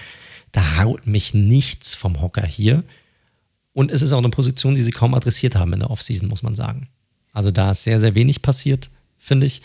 da 0.51 0.83
haut 0.83 1.07
mich 1.07 1.33
nichts 1.33 1.95
vom 1.95 2.21
Hocker 2.21 2.45
hier. 2.45 2.83
Und 3.71 3.91
es 3.91 4.01
ist 4.01 4.11
auch 4.11 4.19
eine 4.19 4.29
Position, 4.29 4.73
die 4.73 4.81
sie 4.81 4.91
kaum 4.91 5.13
adressiert 5.13 5.55
haben 5.55 5.71
in 5.73 5.79
der 5.79 5.89
Offseason, 5.89 6.27
muss 6.27 6.43
man 6.43 6.55
sagen. 6.55 6.89
Also 7.31 7.51
da 7.51 7.71
ist 7.71 7.83
sehr, 7.83 7.99
sehr 7.99 8.15
wenig 8.15 8.41
passiert, 8.41 8.89
finde 9.17 9.47
ich. 9.47 9.61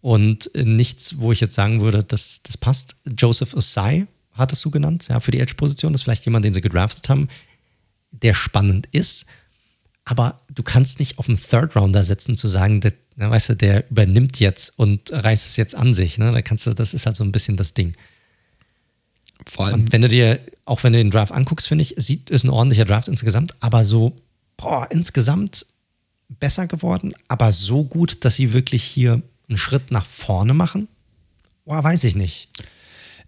Und 0.00 0.50
nichts, 0.54 1.18
wo 1.18 1.32
ich 1.32 1.40
jetzt 1.40 1.54
sagen 1.54 1.80
würde, 1.80 2.02
das, 2.04 2.42
das 2.42 2.56
passt. 2.56 2.96
Joseph 3.16 3.54
Osai 3.54 4.06
hattest 4.32 4.64
du 4.64 4.70
genannt, 4.70 5.06
ja, 5.08 5.20
für 5.20 5.30
die 5.30 5.40
Edge-Position. 5.40 5.92
Das 5.92 6.00
ist 6.00 6.04
vielleicht 6.04 6.24
jemand, 6.24 6.44
den 6.44 6.54
sie 6.54 6.60
gedraftet 6.60 7.08
haben, 7.08 7.28
der 8.10 8.34
spannend 8.34 8.88
ist. 8.92 9.26
Aber 10.04 10.40
du 10.52 10.62
kannst 10.62 10.98
nicht 10.98 11.18
auf 11.18 11.28
einen 11.28 11.38
Third 11.38 11.76
Rounder 11.76 12.04
setzen, 12.04 12.36
zu 12.36 12.48
sagen, 12.48 12.80
der, 12.80 12.92
na, 13.16 13.30
weißt 13.30 13.50
du, 13.50 13.56
der 13.56 13.88
übernimmt 13.90 14.40
jetzt 14.40 14.78
und 14.78 15.12
reißt 15.12 15.48
es 15.48 15.56
jetzt 15.56 15.74
an 15.74 15.94
sich. 15.94 16.18
Ne? 16.18 16.32
Da 16.32 16.42
kannst 16.42 16.66
du, 16.66 16.74
das 16.74 16.94
ist 16.94 17.06
halt 17.06 17.16
so 17.16 17.24
ein 17.24 17.32
bisschen 17.32 17.56
das 17.56 17.74
Ding. 17.74 17.94
Vor 19.46 19.66
allem. 19.66 19.82
Und 19.82 19.92
wenn 19.92 20.02
du 20.02 20.08
dir, 20.08 20.40
auch 20.64 20.82
wenn 20.82 20.92
du 20.92 20.98
den 20.98 21.10
Draft 21.10 21.32
anguckst, 21.32 21.68
finde 21.68 21.82
ich, 21.82 21.94
sieht, 21.96 22.30
ist 22.30 22.44
ein 22.44 22.50
ordentlicher 22.50 22.84
Draft 22.84 23.08
insgesamt, 23.08 23.54
aber 23.60 23.84
so, 23.84 24.16
boah, 24.56 24.88
insgesamt 24.90 25.66
besser 26.28 26.66
geworden, 26.66 27.12
aber 27.28 27.52
so 27.52 27.84
gut, 27.84 28.24
dass 28.24 28.36
sie 28.36 28.52
wirklich 28.52 28.82
hier 28.82 29.22
einen 29.48 29.58
Schritt 29.58 29.90
nach 29.90 30.06
vorne 30.06 30.54
machen? 30.54 30.88
Boah, 31.64 31.82
weiß 31.82 32.04
ich 32.04 32.16
nicht. 32.16 32.48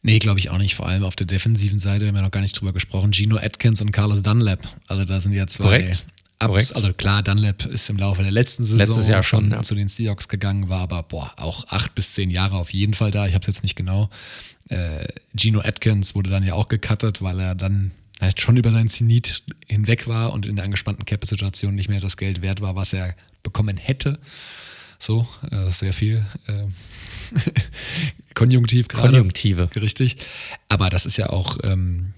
Nee, 0.04 0.18
glaube 0.18 0.38
ich 0.38 0.50
auch 0.50 0.58
nicht. 0.58 0.74
Vor 0.74 0.86
allem 0.86 1.02
auf 1.02 1.16
der 1.16 1.26
defensiven 1.26 1.78
Seite 1.78 2.06
haben 2.06 2.14
wir 2.14 2.20
noch 2.20 2.30
gar 2.30 2.42
nicht 2.42 2.60
drüber 2.60 2.74
gesprochen. 2.74 3.12
Gino 3.14 3.38
Atkins 3.38 3.80
und 3.80 3.90
Carlos 3.90 4.20
Dunlap. 4.20 4.60
Also 4.86 5.06
da 5.06 5.18
sind 5.18 5.32
ja 5.32 5.46
zwei. 5.46 5.64
Korrekt. 5.64 6.04
Korrekt. 6.38 6.76
Also 6.76 6.92
klar, 6.92 7.22
Dunlap 7.22 7.64
ist 7.64 7.88
im 7.88 7.96
Laufe 7.96 8.22
der 8.22 8.30
letzten 8.30 8.64
Saison 8.64 8.86
Letztes 8.86 9.06
Jahr 9.06 9.22
schon 9.22 9.50
ja. 9.50 9.62
zu 9.62 9.74
den 9.74 9.88
Seahawks 9.88 10.28
gegangen, 10.28 10.68
war 10.68 10.80
aber 10.80 11.04
boah, 11.04 11.32
auch 11.36 11.66
acht 11.68 11.94
bis 11.94 12.12
zehn 12.12 12.30
Jahre 12.30 12.56
auf 12.56 12.70
jeden 12.74 12.92
Fall 12.92 13.12
da. 13.12 13.26
Ich 13.26 13.32
habe 13.32 13.40
es 13.40 13.46
jetzt 13.46 13.62
nicht 13.62 13.76
genau. 13.76 14.10
Äh, 14.68 15.06
Gino 15.34 15.60
Atkins 15.60 16.14
wurde 16.14 16.28
dann 16.28 16.44
ja 16.44 16.52
auch 16.52 16.68
gecuttet, 16.68 17.22
weil 17.22 17.40
er 17.40 17.54
dann 17.54 17.92
halt 18.20 18.42
schon 18.42 18.58
über 18.58 18.72
seinen 18.72 18.90
Zenit 18.90 19.42
hinweg 19.66 20.06
war 20.06 20.34
und 20.34 20.44
in 20.44 20.56
der 20.56 20.66
angespannten 20.66 21.06
Cap-Situation 21.06 21.74
nicht 21.74 21.88
mehr 21.88 22.00
das 22.00 22.18
Geld 22.18 22.42
wert 22.42 22.60
war, 22.60 22.76
was 22.76 22.92
er 22.92 23.14
bekommen 23.42 23.78
hätte. 23.78 24.18
So, 24.98 25.26
äh, 25.50 25.70
sehr 25.70 25.94
viel 25.94 26.26
äh, 26.46 26.66
Konjunktiv 28.34 28.88
gerade. 28.88 29.08
Konjunktive. 29.08 29.68
Richtig. 29.76 30.16
Aber 30.68 30.90
das 30.90 31.06
ist 31.06 31.16
ja 31.16 31.30
auch 31.30 31.58
ähm, 31.62 32.14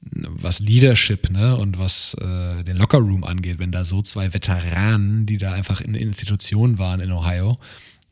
was 0.00 0.58
Leadership 0.60 1.30
ne, 1.30 1.56
und 1.56 1.78
was 1.78 2.14
äh, 2.14 2.64
den 2.64 2.76
Lockerroom 2.76 3.24
angeht, 3.24 3.58
wenn 3.58 3.72
da 3.72 3.84
so 3.84 4.02
zwei 4.02 4.34
Veteranen, 4.34 5.26
die 5.26 5.38
da 5.38 5.52
einfach 5.52 5.80
in 5.80 5.94
Institutionen 5.94 6.78
waren 6.78 7.00
in 7.00 7.12
Ohio, 7.12 7.58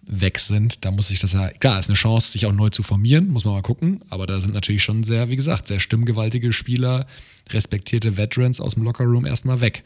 weg 0.03 0.38
sind, 0.38 0.84
da 0.84 0.91
muss 0.91 1.09
sich 1.09 1.20
das 1.20 1.32
ja, 1.32 1.49
klar, 1.51 1.78
ist 1.78 1.88
eine 1.88 1.97
Chance, 1.97 2.32
sich 2.32 2.47
auch 2.47 2.53
neu 2.53 2.70
zu 2.70 2.82
formieren, 2.82 3.28
muss 3.28 3.45
man 3.45 3.55
mal 3.55 3.62
gucken, 3.62 4.01
aber 4.09 4.26
da 4.26 4.41
sind 4.41 4.55
natürlich 4.55 4.82
schon 4.82 5.05
sehr, 5.05 5.28
wie 5.28 5.36
gesagt, 5.36 5.68
sehr 5.68 5.78
stimmgewaltige 5.78 6.53
Spieler, 6.53 7.07
respektierte 7.51 8.16
Veterans 8.16 8.61
aus 8.61 8.74
dem 8.74 8.82
Lockerroom 8.82 9.24
erstmal 9.24 9.61
weg. 9.61 9.84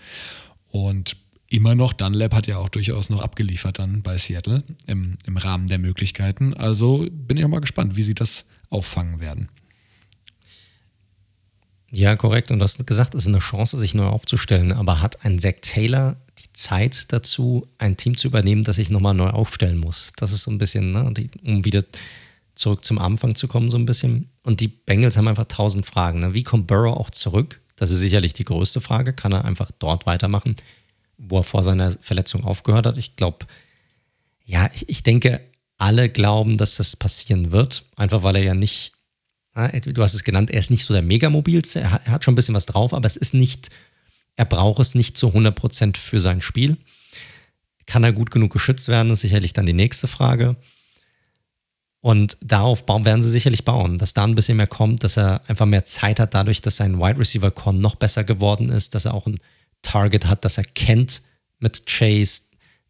Und 0.71 1.17
immer 1.49 1.75
noch, 1.75 1.93
Dunlap 1.93 2.35
hat 2.35 2.47
ja 2.47 2.59
auch 2.59 2.69
durchaus 2.69 3.11
noch 3.11 3.23
abgeliefert 3.23 3.79
dann 3.79 4.03
bei 4.03 4.19
Seattle 4.19 4.65
im, 4.87 5.17
im 5.27 5.37
Rahmen 5.37 5.67
der 5.67 5.79
Möglichkeiten. 5.79 6.55
Also 6.55 7.07
bin 7.11 7.37
ich 7.37 7.45
auch 7.45 7.49
mal 7.49 7.61
gespannt, 7.61 7.97
wie 7.97 8.03
sie 8.03 8.15
das 8.15 8.47
auffangen 8.71 9.21
werden. 9.21 9.49
Ja, 11.91 12.17
korrekt. 12.17 12.51
Und 12.51 12.59
du 12.59 12.65
hast 12.65 12.85
gesagt, 12.87 13.15
es 13.15 13.23
ist 13.23 13.29
eine 13.29 13.39
Chance, 13.39 13.79
sich 13.79 13.95
neu 13.95 14.07
aufzustellen. 14.07 14.73
Aber 14.73 15.01
hat 15.01 15.25
ein 15.25 15.39
Zack 15.39 15.63
Taylor 15.63 16.17
die 16.41 16.53
Zeit 16.53 17.13
dazu, 17.13 17.69
ein 17.79 17.97
Team 17.97 18.17
zu 18.17 18.27
übernehmen, 18.27 18.65
das 18.65 18.77
sich 18.77 18.91
nochmal 18.91 19.15
neu 19.15 19.29
aufstellen 19.29 19.79
muss? 19.79 20.13
Das 20.17 20.33
ist 20.33 20.43
so 20.43 20.51
ein 20.51 20.59
bisschen, 20.59 20.91
ne, 20.91 21.13
um 21.45 21.65
wieder 21.65 21.85
zurück 22.57 22.85
zum 22.85 22.99
Anfang 22.99 23.37
zu 23.37 23.47
kommen, 23.47 23.71
so 23.71 23.79
ein 23.79 23.87
bisschen. 23.87 24.29
Und 24.43 24.61
die 24.61 24.69
Bengals 24.69 25.17
haben 25.17 25.29
einfach 25.29 25.47
tausend 25.47 25.87
Fragen. 25.87 26.19
Ne? 26.19 26.35
Wie 26.35 26.43
kommt 26.43 26.67
Burrow 26.67 26.97
auch 26.97 27.11
zurück? 27.11 27.61
Das 27.77 27.93
ist 27.93 28.01
sicherlich 28.01 28.33
die 28.33 28.45
größte 28.45 28.81
Frage. 28.81 29.13
Kann 29.13 29.33
er 29.33 29.45
einfach 29.45 29.71
dort 29.79 30.05
weitermachen, 30.07 30.57
wo 31.19 31.39
er 31.39 31.45
vor 31.45 31.63
seiner 31.63 31.93
Verletzung 32.01 32.45
aufgehört 32.45 32.87
hat? 32.87 32.97
Ich 32.97 33.17
glaube, 33.17 33.47
ja, 34.45 34.69
ich, 34.75 34.89
ich 34.89 35.03
denke, 35.03 35.41
alle 35.79 36.09
glauben, 36.09 36.57
dass 36.59 36.77
das 36.77 36.97
passieren 36.97 37.53
wird, 37.53 37.85
einfach 37.97 38.23
weil 38.23 38.37
er 38.37 38.43
ja 38.43 38.55
nicht 38.55 38.93
Du 39.55 40.03
hast 40.03 40.15
es 40.15 40.25
genannt, 40.25 40.51
er 40.51 40.59
ist 40.59 40.73
nicht 40.73 40.85
so 40.85 40.93
der 40.93 41.03
Megamobilste, 41.03 41.81
er 41.81 41.93
hat 41.93 42.25
schon 42.25 42.33
ein 42.33 42.35
bisschen 42.35 42.57
was 42.57 42.67
drauf, 42.67 42.93
aber 42.93 43.07
es 43.07 43.17
ist 43.17 43.35
nicht, 43.35 43.71
er 44.35 44.47
braucht 44.47 44.81
es 44.81 44.97
nicht 44.97 45.17
zu 45.17 45.29
100% 45.29 45.97
für 45.97 46.19
sein 46.19 46.41
Spiel. 46.41 46.77
Kann 47.87 48.03
er 48.03 48.13
gut 48.13 48.33
genug 48.33 48.53
geschützt 48.53 48.89
werden, 48.89 49.13
ist 49.13 49.21
sicherlich 49.21 49.53
dann 49.53 49.67
die 49.67 49.73
nächste 49.73 50.09
Frage. 50.09 50.57
Und 52.01 52.37
darauf 52.43 52.85
bauen, 52.85 53.05
werden 53.05 53.23
sie 53.23 53.31
sicherlich 53.31 53.65
bauen, 53.65 53.97
dass 53.97 54.13
da 54.13 54.25
ein 54.25 54.35
bisschen 54.35 54.57
mehr 54.57 54.67
kommt, 54.67 55.05
dass 55.05 55.17
er 55.17 55.49
einfach 55.49 55.67
mehr 55.67 55.85
Zeit 55.85 56.19
hat, 56.19 56.35
dadurch, 56.35 56.61
dass 56.61 56.77
sein 56.77 56.99
Wide 56.99 57.21
Receiver 57.21 57.53
Con 57.53 57.81
noch 57.81 57.95
besser 57.95 58.25
geworden 58.25 58.71
ist, 58.71 58.97
dass 58.97 59.05
er 59.05 59.15
auch 59.15 59.27
ein 59.27 59.39
Target 59.85 60.27
hat, 60.27 60.45
das 60.45 60.59
er 60.59 60.65
kennt 60.65 61.23
mit 61.61 61.87
Chase, 61.87 62.43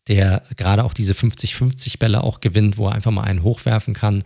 der 0.09 0.43
gerade 0.57 0.85
auch 0.85 0.95
diese 0.95 1.13
50-50 1.13 1.99
Bälle 1.99 2.25
auch 2.25 2.41
gewinnt, 2.41 2.79
wo 2.79 2.89
er 2.89 2.95
einfach 2.95 3.11
mal 3.11 3.25
einen 3.25 3.43
hochwerfen 3.43 3.95
kann 3.95 4.25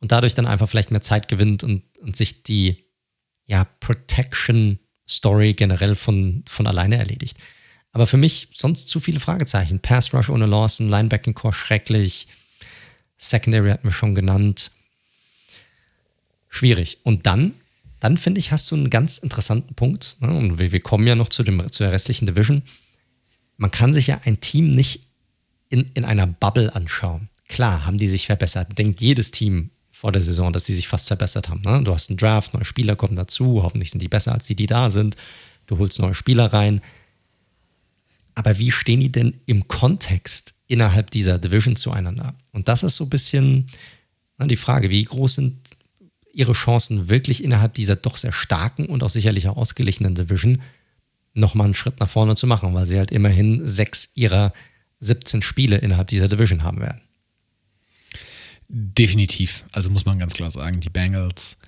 und 0.00 0.12
dadurch 0.12 0.34
dann 0.34 0.46
einfach 0.46 0.68
vielleicht 0.68 0.90
mehr 0.90 1.02
Zeit 1.02 1.28
gewinnt 1.28 1.64
und, 1.64 1.82
und 2.00 2.16
sich 2.16 2.42
die 2.42 2.84
ja, 3.46 3.64
Protection-Story 3.80 5.54
generell 5.54 5.94
von, 5.94 6.44
von 6.48 6.66
alleine 6.66 6.96
erledigt. 6.96 7.38
Aber 7.92 8.06
für 8.06 8.18
mich 8.18 8.48
sonst 8.52 8.88
zu 8.88 9.00
viele 9.00 9.20
Fragezeichen. 9.20 9.80
Pass 9.80 10.12
Rush 10.12 10.28
ohne 10.28 10.46
Lawson, 10.46 10.88
Linebacking 10.88 11.34
Core 11.34 11.54
schrecklich, 11.54 12.28
Secondary 13.16 13.70
hatten 13.70 13.88
wir 13.88 13.92
schon 13.92 14.14
genannt. 14.14 14.70
Schwierig. 16.48 16.98
Und 17.02 17.26
dann, 17.26 17.54
dann 18.00 18.16
finde 18.16 18.38
ich, 18.38 18.52
hast 18.52 18.70
du 18.70 18.76
einen 18.76 18.90
ganz 18.90 19.18
interessanten 19.18 19.74
Punkt. 19.74 20.16
Ne? 20.20 20.32
Und 20.32 20.58
wir, 20.58 20.72
wir 20.72 20.80
kommen 20.80 21.06
ja 21.06 21.14
noch 21.14 21.28
zu, 21.28 21.42
dem, 21.42 21.68
zu 21.70 21.82
der 21.82 21.92
restlichen 21.92 22.26
Division. 22.26 22.62
Man 23.56 23.70
kann 23.70 23.92
sich 23.92 24.06
ja 24.06 24.20
ein 24.24 24.40
Team 24.40 24.70
nicht 24.70 25.02
in, 25.68 25.90
in 25.94 26.04
einer 26.04 26.26
Bubble 26.26 26.74
anschauen. 26.74 27.28
Klar 27.48 27.84
haben 27.86 27.98
die 27.98 28.08
sich 28.08 28.26
verbessert. 28.26 28.78
Denkt 28.78 29.00
jedes 29.00 29.30
Team 29.30 29.70
vor 29.90 30.12
der 30.12 30.22
Saison, 30.22 30.52
dass 30.52 30.66
sie 30.66 30.74
sich 30.74 30.86
fast 30.86 31.08
verbessert 31.08 31.48
haben. 31.48 31.62
Ne? 31.62 31.82
Du 31.82 31.92
hast 31.92 32.08
einen 32.08 32.18
Draft, 32.18 32.54
neue 32.54 32.64
Spieler 32.64 32.94
kommen 32.94 33.16
dazu, 33.16 33.62
hoffentlich 33.62 33.90
sind 33.90 34.00
die 34.00 34.08
besser 34.08 34.32
als 34.32 34.46
die, 34.46 34.54
die 34.54 34.66
da 34.66 34.90
sind. 34.90 35.16
Du 35.66 35.78
holst 35.78 35.98
neue 35.98 36.14
Spieler 36.14 36.52
rein. 36.52 36.80
Aber 38.36 38.58
wie 38.58 38.70
stehen 38.70 39.00
die 39.00 39.10
denn 39.10 39.40
im 39.46 39.66
Kontext 39.66 40.54
innerhalb 40.68 41.10
dieser 41.10 41.40
Division 41.40 41.74
zueinander? 41.74 42.34
Und 42.52 42.68
das 42.68 42.84
ist 42.84 42.94
so 42.94 43.04
ein 43.04 43.10
bisschen 43.10 43.66
ne, 44.38 44.46
die 44.46 44.56
Frage, 44.56 44.90
wie 44.90 45.02
groß 45.02 45.34
sind 45.34 45.58
ihre 46.38 46.52
Chancen 46.52 47.08
wirklich 47.08 47.42
innerhalb 47.42 47.74
dieser 47.74 47.96
doch 47.96 48.16
sehr 48.16 48.32
starken 48.32 48.86
und 48.86 49.02
auch 49.02 49.08
sicherlich 49.08 49.48
auch 49.48 49.56
ausgeglichenen 49.56 50.14
Division 50.14 50.62
nochmal 51.34 51.64
einen 51.64 51.74
Schritt 51.74 51.98
nach 51.98 52.08
vorne 52.08 52.36
zu 52.36 52.46
machen, 52.46 52.72
weil 52.74 52.86
sie 52.86 52.96
halt 52.96 53.10
immerhin 53.10 53.66
sechs 53.66 54.12
ihrer 54.14 54.52
17 55.00 55.42
Spiele 55.42 55.78
innerhalb 55.78 56.06
dieser 56.08 56.28
Division 56.28 56.62
haben 56.62 56.80
werden. 56.80 57.00
Definitiv. 58.68 59.64
Also 59.72 59.90
muss 59.90 60.04
man 60.04 60.20
ganz 60.20 60.34
klar 60.34 60.50
sagen, 60.52 60.80
die 60.80 60.90
Bengals 60.90 61.58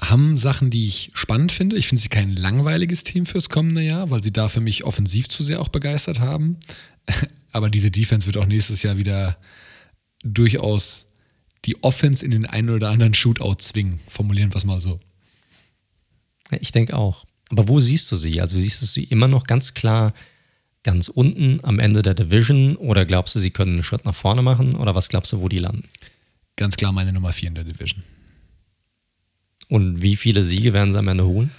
haben 0.00 0.38
Sachen, 0.38 0.70
die 0.70 0.86
ich 0.86 1.10
spannend 1.12 1.52
finde. 1.52 1.76
Ich 1.76 1.88
finde 1.88 2.00
sie 2.00 2.08
kein 2.08 2.34
langweiliges 2.34 3.04
Team 3.04 3.26
fürs 3.26 3.50
kommende 3.50 3.82
Jahr, 3.82 4.10
weil 4.10 4.22
sie 4.22 4.32
da 4.32 4.48
für 4.48 4.60
mich 4.60 4.84
offensiv 4.84 5.28
zu 5.28 5.42
sehr 5.42 5.60
auch 5.60 5.68
begeistert 5.68 6.20
haben. 6.20 6.56
Aber 7.52 7.68
diese 7.68 7.90
Defense 7.90 8.26
wird 8.26 8.38
auch 8.38 8.46
nächstes 8.46 8.82
Jahr 8.82 8.96
wieder 8.96 9.36
durchaus 10.24 11.11
die 11.64 11.82
Offense 11.82 12.24
in 12.24 12.30
den 12.30 12.46
einen 12.46 12.70
oder 12.70 12.90
anderen 12.90 13.14
Shootout 13.14 13.56
zwingen. 13.58 14.00
Formulieren 14.08 14.52
wir 14.52 14.56
es 14.56 14.64
mal 14.64 14.80
so. 14.80 15.00
Ich 16.60 16.72
denke 16.72 16.96
auch. 16.96 17.24
Aber 17.50 17.68
wo 17.68 17.80
siehst 17.80 18.10
du 18.10 18.16
sie? 18.16 18.40
Also 18.40 18.58
siehst 18.58 18.82
du 18.82 18.86
sie 18.86 19.04
immer 19.04 19.28
noch 19.28 19.44
ganz 19.44 19.74
klar 19.74 20.12
ganz 20.82 21.08
unten 21.08 21.60
am 21.62 21.78
Ende 21.78 22.02
der 22.02 22.14
Division 22.14 22.76
oder 22.76 23.04
glaubst 23.04 23.34
du, 23.34 23.38
sie 23.38 23.50
können 23.50 23.74
einen 23.74 23.82
Schritt 23.82 24.04
nach 24.04 24.14
vorne 24.14 24.42
machen 24.42 24.74
oder 24.74 24.94
was 24.94 25.08
glaubst 25.08 25.32
du, 25.32 25.40
wo 25.40 25.48
die 25.48 25.58
landen? 25.58 25.84
Ganz 26.56 26.76
klar 26.76 26.92
meine 26.92 27.12
Nummer 27.12 27.32
4 27.32 27.48
in 27.48 27.54
der 27.54 27.64
Division. 27.64 28.02
Und 29.68 30.02
wie 30.02 30.16
viele 30.16 30.44
Siege 30.44 30.72
werden 30.72 30.92
sie 30.92 30.98
am 30.98 31.08
Ende 31.08 31.24
holen? 31.24 31.50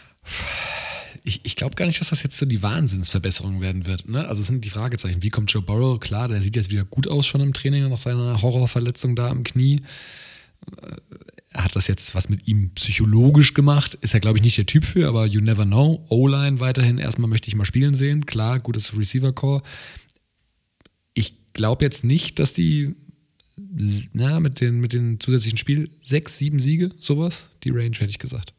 Ich, 1.24 1.42
ich 1.44 1.56
glaube 1.56 1.76
gar 1.76 1.86
nicht, 1.86 2.02
dass 2.02 2.10
das 2.10 2.24
jetzt 2.24 2.38
so 2.38 2.46
die 2.46 2.62
Wahnsinnsverbesserung 2.62 3.62
werden 3.62 3.86
wird. 3.86 4.10
Ne? 4.10 4.28
Also 4.28 4.42
es 4.42 4.48
sind 4.48 4.66
die 4.66 4.70
Fragezeichen. 4.70 5.24
Wie 5.24 5.30
kommt 5.30 5.52
Joe 5.52 5.62
Burrow? 5.62 6.00
Klar, 6.00 6.28
der 6.28 6.42
sieht 6.42 6.56
jetzt 6.56 6.70
wieder 6.70 6.84
gut 6.84 7.08
aus 7.08 7.26
schon 7.26 7.42
im 7.42 7.54
Training 7.54 7.88
nach 7.90 7.98
seiner 7.98 8.42
Horrorverletzung 8.42 9.16
da 9.16 9.30
am 9.30 9.44
Knie 9.44 9.84
hat 11.54 11.76
das 11.76 11.88
jetzt 11.88 12.16
was 12.16 12.30
mit 12.30 12.48
ihm 12.48 12.72
psychologisch 12.72 13.54
gemacht? 13.54 13.96
Ist 14.02 14.14
er, 14.14 14.20
glaube 14.20 14.38
ich, 14.38 14.44
nicht 14.44 14.58
der 14.58 14.66
Typ 14.66 14.86
für, 14.86 15.08
aber 15.08 15.26
you 15.26 15.40
never 15.40 15.66
know. 15.66 16.06
O-Line 16.10 16.60
weiterhin 16.60 16.98
erstmal 16.98 17.30
möchte 17.30 17.48
ich 17.48 17.56
mal 17.56 17.66
spielen 17.66 17.94
sehen. 17.94 18.26
Klar, 18.26 18.60
gutes 18.60 18.98
Receiver-Core. 18.98 19.62
Ich 21.14 21.54
glaube 21.54 21.86
jetzt 21.86 22.04
nicht, 22.04 22.40
dass 22.40 22.54
die 22.54 22.96
na, 24.14 24.40
mit, 24.40 24.62
den, 24.62 24.80
mit 24.80 24.94
den 24.94 25.20
zusätzlichen 25.20 25.58
Spielen 25.58 25.90
sechs, 26.02 26.38
sieben 26.40 26.60
Siege, 26.60 26.90
sowas, 27.00 27.50
die 27.64 27.70
Range 27.70 27.96
hätte 27.96 28.06
ich 28.06 28.20
gesagt. 28.20 28.54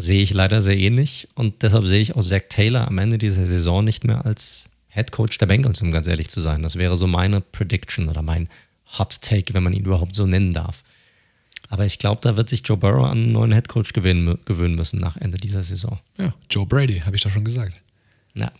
Sehe 0.00 0.22
ich 0.22 0.32
leider 0.32 0.62
sehr 0.62 0.78
ähnlich 0.78 1.26
und 1.34 1.62
deshalb 1.62 1.88
sehe 1.88 2.00
ich 2.00 2.14
auch 2.14 2.22
Zach 2.22 2.42
Taylor 2.48 2.86
am 2.86 2.98
Ende 2.98 3.18
dieser 3.18 3.46
Saison 3.46 3.82
nicht 3.82 4.04
mehr 4.04 4.24
als 4.24 4.70
Head 4.88 5.10
Coach 5.10 5.38
der 5.38 5.46
Bengals, 5.46 5.82
um 5.82 5.90
ganz 5.90 6.06
ehrlich 6.06 6.28
zu 6.28 6.40
sein. 6.40 6.62
Das 6.62 6.76
wäre 6.76 6.96
so 6.96 7.08
meine 7.08 7.40
Prediction 7.40 8.08
oder 8.08 8.22
mein 8.22 8.48
Hot 8.96 9.20
Take, 9.20 9.54
wenn 9.54 9.64
man 9.64 9.72
ihn 9.72 9.84
überhaupt 9.84 10.14
so 10.14 10.24
nennen 10.24 10.52
darf. 10.52 10.84
Aber 11.68 11.84
ich 11.84 11.98
glaube, 11.98 12.20
da 12.22 12.36
wird 12.36 12.48
sich 12.48 12.62
Joe 12.64 12.76
Burrow 12.76 13.06
an 13.06 13.18
einen 13.18 13.32
neuen 13.32 13.50
Headcoach 13.50 13.92
gewöhnen, 13.92 14.38
gewöhnen 14.44 14.76
müssen 14.76 15.00
nach 15.00 15.16
Ende 15.16 15.36
dieser 15.36 15.64
Saison. 15.64 15.98
Ja, 16.16 16.32
Joe 16.48 16.64
Brady, 16.64 17.00
habe 17.00 17.16
ich 17.16 17.22
doch 17.22 17.30
schon 17.32 17.44
gesagt. 17.44 17.74
Ja. 18.34 18.52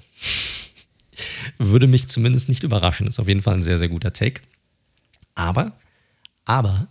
Würde 1.58 1.86
mich 1.86 2.08
zumindest 2.08 2.48
nicht 2.48 2.64
überraschen. 2.64 3.06
Ist 3.06 3.20
auf 3.20 3.28
jeden 3.28 3.42
Fall 3.42 3.54
ein 3.54 3.62
sehr, 3.62 3.78
sehr 3.78 3.88
guter 3.88 4.12
Take. 4.12 4.42
Aber, 5.34 5.72
aber, 6.44 6.88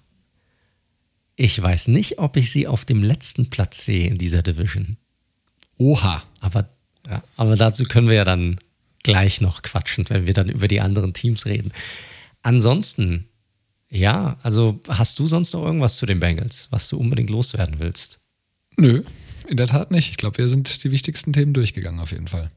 ich 1.40 1.62
weiß 1.62 1.88
nicht, 1.90 2.18
ob 2.18 2.36
ich 2.36 2.52
sie 2.52 2.68
auf 2.68 2.84
dem 2.84 3.04
letzten 3.04 3.50
Platz 3.50 3.86
sehe 3.86 4.08
in 4.10 4.18
dieser 4.18 4.42
Division. 4.42 4.98
Oha. 5.78 6.24
Aber, 6.42 6.68
ja, 7.08 7.24
aber 7.38 7.56
dazu 7.56 7.84
können 7.84 8.08
wir 8.08 8.16
ja 8.16 8.26
dann 8.26 8.60
gleich 9.04 9.40
noch 9.40 9.62
quatschen, 9.62 10.06
wenn 10.10 10.26
wir 10.26 10.34
dann 10.34 10.50
über 10.50 10.68
die 10.68 10.82
anderen 10.82 11.14
Teams 11.14 11.46
reden. 11.46 11.72
Ansonsten, 12.42 13.30
ja, 13.88 14.38
also 14.42 14.82
hast 14.88 15.20
du 15.20 15.28
sonst 15.28 15.54
noch 15.54 15.64
irgendwas 15.64 15.98
zu 15.98 16.08
den 16.08 16.20
Bengals, 16.20 16.68
was 16.72 16.90
du 16.90 16.98
unbedingt 16.98 17.30
loswerden 17.30 17.76
willst? 17.78 18.20
Nö, 18.76 19.04
in 19.48 19.58
der 19.58 19.68
Tat 19.68 19.92
nicht. 19.92 20.10
Ich 20.10 20.18
glaube, 20.18 20.40
wir 20.40 20.50
sind 20.50 20.84
die 20.84 20.92
wichtigsten 20.92 21.34
Themen 21.34 21.54
durchgegangen 21.54 22.00
auf 22.00 22.12
jeden 22.12 22.28
Fall. 22.28 22.50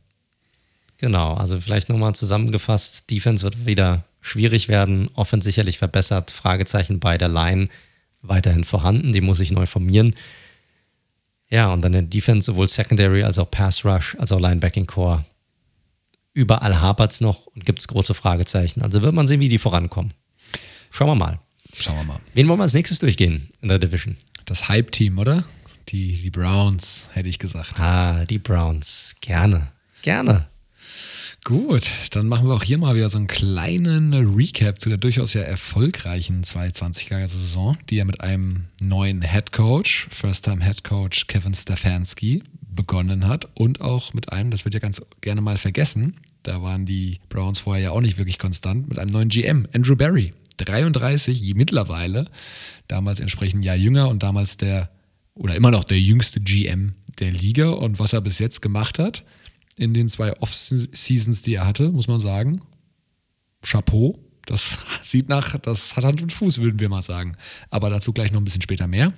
Genau, 0.96 1.34
also 1.34 1.60
vielleicht 1.60 1.90
nochmal 1.90 2.14
zusammengefasst, 2.14 3.10
Defense 3.10 3.44
wird 3.44 3.66
wieder 3.66 4.04
schwierig 4.22 4.68
werden, 4.68 5.08
Offense 5.14 5.44
sicherlich 5.44 5.78
verbessert, 5.78 6.30
Fragezeichen 6.30 6.98
bei 6.98 7.18
der 7.18 7.28
Line 7.28 7.68
weiterhin 8.22 8.64
vorhanden, 8.64 9.12
die 9.12 9.20
muss 9.20 9.40
ich 9.40 9.50
neu 9.50 9.66
formieren. 9.66 10.14
Ja, 11.48 11.72
und 11.72 11.82
dann 11.82 11.92
der 11.92 12.02
Defense, 12.02 12.46
sowohl 12.46 12.68
Secondary 12.68 13.24
als 13.24 13.38
auch 13.38 13.50
Pass 13.50 13.84
Rush, 13.84 14.16
als 14.18 14.32
auch 14.32 14.40
Linebacking 14.40 14.86
Core. 14.86 15.24
Überall 16.32 16.80
hapert 16.80 17.12
es 17.12 17.20
noch 17.20 17.46
und 17.46 17.64
gibt 17.64 17.80
es 17.80 17.88
große 17.88 18.14
Fragezeichen. 18.14 18.82
Also 18.82 19.02
wird 19.02 19.14
man 19.14 19.26
sehen, 19.26 19.40
wie 19.40 19.48
die 19.48 19.58
vorankommen. 19.58 20.14
Schauen 20.90 21.08
wir 21.08 21.16
mal. 21.16 21.40
Schauen 21.76 21.96
wir 21.96 22.04
mal. 22.04 22.20
Wen 22.34 22.48
wollen 22.48 22.58
wir 22.58 22.64
als 22.64 22.74
nächstes 22.74 23.00
durchgehen 23.00 23.50
in 23.60 23.68
der 23.68 23.78
Division? 23.78 24.16
Das 24.44 24.68
Hype-Team, 24.68 25.18
oder? 25.18 25.44
Die, 25.88 26.20
die 26.20 26.30
Browns, 26.30 27.08
hätte 27.12 27.28
ich 27.28 27.38
gesagt. 27.38 27.80
Ah, 27.80 28.24
die 28.24 28.38
Browns. 28.38 29.16
Gerne. 29.20 29.72
Gerne. 30.02 30.49
Gut, 31.44 31.90
dann 32.10 32.28
machen 32.28 32.48
wir 32.48 32.54
auch 32.54 32.62
hier 32.62 32.76
mal 32.76 32.94
wieder 32.94 33.08
so 33.08 33.16
einen 33.16 33.26
kleinen 33.26 34.12
Recap 34.12 34.78
zu 34.78 34.90
der 34.90 34.98
durchaus 34.98 35.32
ja 35.32 35.40
erfolgreichen 35.40 36.42
2020er 36.44 37.26
Saison, 37.26 37.78
die 37.88 37.96
ja 37.96 38.04
mit 38.04 38.20
einem 38.20 38.64
neuen 38.80 39.22
Head 39.22 39.50
Coach, 39.50 40.06
First-Time 40.10 40.62
Head 40.62 40.84
Coach 40.84 41.28
Kevin 41.28 41.54
Stefanski 41.54 42.42
begonnen 42.60 43.26
hat 43.26 43.48
und 43.54 43.80
auch 43.80 44.12
mit 44.12 44.32
einem, 44.32 44.50
das 44.50 44.64
wird 44.66 44.74
ja 44.74 44.80
ganz 44.80 45.00
gerne 45.22 45.40
mal 45.40 45.56
vergessen, 45.56 46.14
da 46.42 46.60
waren 46.62 46.84
die 46.84 47.20
Browns 47.30 47.60
vorher 47.60 47.84
ja 47.84 47.90
auch 47.92 48.02
nicht 48.02 48.18
wirklich 48.18 48.38
konstant, 48.38 48.88
mit 48.88 48.98
einem 48.98 49.10
neuen 49.10 49.30
GM, 49.30 49.66
Andrew 49.72 49.96
Barry, 49.96 50.34
33 50.58 51.54
mittlerweile, 51.54 52.26
damals 52.86 53.18
entsprechend 53.18 53.60
ein 53.60 53.64
Jahr 53.64 53.76
jünger 53.76 54.08
und 54.08 54.22
damals 54.22 54.58
der 54.58 54.90
oder 55.34 55.54
immer 55.54 55.70
noch 55.70 55.84
der 55.84 55.98
jüngste 55.98 56.40
GM 56.40 56.92
der 57.18 57.32
Liga 57.32 57.70
und 57.70 57.98
was 57.98 58.12
er 58.12 58.20
bis 58.20 58.38
jetzt 58.38 58.60
gemacht 58.60 58.98
hat, 58.98 59.24
in 59.80 59.94
den 59.94 60.08
zwei 60.08 60.32
Off-Seasons, 60.40 61.42
die 61.42 61.54
er 61.54 61.66
hatte, 61.66 61.90
muss 61.90 62.08
man 62.08 62.20
sagen. 62.20 62.60
Chapeau. 63.62 64.18
Das 64.46 64.78
sieht 65.02 65.28
nach, 65.28 65.58
das 65.58 65.96
hat 65.96 66.04
Hand 66.04 66.22
und 66.22 66.32
Fuß, 66.32 66.58
würden 66.58 66.80
wir 66.80 66.88
mal 66.88 67.02
sagen. 67.02 67.36
Aber 67.70 67.90
dazu 67.90 68.12
gleich 68.12 68.32
noch 68.32 68.40
ein 68.40 68.44
bisschen 68.44 68.62
später 68.62 68.86
mehr. 68.86 69.12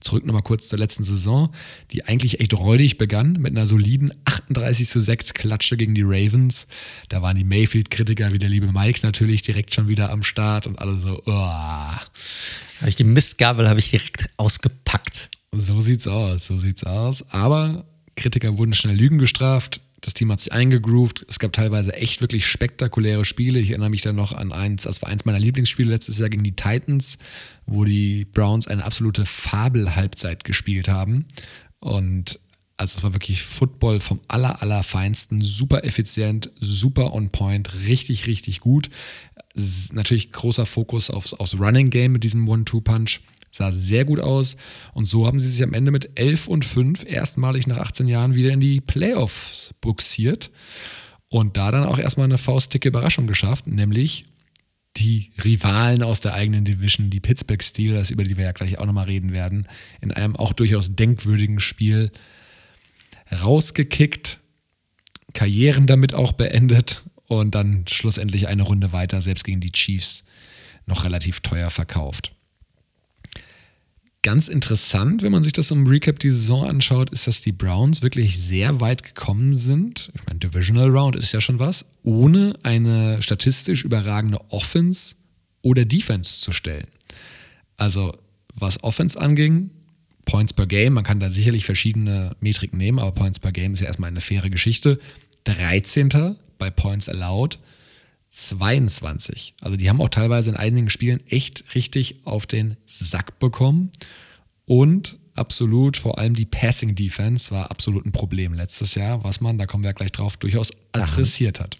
Zurück 0.00 0.24
nochmal 0.24 0.42
kurz 0.42 0.68
zur 0.68 0.78
letzten 0.78 1.02
Saison, 1.02 1.52
die 1.90 2.06
eigentlich 2.06 2.40
echt 2.40 2.54
räudig 2.54 2.96
begann 2.96 3.32
mit 3.32 3.54
einer 3.54 3.66
soliden 3.66 4.14
38 4.24 4.88
zu 4.88 4.98
6 4.98 5.34
Klatsche 5.34 5.76
gegen 5.76 5.94
die 5.94 6.02
Ravens. 6.02 6.66
Da 7.10 7.20
waren 7.20 7.36
die 7.36 7.44
Mayfield-Kritiker 7.44 8.32
wie 8.32 8.38
der 8.38 8.48
liebe 8.48 8.72
Mike 8.72 9.00
natürlich 9.02 9.42
direkt 9.42 9.74
schon 9.74 9.88
wieder 9.88 10.10
am 10.10 10.22
Start 10.22 10.66
und 10.66 10.78
alle 10.78 10.96
so, 10.96 11.22
oh. 11.26 11.32
Habe 11.32 12.88
ich 12.88 12.96
die 12.96 13.04
Mistgabel 13.04 13.68
habe 13.68 13.78
ich 13.78 13.90
direkt 13.90 14.30
ausgepackt. 14.38 15.30
So 15.52 15.82
sieht's 15.82 16.08
aus, 16.08 16.46
so 16.46 16.56
sieht's 16.56 16.84
aus. 16.84 17.22
Aber 17.30 17.84
Kritiker 18.16 18.56
wurden 18.56 18.72
schnell 18.72 18.96
Lügen 18.96 19.18
gestraft. 19.18 19.82
Das 20.00 20.14
Team 20.14 20.32
hat 20.32 20.40
sich 20.40 20.52
eingegroovt. 20.52 21.26
Es 21.28 21.38
gab 21.38 21.52
teilweise 21.52 21.94
echt 21.94 22.20
wirklich 22.20 22.46
spektakuläre 22.46 23.24
Spiele. 23.24 23.58
Ich 23.58 23.70
erinnere 23.70 23.90
mich 23.90 24.02
dann 24.02 24.16
noch 24.16 24.32
an 24.32 24.52
eins, 24.52 24.84
das 24.84 25.02
war 25.02 25.10
eins 25.10 25.24
meiner 25.24 25.38
Lieblingsspiele 25.38 25.90
letztes 25.90 26.18
Jahr 26.18 26.30
gegen 26.30 26.44
die 26.44 26.56
Titans, 26.56 27.18
wo 27.66 27.84
die 27.84 28.24
Browns 28.24 28.66
eine 28.66 28.84
absolute 28.84 29.26
Fabel-Halbzeit 29.26 30.44
gespielt 30.44 30.88
haben. 30.88 31.26
Und 31.80 32.38
also 32.76 32.96
es 32.96 33.02
war 33.02 33.12
wirklich 33.12 33.42
Football 33.42 34.00
vom 34.00 34.20
aller, 34.26 34.62
aller 34.62 34.82
Feinsten. 34.82 35.42
Super 35.42 35.84
effizient, 35.84 36.50
super 36.60 37.12
on 37.12 37.28
point, 37.28 37.86
richtig, 37.86 38.26
richtig 38.26 38.60
gut. 38.60 38.88
Natürlich 39.92 40.32
großer 40.32 40.64
Fokus 40.64 41.10
aufs, 41.10 41.34
aufs 41.34 41.58
Running 41.58 41.90
Game 41.90 42.12
mit 42.12 42.24
diesem 42.24 42.48
One-Two-Punch. 42.48 43.20
Sah 43.50 43.72
sehr 43.72 44.04
gut 44.04 44.20
aus. 44.20 44.56
Und 44.92 45.06
so 45.06 45.26
haben 45.26 45.40
sie 45.40 45.50
sich 45.50 45.62
am 45.62 45.74
Ende 45.74 45.90
mit 45.90 46.18
11 46.18 46.46
und 46.48 46.64
5 46.64 47.04
erstmalig 47.04 47.66
nach 47.66 47.78
18 47.78 48.06
Jahren 48.06 48.34
wieder 48.34 48.50
in 48.50 48.60
die 48.60 48.80
Playoffs 48.80 49.74
buxiert. 49.80 50.50
Und 51.28 51.56
da 51.56 51.70
dann 51.70 51.84
auch 51.84 51.98
erstmal 51.98 52.24
eine 52.24 52.38
faustdicke 52.38 52.88
Überraschung 52.88 53.26
geschafft, 53.26 53.66
nämlich 53.66 54.24
die 54.96 55.30
Rivalen 55.42 56.02
aus 56.02 56.20
der 56.20 56.34
eigenen 56.34 56.64
Division, 56.64 57.10
die 57.10 57.20
Pittsburgh 57.20 57.62
Steelers, 57.62 58.10
über 58.10 58.24
die 58.24 58.36
wir 58.36 58.44
ja 58.44 58.52
gleich 58.52 58.78
auch 58.78 58.86
nochmal 58.86 59.06
reden 59.06 59.32
werden, 59.32 59.68
in 60.00 60.12
einem 60.12 60.36
auch 60.36 60.52
durchaus 60.52 60.96
denkwürdigen 60.96 61.60
Spiel 61.60 62.10
rausgekickt, 63.30 64.40
Karrieren 65.32 65.86
damit 65.86 66.14
auch 66.14 66.32
beendet 66.32 67.04
und 67.26 67.54
dann 67.54 67.84
schlussendlich 67.86 68.48
eine 68.48 68.64
Runde 68.64 68.92
weiter, 68.92 69.22
selbst 69.22 69.44
gegen 69.44 69.60
die 69.60 69.70
Chiefs, 69.70 70.24
noch 70.86 71.04
relativ 71.04 71.40
teuer 71.40 71.70
verkauft. 71.70 72.34
Ganz 74.22 74.48
interessant, 74.48 75.22
wenn 75.22 75.32
man 75.32 75.42
sich 75.42 75.54
das 75.54 75.70
im 75.70 75.86
Recap 75.86 76.18
die 76.18 76.30
Saison 76.30 76.66
anschaut, 76.66 77.08
ist, 77.08 77.26
dass 77.26 77.40
die 77.40 77.52
Browns 77.52 78.02
wirklich 78.02 78.38
sehr 78.38 78.80
weit 78.80 79.02
gekommen 79.02 79.56
sind. 79.56 80.12
Ich 80.14 80.26
meine, 80.26 80.38
Divisional 80.38 80.90
Round 80.90 81.16
ist 81.16 81.32
ja 81.32 81.40
schon 81.40 81.58
was, 81.58 81.86
ohne 82.02 82.52
eine 82.62 83.22
statistisch 83.22 83.82
überragende 83.82 84.38
Offense 84.50 85.14
oder 85.62 85.86
Defense 85.86 86.42
zu 86.42 86.52
stellen. 86.52 86.88
Also, 87.78 88.14
was 88.54 88.82
Offense 88.84 89.18
anging, 89.18 89.70
Points 90.26 90.52
per 90.52 90.66
Game, 90.66 90.92
man 90.92 91.04
kann 91.04 91.18
da 91.18 91.30
sicherlich 91.30 91.64
verschiedene 91.64 92.36
Metriken 92.40 92.76
nehmen, 92.76 92.98
aber 92.98 93.12
Points 93.12 93.38
per 93.38 93.52
Game 93.52 93.72
ist 93.72 93.80
ja 93.80 93.86
erstmal 93.86 94.08
eine 94.08 94.20
faire 94.20 94.50
Geschichte. 94.50 95.00
13. 95.44 96.36
bei 96.58 96.68
Points 96.68 97.08
Allowed, 97.08 97.58
22. 98.48 99.54
Also 99.60 99.76
die 99.76 99.88
haben 99.88 100.00
auch 100.00 100.08
teilweise 100.08 100.50
in 100.50 100.56
einigen 100.56 100.90
Spielen 100.90 101.20
echt 101.28 101.74
richtig 101.74 102.20
auf 102.24 102.46
den 102.46 102.76
Sack 102.86 103.38
bekommen. 103.38 103.90
Und 104.66 105.18
absolut, 105.34 105.96
vor 105.96 106.18
allem 106.18 106.34
die 106.34 106.46
Passing 106.46 106.94
Defense 106.94 107.50
war 107.50 107.70
absolut 107.70 108.06
ein 108.06 108.12
Problem 108.12 108.54
letztes 108.54 108.94
Jahr, 108.94 109.24
was 109.24 109.40
man, 109.40 109.58
da 109.58 109.66
kommen 109.66 109.84
wir 109.84 109.92
gleich 109.92 110.12
drauf, 110.12 110.36
durchaus 110.36 110.72
adressiert 110.92 111.60
hat. 111.60 111.76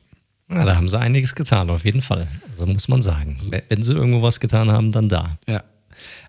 Ja, 0.51 0.65
da 0.65 0.77
haben 0.77 0.89
sie 0.89 0.99
einiges 0.99 1.35
getan, 1.35 1.71
auf 1.71 1.85
jeden 1.85 2.03
Fall. 2.03 2.27
So 2.53 2.67
muss 2.67 2.89
man 2.89 3.03
sagen. 3.03 3.37
Wenn 3.69 3.83
sie 3.83 3.93
irgendwo 3.93 4.23
was 4.23 4.41
getan 4.41 4.71
haben, 4.71 4.91
dann 4.91 5.09
da. 5.09 5.39
Ja. 5.47 5.63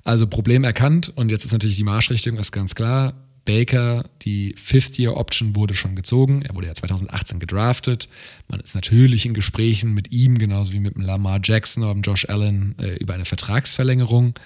Also 0.04 0.28
Problem 0.28 0.64
erkannt 0.64 1.12
und 1.16 1.32
jetzt 1.32 1.46
ist 1.46 1.52
natürlich 1.52 1.78
die 1.78 1.84
Marschrichtung 1.84 2.38
ist 2.38 2.52
ganz 2.52 2.76
klar. 2.76 3.14
Baker, 3.46 4.06
die 4.22 4.56
Fifth-Year-Option 4.58 5.56
wurde 5.56 5.74
schon 5.74 5.96
gezogen. 5.96 6.44
Er 6.44 6.54
wurde 6.54 6.68
ja 6.68 6.76
2018 6.76 7.40
gedraftet. 7.40 8.08
Man 8.48 8.60
ist 8.60 8.76
natürlich 8.76 9.26
in 9.26 9.34
Gesprächen 9.34 9.94
mit 9.94 10.12
ihm, 10.12 10.38
genauso 10.38 10.74
wie 10.74 10.80
mit 10.80 10.96
dem 10.96 11.02
Lamar 11.02 11.40
Jackson 11.44 11.84
oder 11.84 11.94
dem 11.94 12.04
Josh 12.04 12.30
Allen, 12.30 12.78
äh, 12.78 12.96
über 12.96 13.14
eine 13.14 13.26
Vertragsverlängerung. 13.26 14.38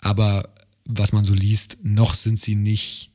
Aber 0.00 0.48
was 0.84 1.12
man 1.12 1.24
so 1.24 1.34
liest, 1.34 1.78
noch 1.82 2.14
sind 2.14 2.38
sie 2.38 2.54
nicht, 2.54 3.10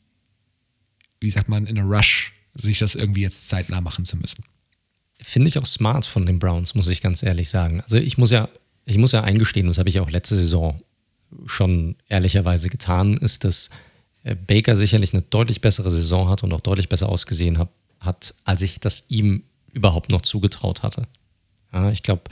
wie 1.20 1.30
sagt 1.30 1.48
man, 1.48 1.66
in 1.66 1.80
a 1.80 1.84
rush, 1.84 2.34
sich 2.54 2.80
das 2.80 2.96
irgendwie 2.96 3.22
jetzt 3.22 3.48
zeitnah 3.48 3.80
machen 3.80 4.04
zu 4.04 4.18
müssen. 4.18 4.44
Finde 5.22 5.48
ich 5.48 5.58
auch 5.58 5.66
smart 5.66 6.06
von 6.06 6.26
den 6.26 6.40
Browns, 6.40 6.76
muss 6.76 6.90
ich 6.90 7.00
ganz 7.00 7.24
ehrlich 7.24 7.50
sagen. 7.50 7.82
Also 7.82 7.96
ich 7.96 8.18
muss 8.18 8.32
ja, 8.32 8.50
ich 8.86 8.98
muss 8.98 9.14
ja 9.14 9.24
eingestehen, 9.24 9.68
das 9.68 9.78
habe 9.78 9.88
ich 9.88 10.00
auch 10.00 10.10
letzte 10.10 10.36
Saison 10.36 10.82
schon 11.46 11.96
ehrlicherweise 12.10 12.70
getan, 12.70 13.16
ist, 13.16 13.46
dass 13.46 13.70
Baker 14.24 14.76
sicherlich 14.76 15.14
eine 15.14 15.24
deutlich 15.24 15.62
bessere 15.62 15.92
Saison 15.92 16.30
hat 16.30 16.44
und 16.44 16.54
auch 16.54 16.62
deutlich 16.62 16.90
besser 16.90 17.10
ausgesehen 17.10 17.58
hat, 17.58 17.70
hat 18.00 18.36
als 18.46 18.62
ich 18.62 18.80
das 18.80 19.06
ihm 19.10 19.44
überhaupt 19.74 20.12
noch 20.12 20.22
zugetraut 20.22 20.84
hatte. 20.84 21.08
Ja, 21.74 21.92
ich 21.92 22.04
glaube, 22.04 22.24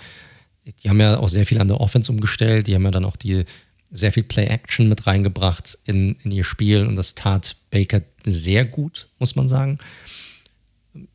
die 0.83 0.89
haben 0.89 0.99
ja 0.99 1.17
auch 1.17 1.29
sehr 1.29 1.45
viel 1.45 1.59
an 1.59 1.67
der 1.67 1.81
Offense 1.81 2.11
umgestellt, 2.11 2.67
die 2.67 2.75
haben 2.75 2.83
ja 2.83 2.91
dann 2.91 3.05
auch 3.05 3.15
die 3.15 3.45
sehr 3.91 4.11
viel 4.11 4.23
Play-Action 4.23 4.87
mit 4.87 5.07
reingebracht 5.07 5.79
in, 5.85 6.15
in 6.23 6.31
ihr 6.31 6.43
Spiel 6.43 6.85
und 6.85 6.95
das 6.95 7.15
tat 7.15 7.55
Baker 7.71 8.01
sehr 8.23 8.65
gut, 8.65 9.07
muss 9.17 9.35
man 9.35 9.49
sagen. 9.49 9.79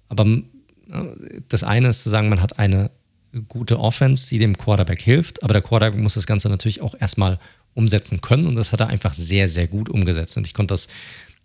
Aber 0.08 0.26
das 1.48 1.62
eine 1.62 1.88
ist 1.88 2.02
zu 2.02 2.10
sagen, 2.10 2.28
man 2.28 2.42
hat 2.42 2.58
eine 2.58 2.90
gute 3.48 3.78
Offense, 3.78 4.28
die 4.28 4.38
dem 4.38 4.56
Quarterback 4.56 5.00
hilft, 5.00 5.42
aber 5.42 5.52
der 5.52 5.62
Quarterback 5.62 6.00
muss 6.00 6.14
das 6.14 6.26
Ganze 6.26 6.48
natürlich 6.48 6.80
auch 6.80 6.94
erstmal 6.98 7.38
umsetzen 7.74 8.20
können. 8.20 8.46
Und 8.46 8.56
das 8.56 8.72
hat 8.72 8.80
er 8.80 8.88
einfach 8.88 9.14
sehr, 9.14 9.48
sehr 9.48 9.68
gut 9.68 9.88
umgesetzt. 9.88 10.36
Und 10.36 10.46
ich 10.46 10.54
konnte 10.54 10.74
das, 10.74 10.88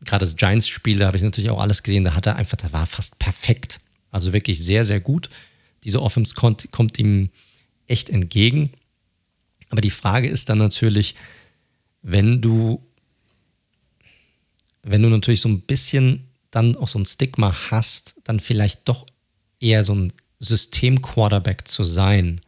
gerade 0.05 0.23
das 0.23 0.35
Giants-Spiel, 0.35 0.99
da 0.99 1.07
habe 1.07 1.17
ich 1.17 1.23
natürlich 1.23 1.49
auch 1.49 1.59
alles 1.59 1.83
gesehen, 1.83 2.03
da 2.03 2.15
hat 2.15 2.25
er 2.25 2.35
einfach, 2.35 2.57
da 2.57 2.71
war 2.71 2.85
fast 2.85 3.19
perfekt. 3.19 3.81
Also 4.11 4.33
wirklich 4.33 4.63
sehr, 4.63 4.85
sehr 4.85 4.99
gut. 4.99 5.29
Diese 5.83 6.01
Offense 6.01 6.35
kommt, 6.35 6.71
kommt 6.71 6.97
ihm 6.99 7.29
echt 7.87 8.09
entgegen. 8.09 8.71
Aber 9.69 9.81
die 9.81 9.91
Frage 9.91 10.27
ist 10.27 10.49
dann 10.49 10.57
natürlich, 10.57 11.15
wenn 12.01 12.41
du, 12.41 12.83
wenn 14.83 15.01
du 15.01 15.09
natürlich 15.09 15.41
so 15.41 15.49
ein 15.49 15.61
bisschen 15.61 16.27
dann 16.51 16.75
auch 16.75 16.87
so 16.87 16.97
ein 16.97 17.05
Stigma 17.05 17.55
hast, 17.69 18.15
dann 18.23 18.39
vielleicht 18.39 18.87
doch 18.87 19.05
eher 19.59 19.83
so 19.83 19.93
ein 19.93 20.13
System-Quarterback 20.39 21.67
zu 21.67 21.83
sein 21.83 22.41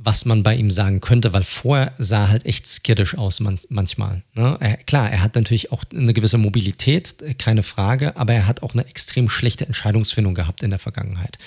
was 0.00 0.24
man 0.24 0.44
bei 0.44 0.54
ihm 0.54 0.70
sagen 0.70 1.00
könnte, 1.00 1.32
weil 1.32 1.42
vorher 1.42 1.92
sah 1.98 2.22
er 2.22 2.28
halt 2.28 2.46
echt 2.46 2.68
skittisch 2.68 3.18
aus 3.18 3.40
man, 3.40 3.58
manchmal. 3.68 4.22
Ne? 4.34 4.56
Er, 4.60 4.76
klar, 4.76 5.10
er 5.10 5.22
hat 5.22 5.34
natürlich 5.34 5.72
auch 5.72 5.82
eine 5.92 6.12
gewisse 6.12 6.38
Mobilität, 6.38 7.16
keine 7.38 7.64
Frage, 7.64 8.16
aber 8.16 8.32
er 8.32 8.46
hat 8.46 8.62
auch 8.62 8.74
eine 8.74 8.86
extrem 8.86 9.28
schlechte 9.28 9.66
Entscheidungsfindung 9.66 10.34
gehabt 10.34 10.62
in 10.62 10.70
der 10.70 10.78
Vergangenheit. 10.78 11.38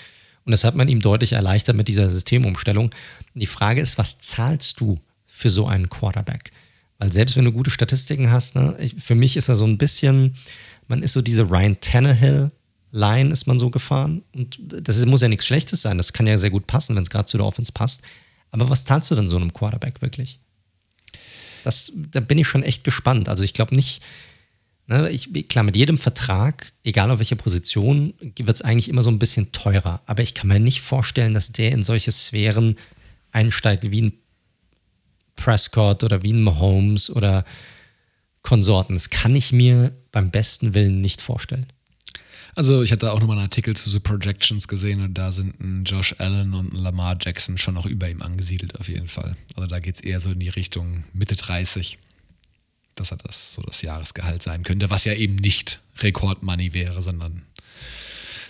Und 0.43 0.52
das 0.52 0.66
hat 0.66 0.76
man 0.76 0.89
ihm 0.89 0.99
deutlich 0.99 1.34
erleichtert 1.34 1.78
mit 1.78 1.88
dieser 1.88 2.10
Systemumstellung. 2.10 2.91
Die 3.36 3.45
Frage 3.45 3.80
ist, 3.80 3.97
was 3.97 4.20
zahlst 4.20 4.82
du 4.82 4.99
für 5.26 5.49
so 5.49 5.68
einen 5.68 5.89
Quarterback? 5.89 6.52
Weil 6.97 7.14
selbst 7.14 7.38
wenn 7.38 7.45
du 7.45 7.54
gute 7.54 7.72
Statistiken 7.72 8.32
hast, 8.32 8.56
ne, 8.56 8.76
für 8.97 9.16
mich 9.16 9.38
ist 9.38 9.47
er 9.47 9.56
so 9.56 9.66
ein 9.66 9.78
bisschen, 9.78 10.36
man 10.88 11.04
ist 11.04 11.14
so 11.14 11.22
diese 11.22 11.49
Ryan 11.49 11.78
Tannehill 11.80 12.52
Line 12.91 13.32
ist 13.32 13.47
man 13.47 13.58
so 13.58 13.70
gefahren. 13.70 14.24
Und 14.36 14.60
das 14.62 15.06
muss 15.06 15.22
ja 15.22 15.30
nichts 15.30 15.45
Schlechtes 15.45 15.82
sein. 15.82 15.97
Das 15.97 16.12
kann 16.12 16.28
ja 16.28 16.38
sehr 16.38 16.49
gut 16.49 16.68
passen, 16.68 16.95
wenn 16.95 17.04
es 17.04 17.10
gerade 17.10 17.26
zu 17.26 17.38
der 17.38 17.45
Offense 17.45 17.72
passt. 17.72 18.04
Aber 18.52 18.70
was 18.70 18.86
zahlst 18.86 19.10
du 19.10 19.16
denn 19.16 19.28
so 19.28 19.38
einem 19.38 19.54
Quarterback 19.54 20.02
wirklich? 20.02 20.39
Das, 21.64 21.91
da 21.95 22.20
bin 22.20 22.38
ich 22.38 22.47
schon 22.47 22.64
echt 22.64 22.84
gespannt. 22.84 23.30
Also 23.30 23.43
ich 23.43 23.54
glaube 23.54 23.76
nicht, 23.76 24.04
ne, 24.88 25.10
ich, 25.10 25.47
klar, 25.47 25.64
mit 25.64 25.76
jedem 25.76 25.97
Vertrag, 25.97 26.74
egal 26.84 27.12
auf 27.12 27.20
welcher 27.20 27.36
Position, 27.36 28.14
wird 28.20 28.56
es 28.56 28.62
eigentlich 28.62 28.89
immer 28.89 29.04
so 29.04 29.10
ein 29.10 29.20
bisschen 29.20 29.52
teurer. 29.52 30.02
Aber 30.06 30.24
ich 30.24 30.34
kann 30.34 30.47
mir 30.47 30.60
nicht 30.60 30.82
vorstellen, 30.82 31.34
dass 31.34 31.52
der 31.52 31.72
in 31.72 31.84
solche 31.84 32.12
Sphären 32.12 32.76
einsteigt 33.32 33.89
wie 33.89 34.02
ein 34.02 34.14
Prescott 35.36 36.04
oder 36.04 36.24
wie 36.24 36.34
ein 36.34 36.43
Mahomes 36.43 37.10
oder 37.10 37.45
Konsorten. 38.41 38.95
Das 38.95 39.10
kann 39.10 39.36
ich 39.36 39.52
mir 39.52 39.95
beim 40.12 40.32
besten 40.32 40.74
Willen 40.74 40.99
nicht 40.99 41.22
vorstellen. 41.22 41.68
Also 42.56 42.84
ich 42.84 42.91
hatte 42.91 43.12
auch 43.12 43.20
nochmal 43.20 43.38
einen 43.38 43.45
Artikel 43.45 43.76
zu 43.76 43.89
The 43.89 43.99
Projections 43.99 44.68
gesehen 44.68 45.02
und 45.02 45.14
da 45.14 45.32
sind 45.32 45.60
ein 45.60 45.84
Josh 45.86 46.16
Allen 46.18 46.54
und 46.54 46.74
ein 46.74 46.78
Lamar 46.78 47.18
Jackson 47.20 47.58
schon 47.58 47.76
noch 47.76 47.86
über 47.86 48.10
ihm 48.10 48.22
angesiedelt 48.22 48.80
auf 48.80 48.89
jeden 48.89 49.08
Fall. 49.08 49.36
Also 49.56 49.68
da 49.68 49.80
geht 49.80 49.95
es 49.95 50.02
eher 50.02 50.20
so 50.20 50.32
in 50.32 50.39
die 50.39 50.49
Richtung 50.49 51.04
Mitte 51.14 51.36
30, 51.36 51.97
dass 52.95 53.12
er 53.12 53.18
das 53.18 53.54
so 53.54 53.62
das 53.62 53.82
Jahresgehalt 53.82 54.43
sein 54.43 54.64
könnte, 54.64 54.89
was 54.89 55.06
ja 55.06 55.14
eben 55.14 55.36
nicht 55.36 55.80
Rekordmoney 55.99 56.74
wäre, 56.74 57.02
sondern 57.02 57.43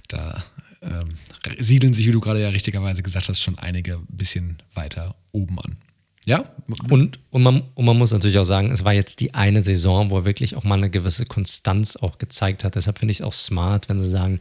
da 0.07 0.43
ähm, 0.81 1.13
siedeln 1.59 1.93
sich, 1.93 2.07
wie 2.07 2.11
du 2.11 2.19
gerade 2.19 2.41
ja 2.41 2.49
richtigerweise 2.49 3.03
gesagt 3.03 3.29
hast, 3.29 3.39
schon 3.39 3.59
einige 3.59 3.95
ein 3.97 4.07
bisschen 4.09 4.61
weiter 4.73 5.15
oben 5.31 5.59
an. 5.59 5.77
Ja. 6.25 6.45
Und, 6.89 7.19
und, 7.31 7.41
man, 7.41 7.63
und 7.73 7.85
man 7.85 7.97
muss 7.97 8.11
natürlich 8.11 8.37
auch 8.37 8.43
sagen, 8.43 8.71
es 8.71 8.85
war 8.85 8.93
jetzt 8.93 9.19
die 9.21 9.33
eine 9.33 9.61
Saison, 9.61 10.09
wo 10.11 10.17
er 10.17 10.25
wirklich 10.25 10.55
auch 10.55 10.63
mal 10.63 10.75
eine 10.75 10.89
gewisse 10.89 11.25
Konstanz 11.25 11.95
auch 11.95 12.19
gezeigt 12.19 12.63
hat. 12.63 12.75
Deshalb 12.75 12.99
finde 12.99 13.11
ich 13.11 13.19
es 13.19 13.25
auch 13.25 13.33
smart, 13.33 13.89
wenn 13.89 13.99
sie 13.99 14.07
sagen, 14.07 14.39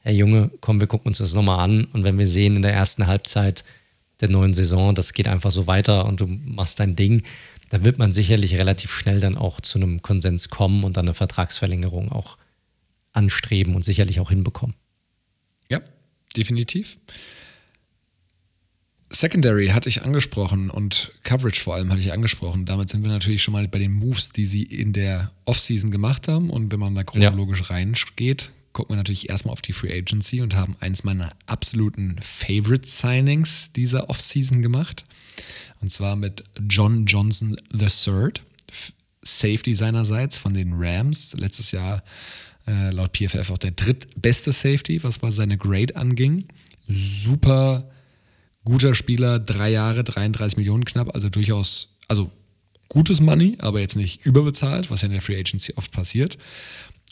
hey 0.00 0.16
Junge, 0.16 0.50
komm, 0.60 0.80
wir 0.80 0.86
gucken 0.86 1.08
uns 1.08 1.18
das 1.18 1.34
nochmal 1.34 1.60
an. 1.60 1.84
Und 1.86 2.02
wenn 2.04 2.18
wir 2.18 2.28
sehen 2.28 2.56
in 2.56 2.62
der 2.62 2.74
ersten 2.74 3.06
Halbzeit 3.06 3.64
der 4.20 4.28
neuen 4.28 4.54
Saison, 4.54 4.94
das 4.94 5.12
geht 5.12 5.28
einfach 5.28 5.50
so 5.50 5.66
weiter 5.66 6.06
und 6.06 6.20
du 6.20 6.26
machst 6.26 6.80
dein 6.80 6.96
Ding, 6.96 7.22
dann 7.70 7.84
wird 7.84 7.98
man 7.98 8.12
sicherlich 8.12 8.56
relativ 8.56 8.92
schnell 8.92 9.20
dann 9.20 9.36
auch 9.36 9.60
zu 9.60 9.78
einem 9.78 10.02
Konsens 10.02 10.50
kommen 10.50 10.84
und 10.84 10.96
dann 10.96 11.06
eine 11.06 11.14
Vertragsverlängerung 11.14 12.12
auch 12.12 12.38
anstreben 13.12 13.74
und 13.74 13.84
sicherlich 13.84 14.20
auch 14.20 14.30
hinbekommen. 14.30 14.74
Ja, 15.70 15.80
definitiv. 16.36 16.98
Secondary 19.24 19.68
hatte 19.68 19.88
ich 19.88 20.02
angesprochen 20.02 20.68
und 20.68 21.10
Coverage 21.22 21.58
vor 21.58 21.76
allem 21.76 21.88
hatte 21.90 22.00
ich 22.00 22.12
angesprochen. 22.12 22.66
Damit 22.66 22.90
sind 22.90 23.02
wir 23.04 23.10
natürlich 23.10 23.42
schon 23.42 23.52
mal 23.52 23.66
bei 23.66 23.78
den 23.78 23.90
Moves, 23.90 24.28
die 24.28 24.44
sie 24.44 24.64
in 24.64 24.92
der 24.92 25.30
Offseason 25.46 25.90
gemacht 25.90 26.28
haben. 26.28 26.50
Und 26.50 26.70
wenn 26.70 26.78
man 26.78 26.94
da 26.94 27.04
chronologisch 27.04 27.60
ja. 27.60 27.66
reingeht, 27.68 28.50
gucken 28.74 28.92
wir 28.92 28.96
natürlich 28.98 29.30
erstmal 29.30 29.54
auf 29.54 29.62
die 29.62 29.72
Free 29.72 29.98
Agency 29.98 30.42
und 30.42 30.54
haben 30.54 30.76
eins 30.80 31.04
meiner 31.04 31.32
absoluten 31.46 32.16
Favorite 32.20 32.86
Signings 32.86 33.72
dieser 33.72 34.10
Offseason 34.10 34.60
gemacht. 34.60 35.04
Und 35.80 35.90
zwar 35.90 36.16
mit 36.16 36.44
John 36.68 37.06
Johnson 37.06 37.56
III, 37.72 38.34
Safety 39.22 39.74
seinerseits 39.74 40.36
von 40.36 40.52
den 40.52 40.74
Rams. 40.74 41.32
Letztes 41.32 41.70
Jahr 41.70 42.04
äh, 42.66 42.90
laut 42.90 43.16
PFF 43.16 43.50
auch 43.50 43.56
der 43.56 43.70
drittbeste 43.70 44.52
Safety, 44.52 45.02
was 45.02 45.18
bei 45.18 45.30
seine 45.30 45.56
Grade 45.56 45.96
anging. 45.96 46.44
Super 46.86 47.88
guter 48.64 48.94
Spieler, 48.94 49.38
drei 49.38 49.70
Jahre, 49.70 50.04
33 50.04 50.56
Millionen 50.56 50.84
knapp, 50.84 51.14
also 51.14 51.28
durchaus, 51.28 51.96
also 52.08 52.30
gutes 52.88 53.20
Money, 53.20 53.56
aber 53.58 53.80
jetzt 53.80 53.96
nicht 53.96 54.24
überbezahlt, 54.24 54.90
was 54.90 55.02
ja 55.02 55.06
in 55.06 55.12
der 55.12 55.22
Free 55.22 55.38
Agency 55.38 55.74
oft 55.76 55.92
passiert. 55.92 56.38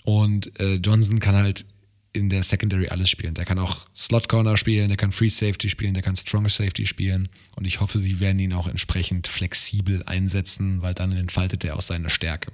Und 0.04 0.58
äh, 0.60 0.76
Johnson 0.76 1.20
kann 1.20 1.36
halt 1.36 1.64
in 2.12 2.28
der 2.28 2.42
Secondary 2.42 2.88
alles 2.88 3.08
spielen. 3.08 3.34
Der 3.34 3.44
kann 3.44 3.58
auch 3.58 3.86
Slot 3.94 4.28
Corner 4.28 4.56
spielen, 4.56 4.88
der 4.88 4.96
kann 4.96 5.12
Free 5.12 5.30
Safety 5.30 5.68
spielen, 5.68 5.94
der 5.94 6.02
kann 6.02 6.16
Strong 6.16 6.48
Safety 6.48 6.86
spielen. 6.86 7.28
Und 7.56 7.64
ich 7.64 7.80
hoffe, 7.80 7.98
sie 7.98 8.20
werden 8.20 8.38
ihn 8.38 8.52
auch 8.52 8.68
entsprechend 8.68 9.28
flexibel 9.28 10.02
einsetzen, 10.04 10.82
weil 10.82 10.94
dann 10.94 11.12
entfaltet 11.12 11.64
er 11.64 11.76
auch 11.76 11.80
seine 11.80 12.10
Stärke. 12.10 12.52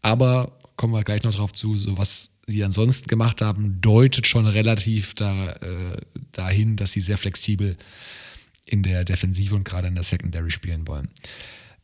Aber 0.00 0.58
kommen 0.76 0.94
wir 0.94 1.04
gleich 1.04 1.22
noch 1.22 1.34
drauf 1.34 1.52
zu, 1.52 1.76
so 1.76 1.98
was 1.98 2.30
sie 2.46 2.64
ansonsten 2.64 3.06
gemacht 3.06 3.42
haben, 3.42 3.80
deutet 3.80 4.26
schon 4.26 4.46
relativ 4.46 5.14
da, 5.14 5.52
äh, 5.52 6.00
dahin, 6.32 6.76
dass 6.76 6.92
sie 6.92 7.00
sehr 7.00 7.18
flexibel 7.18 7.76
in 8.66 8.82
der 8.82 9.04
Defensive 9.04 9.54
und 9.54 9.64
gerade 9.64 9.88
in 9.88 9.94
der 9.94 10.04
Secondary 10.04 10.50
spielen 10.50 10.86
wollen. 10.86 11.08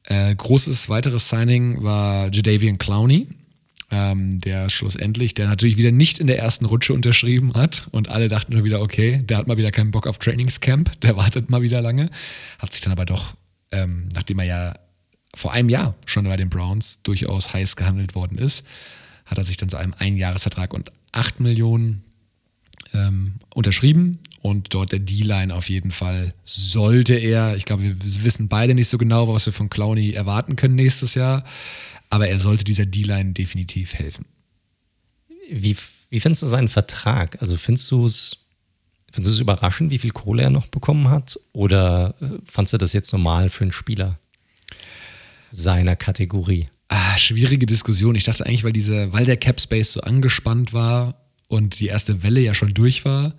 Äh, 0.04 0.34
großes 0.34 0.88
weiteres 0.88 1.28
Signing 1.28 1.82
war 1.82 2.32
Jadavian 2.32 2.78
Clowney, 2.78 3.28
ähm, 3.90 4.40
der 4.40 4.70
schlussendlich, 4.70 5.34
der 5.34 5.48
natürlich 5.48 5.76
wieder 5.76 5.90
nicht 5.90 6.18
in 6.20 6.26
der 6.26 6.38
ersten 6.38 6.64
Rutsche 6.64 6.94
unterschrieben 6.94 7.54
hat 7.54 7.88
und 7.90 8.08
alle 8.08 8.28
dachten 8.28 8.54
nur 8.54 8.64
wieder, 8.64 8.80
okay, 8.80 9.22
der 9.24 9.36
hat 9.36 9.46
mal 9.46 9.58
wieder 9.58 9.72
keinen 9.72 9.90
Bock 9.90 10.06
auf 10.06 10.18
Trainingscamp, 10.18 11.00
der 11.02 11.16
wartet 11.16 11.50
mal 11.50 11.62
wieder 11.62 11.82
lange, 11.82 12.10
hat 12.58 12.72
sich 12.72 12.80
dann 12.80 12.92
aber 12.92 13.04
doch, 13.04 13.34
ähm, 13.72 14.08
nachdem 14.14 14.38
er 14.38 14.46
ja 14.46 14.74
vor 15.34 15.52
einem 15.52 15.68
Jahr 15.68 15.94
schon 16.06 16.24
bei 16.24 16.36
den 16.36 16.50
Browns 16.50 17.02
durchaus 17.02 17.52
heiß 17.52 17.76
gehandelt 17.76 18.14
worden 18.14 18.38
ist, 18.38 18.64
hat 19.26 19.38
er 19.38 19.44
sich 19.44 19.56
dann 19.56 19.68
zu 19.68 19.76
einem 19.76 19.94
Einjahresvertrag 19.96 20.72
und 20.74 20.90
8 21.12 21.40
Millionen 21.40 22.02
ähm, 22.94 23.34
unterschrieben 23.54 24.18
und 24.42 24.74
dort 24.74 24.92
der 24.92 25.00
D-Line 25.00 25.54
auf 25.54 25.68
jeden 25.68 25.90
Fall 25.90 26.34
sollte 26.44 27.14
er, 27.14 27.56
ich 27.56 27.64
glaube, 27.64 27.82
wir 27.82 27.96
wissen 28.24 28.48
beide 28.48 28.74
nicht 28.74 28.88
so 28.88 28.98
genau, 28.98 29.32
was 29.32 29.46
wir 29.46 29.52
von 29.52 29.70
Clowney 29.70 30.12
erwarten 30.12 30.56
können 30.56 30.74
nächstes 30.74 31.14
Jahr, 31.14 31.44
aber 32.08 32.28
er 32.28 32.38
sollte 32.38 32.64
dieser 32.64 32.86
D-Line 32.86 33.32
definitiv 33.32 33.94
helfen. 33.94 34.24
Wie, 35.50 35.76
wie 36.08 36.20
findest 36.20 36.42
du 36.42 36.46
seinen 36.46 36.68
Vertrag? 36.68 37.40
Also 37.40 37.56
findest 37.56 37.90
du 37.90 38.06
es 38.06 38.40
findest 39.12 39.40
überraschend, 39.40 39.90
wie 39.90 39.98
viel 39.98 40.12
Kohle 40.12 40.44
er 40.44 40.50
noch 40.50 40.66
bekommen 40.66 41.10
hat? 41.10 41.38
Oder 41.52 42.14
äh, 42.20 42.38
fandest 42.44 42.74
du 42.74 42.78
das 42.78 42.92
jetzt 42.92 43.12
normal 43.12 43.50
für 43.50 43.64
einen 43.64 43.72
Spieler 43.72 44.18
seiner 45.50 45.96
Kategorie? 45.96 46.68
Ah, 46.88 47.18
schwierige 47.18 47.66
Diskussion. 47.66 48.14
Ich 48.14 48.24
dachte 48.24 48.46
eigentlich, 48.46 48.64
weil 48.64 48.72
diese, 48.72 49.12
weil 49.12 49.24
der 49.24 49.36
Cap 49.36 49.60
Space 49.60 49.92
so 49.92 50.00
angespannt 50.00 50.72
war 50.72 51.14
und 51.48 51.80
die 51.80 51.86
erste 51.86 52.22
Welle 52.22 52.40
ja 52.40 52.54
schon 52.54 52.74
durch 52.74 53.04
war, 53.04 53.34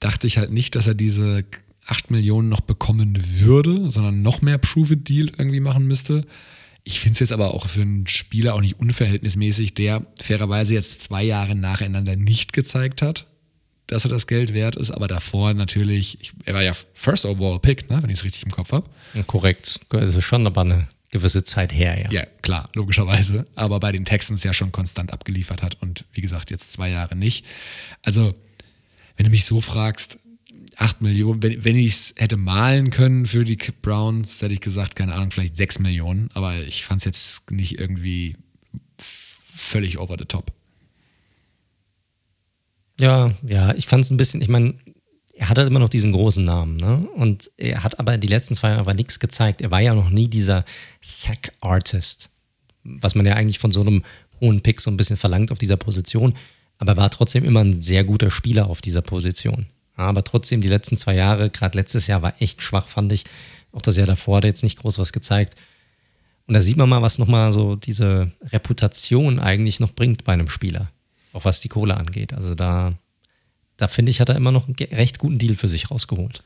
dachte 0.00 0.26
ich 0.26 0.38
halt 0.38 0.50
nicht, 0.50 0.76
dass 0.76 0.86
er 0.86 0.94
diese 0.94 1.44
8 1.86 2.10
Millionen 2.10 2.48
noch 2.48 2.60
bekommen 2.60 3.18
würde, 3.40 3.90
sondern 3.90 4.22
noch 4.22 4.42
mehr 4.42 4.58
Prove-It-Deal 4.58 5.32
irgendwie 5.38 5.60
machen 5.60 5.86
müsste. 5.86 6.26
Ich 6.84 7.00
finde 7.00 7.14
es 7.14 7.20
jetzt 7.20 7.32
aber 7.32 7.54
auch 7.54 7.68
für 7.68 7.82
einen 7.82 8.06
Spieler 8.06 8.54
auch 8.54 8.60
nicht 8.60 8.78
unverhältnismäßig, 8.78 9.74
der 9.74 10.06
fairerweise 10.22 10.74
jetzt 10.74 11.00
zwei 11.00 11.22
Jahre 11.22 11.54
nacheinander 11.54 12.16
nicht 12.16 12.52
gezeigt 12.52 13.02
hat, 13.02 13.26
dass 13.86 14.04
er 14.04 14.10
das 14.10 14.26
Geld 14.26 14.54
wert 14.54 14.76
ist, 14.76 14.90
aber 14.90 15.08
davor 15.08 15.54
natürlich, 15.54 16.30
er 16.44 16.54
war 16.54 16.62
ja 16.62 16.72
First 16.94 17.24
Overall 17.24 17.58
Pick, 17.58 17.90
ne, 17.90 18.02
wenn 18.02 18.10
ich 18.10 18.18
es 18.18 18.24
richtig 18.24 18.44
im 18.44 18.50
Kopf 18.50 18.72
habe. 18.72 18.88
Ja, 19.14 19.22
korrekt, 19.22 19.80
ist 19.92 20.22
schon 20.22 20.46
aber 20.46 20.60
eine 20.60 20.86
gewisse 21.10 21.42
Zeit 21.42 21.72
her, 21.72 21.98
ja. 21.98 22.10
Ja, 22.10 22.26
klar, 22.42 22.68
logischerweise, 22.74 23.46
aber 23.54 23.80
bei 23.80 23.92
den 23.92 24.04
Texans 24.04 24.44
ja 24.44 24.52
schon 24.52 24.72
konstant 24.72 25.12
abgeliefert 25.12 25.62
hat 25.62 25.80
und 25.80 26.04
wie 26.12 26.20
gesagt 26.20 26.50
jetzt 26.50 26.72
zwei 26.72 26.90
Jahre 26.90 27.16
nicht. 27.16 27.46
Also 28.02 28.34
wenn 29.18 29.24
du 29.24 29.30
mich 29.30 29.44
so 29.44 29.60
fragst, 29.60 30.20
8 30.76 31.02
Millionen, 31.02 31.42
wenn, 31.42 31.64
wenn 31.64 31.76
ich 31.76 31.92
es 31.92 32.14
hätte 32.16 32.36
malen 32.36 32.90
können 32.90 33.26
für 33.26 33.44
die 33.44 33.56
Browns, 33.56 34.40
hätte 34.40 34.54
ich 34.54 34.60
gesagt, 34.60 34.94
keine 34.94 35.12
Ahnung, 35.12 35.32
vielleicht 35.32 35.56
6 35.56 35.80
Millionen, 35.80 36.30
aber 36.34 36.56
ich 36.56 36.84
fand 36.84 37.00
es 37.00 37.04
jetzt 37.04 37.50
nicht 37.50 37.80
irgendwie 37.80 38.36
völlig 38.96 39.98
over 39.98 40.14
the 40.16 40.24
top. 40.24 40.52
Ja, 43.00 43.32
ja, 43.42 43.74
ich 43.74 43.86
fand 43.86 44.04
es 44.04 44.10
ein 44.10 44.16
bisschen, 44.16 44.40
ich 44.40 44.48
meine, 44.48 44.74
er 45.34 45.48
hat 45.48 45.58
halt 45.58 45.68
immer 45.68 45.80
noch 45.80 45.88
diesen 45.88 46.12
großen 46.12 46.44
Namen, 46.44 46.76
ne? 46.76 47.08
Und 47.14 47.50
er 47.56 47.82
hat 47.82 47.98
aber 47.98 48.16
die 48.16 48.26
letzten 48.28 48.54
zwei 48.54 48.70
Jahre 48.70 48.94
nichts 48.94 49.18
gezeigt. 49.18 49.60
Er 49.60 49.70
war 49.70 49.80
ja 49.80 49.94
noch 49.94 50.10
nie 50.10 50.28
dieser 50.28 50.64
Sack-Artist, 51.00 52.30
was 52.82 53.14
man 53.16 53.26
ja 53.26 53.34
eigentlich 53.34 53.58
von 53.58 53.72
so 53.72 53.80
einem 53.80 54.04
hohen 54.40 54.62
Pick 54.62 54.80
so 54.80 54.90
ein 54.90 54.96
bisschen 54.96 55.16
verlangt 55.16 55.50
auf 55.50 55.58
dieser 55.58 55.76
Position 55.76 56.34
aber 56.78 56.96
war 56.96 57.10
trotzdem 57.10 57.44
immer 57.44 57.60
ein 57.60 57.82
sehr 57.82 58.04
guter 58.04 58.30
Spieler 58.30 58.68
auf 58.68 58.80
dieser 58.80 59.02
Position. 59.02 59.66
Aber 59.96 60.22
trotzdem, 60.22 60.60
die 60.60 60.68
letzten 60.68 60.96
zwei 60.96 61.14
Jahre, 61.14 61.50
gerade 61.50 61.76
letztes 61.76 62.06
Jahr, 62.06 62.22
war 62.22 62.40
echt 62.40 62.62
schwach, 62.62 62.88
fand 62.88 63.12
ich. 63.12 63.24
Auch 63.72 63.82
das 63.82 63.96
Jahr 63.96 64.06
davor 64.06 64.36
hat 64.36 64.44
er 64.44 64.50
jetzt 64.50 64.62
nicht 64.62 64.78
groß 64.78 64.98
was 64.98 65.12
gezeigt. 65.12 65.56
Und 66.46 66.54
da 66.54 66.62
sieht 66.62 66.76
man 66.76 66.88
mal, 66.88 67.02
was 67.02 67.18
nochmal 67.18 67.52
so 67.52 67.76
diese 67.76 68.32
Reputation 68.42 69.38
eigentlich 69.40 69.80
noch 69.80 69.92
bringt 69.92 70.24
bei 70.24 70.32
einem 70.32 70.48
Spieler. 70.48 70.90
Auch 71.32 71.44
was 71.44 71.60
die 71.60 71.68
Kohle 71.68 71.96
angeht. 71.96 72.32
Also 72.32 72.54
da, 72.54 72.94
da 73.76 73.88
finde 73.88 74.10
ich, 74.10 74.20
hat 74.20 74.28
er 74.28 74.36
immer 74.36 74.52
noch 74.52 74.66
einen 74.66 74.76
recht 74.92 75.18
guten 75.18 75.38
Deal 75.38 75.56
für 75.56 75.68
sich 75.68 75.90
rausgeholt. 75.90 76.42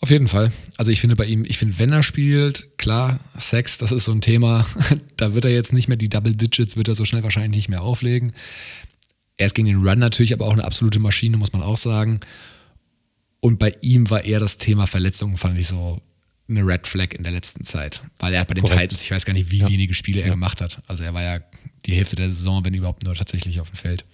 Auf 0.00 0.10
jeden 0.10 0.28
Fall. 0.28 0.52
Also 0.76 0.90
ich 0.90 1.00
finde 1.00 1.16
bei 1.16 1.24
ihm, 1.24 1.44
ich 1.44 1.58
finde, 1.58 1.78
wenn 1.78 1.92
er 1.92 2.02
spielt, 2.02 2.78
klar, 2.78 3.18
Sex, 3.38 3.78
das 3.78 3.92
ist 3.92 4.04
so 4.04 4.12
ein 4.12 4.20
Thema. 4.20 4.66
da 5.16 5.34
wird 5.34 5.44
er 5.44 5.52
jetzt 5.52 5.72
nicht 5.72 5.88
mehr 5.88 5.96
die 5.96 6.08
Double 6.08 6.34
Digits, 6.34 6.76
wird 6.76 6.88
er 6.88 6.94
so 6.94 7.04
schnell 7.04 7.22
wahrscheinlich 7.22 7.56
nicht 7.56 7.68
mehr 7.68 7.82
auflegen. 7.82 8.32
Er 9.36 9.46
ist 9.46 9.54
gegen 9.54 9.66
den 9.66 9.86
Run 9.86 9.98
natürlich 9.98 10.32
aber 10.32 10.46
auch 10.46 10.52
eine 10.52 10.64
absolute 10.64 10.98
Maschine, 10.98 11.36
muss 11.36 11.52
man 11.52 11.62
auch 11.62 11.76
sagen. 11.76 12.20
Und 13.40 13.58
bei 13.58 13.74
ihm 13.80 14.08
war 14.10 14.24
eher 14.24 14.40
das 14.40 14.58
Thema 14.58 14.86
Verletzungen, 14.86 15.36
fand 15.36 15.58
ich 15.58 15.68
so 15.68 16.00
eine 16.48 16.66
Red 16.66 16.86
Flag 16.86 17.12
in 17.12 17.22
der 17.22 17.32
letzten 17.32 17.64
Zeit. 17.64 18.02
Weil 18.18 18.34
er 18.34 18.44
bei 18.44 18.54
den 18.54 18.64
Korrekt. 18.64 18.90
Titans, 18.90 19.02
ich 19.02 19.10
weiß 19.10 19.24
gar 19.24 19.34
nicht, 19.34 19.50
wie 19.50 19.58
ja. 19.58 19.68
wenige 19.68 19.94
Spiele 19.94 20.20
er 20.20 20.28
ja. 20.28 20.32
gemacht 20.32 20.60
hat. 20.60 20.80
Also 20.86 21.04
er 21.04 21.12
war 21.12 21.22
ja 21.22 21.40
die 21.84 21.94
Hälfte 21.94 22.16
der 22.16 22.28
Saison, 22.28 22.64
wenn 22.64 22.74
überhaupt 22.74 23.04
nur 23.04 23.14
tatsächlich 23.14 23.60
auf 23.60 23.70
dem 23.70 23.76
Feld. 23.76 24.04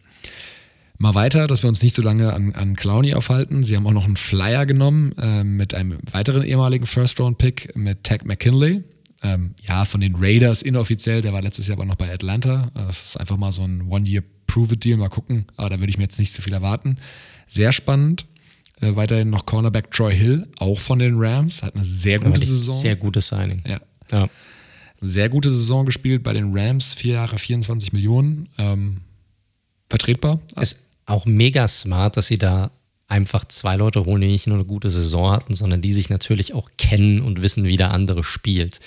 Mal 0.98 1.14
weiter, 1.14 1.46
dass 1.46 1.62
wir 1.62 1.68
uns 1.68 1.82
nicht 1.82 1.94
so 1.94 2.02
lange 2.02 2.32
an, 2.32 2.54
an 2.54 2.76
Clowny 2.76 3.14
aufhalten. 3.14 3.64
Sie 3.64 3.76
haben 3.76 3.86
auch 3.86 3.92
noch 3.92 4.04
einen 4.04 4.16
Flyer 4.16 4.66
genommen 4.66 5.12
äh, 5.18 5.42
mit 5.42 5.74
einem 5.74 5.98
weiteren 6.10 6.42
ehemaligen 6.44 6.86
First-Round-Pick 6.86 7.76
mit 7.76 8.04
Tag 8.04 8.24
McKinley. 8.24 8.84
Ähm, 9.22 9.54
ja, 9.62 9.84
von 9.84 10.00
den 10.00 10.14
Raiders 10.16 10.62
inoffiziell, 10.62 11.22
der 11.22 11.32
war 11.32 11.42
letztes 11.42 11.68
Jahr 11.68 11.78
aber 11.78 11.86
noch 11.86 11.96
bei 11.96 12.12
Atlanta. 12.12 12.70
Das 12.74 13.04
ist 13.04 13.16
einfach 13.16 13.36
mal 13.36 13.52
so 13.52 13.62
ein 13.62 13.88
One-Year-Prove-It-Deal, 14.52 14.96
mal 14.96 15.08
gucken. 15.08 15.46
Aber 15.56 15.70
da 15.70 15.78
würde 15.78 15.90
ich 15.90 15.98
mir 15.98 16.04
jetzt 16.04 16.18
nicht 16.18 16.32
zu 16.32 16.42
viel 16.42 16.52
erwarten. 16.52 16.98
Sehr 17.48 17.72
spannend. 17.72 18.26
Äh, 18.80 18.96
weiterhin 18.96 19.30
noch 19.30 19.46
Cornerback 19.46 19.90
Troy 19.90 20.14
Hill, 20.14 20.48
auch 20.58 20.78
von 20.78 20.98
den 20.98 21.14
Rams, 21.16 21.62
hat 21.62 21.74
eine 21.74 21.84
sehr 21.84 22.18
gute 22.18 22.40
Saison. 22.40 22.74
Sehr 22.74 22.96
gutes 22.96 23.28
Signing. 23.28 23.62
Ja. 23.66 23.80
ja. 24.10 24.28
Sehr 25.00 25.28
gute 25.28 25.50
Saison 25.50 25.84
gespielt 25.84 26.22
bei 26.22 26.32
den 26.32 26.56
Rams, 26.56 26.94
vier 26.94 27.14
Jahre 27.14 27.38
24 27.38 27.92
Millionen. 27.92 28.48
Ähm, 28.58 29.00
vertretbar. 29.88 30.40
Ist 30.60 30.86
auch 31.06 31.26
mega 31.26 31.68
smart, 31.68 32.16
dass 32.16 32.28
sie 32.28 32.38
da 32.38 32.70
einfach 33.08 33.44
zwei 33.46 33.76
Leute 33.76 34.04
holen, 34.06 34.22
die 34.22 34.28
nicht 34.28 34.46
nur 34.46 34.56
eine 34.56 34.64
gute 34.64 34.90
Saison 34.90 35.32
hatten, 35.32 35.54
sondern 35.54 35.82
die 35.82 35.92
sich 35.92 36.08
natürlich 36.08 36.54
auch 36.54 36.70
kennen 36.78 37.20
und 37.20 37.42
wissen, 37.42 37.64
wie 37.64 37.76
der 37.76 37.90
andere 37.90 38.24
spielt. 38.24 38.80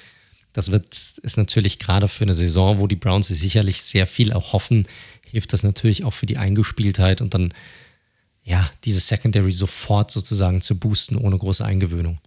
Das 0.55 0.71
wird, 0.71 0.85
ist 1.21 1.35
natürlich 1.37 1.79
gerade 1.79 2.07
für 2.07 2.23
eine 2.23 2.33
Saison, 2.33 2.79
wo 2.79 2.87
die 2.87 2.95
Browns 2.95 3.27
sich 3.27 3.39
sicherlich 3.39 3.81
sehr 3.81 4.07
viel 4.07 4.31
erhoffen, 4.31 4.87
hilft 5.35 5.51
das 5.51 5.63
natürlich 5.63 6.05
auch 6.05 6.13
für 6.13 6.25
die 6.25 6.37
Eingespieltheit 6.37 7.19
und 7.19 7.33
dann 7.33 7.53
ja, 8.41 8.69
diese 8.85 9.01
Secondary 9.01 9.51
sofort 9.51 10.11
sozusagen 10.11 10.61
zu 10.61 10.79
boosten, 10.79 11.17
ohne 11.17 11.37
große 11.37 11.65
Eingewöhnung. 11.65 12.19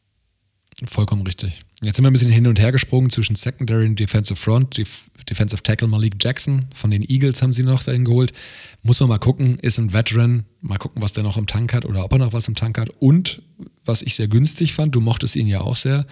Vollkommen 0.85 1.23
richtig. 1.23 1.61
Jetzt 1.81 1.97
sind 1.97 2.05
wir 2.05 2.11
ein 2.11 2.13
bisschen 2.13 2.31
hin 2.31 2.47
und 2.47 2.59
her 2.59 2.71
gesprungen 2.71 3.09
zwischen 3.09 3.35
Secondary 3.35 3.87
und 3.87 3.99
Defensive 3.99 4.37
Front. 4.37 4.77
Def 4.77 5.05
Defensive 5.31 5.63
Tackle 5.63 5.89
Malik 5.89 6.17
Jackson 6.21 6.67
von 6.75 6.91
den 6.91 7.03
Eagles 7.03 7.41
haben 7.41 7.55
sie 7.55 7.63
noch 7.63 7.83
dahin 7.83 8.05
geholt. 8.05 8.33
Muss 8.83 9.01
man 9.01 9.09
mal 9.09 9.19
gucken, 9.19 9.59
ist 9.61 9.79
ein 9.79 9.95
Veteran. 9.95 10.45
Mal 10.61 10.77
gucken, 10.77 11.01
was 11.01 11.15
der 11.15 11.25
noch 11.25 11.39
im 11.39 11.47
Tank 11.47 11.73
hat 11.73 11.87
oder 11.87 12.05
ob 12.05 12.13
er 12.13 12.19
noch 12.19 12.35
was 12.35 12.47
im 12.47 12.55
Tank 12.55 12.79
hat. 12.79 12.91
Und 12.99 13.41
was 13.87 14.03
ich 14.03 14.15
sehr 14.17 14.29
günstig 14.29 14.75
fand, 14.75 14.95
du 14.95 15.01
mochtest 15.01 15.35
ihn 15.35 15.47
ja 15.47 15.63
auch 15.63 15.77
sehr, 15.77 16.05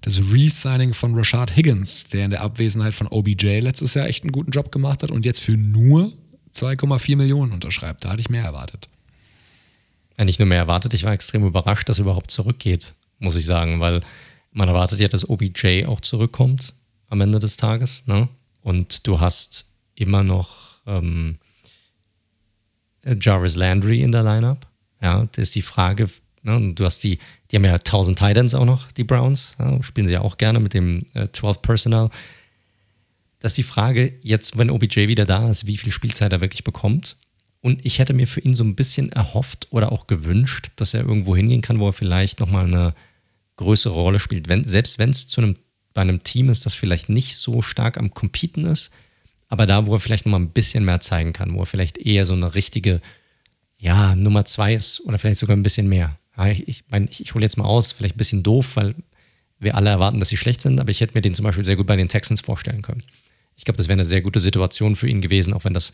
das 0.00 0.18
Re-Signing 0.18 0.92
von 0.92 1.14
Rashad 1.14 1.56
Higgins, 1.56 2.04
der 2.04 2.26
in 2.26 2.30
der 2.30 2.42
Abwesenheit 2.42 2.92
von 2.92 3.06
OBJ 3.06 3.60
letztes 3.60 3.94
Jahr 3.94 4.06
echt 4.06 4.24
einen 4.24 4.32
guten 4.32 4.50
Job 4.50 4.70
gemacht 4.70 5.02
hat 5.02 5.10
und 5.10 5.24
jetzt 5.24 5.40
für 5.40 5.56
nur 5.56 6.12
2,4 6.54 7.16
Millionen 7.16 7.52
unterschreibt. 7.52 8.04
Da 8.04 8.10
hatte 8.10 8.20
ich 8.20 8.30
mehr 8.30 8.44
erwartet. 8.44 8.88
Ja, 10.18 10.24
nicht 10.24 10.38
nur 10.38 10.46
mehr 10.46 10.58
erwartet, 10.58 10.94
ich 10.94 11.04
war 11.04 11.12
extrem 11.12 11.44
überrascht, 11.44 11.88
dass 11.88 11.98
er 11.98 12.02
überhaupt 12.02 12.30
zurückgeht, 12.30 12.94
muss 13.18 13.34
ich 13.34 13.44
sagen, 13.44 13.80
weil 13.80 14.00
man 14.52 14.68
erwartet 14.68 15.00
ja, 15.00 15.08
dass 15.08 15.28
OBJ 15.28 15.86
auch 15.86 16.00
zurückkommt 16.00 16.74
am 17.08 17.20
Ende 17.20 17.40
des 17.40 17.56
Tages. 17.56 18.06
Ne? 18.06 18.28
Und 18.62 19.06
du 19.06 19.20
hast 19.20 19.66
immer 19.96 20.22
noch 20.22 20.76
ähm, 20.86 21.38
Jarvis 23.20 23.56
Landry 23.56 24.02
in 24.02 24.12
der 24.12 24.22
Lineup. 24.22 24.66
Ja, 25.02 25.26
das 25.32 25.38
ist 25.38 25.54
die 25.56 25.62
Frage. 25.62 26.08
Ne? 26.42 26.72
Du 26.74 26.84
hast 26.84 27.02
die, 27.02 27.18
die 27.50 27.56
haben 27.56 27.64
ja 27.64 27.74
1000 27.74 28.18
Titans 28.18 28.54
auch 28.54 28.64
noch, 28.64 28.90
die 28.92 29.04
Browns. 29.04 29.54
Ja? 29.58 29.82
Spielen 29.82 30.06
sie 30.06 30.12
ja 30.14 30.20
auch 30.20 30.38
gerne 30.38 30.60
mit 30.60 30.74
dem 30.74 31.04
äh, 31.14 31.28
12 31.30 31.62
Personal. 31.62 32.10
Das 33.44 33.52
ist 33.52 33.58
die 33.58 33.62
Frage, 33.62 34.14
jetzt, 34.22 34.56
wenn 34.56 34.70
OBJ 34.70 35.06
wieder 35.06 35.26
da 35.26 35.50
ist, 35.50 35.66
wie 35.66 35.76
viel 35.76 35.92
Spielzeit 35.92 36.32
er 36.32 36.40
wirklich 36.40 36.64
bekommt. 36.64 37.18
Und 37.60 37.84
ich 37.84 37.98
hätte 37.98 38.14
mir 38.14 38.26
für 38.26 38.40
ihn 38.40 38.54
so 38.54 38.64
ein 38.64 38.74
bisschen 38.74 39.12
erhofft 39.12 39.66
oder 39.68 39.92
auch 39.92 40.06
gewünscht, 40.06 40.68
dass 40.76 40.94
er 40.94 41.02
irgendwo 41.02 41.36
hingehen 41.36 41.60
kann, 41.60 41.78
wo 41.78 41.88
er 41.88 41.92
vielleicht 41.92 42.40
nochmal 42.40 42.64
eine 42.64 42.94
größere 43.56 43.92
Rolle 43.92 44.18
spielt. 44.18 44.48
Wenn, 44.48 44.64
selbst 44.64 44.98
wenn 44.98 45.10
es 45.10 45.26
zu 45.26 45.42
einem, 45.42 45.56
bei 45.92 46.00
einem 46.00 46.22
Team 46.22 46.48
ist, 46.48 46.64
das 46.64 46.74
vielleicht 46.74 47.10
nicht 47.10 47.36
so 47.36 47.60
stark 47.60 47.98
am 47.98 48.14
Competen 48.14 48.64
ist, 48.64 48.92
aber 49.48 49.66
da, 49.66 49.84
wo 49.84 49.92
er 49.92 50.00
vielleicht 50.00 50.24
nochmal 50.24 50.40
ein 50.40 50.52
bisschen 50.52 50.86
mehr 50.86 51.00
zeigen 51.00 51.34
kann, 51.34 51.52
wo 51.52 51.60
er 51.60 51.66
vielleicht 51.66 51.98
eher 51.98 52.24
so 52.24 52.32
eine 52.32 52.54
richtige, 52.54 53.02
ja, 53.76 54.16
Nummer 54.16 54.46
zwei 54.46 54.72
ist 54.72 55.00
oder 55.00 55.18
vielleicht 55.18 55.40
sogar 55.40 55.54
ein 55.54 55.62
bisschen 55.62 55.90
mehr. 55.90 56.18
Ja, 56.38 56.46
ich, 56.46 56.66
ich 56.66 56.84
meine, 56.88 57.08
ich, 57.10 57.20
ich 57.20 57.34
hole 57.34 57.44
jetzt 57.44 57.58
mal 57.58 57.66
aus, 57.66 57.92
vielleicht 57.92 58.14
ein 58.14 58.18
bisschen 58.18 58.42
doof, 58.42 58.76
weil 58.76 58.94
wir 59.58 59.74
alle 59.74 59.90
erwarten, 59.90 60.18
dass 60.18 60.30
sie 60.30 60.38
schlecht 60.38 60.62
sind, 60.62 60.80
aber 60.80 60.90
ich 60.90 61.02
hätte 61.02 61.12
mir 61.12 61.20
den 61.20 61.34
zum 61.34 61.44
Beispiel 61.44 61.64
sehr 61.64 61.76
gut 61.76 61.86
bei 61.86 61.96
den 61.96 62.08
Texans 62.08 62.40
vorstellen 62.40 62.80
können. 62.80 63.02
Ich 63.56 63.64
glaube, 63.64 63.76
das 63.76 63.88
wäre 63.88 63.94
eine 63.94 64.04
sehr 64.04 64.22
gute 64.22 64.40
Situation 64.40 64.96
für 64.96 65.08
ihn 65.08 65.20
gewesen, 65.20 65.54
auch 65.54 65.64
wenn 65.64 65.74
das 65.74 65.92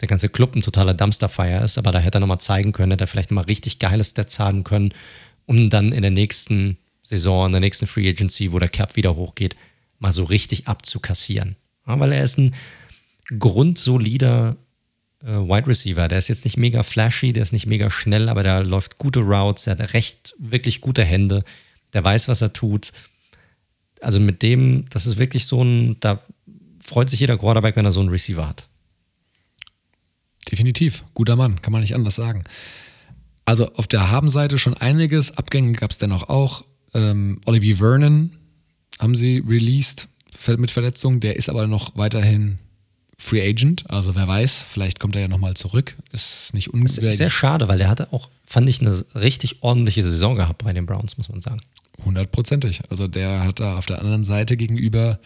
der 0.00 0.08
ganze 0.08 0.28
Club 0.28 0.54
ein 0.54 0.62
totaler 0.62 0.94
Dumpsterfire 0.94 1.64
ist, 1.64 1.78
aber 1.78 1.90
da 1.90 1.98
hätte 1.98 2.18
er 2.18 2.20
nochmal 2.20 2.40
zeigen 2.40 2.72
können, 2.72 2.92
hätte 2.92 3.04
er 3.04 3.08
vielleicht 3.08 3.30
nochmal 3.30 3.44
richtig 3.44 3.78
geile 3.78 4.04
Stats 4.04 4.38
haben 4.38 4.62
können, 4.62 4.94
um 5.46 5.70
dann 5.70 5.92
in 5.92 6.02
der 6.02 6.10
nächsten 6.10 6.78
Saison, 7.02 7.46
in 7.46 7.52
der 7.52 7.60
nächsten 7.60 7.86
Free 7.86 8.08
Agency, 8.08 8.52
wo 8.52 8.58
der 8.58 8.68
Cap 8.68 8.96
wieder 8.96 9.16
hochgeht, 9.16 9.56
mal 9.98 10.12
so 10.12 10.24
richtig 10.24 10.68
abzukassieren. 10.68 11.56
Ja, 11.86 11.98
weil 11.98 12.12
er 12.12 12.22
ist 12.22 12.38
ein 12.38 12.54
grundsolider 13.38 14.56
äh, 15.22 15.26
Wide 15.26 15.66
Receiver. 15.66 16.08
Der 16.08 16.18
ist 16.18 16.28
jetzt 16.28 16.44
nicht 16.44 16.56
mega 16.56 16.82
flashy, 16.82 17.32
der 17.32 17.42
ist 17.42 17.52
nicht 17.52 17.66
mega 17.66 17.90
schnell, 17.90 18.28
aber 18.28 18.42
der 18.42 18.62
läuft 18.62 18.98
gute 18.98 19.20
Routes, 19.20 19.64
der 19.64 19.78
hat 19.78 19.94
recht, 19.94 20.34
wirklich 20.38 20.80
gute 20.80 21.04
Hände, 21.04 21.44
der 21.92 22.04
weiß, 22.04 22.28
was 22.28 22.40
er 22.40 22.52
tut. 22.52 22.92
Also 24.00 24.20
mit 24.20 24.42
dem, 24.42 24.84
das 24.90 25.06
ist 25.06 25.18
wirklich 25.18 25.46
so 25.46 25.62
ein, 25.62 25.96
da 26.00 26.22
freut 26.88 27.10
sich 27.10 27.20
jeder 27.20 27.38
Quarterback, 27.38 27.76
wenn 27.76 27.84
er 27.84 27.92
so 27.92 28.00
einen 28.00 28.08
Receiver 28.08 28.48
hat. 28.48 28.68
Definitiv. 30.50 31.04
Guter 31.14 31.36
Mann, 31.36 31.60
kann 31.60 31.72
man 31.72 31.82
nicht 31.82 31.94
anders 31.94 32.14
sagen. 32.14 32.44
Also 33.44 33.72
auf 33.74 33.86
der 33.86 34.10
Habenseite 34.10 34.58
schon 34.58 34.74
einiges. 34.74 35.36
Abgänge 35.36 35.72
gab 35.72 35.90
es 35.90 35.98
dennoch 35.98 36.28
auch. 36.28 36.64
Ähm, 36.94 37.40
Olivier 37.44 37.76
Vernon 37.76 38.32
haben 38.98 39.14
sie 39.14 39.44
released 39.46 40.08
mit 40.56 40.70
Verletzung. 40.70 41.20
Der 41.20 41.36
ist 41.36 41.50
aber 41.50 41.66
noch 41.66 41.96
weiterhin 41.96 42.58
Free 43.18 43.46
Agent. 43.46 43.90
Also 43.90 44.14
wer 44.14 44.26
weiß, 44.26 44.64
vielleicht 44.68 45.00
kommt 45.00 45.16
er 45.16 45.22
ja 45.22 45.28
nochmal 45.28 45.54
zurück. 45.54 45.96
Ist 46.12 46.54
nicht 46.54 46.72
ungewöhnlich. 46.72 47.16
Sehr 47.16 47.30
schade, 47.30 47.68
weil 47.68 47.78
der 47.78 47.88
hatte 47.88 48.12
auch, 48.12 48.30
fand 48.46 48.68
ich, 48.70 48.80
eine 48.80 49.04
richtig 49.14 49.62
ordentliche 49.62 50.02
Saison 50.02 50.36
gehabt 50.36 50.64
bei 50.64 50.72
den 50.72 50.86
Browns, 50.86 51.18
muss 51.18 51.28
man 51.28 51.40
sagen. 51.40 51.60
Hundertprozentig. 52.04 52.82
Also 52.90 53.08
der 53.08 53.44
hat 53.44 53.58
da 53.58 53.76
auf 53.76 53.86
der 53.86 53.98
anderen 53.98 54.22
Seite 54.22 54.56
gegenüber 54.56 55.18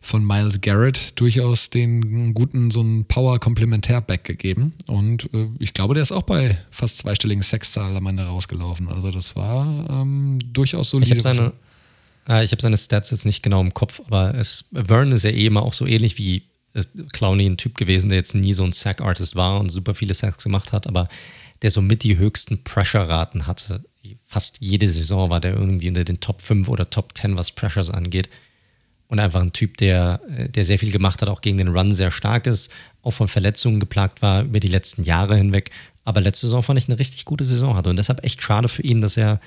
von 0.00 0.24
Miles 0.24 0.60
Garrett 0.60 1.18
durchaus 1.20 1.70
den 1.70 2.32
guten 2.32 2.70
so 2.70 2.80
einen 2.80 3.04
Power-Komplementär-Back 3.06 4.24
gegeben. 4.24 4.72
Und 4.86 5.32
äh, 5.34 5.48
ich 5.58 5.74
glaube, 5.74 5.94
der 5.94 6.02
ist 6.02 6.12
auch 6.12 6.22
bei 6.22 6.58
fast 6.70 6.98
zweistelligen 6.98 7.42
Sexzahl 7.42 7.96
am 7.96 8.06
Ende 8.06 8.24
rausgelaufen. 8.24 8.88
Also 8.88 9.10
das 9.10 9.34
war 9.34 9.66
ähm, 9.90 10.38
durchaus 10.52 10.90
solide. 10.90 11.16
Ich 11.16 11.24
habe 11.24 11.34
seine, 11.34 11.52
äh, 12.28 12.46
hab 12.46 12.60
seine 12.60 12.76
Stats 12.76 13.10
jetzt 13.10 13.26
nicht 13.26 13.42
genau 13.42 13.60
im 13.60 13.74
Kopf, 13.74 14.00
aber 14.06 14.34
es, 14.36 14.66
Vern 14.72 15.10
ist 15.10 15.24
ja 15.24 15.30
eh 15.30 15.46
immer 15.46 15.62
auch 15.62 15.72
so 15.72 15.86
ähnlich 15.86 16.18
wie 16.18 16.44
äh, 16.74 16.84
Clowney, 17.12 17.46
ein 17.46 17.56
Typ 17.56 17.76
gewesen, 17.76 18.10
der 18.10 18.18
jetzt 18.18 18.36
nie 18.36 18.54
so 18.54 18.62
ein 18.62 18.72
Sack-Artist 18.72 19.34
war 19.34 19.58
und 19.58 19.70
super 19.70 19.94
viele 19.94 20.14
Sacks 20.14 20.44
gemacht 20.44 20.72
hat, 20.72 20.86
aber 20.86 21.08
der 21.62 21.70
somit 21.70 22.04
die 22.04 22.16
höchsten 22.16 22.62
Pressure-Raten 22.62 23.46
hatte 23.48 23.84
fast 24.26 24.58
jede 24.60 24.88
Saison 24.88 25.30
war 25.30 25.40
der 25.40 25.54
irgendwie 25.54 25.88
unter 25.88 26.04
den 26.04 26.20
Top 26.20 26.42
5 26.42 26.68
oder 26.68 26.90
Top 26.90 27.16
10, 27.16 27.36
was 27.36 27.52
Pressures 27.52 27.90
angeht. 27.90 28.28
Und 29.08 29.18
einfach 29.18 29.42
ein 29.42 29.52
Typ, 29.52 29.76
der, 29.76 30.20
der 30.48 30.64
sehr 30.64 30.78
viel 30.78 30.90
gemacht 30.90 31.20
hat, 31.20 31.28
auch 31.28 31.42
gegen 31.42 31.58
den 31.58 31.68
Run 31.68 31.92
sehr 31.92 32.10
stark 32.10 32.46
ist, 32.46 32.72
auch 33.02 33.10
von 33.10 33.28
Verletzungen 33.28 33.78
geplagt 33.78 34.22
war 34.22 34.44
über 34.44 34.58
die 34.58 34.68
letzten 34.68 35.02
Jahre 35.02 35.36
hinweg. 35.36 35.70
Aber 36.04 36.20
letzte 36.20 36.46
Saison 36.46 36.62
fand 36.62 36.78
ich 36.78 36.88
eine 36.88 36.98
richtig 36.98 37.26
gute 37.26 37.44
Saison 37.44 37.76
hatte. 37.76 37.90
Und 37.90 37.96
deshalb 37.96 38.24
echt 38.24 38.42
schade 38.42 38.68
für 38.68 38.82
ihn, 38.82 39.00
dass 39.00 39.16
er 39.16 39.40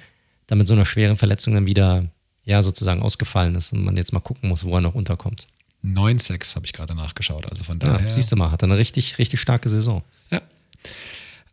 da 0.47 0.55
mit 0.55 0.67
so 0.67 0.73
einer 0.73 0.85
schweren 0.85 1.17
Verletzung 1.17 1.55
dann 1.55 1.65
wieder, 1.65 2.05
ja, 2.43 2.61
sozusagen 2.61 3.01
ausgefallen 3.01 3.55
ist 3.55 3.73
und 3.73 3.83
man 3.83 3.97
jetzt 3.97 4.13
mal 4.13 4.19
gucken 4.19 4.49
muss, 4.49 4.63
wo 4.63 4.75
er 4.75 4.81
noch 4.81 4.93
unterkommt. 4.93 5.47
9-6 5.83 6.55
habe 6.55 6.65
ich 6.65 6.73
gerade 6.73 6.95
nachgeschaut. 6.95 7.49
Also 7.49 7.63
von 7.63 7.79
daher. 7.79 8.05
Ja, 8.05 8.09
siehst 8.09 8.31
du 8.31 8.35
mal, 8.35 8.51
hat 8.51 8.61
er 8.61 8.67
eine 8.67 8.77
richtig, 8.77 9.17
richtig 9.17 9.39
starke 9.39 9.69
Saison. 9.69 10.03
Ja. 10.31 10.41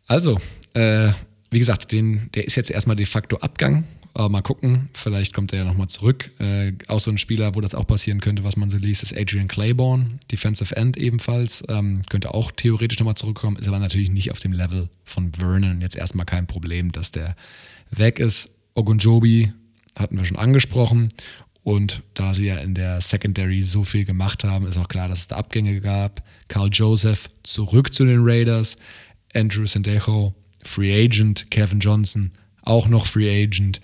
Also, 0.07 0.39
äh, 0.73 1.11
wie 1.53 1.59
gesagt, 1.59 1.91
den, 1.91 2.29
der 2.33 2.45
ist 2.45 2.55
jetzt 2.55 2.71
erstmal 2.71 2.95
de 2.95 3.05
facto 3.05 3.37
Abgang. 3.37 3.85
Aber 4.15 4.29
mal 4.29 4.41
gucken, 4.41 4.89
vielleicht 4.93 5.33
kommt 5.33 5.53
er 5.53 5.59
ja 5.59 5.65
nochmal 5.65 5.87
zurück. 5.87 6.29
Äh, 6.39 6.73
auch 6.87 6.99
so 6.99 7.09
ein 7.09 7.17
Spieler, 7.17 7.55
wo 7.55 7.61
das 7.61 7.73
auch 7.73 7.87
passieren 7.87 8.19
könnte, 8.19 8.43
was 8.43 8.57
man 8.57 8.69
so 8.69 8.77
liest, 8.77 9.01
ist 9.01 9.17
Adrian 9.17 9.47
Claiborne, 9.47 10.19
Defensive 10.31 10.75
End 10.75 10.97
ebenfalls. 10.97 11.63
Ähm, 11.67 12.03
könnte 12.09 12.31
auch 12.31 12.51
theoretisch 12.51 12.99
nochmal 12.99 13.15
zurückkommen, 13.15 13.57
ist 13.57 13.67
aber 13.67 13.79
natürlich 13.79 14.11
nicht 14.11 14.31
auf 14.31 14.39
dem 14.39 14.51
Level 14.51 14.89
von 15.03 15.31
Vernon. 15.33 15.81
Jetzt 15.81 15.95
erstmal 15.95 16.27
kein 16.27 16.45
Problem, 16.45 16.91
dass 16.91 17.11
der 17.11 17.35
weg 17.89 18.19
ist. 18.19 18.55
Ogunjobi 18.75 19.51
hatten 19.97 20.17
wir 20.17 20.25
schon 20.25 20.37
angesprochen. 20.37 21.09
Und 21.63 22.03
da 22.13 22.33
sie 22.35 22.45
ja 22.45 22.57
in 22.57 22.75
der 22.75 23.01
Secondary 23.01 23.61
so 23.61 23.83
viel 23.83 24.05
gemacht 24.05 24.43
haben, 24.43 24.67
ist 24.67 24.77
auch 24.77 24.89
klar, 24.89 25.07
dass 25.07 25.19
es 25.19 25.27
da 25.27 25.37
Abgänge 25.37 25.79
gab. 25.79 26.21
Carl 26.49 26.69
Joseph 26.71 27.29
zurück 27.41 27.93
zu 27.93 28.05
den 28.05 28.19
Raiders. 28.21 28.77
Andrew 29.33 29.65
Sendejo 29.65 30.35
Free 30.65 31.05
Agent, 31.05 31.51
Kevin 31.51 31.79
Johnson 31.79 32.31
auch 32.61 32.87
noch 32.87 33.05
Free 33.05 33.43
Agent. 33.43 33.81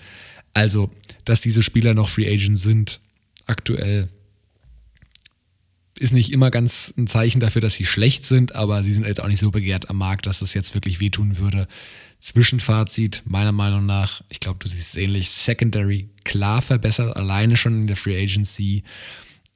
Also, 0.53 0.89
dass 1.25 1.41
diese 1.41 1.61
Spieler 1.61 1.93
noch 1.93 2.09
Free 2.09 2.31
Agent 2.31 2.59
sind, 2.59 2.99
aktuell, 3.45 4.09
ist 5.99 6.13
nicht 6.13 6.31
immer 6.31 6.49
ganz 6.49 6.93
ein 6.97 7.07
Zeichen 7.07 7.41
dafür, 7.41 7.61
dass 7.61 7.73
sie 7.73 7.85
schlecht 7.85 8.23
sind, 8.23 8.55
aber 8.55 8.83
sie 8.83 8.93
sind 8.93 9.05
jetzt 9.05 9.21
auch 9.21 9.27
nicht 9.27 9.39
so 9.39 9.51
begehrt 9.51 9.89
am 9.89 9.97
Markt, 9.97 10.25
dass 10.25 10.39
das 10.39 10.53
jetzt 10.53 10.73
wirklich 10.73 10.99
wehtun 11.01 11.37
würde. 11.37 11.67
Zwischenfazit, 12.19 13.23
meiner 13.25 13.51
Meinung 13.51 13.85
nach, 13.85 14.21
ich 14.29 14.39
glaube, 14.39 14.59
du 14.59 14.69
siehst 14.69 14.89
es 14.89 14.95
ähnlich, 14.95 15.29
Secondary 15.29 16.09
klar 16.23 16.61
verbessert, 16.61 17.15
alleine 17.17 17.57
schon 17.57 17.81
in 17.81 17.87
der 17.87 17.97
Free 17.97 18.21
Agency. 18.21 18.83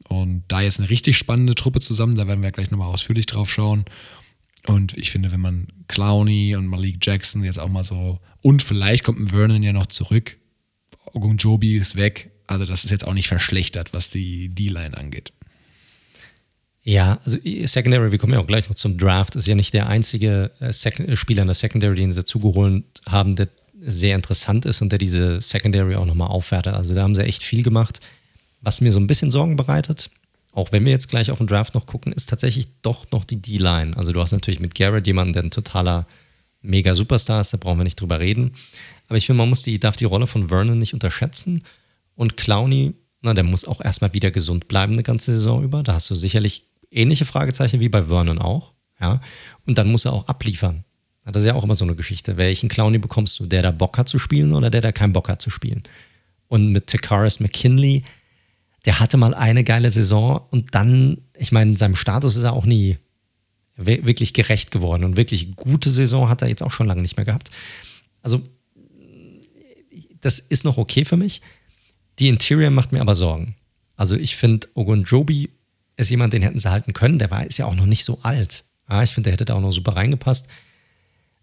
Und 0.04 0.44
da 0.50 0.62
jetzt 0.62 0.80
eine 0.80 0.90
richtig 0.90 1.18
spannende 1.18 1.56
Truppe 1.56 1.80
zusammen, 1.80 2.16
da 2.16 2.28
werden 2.28 2.44
wir 2.44 2.52
gleich 2.52 2.72
nochmal 2.72 2.90
ausführlich 2.90 3.26
drauf 3.26 3.50
schauen. 3.52 3.86
Und 4.68 4.98
ich 4.98 5.12
finde, 5.12 5.32
wenn 5.32 5.42
man 5.42 5.68
Clowney 5.88 6.56
und 6.56 6.68
Malik 6.68 6.98
Jackson 7.02 7.44
jetzt 7.44 7.60
auch 7.60 7.70
mal 7.70 7.84
so, 7.84 8.20
und 8.42 8.64
vielleicht 8.64 9.04
kommt 9.04 9.20
ein 9.20 9.28
Vernon 9.28 9.64
ja 9.64 9.74
noch 9.74 9.88
zurück, 9.88 10.38
Ogunjobi 11.14 11.78
ist 11.78 11.96
weg, 11.96 12.32
also 12.48 12.66
das 12.66 12.84
ist 12.86 12.92
jetzt 12.92 13.06
auch 13.06 13.14
nicht 13.14 13.28
verschlechtert, 13.28 13.94
was 13.94 14.10
die 14.10 14.50
D-Line 14.50 14.98
angeht. 14.98 15.34
Ja, 16.84 17.20
also 17.24 17.38
Secondary, 17.66 18.12
wir 18.12 18.20
kommen 18.20 18.34
ja 18.34 18.40
auch 18.40 18.48
gleich 18.48 18.68
noch 18.68 18.76
zum 18.76 18.98
Draft, 18.98 19.36
ist 19.36 19.48
ja 19.48 19.56
nicht 19.56 19.74
der 19.74 19.88
einzige 19.88 20.52
äh, 20.60 21.16
Spieler 21.16 21.44
in 21.44 21.48
der 21.48 21.56
Secondary, 21.56 21.96
den 21.96 22.12
sie 22.12 22.20
dazugeholt 22.20 22.84
haben, 23.08 23.36
der 23.36 23.48
sehr 23.80 24.16
interessant 24.16 24.66
ist 24.66 24.82
und 24.82 24.92
der 24.92 25.00
diese 25.00 25.40
Secondary 25.42 25.96
auch 25.96 26.06
nochmal 26.06 26.30
aufwertet. 26.30 26.74
Also 26.74 26.94
da 26.96 27.04
haben 27.04 27.16
sie 27.16 27.24
echt 27.24 27.44
viel 27.44 27.64
gemacht. 27.64 28.00
Was 28.62 28.82
mir 28.82 28.92
so 28.92 29.00
ein 29.00 29.08
bisschen 29.08 29.32
Sorgen 29.32 29.56
bereitet, 29.56 30.10
auch 30.54 30.72
wenn 30.72 30.86
wir 30.86 30.92
jetzt 30.92 31.10
gleich 31.10 31.32
auf 31.32 31.40
den 31.40 31.48
Draft 31.48 31.74
noch 31.74 31.88
gucken, 31.88 32.14
ist 32.14 32.30
tatsächlich 32.30 32.68
doch 32.84 33.10
noch 33.12 33.26
die 33.26 33.42
D-Line. 33.42 33.98
Also 33.98 34.14
du 34.14 34.22
hast 34.22 34.32
natürlich 34.32 34.60
mit 34.60 34.76
Garrett 34.76 35.08
jemanden, 35.08 35.34
der 35.34 35.44
ein 35.44 35.52
totaler 35.52 36.08
mega 36.62 36.96
Superstar 36.96 37.42
ist, 37.42 37.52
da 37.54 37.58
brauchen 37.58 37.80
wir 37.80 37.84
nicht 37.84 38.00
drüber 38.00 38.20
reden. 38.20 38.54
Aber 39.08 39.18
ich 39.18 39.26
finde, 39.26 39.40
man 39.40 39.50
muss 39.50 39.64
die, 39.64 39.80
darf 39.80 39.96
die 39.96 40.06
Rolle 40.06 40.28
von 40.28 40.48
Vernon 40.48 40.78
nicht 40.78 40.94
unterschätzen. 40.94 41.64
Und 42.16 42.38
Clowney, 42.38 42.94
na, 43.22 43.34
der 43.34 43.44
muss 43.44 43.66
auch 43.66 43.82
erstmal 43.82 44.14
wieder 44.14 44.32
gesund 44.32 44.68
bleiben 44.68 44.94
eine 44.94 45.04
ganze 45.04 45.34
Saison 45.34 45.64
über. 45.64 45.84
Da 45.84 45.96
hast 45.96 46.10
du 46.10 46.16
sicherlich 46.16 46.68
ähnliche 46.92 47.26
Fragezeichen 47.26 47.80
wie 47.80 47.90
bei 47.90 48.04
Vernon 48.04 48.40
auch. 48.40 48.74
Ja. 49.02 49.22
Und 49.66 49.78
dann 49.80 49.92
muss 49.92 50.06
er 50.06 50.14
auch 50.14 50.28
abliefern. 50.28 50.86
Das 51.26 51.42
ist 51.42 51.48
ja 51.48 51.56
auch 51.56 51.64
immer 51.64 51.76
so 51.76 51.86
eine 51.86 51.96
Geschichte. 51.96 52.38
Welchen 52.38 52.70
Clowny 52.70 53.00
bekommst 53.00 53.40
du? 53.40 53.46
Der, 53.46 53.62
der 53.62 53.72
Bock 53.72 53.98
hat 53.98 54.10
zu 54.10 54.20
spielen 54.20 54.54
oder 54.54 54.70
der, 54.70 54.82
der 54.82 54.94
keinen 54.94 55.14
Bock 55.14 55.30
hat 55.30 55.42
zu 55.42 55.50
spielen? 55.50 55.82
Und 56.48 56.72
mit 56.72 56.88
Takaris 56.88 57.40
McKinley, 57.40 58.04
der 58.86 59.00
hatte 59.00 59.18
mal 59.18 59.34
eine 59.34 59.64
geile 59.64 59.92
Saison 59.92 60.42
und 60.52 60.76
dann, 60.76 61.22
ich 61.38 61.52
meine, 61.52 61.78
seinem 61.78 61.96
Status 61.96 62.36
ist 62.36 62.44
er 62.44 62.54
auch 62.54 62.66
nie 62.66 62.98
wirklich 63.76 64.34
gerecht 64.34 64.72
geworden 64.72 65.04
und 65.04 65.16
wirklich 65.16 65.56
gute 65.56 65.90
Saison 65.90 66.30
hat 66.30 66.42
er 66.42 66.48
jetzt 66.48 66.62
auch 66.62 66.72
schon 66.72 66.88
lange 66.88 67.02
nicht 67.02 67.18
mehr 67.18 67.26
gehabt. 67.26 67.50
Also, 68.22 68.42
das 70.22 70.40
ist 70.40 70.64
noch 70.64 70.78
okay 70.78 71.06
für 71.06 71.18
mich. 71.18 71.42
Die 72.20 72.28
Interior 72.28 72.70
macht 72.70 72.92
mir 72.92 73.02
aber 73.02 73.16
Sorgen. 73.16 73.56
Also, 73.96 74.16
ich 74.16 74.36
finde, 74.36 74.68
Ogunjobi 74.76 75.50
ist 75.98 76.12
jemand, 76.12 76.34
den 76.34 76.42
hätten 76.42 76.60
sie 76.60 76.70
halten 76.70 76.94
können. 76.94 77.20
Der 77.20 77.32
war, 77.32 77.46
ist 77.46 77.58
ja 77.58 77.66
auch 77.66 77.76
noch 77.76 77.86
nicht 77.86 78.04
so 78.04 78.20
alt. 78.22 78.64
Ja, 78.90 79.02
ich 79.04 79.12
finde, 79.12 79.30
der 79.30 79.34
hätte 79.34 79.46
da 79.46 79.56
auch 79.56 79.62
noch 79.62 79.72
super 79.72 79.96
reingepasst. 79.96 80.48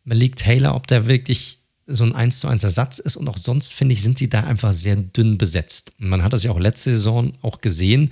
Malik 0.05 0.37
Taylor, 0.37 0.75
ob 0.75 0.87
der 0.87 1.07
wirklich 1.07 1.60
so 1.91 2.05
ein 2.05 2.15
1 2.15 2.41
zu 2.41 2.49
1 2.49 2.65
Ersatz 2.65 2.99
ist 2.99 3.17
und 3.17 3.29
auch 3.29 3.37
sonst, 3.37 3.75
finde 3.75 3.93
ich, 3.93 4.03
sind 4.03 4.19
sie 4.19 4.29
da 4.29 4.45
einfach 4.45 4.73
sehr 4.73 4.97
dünn 4.97 5.39
besetzt. 5.39 5.93
Man 5.99 6.23
hat 6.23 6.33
das 6.33 6.45
ja 6.45 6.51
auch 6.51 6.59
letzte 6.59 6.91
Saison 6.93 7.35
auch 7.43 7.61
gesehen. 7.61 8.11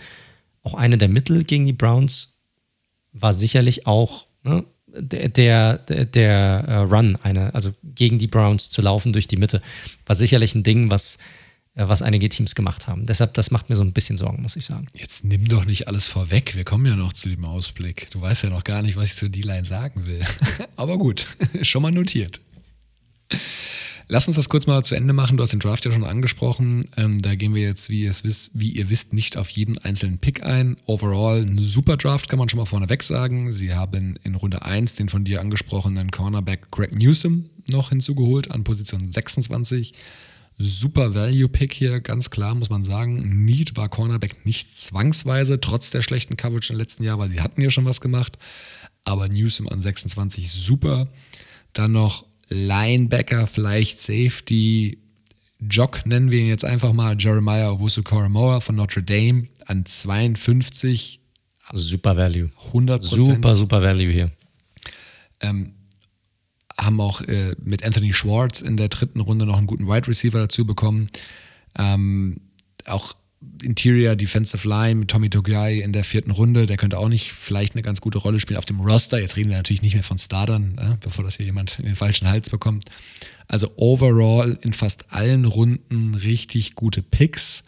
Auch 0.62 0.74
eine 0.74 0.98
der 0.98 1.08
Mittel 1.08 1.44
gegen 1.44 1.64
die 1.64 1.72
Browns 1.72 2.36
war 3.12 3.32
sicherlich 3.32 3.86
auch 3.86 4.26
ne, 4.42 4.64
der, 4.86 5.78
der, 5.78 6.04
der 6.04 6.64
uh, 6.68 6.94
Run, 6.94 7.18
eine, 7.22 7.54
also 7.54 7.72
gegen 7.82 8.18
die 8.18 8.26
Browns 8.26 8.70
zu 8.70 8.82
laufen 8.82 9.12
durch 9.12 9.28
die 9.28 9.36
Mitte, 9.36 9.62
war 10.06 10.16
sicherlich 10.16 10.54
ein 10.54 10.62
Ding, 10.62 10.90
was 10.90 11.18
äh, 11.78 11.88
was 11.88 12.02
einige 12.02 12.28
Teams 12.28 12.54
gemacht 12.54 12.88
haben. 12.88 13.06
Deshalb, 13.06 13.34
das 13.34 13.50
macht 13.50 13.70
mir 13.70 13.76
so 13.76 13.84
ein 13.84 13.92
bisschen 13.92 14.16
Sorgen, 14.16 14.42
muss 14.42 14.56
ich 14.56 14.64
sagen. 14.64 14.88
Jetzt 14.94 15.24
nimm 15.24 15.46
doch 15.46 15.64
nicht 15.64 15.86
alles 15.86 16.08
vorweg. 16.08 16.56
Wir 16.56 16.64
kommen 16.64 16.84
ja 16.86 16.96
noch 16.96 17.12
zu 17.12 17.28
dem 17.28 17.44
Ausblick. 17.44 18.10
Du 18.10 18.20
weißt 18.20 18.42
ja 18.42 18.50
noch 18.50 18.64
gar 18.64 18.82
nicht, 18.82 18.96
was 18.96 19.04
ich 19.04 19.14
zu 19.14 19.30
D-Line 19.30 19.64
sagen 19.64 20.04
will. 20.04 20.20
Aber 20.76 20.98
gut, 20.98 21.28
schon 21.62 21.82
mal 21.82 21.92
notiert. 21.92 22.40
Lass 24.10 24.26
uns 24.26 24.36
das 24.36 24.48
kurz 24.48 24.66
mal 24.66 24.82
zu 24.84 24.94
Ende 24.94 25.12
machen. 25.12 25.36
Du 25.36 25.42
hast 25.42 25.52
den 25.52 25.60
Draft 25.60 25.84
ja 25.84 25.92
schon 25.92 26.04
angesprochen. 26.04 26.88
Ähm, 26.96 27.20
da 27.20 27.34
gehen 27.34 27.54
wir 27.54 27.60
jetzt, 27.60 27.90
wie 27.90 28.04
ihr, 28.04 28.14
wisst, 28.22 28.52
wie 28.54 28.70
ihr 28.70 28.88
wisst, 28.88 29.12
nicht 29.12 29.36
auf 29.36 29.50
jeden 29.50 29.76
einzelnen 29.76 30.18
Pick 30.18 30.42
ein. 30.42 30.78
Overall 30.86 31.42
ein 31.42 31.58
super 31.58 31.98
Draft, 31.98 32.30
kann 32.30 32.38
man 32.38 32.48
schon 32.48 32.58
mal 32.58 32.64
vorneweg 32.64 33.02
sagen. 33.02 33.52
Sie 33.52 33.74
haben 33.74 34.16
in 34.24 34.34
Runde 34.34 34.62
1 34.62 34.94
den 34.94 35.10
von 35.10 35.24
dir 35.24 35.40
angesprochenen 35.40 36.10
Cornerback 36.10 36.70
Greg 36.70 36.96
Newsom 36.96 37.50
noch 37.68 37.90
hinzugeholt 37.90 38.50
an 38.50 38.64
Position 38.64 39.12
26 39.12 39.92
super 40.58 41.14
Value-Pick 41.14 41.72
hier, 41.72 42.00
ganz 42.00 42.30
klar, 42.30 42.54
muss 42.54 42.70
man 42.70 42.84
sagen. 42.84 43.44
Need 43.44 43.76
war 43.76 43.88
Cornerback 43.88 44.44
nicht 44.44 44.76
zwangsweise, 44.76 45.60
trotz 45.60 45.90
der 45.90 46.02
schlechten 46.02 46.36
Coverage 46.36 46.72
im 46.72 46.78
letzten 46.78 47.04
Jahr, 47.04 47.18
weil 47.18 47.30
sie 47.30 47.40
hatten 47.40 47.62
ja 47.62 47.70
schon 47.70 47.84
was 47.84 48.00
gemacht. 48.00 48.38
Aber 49.04 49.28
Newsom 49.28 49.68
an 49.68 49.80
26 49.80 50.50
super. 50.50 51.08
Dann 51.72 51.92
noch 51.92 52.26
Linebacker, 52.48 53.46
vielleicht 53.46 53.98
Safety. 54.00 54.98
Jock 55.60 56.06
nennen 56.06 56.30
wir 56.30 56.40
ihn 56.40 56.48
jetzt 56.48 56.64
einfach 56.64 56.92
mal. 56.92 57.16
Jeremiah 57.18 57.70
Owusu 57.70 58.02
Koromoa 58.02 58.60
von 58.60 58.76
Notre 58.76 59.02
Dame 59.02 59.48
an 59.66 59.84
52. 59.84 61.20
Super 61.72 62.16
Value. 62.16 62.50
100%. 62.72 63.02
Super, 63.02 63.56
super 63.56 63.82
Value 63.82 64.10
hier. 64.10 64.30
Ähm, 65.40 65.74
haben 66.78 67.00
auch 67.00 67.20
äh, 67.22 67.54
mit 67.62 67.84
Anthony 67.84 68.12
Schwartz 68.12 68.60
in 68.60 68.76
der 68.76 68.88
dritten 68.88 69.20
Runde 69.20 69.46
noch 69.46 69.58
einen 69.58 69.66
guten 69.66 69.88
Wide 69.88 70.06
Receiver 70.06 70.38
dazu 70.38 70.64
bekommen. 70.64 71.08
Ähm, 71.76 72.40
auch 72.86 73.14
Interior 73.62 74.16
Defensive 74.16 74.66
Line 74.68 74.96
mit 74.96 75.10
Tommy 75.10 75.30
Togai 75.30 75.80
in 75.80 75.92
der 75.92 76.04
vierten 76.04 76.30
Runde, 76.30 76.66
der 76.66 76.76
könnte 76.76 76.98
auch 76.98 77.08
nicht 77.08 77.32
vielleicht 77.32 77.74
eine 77.74 77.82
ganz 77.82 78.00
gute 78.00 78.18
Rolle 78.18 78.40
spielen 78.40 78.58
auf 78.58 78.64
dem 78.64 78.80
Roster. 78.80 79.20
Jetzt 79.20 79.36
reden 79.36 79.50
wir 79.50 79.56
natürlich 79.56 79.82
nicht 79.82 79.94
mehr 79.94 80.02
von 80.02 80.18
Startern, 80.18 80.76
äh, 80.78 80.96
bevor 81.00 81.24
das 81.24 81.36
hier 81.36 81.46
jemand 81.46 81.78
in 81.78 81.86
den 81.86 81.96
falschen 81.96 82.28
Hals 82.28 82.50
bekommt. 82.50 82.84
Also 83.46 83.72
overall 83.76 84.58
in 84.62 84.72
fast 84.72 85.12
allen 85.12 85.44
Runden 85.44 86.14
richtig 86.14 86.74
gute 86.74 87.02
Picks 87.02 87.62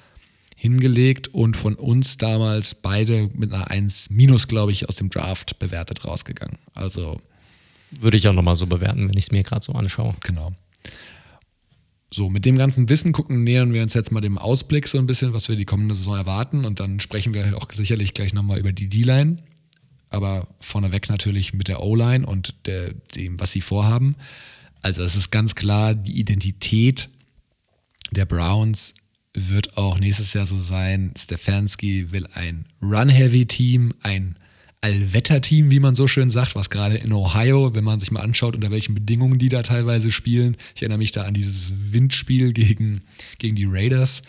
hingelegt 0.56 1.28
und 1.28 1.56
von 1.56 1.74
uns 1.74 2.18
damals 2.18 2.74
beide 2.74 3.30
mit 3.34 3.52
einer 3.52 3.70
1 3.70 4.10
minus, 4.10 4.48
glaube 4.48 4.72
ich, 4.72 4.88
aus 4.88 4.96
dem 4.96 5.08
Draft 5.08 5.58
bewertet 5.58 6.04
rausgegangen. 6.04 6.58
Also 6.74 7.20
würde 7.98 8.16
ich 8.16 8.28
auch 8.28 8.34
nochmal 8.34 8.56
so 8.56 8.66
bewerten, 8.66 9.08
wenn 9.08 9.16
ich 9.16 9.24
es 9.24 9.32
mir 9.32 9.42
gerade 9.42 9.64
so 9.64 9.72
anschaue. 9.72 10.14
Genau. 10.20 10.52
So, 12.12 12.28
mit 12.28 12.44
dem 12.44 12.58
ganzen 12.58 12.88
Wissen 12.88 13.12
gucken, 13.12 13.44
nähern 13.44 13.72
wir 13.72 13.82
uns 13.82 13.94
jetzt 13.94 14.10
mal 14.10 14.20
dem 14.20 14.36
Ausblick 14.36 14.88
so 14.88 14.98
ein 14.98 15.06
bisschen, 15.06 15.32
was 15.32 15.48
wir 15.48 15.54
die 15.54 15.64
kommende 15.64 15.94
Saison 15.94 16.16
erwarten. 16.16 16.64
Und 16.64 16.80
dann 16.80 16.98
sprechen 16.98 17.34
wir 17.34 17.56
auch 17.56 17.70
sicherlich 17.72 18.14
gleich 18.14 18.32
nochmal 18.34 18.58
über 18.58 18.72
die 18.72 18.88
D-Line. 18.88 19.38
Aber 20.08 20.48
vorneweg 20.58 21.08
natürlich 21.08 21.54
mit 21.54 21.68
der 21.68 21.80
O-Line 21.80 22.26
und 22.26 22.54
der, 22.66 22.94
dem, 23.14 23.38
was 23.38 23.52
sie 23.52 23.60
vorhaben. 23.60 24.16
Also 24.82 25.04
es 25.04 25.14
ist 25.14 25.30
ganz 25.30 25.54
klar, 25.54 25.94
die 25.94 26.18
Identität 26.18 27.08
der 28.10 28.24
Browns 28.24 28.94
wird 29.32 29.76
auch 29.76 30.00
nächstes 30.00 30.32
Jahr 30.32 30.46
so 30.46 30.58
sein. 30.58 31.12
Stefanski 31.16 32.10
will 32.10 32.26
ein 32.34 32.64
Run-Heavy-Team, 32.82 33.94
ein 34.02 34.36
Allwetterteam, 34.82 35.70
wie 35.70 35.80
man 35.80 35.94
so 35.94 36.08
schön 36.08 36.30
sagt, 36.30 36.54
was 36.54 36.70
gerade 36.70 36.96
in 36.96 37.12
Ohio, 37.12 37.74
wenn 37.74 37.84
man 37.84 38.00
sich 38.00 38.10
mal 38.10 38.20
anschaut, 38.20 38.54
unter 38.54 38.70
welchen 38.70 38.94
Bedingungen 38.94 39.38
die 39.38 39.50
da 39.50 39.62
teilweise 39.62 40.10
spielen. 40.10 40.56
Ich 40.74 40.80
erinnere 40.80 40.98
mich 40.98 41.12
da 41.12 41.24
an 41.24 41.34
dieses 41.34 41.72
Windspiel 41.90 42.52
gegen, 42.54 43.02
gegen 43.38 43.56
die 43.56 43.66
Raiders. 43.66 44.22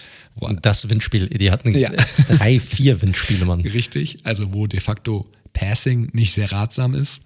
das 0.61 0.89
Windspiel, 0.89 1.27
die 1.29 1.51
hatten 1.51 1.77
ja. 1.77 1.91
drei, 2.27 2.59
vier 2.59 3.01
Windspiele, 3.01 3.45
Mann. 3.45 3.61
Richtig, 3.61 4.17
also 4.23 4.53
wo 4.53 4.67
de 4.67 4.81
facto 4.81 5.25
Passing 5.53 6.09
nicht 6.13 6.33
sehr 6.33 6.51
ratsam 6.51 6.95
ist. 6.95 7.21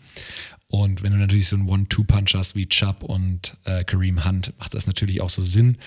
Und 0.67 1.01
wenn 1.01 1.11
du 1.11 1.17
natürlich 1.17 1.47
so 1.47 1.55
einen 1.55 1.67
One-Two-Punch 1.67 2.33
hast 2.35 2.55
wie 2.55 2.67
Chubb 2.67 3.03
und 3.03 3.57
äh, 3.65 3.83
Kareem 3.83 4.25
Hunt, 4.25 4.53
macht 4.59 4.73
das 4.73 4.87
natürlich 4.87 5.21
auch 5.21 5.29
so 5.29 5.41
Sinn. 5.41 5.77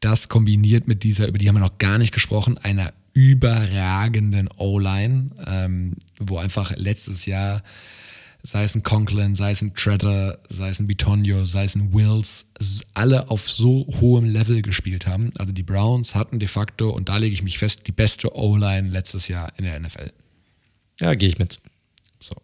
Das 0.00 0.28
kombiniert 0.28 0.88
mit 0.88 1.04
dieser, 1.04 1.28
über 1.28 1.38
die 1.38 1.48
haben 1.48 1.56
wir 1.56 1.60
noch 1.60 1.78
gar 1.78 1.98
nicht 1.98 2.12
gesprochen, 2.12 2.58
einer 2.58 2.92
überragenden 3.14 4.48
O-Line, 4.56 5.30
ähm, 5.46 5.96
wo 6.28 6.38
einfach 6.38 6.74
letztes 6.76 7.26
Jahr, 7.26 7.62
sei 8.42 8.64
es 8.64 8.74
ein 8.74 8.82
Conklin, 8.82 9.34
sei 9.34 9.52
es 9.52 9.62
ein 9.62 9.74
Treader, 9.74 10.38
sei 10.48 10.68
es 10.68 10.80
ein 10.80 10.86
Bitonio, 10.86 11.46
sei 11.46 11.64
es 11.64 11.76
ein 11.76 11.94
Wills, 11.94 12.46
alle 12.94 13.30
auf 13.30 13.48
so 13.48 13.86
hohem 14.00 14.24
Level 14.24 14.62
gespielt 14.62 15.06
haben. 15.06 15.30
Also 15.38 15.52
die 15.52 15.62
Browns 15.62 16.14
hatten 16.14 16.38
de 16.38 16.48
facto, 16.48 16.90
und 16.90 17.08
da 17.08 17.18
lege 17.18 17.34
ich 17.34 17.42
mich 17.42 17.58
fest, 17.58 17.86
die 17.86 17.92
beste 17.92 18.36
O-Line 18.36 18.88
letztes 18.88 19.28
Jahr 19.28 19.52
in 19.56 19.64
der 19.64 19.78
NFL. 19.78 20.12
Ja, 21.00 21.14
gehe 21.14 21.28
ich 21.28 21.38
mit. 21.38 21.60
So. 22.18 22.34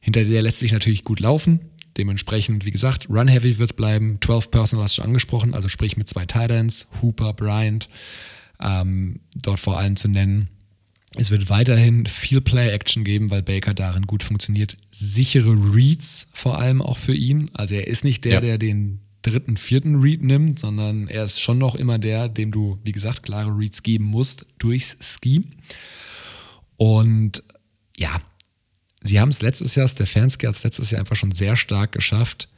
Hinter 0.00 0.24
der 0.24 0.42
lässt 0.42 0.58
sich 0.58 0.72
natürlich 0.72 1.04
gut 1.04 1.20
laufen. 1.20 1.60
Dementsprechend, 1.96 2.64
wie 2.64 2.72
gesagt, 2.72 3.08
Run-Heavy 3.08 3.58
wird 3.58 3.70
es 3.70 3.76
bleiben. 3.76 4.18
12 4.20 4.50
Personal 4.50 4.84
hast 4.84 4.96
du 4.98 5.02
schon 5.02 5.10
angesprochen, 5.10 5.54
also 5.54 5.68
sprich 5.68 5.96
mit 5.96 6.08
zwei 6.08 6.26
Titans, 6.26 6.88
Hooper, 7.00 7.32
Bryant 7.32 7.88
ähm, 8.60 9.20
dort 9.34 9.60
vor 9.60 9.78
allem 9.78 9.96
zu 9.96 10.08
nennen. 10.08 10.48
Es 11.16 11.30
wird 11.30 11.48
weiterhin 11.48 12.06
viel 12.06 12.40
Play-Action 12.40 13.04
geben, 13.04 13.30
weil 13.30 13.42
Baker 13.42 13.72
darin 13.72 14.06
gut 14.06 14.22
funktioniert. 14.22 14.76
Sichere 14.90 15.52
Reads 15.74 16.28
vor 16.32 16.58
allem 16.58 16.82
auch 16.82 16.98
für 16.98 17.14
ihn. 17.14 17.50
Also 17.54 17.74
er 17.74 17.86
ist 17.86 18.04
nicht 18.04 18.24
der, 18.24 18.34
ja. 18.34 18.40
der 18.40 18.58
den 18.58 19.00
dritten, 19.22 19.56
vierten 19.56 20.00
Read 20.00 20.22
nimmt, 20.22 20.58
sondern 20.58 21.08
er 21.08 21.24
ist 21.24 21.40
schon 21.40 21.58
noch 21.58 21.76
immer 21.76 21.98
der, 21.98 22.28
dem 22.28 22.50
du, 22.50 22.78
wie 22.84 22.92
gesagt, 22.92 23.22
klare 23.22 23.56
Reads 23.56 23.82
geben 23.82 24.04
musst 24.04 24.46
durchs 24.58 24.96
Scheme. 25.00 25.44
Und 26.76 27.42
ja, 27.96 28.20
sie 29.02 29.20
haben 29.20 29.28
es 29.28 29.40
letztes 29.40 29.74
Jahr, 29.76 29.88
Stefanski 29.88 30.46
hat 30.46 30.56
es 30.56 30.64
letztes 30.64 30.90
Jahr 30.90 31.00
einfach 31.00 31.16
schon 31.16 31.32
sehr 31.32 31.56
stark 31.56 31.92
geschafft, 31.92 32.48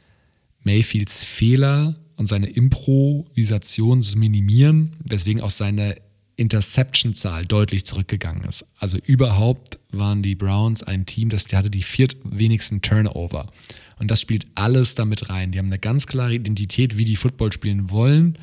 Mayfields 0.63 1.23
Fehler 1.23 1.95
und 2.15 2.27
seine 2.27 2.47
Improvisation 2.49 4.01
zu 4.01 4.17
minimieren, 4.17 4.93
weswegen 5.03 5.41
auch 5.41 5.51
seine 5.51 5.95
Interception-Zahl 6.37 7.45
deutlich 7.45 7.85
zurückgegangen 7.85 8.43
ist. 8.45 8.65
Also 8.79 8.97
überhaupt 8.97 9.79
waren 9.91 10.23
die 10.23 10.35
Browns 10.35 10.83
ein 10.83 11.05
Team, 11.05 11.29
das 11.29 11.45
hatte 11.51 11.69
die 11.69 11.83
viertwenigsten 11.83 12.81
Turnover. 12.81 13.47
Und 13.99 14.11
das 14.11 14.21
spielt 14.21 14.45
alles 14.55 14.95
damit 14.95 15.29
rein. 15.29 15.51
Die 15.51 15.57
haben 15.57 15.65
eine 15.65 15.79
ganz 15.79 16.05
klare 16.05 16.35
Identität, 16.35 16.97
wie 16.97 17.05
die 17.05 17.15
Football 17.15 17.51
spielen 17.51 17.89
wollen. 17.89 18.37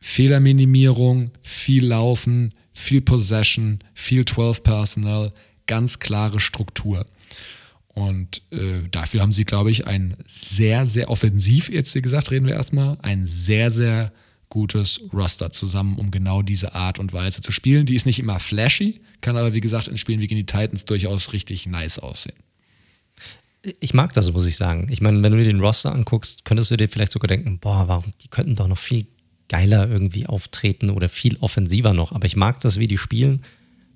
Fehlerminimierung, 0.00 1.30
viel 1.42 1.86
Laufen, 1.86 2.52
viel 2.74 3.00
Possession, 3.00 3.78
viel 3.94 4.24
12 4.24 4.64
Personal, 4.64 5.32
ganz 5.66 6.00
klare 6.00 6.40
Struktur. 6.40 7.06
Und 7.86 8.42
äh, 8.50 8.88
dafür 8.90 9.20
haben 9.20 9.32
sie, 9.32 9.44
glaube 9.44 9.70
ich, 9.70 9.86
ein 9.86 10.16
sehr, 10.26 10.86
sehr 10.86 11.08
offensiv, 11.10 11.70
jetzt 11.70 11.94
wie 11.94 12.02
gesagt, 12.02 12.30
reden 12.30 12.46
wir 12.46 12.54
erstmal, 12.54 12.96
ein 13.02 13.26
sehr, 13.26 13.70
sehr 13.70 14.12
gutes 14.52 15.00
Roster 15.14 15.50
zusammen, 15.50 15.96
um 15.96 16.10
genau 16.10 16.42
diese 16.42 16.74
Art 16.74 16.98
und 16.98 17.14
Weise 17.14 17.40
zu 17.40 17.52
spielen. 17.52 17.86
Die 17.86 17.96
ist 17.96 18.04
nicht 18.04 18.18
immer 18.18 18.38
flashy, 18.38 19.00
kann 19.22 19.38
aber, 19.38 19.54
wie 19.54 19.62
gesagt, 19.62 19.88
in 19.88 19.96
Spielen 19.96 20.20
wie 20.20 20.26
gegen 20.26 20.38
die 20.38 20.44
Titans 20.44 20.84
durchaus 20.84 21.32
richtig 21.32 21.66
nice 21.66 21.98
aussehen. 21.98 22.36
Ich 23.80 23.94
mag 23.94 24.12
das, 24.12 24.30
muss 24.30 24.44
ich 24.44 24.56
sagen. 24.56 24.88
Ich 24.90 25.00
meine, 25.00 25.22
wenn 25.22 25.32
du 25.32 25.38
dir 25.38 25.44
den 25.44 25.60
Roster 25.60 25.92
anguckst, 25.92 26.44
könntest 26.44 26.70
du 26.70 26.76
dir 26.76 26.86
vielleicht 26.86 27.12
sogar 27.12 27.28
denken, 27.28 27.60
boah, 27.60 27.88
warum, 27.88 28.12
die 28.22 28.28
könnten 28.28 28.54
doch 28.54 28.68
noch 28.68 28.76
viel 28.76 29.06
geiler 29.48 29.88
irgendwie 29.88 30.26
auftreten 30.26 30.90
oder 30.90 31.08
viel 31.08 31.38
offensiver 31.40 31.94
noch. 31.94 32.12
Aber 32.12 32.26
ich 32.26 32.36
mag 32.36 32.60
das, 32.60 32.78
wie 32.78 32.88
die 32.88 32.98
spielen. 32.98 33.42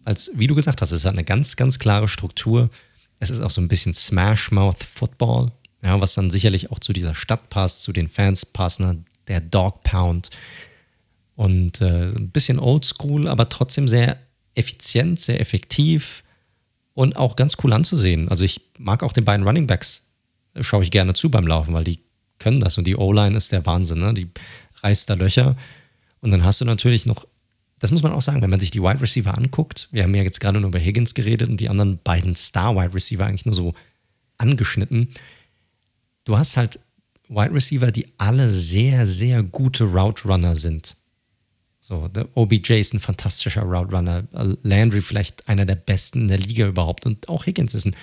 Als, 0.05 0.31
wie 0.37 0.47
du 0.47 0.55
gesagt 0.55 0.81
hast, 0.81 0.93
es 0.93 1.05
hat 1.05 1.13
eine 1.13 1.25
ganz, 1.25 1.57
ganz 1.57 1.79
klare 1.79 2.09
Struktur. 2.09 2.71
Es 3.19 3.29
ist 3.29 3.41
auch 3.41 3.51
so 3.51 3.61
ein 3.61 3.69
bisschen 3.69 3.93
Smash-Mouth 3.93 4.83
Football, 4.83 5.53
ja, 5.83 6.01
was 6.01 6.15
dann 6.15 6.31
sicherlich 6.31 6.71
auch 6.71 6.79
zu 6.79 6.95
dieser 6.95 7.15
Stadt 7.15 7.51
passt, 7.51 7.83
zu 7.83 7.93
den 7.93 8.09
Fans 8.09 8.47
passen, 8.47 9.05
der 9.29 9.41
Dog 9.41 9.83
Pound. 9.83 10.31
Und 11.35 11.81
äh, 11.83 12.13
ein 12.17 12.31
bisschen 12.31 12.59
oldschool, 12.59 13.29
aber 13.29 13.49
trotzdem 13.49 13.89
sehr 13.89 14.19
effizient, 14.55 15.21
sehr 15.21 15.41
effektiv 15.41 16.25
und 16.95 17.17
auch 17.17 17.37
ganz 17.37 17.57
cool 17.63 17.75
anzusehen. 17.75 18.29
Also 18.31 18.43
ich 18.45 18.63
mag 18.79 19.03
auch 19.03 19.13
den 19.13 19.25
beiden 19.25 19.47
Running 19.47 19.67
Backs, 19.67 20.11
äh, 20.55 20.63
schaue 20.63 20.83
ich 20.83 20.91
gerne 20.91 21.13
zu 21.13 21.31
beim 21.31 21.47
Laufen, 21.47 21.75
weil 21.75 21.85
die 21.85 22.01
können 22.39 22.61
das. 22.61 22.79
Und 22.79 22.87
die 22.87 22.97
O-Line 22.97 23.37
ist 23.37 23.53
der 23.53 23.67
Wahnsinn, 23.67 23.99
ne? 23.99 24.15
die 24.15 24.31
reißt 24.83 25.09
da 25.11 25.15
Löcher. 25.15 25.57
Und 26.21 26.31
dann 26.31 26.45
hast 26.45 26.61
du 26.61 26.65
natürlich 26.65 27.05
noch, 27.07 27.27
das 27.79 27.93
muss 27.93 28.03
man 28.03 28.13
auch 28.13 28.23
sagen, 28.23 28.41
wenn 28.41 28.51
man 28.51 28.61
sich 28.61 28.71
die 28.71 28.83
Wide 28.83 29.01
Receiver 29.01 29.37
anguckt, 29.37 29.89
wir 29.93 30.03
haben 30.03 30.15
ja 30.15 30.23
jetzt 30.23 30.41
gerade 30.41 30.59
nur 30.59 30.69
über 30.69 30.79
Higgins 30.79 31.15
geredet 31.15 31.51
und 31.51 31.61
die 31.61 31.69
anderen 31.69 31.99
beiden 32.03 32.35
Star-Wide 32.35 32.95
Receiver 32.95 33.27
eigentlich 33.27 33.47
nur 33.47 33.55
so 33.55 33.75
angeschnitten. 34.39 35.09
Du 36.25 36.39
hast 36.39 36.57
halt 36.57 36.81
Wide 37.29 37.55
Receiver, 37.55 37.91
die 37.91 38.07
alle 38.19 38.51
sehr, 38.51 39.07
sehr 39.07 39.43
gute 39.43 39.85
Route 39.85 40.29
Runner 40.29 40.57
sind. 40.57 40.97
So, 41.81 42.09
der 42.09 42.27
OBJ 42.37 42.81
ist 42.81 42.95
ein 42.95 43.01
fantastischer 43.01 43.63
Route 43.63 43.95
Runner. 43.95 44.25
Landry 44.63 45.01
vielleicht 45.01 45.49
einer 45.49 45.65
der 45.65 45.77
besten 45.77 46.23
in 46.23 46.29
der 46.29 46.39
Liga 46.39 46.67
überhaupt. 46.67 47.07
Und 47.07 47.29
auch 47.29 47.47
Higgins 47.47 47.75
ist 47.75 47.87
ein 47.87 47.97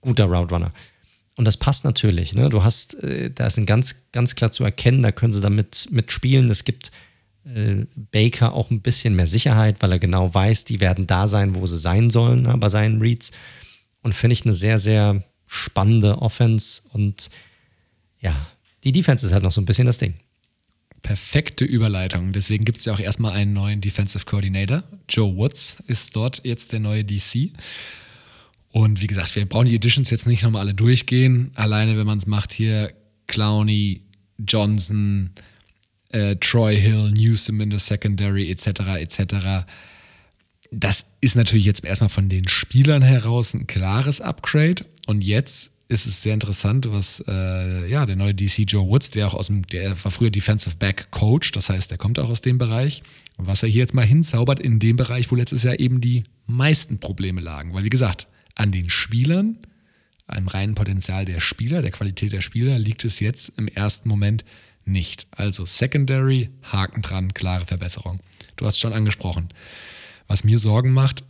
guter 0.00 0.26
Route 0.26 0.54
Runner. 0.54 0.72
Und 1.36 1.44
das 1.44 1.56
passt 1.56 1.84
natürlich. 1.84 2.34
Ne? 2.34 2.48
Du 2.48 2.62
hast, 2.62 3.02
äh, 3.02 3.30
da 3.30 3.46
ist 3.46 3.58
ein 3.58 3.66
ganz, 3.66 3.96
ganz 4.12 4.36
klar 4.36 4.52
zu 4.52 4.62
erkennen, 4.62 5.02
da 5.02 5.10
können 5.10 5.32
sie 5.32 5.40
damit 5.40 5.88
mitspielen. 5.90 6.48
Es 6.48 6.64
gibt 6.64 6.92
äh, 7.44 7.86
Baker 8.12 8.52
auch 8.52 8.70
ein 8.70 8.82
bisschen 8.82 9.16
mehr 9.16 9.26
Sicherheit, 9.26 9.76
weil 9.80 9.92
er 9.92 9.98
genau 9.98 10.32
weiß, 10.32 10.64
die 10.64 10.80
werden 10.80 11.06
da 11.06 11.26
sein, 11.26 11.56
wo 11.56 11.66
sie 11.66 11.78
sein 11.78 12.10
sollen 12.10 12.42
ne, 12.42 12.56
bei 12.56 12.68
seinen 12.68 13.00
Reads. 13.00 13.32
Und 14.02 14.14
finde 14.14 14.34
ich 14.34 14.44
eine 14.44 14.54
sehr, 14.54 14.78
sehr 14.78 15.24
spannende 15.46 16.22
Offense. 16.22 16.82
Und 16.92 17.30
ja, 18.20 18.34
die 18.84 18.92
Defense 18.92 19.26
ist 19.26 19.32
halt 19.32 19.42
noch 19.42 19.52
so 19.52 19.60
ein 19.60 19.64
bisschen 19.66 19.86
das 19.86 19.98
Ding. 19.98 20.14
Perfekte 21.02 21.64
Überleitung. 21.64 22.32
Deswegen 22.32 22.64
gibt 22.64 22.78
es 22.78 22.84
ja 22.86 22.94
auch 22.94 23.00
erstmal 23.00 23.32
einen 23.32 23.52
neuen 23.52 23.80
Defensive 23.80 24.24
Coordinator. 24.24 24.84
Joe 25.08 25.36
Woods 25.36 25.82
ist 25.86 26.16
dort 26.16 26.42
jetzt 26.44 26.72
der 26.72 26.80
neue 26.80 27.04
DC. 27.04 27.50
Und 28.70 29.00
wie 29.02 29.06
gesagt, 29.06 29.36
wir 29.36 29.46
brauchen 29.46 29.66
die 29.66 29.76
Editions 29.76 30.10
jetzt 30.10 30.26
nicht 30.26 30.42
nochmal 30.42 30.62
alle 30.62 30.74
durchgehen. 30.74 31.52
Alleine, 31.54 31.96
wenn 31.96 32.06
man 32.06 32.18
es 32.18 32.26
macht, 32.26 32.52
hier 32.52 32.92
Clowney, 33.26 34.02
Johnson, 34.38 35.30
äh, 36.08 36.36
Troy 36.36 36.76
Hill, 36.76 37.12
Newsom 37.12 37.60
in 37.60 37.70
der 37.70 37.78
Secondary, 37.78 38.50
etc., 38.50 38.66
etc. 38.98 39.66
Das 40.70 41.06
ist 41.20 41.36
natürlich 41.36 41.66
jetzt 41.66 41.84
erstmal 41.84 42.08
von 42.08 42.28
den 42.28 42.48
Spielern 42.48 43.02
heraus 43.02 43.54
ein 43.54 43.66
klares 43.66 44.20
Upgrade. 44.20 44.86
Und 45.06 45.22
jetzt 45.22 45.73
ist 45.88 46.06
es 46.06 46.22
sehr 46.22 46.34
interessant, 46.34 46.90
was 46.90 47.22
äh, 47.28 47.88
ja 47.88 48.06
der 48.06 48.16
neue 48.16 48.34
DC 48.34 48.64
Joe 48.66 48.88
Woods, 48.88 49.10
der 49.10 49.26
auch 49.26 49.34
aus 49.34 49.48
dem, 49.48 49.66
der 49.66 50.02
war 50.02 50.10
früher 50.10 50.30
Defensive 50.30 50.76
Back 50.76 51.10
Coach, 51.10 51.52
das 51.52 51.68
heißt, 51.68 51.90
der 51.90 51.98
kommt 51.98 52.18
auch 52.18 52.30
aus 52.30 52.40
dem 52.40 52.58
Bereich. 52.58 53.02
Was 53.36 53.62
er 53.62 53.68
hier 53.68 53.80
jetzt 53.80 53.94
mal 53.94 54.06
hinzaubert 54.06 54.60
in 54.60 54.78
dem 54.78 54.96
Bereich, 54.96 55.30
wo 55.30 55.34
letztes 55.34 55.64
Jahr 55.64 55.78
eben 55.78 56.00
die 56.00 56.24
meisten 56.46 56.98
Probleme 57.00 57.40
lagen. 57.40 57.74
Weil, 57.74 57.84
wie 57.84 57.90
gesagt, 57.90 58.28
an 58.54 58.70
den 58.70 58.88
Spielern, 58.88 59.58
am 60.26 60.46
reinen 60.48 60.74
Potenzial 60.74 61.24
der 61.24 61.40
Spieler, 61.40 61.82
der 61.82 61.90
Qualität 61.90 62.32
der 62.32 62.40
Spieler, 62.40 62.78
liegt 62.78 63.04
es 63.04 63.20
jetzt 63.20 63.52
im 63.58 63.68
ersten 63.68 64.08
Moment 64.08 64.44
nicht. 64.84 65.26
Also 65.32 65.64
Secondary, 65.66 66.50
Haken 66.62 67.02
dran, 67.02 67.34
klare 67.34 67.66
Verbesserung. 67.66 68.20
Du 68.56 68.66
hast 68.66 68.74
es 68.74 68.80
schon 68.80 68.92
angesprochen. 68.92 69.48
Was 70.28 70.44
mir 70.44 70.58
Sorgen 70.58 70.92
macht, 70.92 71.24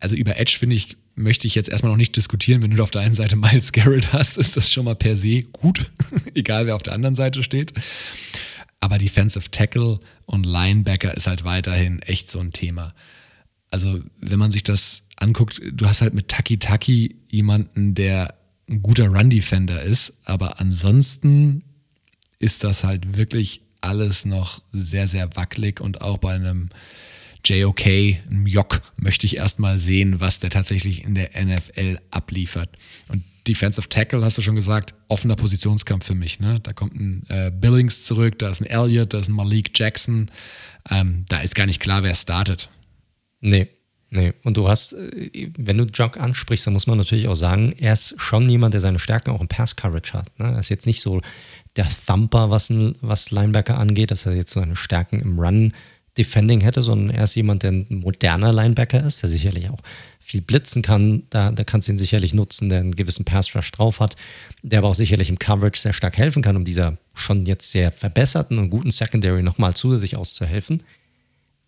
also 0.00 0.14
über 0.14 0.38
Edge 0.38 0.56
finde 0.58 0.76
ich 0.76 0.96
möchte 1.16 1.46
ich 1.46 1.54
jetzt 1.54 1.68
erstmal 1.68 1.90
noch 1.90 1.96
nicht 1.96 2.16
diskutieren. 2.16 2.62
Wenn 2.62 2.70
du 2.70 2.82
auf 2.82 2.90
der 2.90 3.02
einen 3.02 3.14
Seite 3.14 3.36
Miles 3.36 3.72
Garrett 3.72 4.12
hast, 4.12 4.38
ist 4.38 4.56
das 4.56 4.72
schon 4.72 4.84
mal 4.84 4.94
per 4.94 5.16
se 5.16 5.42
gut, 5.42 5.90
egal 6.34 6.66
wer 6.66 6.76
auf 6.76 6.82
der 6.82 6.92
anderen 6.92 7.14
Seite 7.14 7.42
steht. 7.42 7.72
Aber 8.80 8.98
Defensive 8.98 9.50
Tackle 9.50 9.98
und 10.26 10.46
Linebacker 10.46 11.16
ist 11.16 11.26
halt 11.26 11.42
weiterhin 11.44 12.00
echt 12.02 12.30
so 12.30 12.38
ein 12.38 12.52
Thema. 12.52 12.94
Also, 13.70 14.00
wenn 14.20 14.38
man 14.38 14.52
sich 14.52 14.62
das 14.62 15.02
anguckt, 15.16 15.60
du 15.72 15.86
hast 15.86 16.02
halt 16.02 16.14
mit 16.14 16.28
Taki 16.28 16.58
Taki 16.58 17.16
jemanden, 17.28 17.94
der 17.94 18.34
ein 18.68 18.82
guter 18.82 19.08
Run-Defender 19.08 19.82
ist, 19.82 20.18
aber 20.24 20.60
ansonsten 20.60 21.64
ist 22.38 22.64
das 22.64 22.84
halt 22.84 23.16
wirklich 23.16 23.62
alles 23.80 24.24
noch 24.24 24.60
sehr, 24.72 25.08
sehr 25.08 25.34
wackelig 25.36 25.80
und 25.80 26.00
auch 26.00 26.18
bei 26.18 26.34
einem 26.34 26.68
JOK, 27.48 27.86
einem 27.86 28.46
Jock, 28.46 28.82
möchte 28.96 29.26
ich 29.26 29.36
erstmal 29.36 29.78
sehen, 29.78 30.20
was 30.20 30.40
der 30.40 30.50
tatsächlich 30.50 31.04
in 31.04 31.14
der 31.14 31.30
NFL 31.34 31.98
abliefert. 32.10 32.70
Und 33.08 33.22
Defensive 33.46 33.88
Tackle, 33.88 34.24
hast 34.24 34.38
du 34.38 34.42
schon 34.42 34.56
gesagt, 34.56 34.94
offener 35.08 35.36
Positionskampf 35.36 36.04
für 36.04 36.14
mich. 36.14 36.40
Ne? 36.40 36.60
Da 36.60 36.72
kommt 36.72 36.94
ein 36.94 37.24
äh, 37.28 37.50
Billings 37.50 38.04
zurück, 38.04 38.38
da 38.38 38.50
ist 38.50 38.60
ein 38.60 38.66
Elliott, 38.66 39.14
da 39.14 39.18
ist 39.18 39.28
ein 39.28 39.34
Malik 39.34 39.78
Jackson. 39.78 40.26
Ähm, 40.90 41.24
da 41.28 41.38
ist 41.38 41.54
gar 41.54 41.66
nicht 41.66 41.80
klar, 41.80 42.02
wer 42.02 42.14
startet. 42.14 42.68
Nee, 43.40 43.68
nee. 44.10 44.32
Und 44.42 44.56
du 44.56 44.68
hast, 44.68 44.94
äh, 44.94 45.50
wenn 45.56 45.78
du 45.78 45.84
Jock 45.84 46.18
ansprichst, 46.18 46.66
dann 46.66 46.74
muss 46.74 46.86
man 46.86 46.98
natürlich 46.98 47.28
auch 47.28 47.36
sagen, 47.36 47.72
er 47.78 47.92
ist 47.92 48.20
schon 48.20 48.48
jemand, 48.48 48.74
der 48.74 48.80
seine 48.80 48.98
Stärken 48.98 49.30
auch 49.30 49.40
im 49.40 49.48
Pass-Coverage 49.48 50.14
hat. 50.14 50.38
Ne? 50.38 50.52
Er 50.52 50.60
ist 50.60 50.70
jetzt 50.70 50.86
nicht 50.86 51.00
so 51.00 51.22
der 51.76 51.88
Thumper, 52.06 52.50
was, 52.50 52.70
ein, 52.70 52.96
was 53.00 53.30
Linebacker 53.30 53.78
angeht, 53.78 54.10
dass 54.10 54.26
er 54.26 54.34
jetzt 54.34 54.52
seine 54.52 54.76
Stärken 54.76 55.20
im 55.20 55.38
Run 55.38 55.72
Defending 56.18 56.60
hätte, 56.60 56.82
sondern 56.82 57.14
er 57.14 57.24
ist 57.24 57.34
jemand, 57.34 57.62
der 57.62 57.72
ein 57.72 57.86
moderner 57.90 58.52
Linebacker 58.52 59.04
ist, 59.04 59.22
der 59.22 59.28
sicherlich 59.28 59.68
auch 59.68 59.80
viel 60.18 60.40
blitzen 60.40 60.82
kann. 60.82 61.24
Da, 61.30 61.50
da 61.50 61.64
kannst 61.64 61.88
du 61.88 61.92
ihn 61.92 61.98
sicherlich 61.98 62.34
nutzen, 62.34 62.68
der 62.68 62.80
einen 62.80 62.96
gewissen 62.96 63.24
Pass 63.24 63.54
Rush 63.54 63.70
drauf 63.72 64.00
hat, 64.00 64.16
der 64.62 64.80
aber 64.80 64.88
auch 64.88 64.94
sicherlich 64.94 65.28
im 65.28 65.38
Coverage 65.38 65.80
sehr 65.80 65.92
stark 65.92 66.16
helfen 66.16 66.42
kann, 66.42 66.56
um 66.56 66.64
dieser 66.64 66.96
schon 67.14 67.46
jetzt 67.46 67.70
sehr 67.70 67.92
verbesserten 67.92 68.58
und 68.58 68.70
guten 68.70 68.90
Secondary 68.90 69.42
nochmal 69.42 69.74
zusätzlich 69.74 70.16
auszuhelfen. 70.16 70.82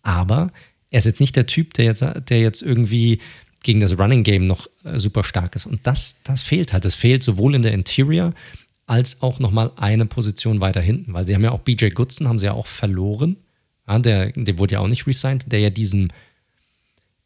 Aber 0.01 0.51
er 0.89 0.99
ist 0.99 1.05
jetzt 1.05 1.21
nicht 1.21 1.35
der 1.35 1.45
Typ, 1.45 1.73
der 1.75 1.85
jetzt, 1.85 2.03
der 2.29 2.41
jetzt 2.41 2.61
irgendwie 2.61 3.19
gegen 3.63 3.79
das 3.79 3.97
Running 3.97 4.23
Game 4.23 4.45
noch 4.45 4.67
äh, 4.83 4.97
super 4.97 5.23
stark 5.23 5.55
ist. 5.55 5.65
Und 5.65 5.85
das, 5.85 6.23
das 6.23 6.43
fehlt 6.43 6.73
halt. 6.73 6.85
Das 6.85 6.95
fehlt 6.95 7.23
sowohl 7.23 7.55
in 7.55 7.61
der 7.61 7.73
Interior 7.73 8.33
als 8.87 9.21
auch 9.21 9.39
nochmal 9.39 9.71
eine 9.75 10.05
Position 10.07 10.61
weiter 10.61 10.81
hinten, 10.81 11.13
weil 11.13 11.27
sie 11.27 11.35
haben 11.35 11.43
ja 11.43 11.51
auch 11.51 11.59
BJ 11.59 11.89
Goodson, 11.89 12.27
haben 12.27 12.39
sie 12.39 12.47
ja 12.47 12.53
auch 12.53 12.65
verloren 12.65 13.37
ja, 13.89 13.99
der, 13.99 14.31
der 14.31 14.57
wurde 14.57 14.73
ja 14.73 14.79
auch 14.79 14.87
nicht 14.87 15.07
resigned, 15.07 15.51
der 15.51 15.59
ja 15.59 15.69
diesem, 15.69 16.09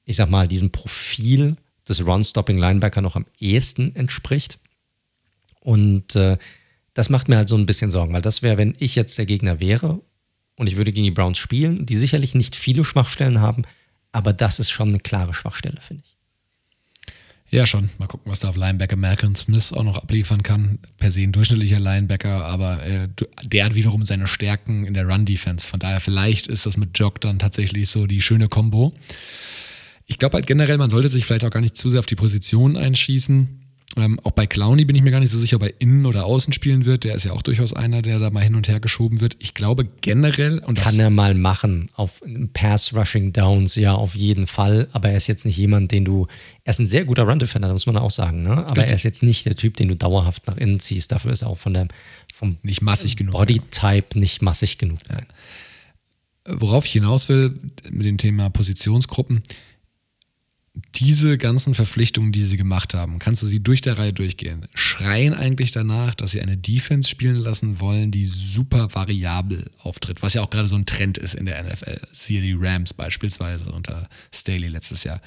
ich 0.06 0.16
sag 0.16 0.30
mal, 0.30 0.48
diesem 0.48 0.72
Profil 0.72 1.58
des 1.88 2.06
Run-Stopping-Linebacker 2.06 3.02
noch 3.02 3.16
am 3.16 3.26
ehesten 3.40 3.96
entspricht. 3.96 4.60
Und 5.60 6.16
äh, 6.16 6.38
das 6.94 7.10
macht 7.10 7.28
mir 7.28 7.38
halt 7.38 7.50
so 7.50 7.58
ein 7.58 7.66
bisschen 7.66 7.92
Sorgen, 7.92 8.14
weil 8.14 8.22
das 8.22 8.42
wäre, 8.42 8.58
wenn 8.58 8.76
ich 8.80 8.96
jetzt 8.96 9.18
der 9.18 9.26
Gegner 9.26 9.60
wäre 9.60 10.02
und 10.56 10.68
ich 10.68 10.76
würde 10.78 10.94
gegen 10.94 11.06
die 11.06 11.12
Browns 11.12 11.38
spielen, 11.38 11.86
die 11.86 11.96
sicherlich 11.96 12.36
nicht 12.36 12.56
viele 12.56 12.86
Schwachstellen 12.86 13.42
haben, 13.42 13.64
aber 14.12 14.32
das 14.32 14.60
ist 14.60 14.72
schon 14.72 14.90
eine 14.90 15.00
klare 15.00 15.34
Schwachstelle, 15.34 15.82
finde 15.82 16.04
ich. 16.06 16.13
Ja, 17.54 17.68
schon. 17.68 17.92
Mal 18.00 18.08
gucken, 18.08 18.32
was 18.32 18.40
da 18.40 18.50
auf 18.50 18.56
Linebacker 18.56 18.96
Malcolm 18.96 19.36
Smith 19.36 19.74
auch 19.74 19.84
noch 19.84 20.00
abliefern 20.00 20.42
kann. 20.42 20.80
Per 20.98 21.12
se 21.12 21.22
ein 21.22 21.32
durchschnittlicher 21.32 21.80
Linebacker, 21.80 22.44
aber 22.44 22.84
äh, 22.84 23.08
der 23.44 23.66
hat 23.66 23.76
wiederum 23.76 24.04
seine 24.06 24.26
Stärken 24.26 24.88
in 24.88 24.96
der 24.96 25.08
Run-Defense. 25.08 25.70
Von 25.70 25.80
daher, 25.80 26.02
vielleicht 26.02 26.48
ist 26.48 26.66
das 26.66 26.78
mit 26.78 26.98
Jock 26.98 27.22
dann 27.22 27.38
tatsächlich 27.38 27.90
so 27.90 28.08
die 28.08 28.22
schöne 28.22 28.50
Combo. 28.50 28.92
Ich 30.08 30.18
glaube 30.18 30.34
halt 30.34 30.48
generell, 30.48 30.80
man 30.80 30.90
sollte 30.90 31.10
sich 31.10 31.26
vielleicht 31.26 31.46
auch 31.46 31.52
gar 31.52 31.60
nicht 31.62 31.78
zu 31.78 31.92
sehr 31.92 32.00
auf 32.00 32.08
die 32.08 32.16
Position 32.16 32.76
einschießen. 32.76 33.63
Ähm, 33.96 34.20
auch 34.24 34.32
bei 34.32 34.48
Clowny 34.48 34.86
bin 34.86 34.96
ich 34.96 35.04
mir 35.04 35.12
gar 35.12 35.20
nicht 35.20 35.30
so 35.30 35.38
sicher, 35.38 35.58
ob 35.58 35.64
er 35.64 35.74
innen 35.80 36.06
oder 36.06 36.26
außen 36.26 36.52
spielen 36.54 36.86
wird. 36.86 37.04
Der 37.04 37.16
ist 37.16 37.26
ja 37.26 37.32
auch 37.34 37.42
durchaus 37.42 37.74
einer, 37.74 38.02
der 38.02 38.18
da 38.18 38.32
mal 38.32 38.44
hin 38.44 38.56
und 38.56 38.68
her 38.68 38.80
geschoben 38.80 39.22
wird. 39.22 39.36
Ich 39.40 39.54
glaube 39.54 39.88
generell. 40.02 40.60
Und 40.60 40.80
Kann 40.80 41.00
er 41.00 41.10
mal 41.10 41.36
machen. 41.36 41.92
Auf 41.94 42.22
Pass-Rushing 42.54 43.34
Downs, 43.34 43.76
ja, 43.76 43.94
auf 43.94 44.16
jeden 44.16 44.48
Fall. 44.48 44.88
Aber 44.94 45.10
er 45.10 45.18
ist 45.18 45.28
jetzt 45.28 45.46
nicht 45.46 45.58
jemand, 45.58 45.92
den 45.92 46.06
du. 46.06 46.28
Er 46.64 46.72
ist 46.72 46.80
ein 46.80 46.88
sehr 46.88 47.06
guter 47.06 47.24
Run-Defender, 47.24 47.72
muss 47.72 47.86
man 47.86 47.98
auch 47.98 48.10
sagen. 48.10 48.42
Ne? 48.42 48.52
Aber 48.52 48.70
Richtig. 48.70 48.86
er 48.86 48.96
ist 48.96 49.04
jetzt 49.04 49.24
nicht 49.24 49.46
der 49.46 49.56
Typ, 49.56 49.78
den 49.78 49.90
du 49.90 49.96
dauerhaft 49.96 50.48
nach 50.48 50.58
innen 50.58 50.80
ziehst. 50.80 51.12
Dafür 51.12 51.32
ist 51.32 51.44
er 51.44 51.50
auch 51.50 51.58
von 51.58 51.74
der, 51.74 51.88
vom 52.34 52.58
nicht 52.64 52.82
massig 52.82 53.16
genug. 53.16 53.34
Body-Type 53.34 54.18
nicht 54.18 54.42
massig 54.42 54.78
genug. 54.78 55.00
Ja. 55.10 55.20
Worauf 56.46 56.86
ich 56.86 56.94
hinaus 56.94 57.30
will 57.30 57.60
mit 57.90 58.06
dem 58.06 58.18
Thema 58.18 58.50
Positionsgruppen 58.50 59.44
diese 60.96 61.38
ganzen 61.38 61.76
Verpflichtungen, 61.76 62.32
die 62.32 62.42
sie 62.42 62.58
gemacht 62.58 62.96
haben, 62.96 63.20
kannst 63.20 63.44
du 63.44 63.46
sie 63.46 63.62
durch 63.62 63.82
der 63.82 64.00
Reihe 64.00 64.14
durchgehen, 64.14 64.68
schreien 64.74 65.36
eigentlich 65.36 65.72
danach, 65.72 66.16
dass 66.16 66.32
sie 66.32 66.42
eine 66.42 66.58
Defense 66.58 67.08
spielen 67.08 67.36
lassen 67.36 67.80
wollen, 67.80 68.10
die 68.10 68.26
super 68.26 68.94
variabel 68.94 69.70
auftritt, 69.84 70.24
was 70.24 70.34
ja 70.34 70.42
auch 70.42 70.50
gerade 70.50 70.68
so 70.68 70.76
ein 70.76 70.88
Trend 70.88 71.20
ist 71.20 71.36
in 71.36 71.46
der 71.46 71.64
NFL. 71.64 72.02
Siehe 72.12 72.42
die 72.42 72.54
Rams 72.54 72.94
beispielsweise 72.94 73.72
unter 73.72 74.10
Staley 74.34 74.68
letztes 74.68 75.04
Jahr. 75.04 75.22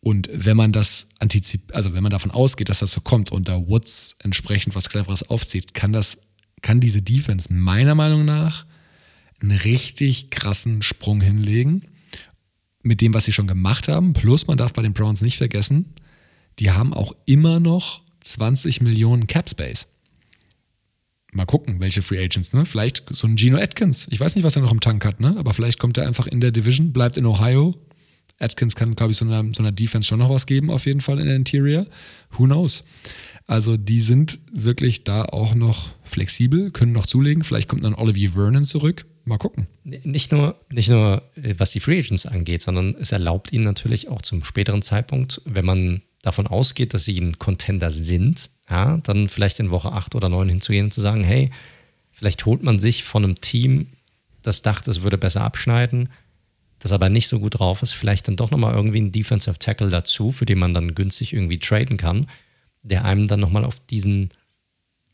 Und 0.00 0.28
wenn 0.32 0.56
man 0.56 0.72
das 0.72 1.08
antizipiert, 1.18 1.74
also 1.74 1.92
wenn 1.92 2.04
man 2.04 2.12
davon 2.12 2.30
ausgeht, 2.30 2.68
dass 2.68 2.78
das 2.78 2.92
so 2.92 3.00
kommt 3.00 3.32
und 3.32 3.48
da 3.48 3.66
Woods 3.66 4.16
entsprechend 4.22 4.76
was 4.76 4.88
Cleveres 4.88 5.28
aufzieht, 5.28 5.74
kann 5.74 5.92
das, 5.92 6.18
kann 6.62 6.78
diese 6.78 7.02
Defense 7.02 7.52
meiner 7.52 7.96
Meinung 7.96 8.24
nach 8.24 8.64
einen 9.40 9.58
richtig 9.58 10.30
krassen 10.30 10.82
Sprung 10.82 11.20
hinlegen 11.20 11.82
mit 12.86 13.00
dem, 13.00 13.14
was 13.14 13.24
sie 13.24 13.32
schon 13.32 13.46
gemacht 13.46 13.88
haben. 13.88 14.12
Plus, 14.12 14.46
man 14.46 14.58
darf 14.58 14.72
bei 14.72 14.82
den 14.82 14.92
Browns 14.92 15.20
nicht 15.20 15.38
vergessen, 15.38 15.94
die 16.58 16.70
haben 16.70 16.94
auch 16.94 17.14
immer 17.26 17.60
noch 17.60 18.02
20 18.22 18.80
Millionen 18.80 19.26
Cap 19.26 19.48
Space. 19.48 19.88
Mal 21.32 21.44
gucken, 21.44 21.80
welche 21.80 22.00
Free 22.00 22.22
Agents, 22.24 22.54
ne? 22.54 22.64
Vielleicht 22.64 23.04
so 23.10 23.26
ein 23.26 23.36
Gino 23.36 23.58
Atkins. 23.58 24.06
Ich 24.10 24.20
weiß 24.20 24.36
nicht, 24.36 24.44
was 24.44 24.56
er 24.56 24.62
noch 24.62 24.72
im 24.72 24.80
Tank 24.80 25.04
hat, 25.04 25.20
ne? 25.20 25.34
Aber 25.36 25.52
vielleicht 25.52 25.78
kommt 25.78 25.98
er 25.98 26.06
einfach 26.06 26.26
in 26.26 26.40
der 26.40 26.50
Division, 26.50 26.92
bleibt 26.92 27.18
in 27.18 27.26
Ohio. 27.26 27.74
Atkins 28.38 28.74
kann, 28.74 28.94
glaube 28.94 29.12
ich, 29.12 29.18
so 29.18 29.24
einer, 29.24 29.44
so 29.52 29.62
einer 29.62 29.72
Defense 29.72 30.08
schon 30.08 30.18
noch 30.18 30.30
was 30.30 30.46
geben, 30.46 30.70
auf 30.70 30.86
jeden 30.86 31.00
Fall 31.00 31.18
in 31.18 31.26
der 31.26 31.36
Interior. 31.36 31.86
Who 32.32 32.44
knows? 32.44 32.84
Also 33.46 33.76
die 33.76 34.00
sind 34.00 34.38
wirklich 34.52 35.04
da 35.04 35.24
auch 35.24 35.54
noch 35.54 35.90
flexibel, 36.04 36.70
können 36.70 36.92
noch 36.92 37.06
zulegen. 37.06 37.44
Vielleicht 37.44 37.68
kommt 37.68 37.84
dann 37.84 37.94
Olivier 37.94 38.32
Vernon 38.32 38.64
zurück. 38.64 39.06
Mal 39.26 39.38
gucken. 39.38 39.66
Nicht 39.82 40.30
nur, 40.30 40.56
nicht 40.70 40.88
nur, 40.88 41.20
äh, 41.34 41.54
was 41.58 41.72
die 41.72 41.80
Free 41.80 41.98
Agents 41.98 42.26
angeht, 42.26 42.62
sondern 42.62 42.94
es 42.94 43.10
erlaubt 43.10 43.52
ihnen 43.52 43.64
natürlich 43.64 44.08
auch 44.08 44.22
zum 44.22 44.44
späteren 44.44 44.82
Zeitpunkt, 44.82 45.42
wenn 45.44 45.64
man 45.64 46.02
davon 46.22 46.46
ausgeht, 46.46 46.94
dass 46.94 47.04
sie 47.04 47.18
ein 47.18 47.36
Contender 47.36 47.90
sind, 47.90 48.50
ja, 48.70 48.98
dann 48.98 49.28
vielleicht 49.28 49.58
in 49.58 49.72
Woche 49.72 49.90
8 49.90 50.14
oder 50.14 50.28
9 50.28 50.48
hinzugehen 50.48 50.86
und 50.86 50.92
zu 50.92 51.00
sagen, 51.00 51.24
hey, 51.24 51.50
vielleicht 52.12 52.46
holt 52.46 52.62
man 52.62 52.78
sich 52.78 53.02
von 53.02 53.24
einem 53.24 53.40
Team, 53.40 53.88
das 54.42 54.62
dachte, 54.62 54.92
es 54.92 55.02
würde 55.02 55.18
besser 55.18 55.42
abschneiden, 55.42 56.08
das 56.78 56.92
aber 56.92 57.08
nicht 57.08 57.26
so 57.26 57.40
gut 57.40 57.58
drauf 57.58 57.82
ist, 57.82 57.94
vielleicht 57.94 58.28
dann 58.28 58.36
doch 58.36 58.52
nochmal 58.52 58.74
irgendwie 58.74 58.98
einen 58.98 59.12
Defensive 59.12 59.58
Tackle 59.58 59.90
dazu, 59.90 60.30
für 60.30 60.46
den 60.46 60.60
man 60.60 60.72
dann 60.72 60.94
günstig 60.94 61.32
irgendwie 61.32 61.58
traden 61.58 61.96
kann, 61.96 62.28
der 62.82 63.04
einem 63.04 63.26
dann 63.26 63.40
nochmal 63.40 63.64
auf 63.64 63.80
diesen, 63.86 64.28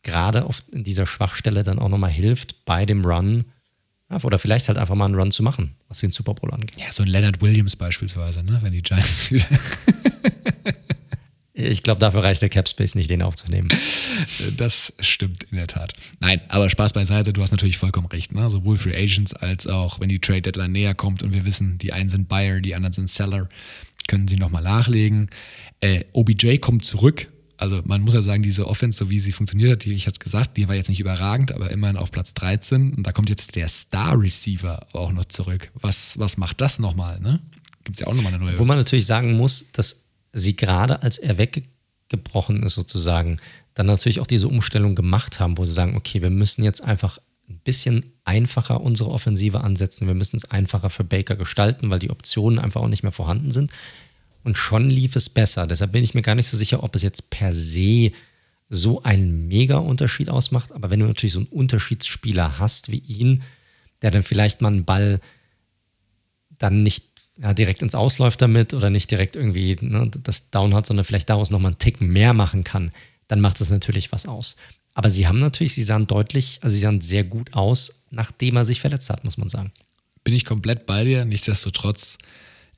gerade 0.02 0.44
auf 0.44 0.62
dieser 0.70 1.06
Schwachstelle 1.06 1.62
dann 1.62 1.78
auch 1.78 1.88
nochmal 1.88 2.10
hilft, 2.10 2.66
bei 2.66 2.84
dem 2.84 3.06
Run 3.06 3.44
oder 4.22 4.38
vielleicht 4.38 4.68
halt 4.68 4.78
einfach 4.78 4.94
mal 4.94 5.06
einen 5.06 5.14
Run 5.14 5.30
zu 5.30 5.42
machen, 5.42 5.74
was 5.88 6.00
den 6.00 6.10
Super 6.10 6.34
Bowl 6.34 6.52
angeht. 6.52 6.76
Ja, 6.78 6.92
so 6.92 7.02
ein 7.02 7.08
Leonard 7.08 7.40
Williams 7.40 7.76
beispielsweise, 7.76 8.42
ne? 8.42 8.58
wenn 8.62 8.72
die 8.72 8.82
Giants 8.82 9.30
wieder. 9.32 9.46
ich 11.54 11.82
glaube, 11.82 12.00
dafür 12.00 12.24
reicht 12.24 12.42
der 12.42 12.48
Cap 12.48 12.68
Space 12.68 12.94
nicht, 12.94 13.10
den 13.10 13.22
aufzunehmen. 13.22 13.68
Das 14.56 14.92
stimmt 15.00 15.44
in 15.44 15.56
der 15.56 15.66
Tat. 15.66 15.94
Nein, 16.20 16.40
aber 16.48 16.68
Spaß 16.68 16.92
beiseite, 16.92 17.32
du 17.32 17.42
hast 17.42 17.50
natürlich 17.50 17.78
vollkommen 17.78 18.06
recht. 18.08 18.32
Ne? 18.32 18.48
Sowohl 18.50 18.76
Free 18.76 18.96
Agents 18.96 19.34
als 19.34 19.66
auch, 19.66 20.00
wenn 20.00 20.08
die 20.08 20.18
Trade 20.18 20.42
Deadline 20.42 20.72
näher 20.72 20.94
kommt 20.94 21.22
und 21.22 21.34
wir 21.34 21.46
wissen, 21.46 21.78
die 21.78 21.92
einen 21.92 22.08
sind 22.08 22.28
Buyer, 22.28 22.60
die 22.60 22.74
anderen 22.74 22.92
sind 22.92 23.08
Seller, 23.08 23.48
können 24.08 24.28
sie 24.28 24.36
nochmal 24.36 24.62
nachlegen. 24.62 25.30
Äh, 25.80 26.04
OBJ 26.12 26.58
kommt 26.58 26.84
zurück 26.84 27.28
also 27.62 27.80
man 27.84 28.02
muss 28.02 28.14
ja 28.14 28.22
sagen, 28.22 28.42
diese 28.42 28.66
Offense, 28.66 28.98
so 28.98 29.10
wie 29.10 29.20
sie 29.20 29.32
funktioniert 29.32 29.70
hat, 29.70 29.84
die 29.84 29.92
ich 29.92 30.06
hatte 30.06 30.18
gesagt, 30.18 30.56
die 30.56 30.68
war 30.68 30.74
jetzt 30.74 30.88
nicht 30.88 31.00
überragend, 31.00 31.52
aber 31.52 31.70
immerhin 31.70 31.96
auf 31.96 32.10
Platz 32.10 32.34
13. 32.34 32.94
Und 32.94 33.06
da 33.06 33.12
kommt 33.12 33.30
jetzt 33.30 33.54
der 33.54 33.68
Star-Receiver 33.68 34.86
auch 34.92 35.12
noch 35.12 35.26
zurück. 35.26 35.70
Was, 35.74 36.18
was 36.18 36.36
macht 36.36 36.60
das 36.60 36.80
nochmal? 36.80 37.20
Ne? 37.20 37.40
Gibt 37.84 37.98
es 37.98 38.00
ja 38.00 38.08
auch 38.08 38.14
nochmal 38.14 38.34
eine 38.34 38.44
neue. 38.44 38.58
Wo 38.58 38.64
man 38.64 38.78
natürlich 38.78 39.06
sagen 39.06 39.36
muss, 39.36 39.70
dass 39.72 40.08
sie 40.32 40.56
gerade, 40.56 41.02
als 41.02 41.18
er 41.18 41.38
weggebrochen 41.38 42.64
ist 42.64 42.74
sozusagen, 42.74 43.38
dann 43.74 43.86
natürlich 43.86 44.20
auch 44.20 44.26
diese 44.26 44.48
Umstellung 44.48 44.94
gemacht 44.94 45.40
haben, 45.40 45.56
wo 45.56 45.64
sie 45.64 45.72
sagen, 45.72 45.96
okay, 45.96 46.20
wir 46.20 46.30
müssen 46.30 46.64
jetzt 46.64 46.82
einfach 46.82 47.18
ein 47.48 47.60
bisschen 47.64 48.12
einfacher 48.24 48.80
unsere 48.80 49.10
Offensive 49.10 49.60
ansetzen. 49.60 50.06
Wir 50.06 50.14
müssen 50.14 50.36
es 50.36 50.50
einfacher 50.50 50.90
für 50.90 51.04
Baker 51.04 51.36
gestalten, 51.36 51.90
weil 51.90 52.00
die 52.00 52.10
Optionen 52.10 52.58
einfach 52.58 52.80
auch 52.80 52.88
nicht 52.88 53.02
mehr 53.02 53.12
vorhanden 53.12 53.50
sind. 53.50 53.70
Und 54.44 54.56
schon 54.56 54.90
lief 54.90 55.16
es 55.16 55.28
besser. 55.28 55.66
Deshalb 55.66 55.92
bin 55.92 56.04
ich 56.04 56.14
mir 56.14 56.22
gar 56.22 56.34
nicht 56.34 56.48
so 56.48 56.56
sicher, 56.56 56.82
ob 56.82 56.94
es 56.94 57.02
jetzt 57.02 57.30
per 57.30 57.52
se 57.52 58.12
so 58.68 59.02
einen 59.02 59.46
Mega-Unterschied 59.48 60.30
ausmacht. 60.30 60.72
Aber 60.72 60.90
wenn 60.90 61.00
du 61.00 61.06
natürlich 61.06 61.32
so 61.32 61.40
einen 61.40 61.48
Unterschiedsspieler 61.48 62.58
hast 62.58 62.90
wie 62.90 62.98
ihn, 62.98 63.42
der 64.00 64.10
dann 64.10 64.22
vielleicht 64.22 64.60
mal 64.60 64.68
einen 64.68 64.84
Ball 64.84 65.20
dann 66.58 66.82
nicht 66.82 67.04
ja, 67.38 67.54
direkt 67.54 67.82
ins 67.82 67.94
Ausläuft 67.94 68.42
damit 68.42 68.74
oder 68.74 68.90
nicht 68.90 69.10
direkt 69.10 69.36
irgendwie 69.36 69.76
ne, 69.80 70.10
das 70.22 70.50
Down 70.50 70.74
hat, 70.74 70.86
sondern 70.86 71.04
vielleicht 71.04 71.30
daraus 71.30 71.50
nochmal 71.50 71.72
einen 71.72 71.78
Tick 71.78 72.00
mehr 72.00 72.34
machen 72.34 72.64
kann, 72.64 72.90
dann 73.28 73.40
macht 73.40 73.60
das 73.60 73.70
natürlich 73.70 74.12
was 74.12 74.26
aus. 74.26 74.56
Aber 74.94 75.10
sie 75.10 75.26
haben 75.26 75.38
natürlich, 75.38 75.74
sie 75.74 75.84
sahen 75.84 76.06
deutlich, 76.06 76.58
also 76.62 76.74
sie 76.74 76.80
sahen 76.80 77.00
sehr 77.00 77.24
gut 77.24 77.54
aus, 77.54 78.04
nachdem 78.10 78.56
er 78.56 78.64
sich 78.64 78.80
verletzt 78.80 79.08
hat, 79.10 79.24
muss 79.24 79.38
man 79.38 79.48
sagen. 79.48 79.72
Bin 80.24 80.34
ich 80.34 80.44
komplett 80.44 80.86
bei 80.86 81.04
dir. 81.04 81.24
Nichtsdestotrotz 81.24 82.18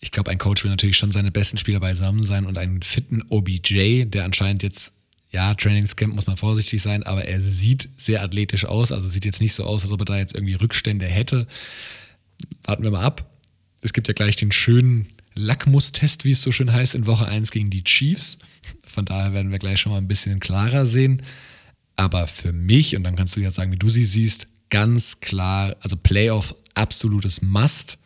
ich 0.05 0.11
glaube, 0.11 0.30
ein 0.30 0.36
Coach 0.36 0.62
will 0.64 0.70
natürlich 0.70 0.98
schon 0.98 1.11
seine 1.11 1.30
besten 1.30 1.57
Spieler 1.57 1.80
beisammen 1.80 2.24
sein 2.24 2.44
und 2.44 2.59
einen 2.59 2.82
fitten 2.82 3.22
OBJ, 3.30 4.05
der 4.05 4.26
anscheinend 4.26 4.62
jetzt, 4.62 4.92
ja, 5.30 5.55
Trainingscamp 5.55 6.14
muss 6.14 6.26
man 6.26 6.36
vorsichtig 6.36 6.82
sein, 6.82 7.02
aber 7.05 7.24
er 7.24 7.40
sieht 7.40 7.88
sehr 7.96 8.22
athletisch 8.22 8.66
aus, 8.66 8.92
also 8.92 9.09
sieht 9.09 9.24
jetzt 9.24 9.40
nicht 9.40 9.55
so 9.55 9.64
aus, 9.64 9.82
als 9.82 9.92
ob 9.92 10.02
er 10.02 10.05
da 10.05 10.18
jetzt 10.18 10.34
irgendwie 10.34 10.52
Rückstände 10.52 11.07
hätte. 11.07 11.46
Warten 12.64 12.84
wir 12.84 12.90
mal 12.90 13.02
ab. 13.02 13.30
Es 13.80 13.94
gibt 13.94 14.07
ja 14.07 14.12
gleich 14.12 14.36
den 14.36 14.52
schönen 14.52 15.09
Lackmustest, 15.34 16.26
wie 16.26 16.32
es 16.32 16.42
so 16.42 16.52
schön 16.52 16.70
heißt, 16.70 16.94
in 16.94 17.07
Woche 17.07 17.26
1 17.26 17.50
gegen 17.50 17.70
die 17.70 17.83
Chiefs. 17.83 18.38
Von 18.87 19.07
daher 19.07 19.33
werden 19.33 19.53
wir 19.53 19.58
gleich 19.58 19.80
schon 19.80 19.92
mal 19.92 19.99
ein 19.99 20.07
bisschen 20.07 20.38
klarer 20.38 20.84
sehen. 20.84 21.22
Aber 21.96 22.26
für 22.26 22.53
mich, 22.53 22.95
und 22.95 23.04
dann 23.04 23.16
kannst 23.16 23.37
du 23.37 23.41
ja 23.41 23.50
sagen, 23.50 23.72
wie 23.72 23.79
du 23.79 23.88
sie 23.88 24.04
siehst, 24.04 24.49
ganz 24.68 25.20
klar, 25.20 25.76
also 25.80 25.96
Playoff 25.96 26.54
absolutes 26.74 27.41
Must. 27.41 27.96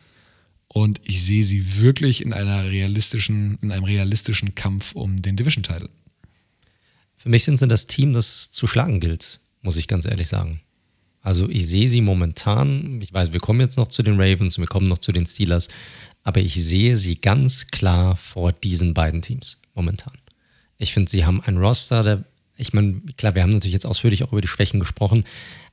Und 0.71 1.01
ich 1.03 1.23
sehe 1.23 1.43
sie 1.43 1.81
wirklich 1.81 2.23
in 2.23 2.31
einer 2.31 2.65
realistischen, 2.65 3.57
in 3.61 3.71
einem 3.71 3.83
realistischen 3.83 4.53
Kampf 4.55 4.93
um 4.93 5.21
den 5.21 5.35
Division-Title. 5.35 5.89
Für 7.17 7.29
mich 7.29 7.43
sind 7.43 7.57
sie 7.59 7.67
das 7.67 7.87
Team, 7.87 8.13
das 8.13 8.51
zu 8.51 8.67
schlagen 8.67 8.99
gilt, 8.99 9.39
muss 9.61 9.77
ich 9.77 9.87
ganz 9.87 10.05
ehrlich 10.05 10.27
sagen. 10.27 10.61
Also 11.21 11.49
ich 11.49 11.67
sehe 11.67 11.89
sie 11.89 12.01
momentan, 12.01 13.01
ich 13.01 13.13
weiß, 13.13 13.33
wir 13.33 13.39
kommen 13.39 13.59
jetzt 13.59 13.77
noch 13.77 13.87
zu 13.87 14.03
den 14.03 14.21
Ravens, 14.21 14.57
wir 14.57 14.67
kommen 14.67 14.87
noch 14.87 14.99
zu 14.99 15.11
den 15.11 15.25
Steelers, 15.25 15.67
aber 16.23 16.39
ich 16.39 16.55
sehe 16.55 16.95
sie 16.95 17.15
ganz 17.15 17.67
klar 17.67 18.15
vor 18.15 18.51
diesen 18.53 18.93
beiden 18.93 19.21
Teams 19.21 19.59
momentan. 19.73 20.13
Ich 20.77 20.93
finde, 20.93 21.11
sie 21.11 21.25
haben 21.25 21.41
ein 21.41 21.57
Roster, 21.57 22.03
der, 22.03 22.23
ich 22.55 22.71
meine, 22.73 23.01
klar, 23.17 23.35
wir 23.35 23.41
haben 23.41 23.49
natürlich 23.49 23.73
jetzt 23.73 23.85
ausführlich 23.85 24.23
auch 24.23 24.31
über 24.31 24.41
die 24.41 24.47
Schwächen 24.47 24.79
gesprochen, 24.79 25.25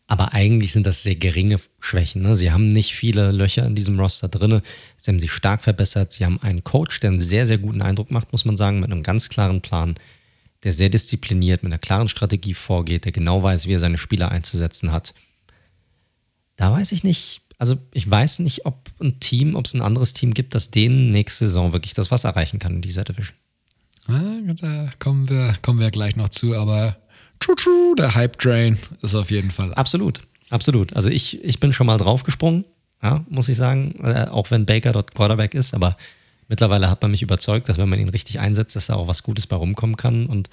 aber 0.07 0.35
eigentlich 0.35 0.73
sind 0.73 0.87
das 0.87 1.03
sehr 1.03 1.17
geringe 1.17 1.57
Schwächen. 1.81 2.23
Ne? 2.23 2.37
Sie 2.37 2.53
haben 2.53 2.69
nicht 2.69 2.95
viele 2.95 3.33
Löcher 3.33 3.67
in 3.67 3.75
diesem 3.75 3.99
Roster 3.99 4.29
drin. 4.29 4.63
Sie 4.97 5.11
haben 5.11 5.19
sich 5.19 5.33
stark 5.33 5.65
verbessert. 5.65 6.13
Sie 6.13 6.25
haben 6.25 6.41
einen 6.41 6.63
Coach, 6.63 7.01
der 7.01 7.11
einen 7.11 7.21
sehr, 7.21 7.47
sehr 7.47 7.59
guten 7.59 7.83
Eindruck 7.83 8.11
macht, 8.11 8.31
muss 8.31 8.45
man 8.45 8.57
sagen, 8.57 8.81
mit 8.81 8.91
einem 8.91 9.03
ganz 9.03 9.29
klaren 9.29 9.63
Plan, 9.63 9.97
der 10.63 10.73
sehr 10.73 10.91
diszipliniert, 10.91 11.65
mit 11.65 11.73
einer 11.73 11.79
klaren 11.79 12.09
Strategie 12.09 12.55
vorgeht, 12.55 13.05
der 13.05 13.13
genau 13.13 13.43
weiß, 13.43 13.67
wie 13.67 13.73
er 13.73 13.81
seine 13.81 13.99
Spieler 13.99 14.31
einzusetzen 14.31 14.93
hat. 14.93 15.13
Da 16.55 16.73
weiß 16.73 16.93
ich 16.93 17.03
nicht, 17.03 17.43
also 17.59 17.77
ich 17.93 18.09
weiß 18.09 18.39
nicht, 18.41 18.65
ob 18.65 18.91
ein 19.01 19.19
Team, 19.19 19.57
ob 19.57 19.65
es 19.67 19.75
ein 19.75 19.83
anderes 19.83 20.13
Team 20.13 20.35
gibt, 20.35 20.55
das 20.55 20.71
denen 20.71 21.11
nächste 21.11 21.47
Saison 21.47 21.73
wirklich 21.73 21.95
das 21.95 22.13
Wasser 22.13 22.29
erreichen 22.29 22.61
kann 22.61 22.77
in 22.77 22.83
dieser 22.83 23.05
Division. 23.05 23.37
Ja, 24.09 24.55
da 24.55 24.91
kommen 25.01 25.29
wir, 25.29 25.57
kommen 25.63 25.81
wir 25.81 25.91
gleich 25.91 26.15
noch 26.15 26.29
zu, 26.29 26.55
aber 26.55 26.97
Tschu, 27.41 27.95
der 27.97 28.15
Hype-Train 28.15 28.79
ist 29.03 29.15
auf 29.15 29.31
jeden 29.31 29.51
Fall. 29.51 29.75
Absolut, 29.75 30.21
absolut. 30.51 30.95
Also 30.95 31.11
ich, 31.11 31.43
ich 31.45 31.61
bin 31.61 31.73
schon 31.73 31.87
mal 31.87 31.99
draufgesprungen, 31.99 32.65
ja, 33.03 33.25
muss 33.29 33.49
ich 33.49 33.57
sagen, 33.57 33.95
äh, 34.03 34.27
auch 34.31 34.51
wenn 34.51 34.67
Baker 34.67 34.93
dort 34.93 35.15
Quarterback 35.15 35.55
ist, 35.55 35.75
aber 35.75 35.97
Mittlerweile 36.49 36.89
hat 36.89 37.03
man 37.03 37.11
mich 37.11 37.23
überzeugt, 37.23 37.69
dass 37.69 37.79
wenn 37.79 37.89
man 37.89 37.99
ihn 37.99 38.09
richtig 38.09 38.39
einsetzt, 38.39 38.77
dass 38.77 38.87
da 38.87 38.95
auch 38.95 39.09
was 39.09 39.23
Gutes 39.23 39.47
bei 39.47 39.57
rumkommen 39.57 39.97
kann. 39.97 40.27
Und 40.27 40.49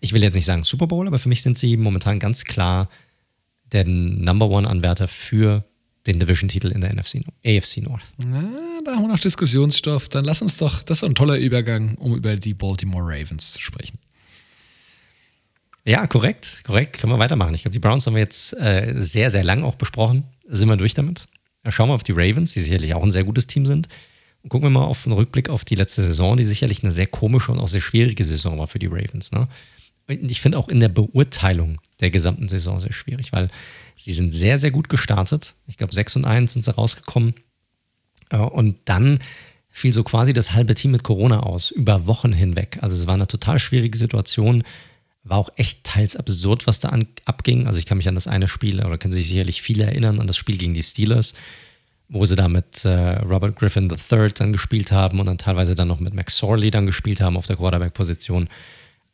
ich 0.00 0.12
will 0.12 0.22
jetzt 0.22 0.34
nicht 0.34 0.44
sagen 0.44 0.64
Super 0.64 0.86
Bowl, 0.86 1.06
aber 1.06 1.18
für 1.18 1.28
mich 1.28 1.42
sind 1.42 1.56
sie 1.56 1.76
momentan 1.76 2.18
ganz 2.18 2.44
klar 2.44 2.88
der 3.72 3.84
Number 3.84 4.48
One-Anwärter 4.48 5.06
für 5.06 5.64
den 6.06 6.18
Division-Titel 6.18 6.68
in 6.68 6.80
der 6.80 6.94
NFC, 6.94 7.22
AFC 7.44 7.78
North. 7.82 8.14
Na, 8.26 8.48
da 8.84 8.96
haben 8.96 9.02
wir 9.02 9.08
noch 9.08 9.18
Diskussionsstoff. 9.18 10.08
Dann 10.08 10.24
lass 10.24 10.42
uns 10.42 10.56
doch, 10.56 10.82
das 10.82 10.98
ist 10.98 11.04
ein 11.04 11.14
toller 11.14 11.36
Übergang, 11.36 11.94
um 11.96 12.16
über 12.16 12.34
die 12.36 12.54
Baltimore 12.54 13.04
Ravens 13.04 13.52
zu 13.52 13.60
sprechen. 13.60 13.98
Ja, 15.84 16.06
korrekt, 16.06 16.62
korrekt. 16.64 16.98
Können 16.98 17.12
wir 17.12 17.18
weitermachen. 17.18 17.54
Ich 17.54 17.62
glaube, 17.62 17.72
die 17.72 17.78
Browns 17.78 18.06
haben 18.06 18.14
wir 18.14 18.22
jetzt 18.22 18.52
äh, 18.54 18.94
sehr, 18.98 19.30
sehr 19.30 19.44
lang 19.44 19.62
auch 19.62 19.76
besprochen. 19.76 20.24
Sind 20.46 20.68
wir 20.68 20.76
durch 20.76 20.94
damit? 20.94 21.28
Schauen 21.68 21.88
wir 21.88 21.94
auf 21.94 22.02
die 22.02 22.12
Ravens, 22.12 22.52
die 22.52 22.60
sicherlich 22.60 22.94
auch 22.94 23.02
ein 23.02 23.10
sehr 23.10 23.24
gutes 23.24 23.46
Team 23.46 23.66
sind. 23.66 23.88
Und 24.42 24.50
gucken 24.50 24.66
wir 24.66 24.70
mal 24.70 24.86
auf 24.86 25.06
einen 25.06 25.14
Rückblick 25.14 25.48
auf 25.48 25.64
die 25.64 25.74
letzte 25.74 26.02
Saison, 26.02 26.36
die 26.36 26.44
sicherlich 26.44 26.82
eine 26.82 26.92
sehr 26.92 27.06
komische 27.06 27.52
und 27.52 27.58
auch 27.58 27.68
sehr 27.68 27.80
schwierige 27.80 28.24
Saison 28.24 28.58
war 28.58 28.68
für 28.68 28.78
die 28.78 28.86
Ravens. 28.86 29.32
Ne? 29.32 29.48
ich 30.08 30.40
finde 30.40 30.58
auch 30.58 30.68
in 30.68 30.80
der 30.80 30.88
Beurteilung 30.88 31.80
der 32.00 32.10
gesamten 32.10 32.48
Saison 32.48 32.80
sehr 32.80 32.92
schwierig, 32.92 33.32
weil 33.32 33.48
sie 33.96 34.12
sind 34.12 34.34
sehr, 34.34 34.58
sehr 34.58 34.70
gut 34.70 34.88
gestartet. 34.88 35.54
Ich 35.66 35.76
glaube, 35.76 35.94
6 35.94 36.16
und 36.16 36.24
1 36.24 36.54
sind 36.54 36.64
sie 36.64 36.74
rausgekommen. 36.74 37.34
Äh, 38.30 38.38
und 38.38 38.78
dann 38.86 39.18
fiel 39.70 39.92
so 39.92 40.02
quasi 40.02 40.32
das 40.32 40.52
halbe 40.52 40.74
Team 40.74 40.92
mit 40.92 41.04
Corona 41.04 41.40
aus, 41.40 41.70
über 41.70 42.06
Wochen 42.06 42.32
hinweg. 42.32 42.78
Also 42.80 42.96
es 42.96 43.06
war 43.06 43.14
eine 43.14 43.26
total 43.26 43.58
schwierige 43.58 43.98
Situation. 43.98 44.64
War 45.28 45.38
auch 45.38 45.50
echt 45.56 45.84
teils 45.84 46.16
absurd, 46.16 46.66
was 46.66 46.80
da 46.80 46.88
an, 46.88 47.06
abging. 47.24 47.66
Also 47.66 47.78
ich 47.78 47.86
kann 47.86 47.98
mich 47.98 48.08
an 48.08 48.14
das 48.14 48.26
eine 48.26 48.48
Spiel, 48.48 48.84
oder 48.84 48.98
können 48.98 49.12
sich 49.12 49.28
sicherlich 49.28 49.62
viele 49.62 49.84
erinnern, 49.84 50.20
an 50.20 50.26
das 50.26 50.36
Spiel 50.36 50.56
gegen 50.56 50.74
die 50.74 50.82
Steelers, 50.82 51.34
wo 52.08 52.24
sie 52.24 52.36
da 52.36 52.48
mit 52.48 52.84
äh, 52.84 53.18
Robert 53.18 53.56
Griffin 53.56 53.90
III 53.90 54.32
dann 54.32 54.52
gespielt 54.52 54.92
haben 54.92 55.20
und 55.20 55.26
dann 55.26 55.38
teilweise 55.38 55.74
dann 55.74 55.88
noch 55.88 56.00
mit 56.00 56.14
Max 56.14 56.36
Sorley 56.38 56.70
dann 56.70 56.86
gespielt 56.86 57.20
haben 57.20 57.36
auf 57.36 57.46
der 57.46 57.56
Quarterback-Position. 57.56 58.48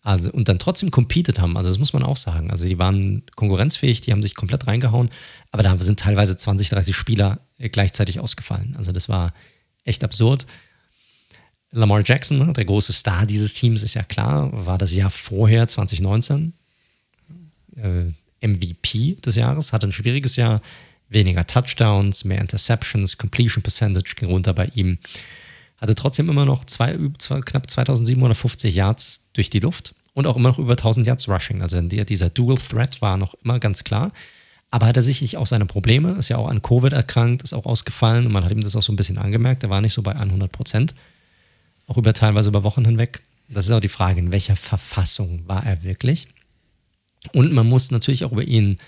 Also, 0.02 0.30
und 0.30 0.48
dann 0.48 0.58
trotzdem 0.58 0.90
competed 0.90 1.40
haben. 1.40 1.56
Also, 1.56 1.70
das 1.70 1.78
muss 1.78 1.94
man 1.94 2.02
auch 2.02 2.18
sagen. 2.18 2.50
Also, 2.50 2.68
die 2.68 2.78
waren 2.78 3.22
konkurrenzfähig, 3.36 4.02
die 4.02 4.12
haben 4.12 4.22
sich 4.22 4.34
komplett 4.34 4.66
reingehauen, 4.66 5.10
aber 5.50 5.62
da 5.62 5.76
sind 5.78 5.98
teilweise 5.98 6.36
20, 6.36 6.68
30 6.68 6.94
Spieler 6.94 7.40
gleichzeitig 7.58 8.20
ausgefallen. 8.20 8.74
Also, 8.76 8.92
das 8.92 9.08
war 9.08 9.32
echt 9.84 10.04
absurd. 10.04 10.46
Lamar 11.74 12.02
Jackson, 12.04 12.54
der 12.54 12.64
große 12.64 12.92
Star 12.92 13.26
dieses 13.26 13.54
Teams, 13.54 13.82
ist 13.82 13.94
ja 13.94 14.02
klar, 14.02 14.50
war 14.52 14.78
das 14.78 14.94
Jahr 14.94 15.10
vorher, 15.10 15.66
2019, 15.66 16.52
äh, 17.76 18.46
MVP 18.46 19.16
des 19.16 19.36
Jahres, 19.36 19.72
hatte 19.72 19.88
ein 19.88 19.92
schwieriges 19.92 20.36
Jahr, 20.36 20.60
weniger 21.08 21.46
Touchdowns, 21.46 22.24
mehr 22.24 22.40
Interceptions, 22.40 23.18
Completion 23.18 23.62
Percentage 23.62 24.14
ging 24.16 24.28
runter 24.28 24.54
bei 24.54 24.70
ihm 24.74 24.98
hatte 25.84 25.94
trotzdem 25.94 26.30
immer 26.30 26.46
noch 26.46 26.64
zwei, 26.64 26.96
knapp 27.18 27.70
2750 27.70 28.74
Yards 28.74 29.28
durch 29.34 29.50
die 29.50 29.60
Luft 29.60 29.94
und 30.14 30.26
auch 30.26 30.36
immer 30.36 30.48
noch 30.48 30.58
über 30.58 30.72
1000 30.72 31.06
Yards 31.06 31.28
Rushing. 31.28 31.60
Also 31.60 31.80
dieser 31.80 32.30
Dual 32.30 32.56
Threat 32.56 33.02
war 33.02 33.18
noch 33.18 33.34
immer 33.44 33.58
ganz 33.58 33.84
klar. 33.84 34.12
Aber 34.70 34.86
hat 34.86 34.96
er 34.96 35.02
sicherlich 35.02 35.36
auch 35.36 35.46
seine 35.46 35.66
Probleme, 35.66 36.12
ist 36.12 36.30
ja 36.30 36.38
auch 36.38 36.48
an 36.48 36.62
Covid 36.62 36.92
erkrankt, 36.92 37.42
ist 37.42 37.52
auch 37.52 37.66
ausgefallen 37.66 38.26
und 38.26 38.32
man 38.32 38.44
hat 38.44 38.50
ihm 38.50 38.60
das 38.60 38.74
auch 38.74 38.82
so 38.82 38.92
ein 38.92 38.96
bisschen 38.96 39.18
angemerkt. 39.18 39.62
Er 39.62 39.70
war 39.70 39.80
nicht 39.80 39.92
so 39.92 40.02
bei 40.02 40.16
100 40.16 40.50
Prozent, 40.50 40.94
auch 41.86 41.96
über 41.96 42.12
teilweise 42.12 42.48
über 42.48 42.64
Wochen 42.64 42.84
hinweg. 42.84 43.22
Das 43.48 43.66
ist 43.66 43.72
auch 43.72 43.80
die 43.80 43.88
Frage, 43.88 44.20
in 44.20 44.32
welcher 44.32 44.56
Verfassung 44.56 45.46
war 45.46 45.64
er 45.64 45.82
wirklich? 45.82 46.28
Und 47.32 47.52
man 47.52 47.66
muss 47.66 47.90
natürlich 47.90 48.24
auch 48.24 48.32
über 48.32 48.44
ihn 48.44 48.78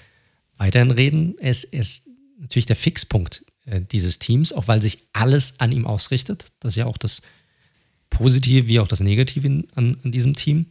weiterhin 0.56 0.90
reden. 0.90 1.34
Es 1.38 1.64
ist 1.64 2.08
natürlich 2.38 2.66
der 2.66 2.76
Fixpunkt 2.76 3.44
äh, 3.66 3.80
dieses 3.80 4.18
Teams, 4.18 4.52
auch 4.52 4.68
weil 4.68 4.82
sich 4.82 4.98
alles 5.12 5.60
an 5.60 5.72
ihm 5.72 5.86
ausrichtet. 5.86 6.46
Das 6.60 6.72
ist 6.72 6.76
ja 6.76 6.86
auch 6.86 6.98
das 6.98 7.22
Positive 8.10 8.66
wie 8.66 8.80
auch 8.80 8.88
das 8.88 9.00
Negative 9.00 9.64
an, 9.74 9.98
an 10.02 10.12
diesem 10.12 10.34
Team. 10.34 10.66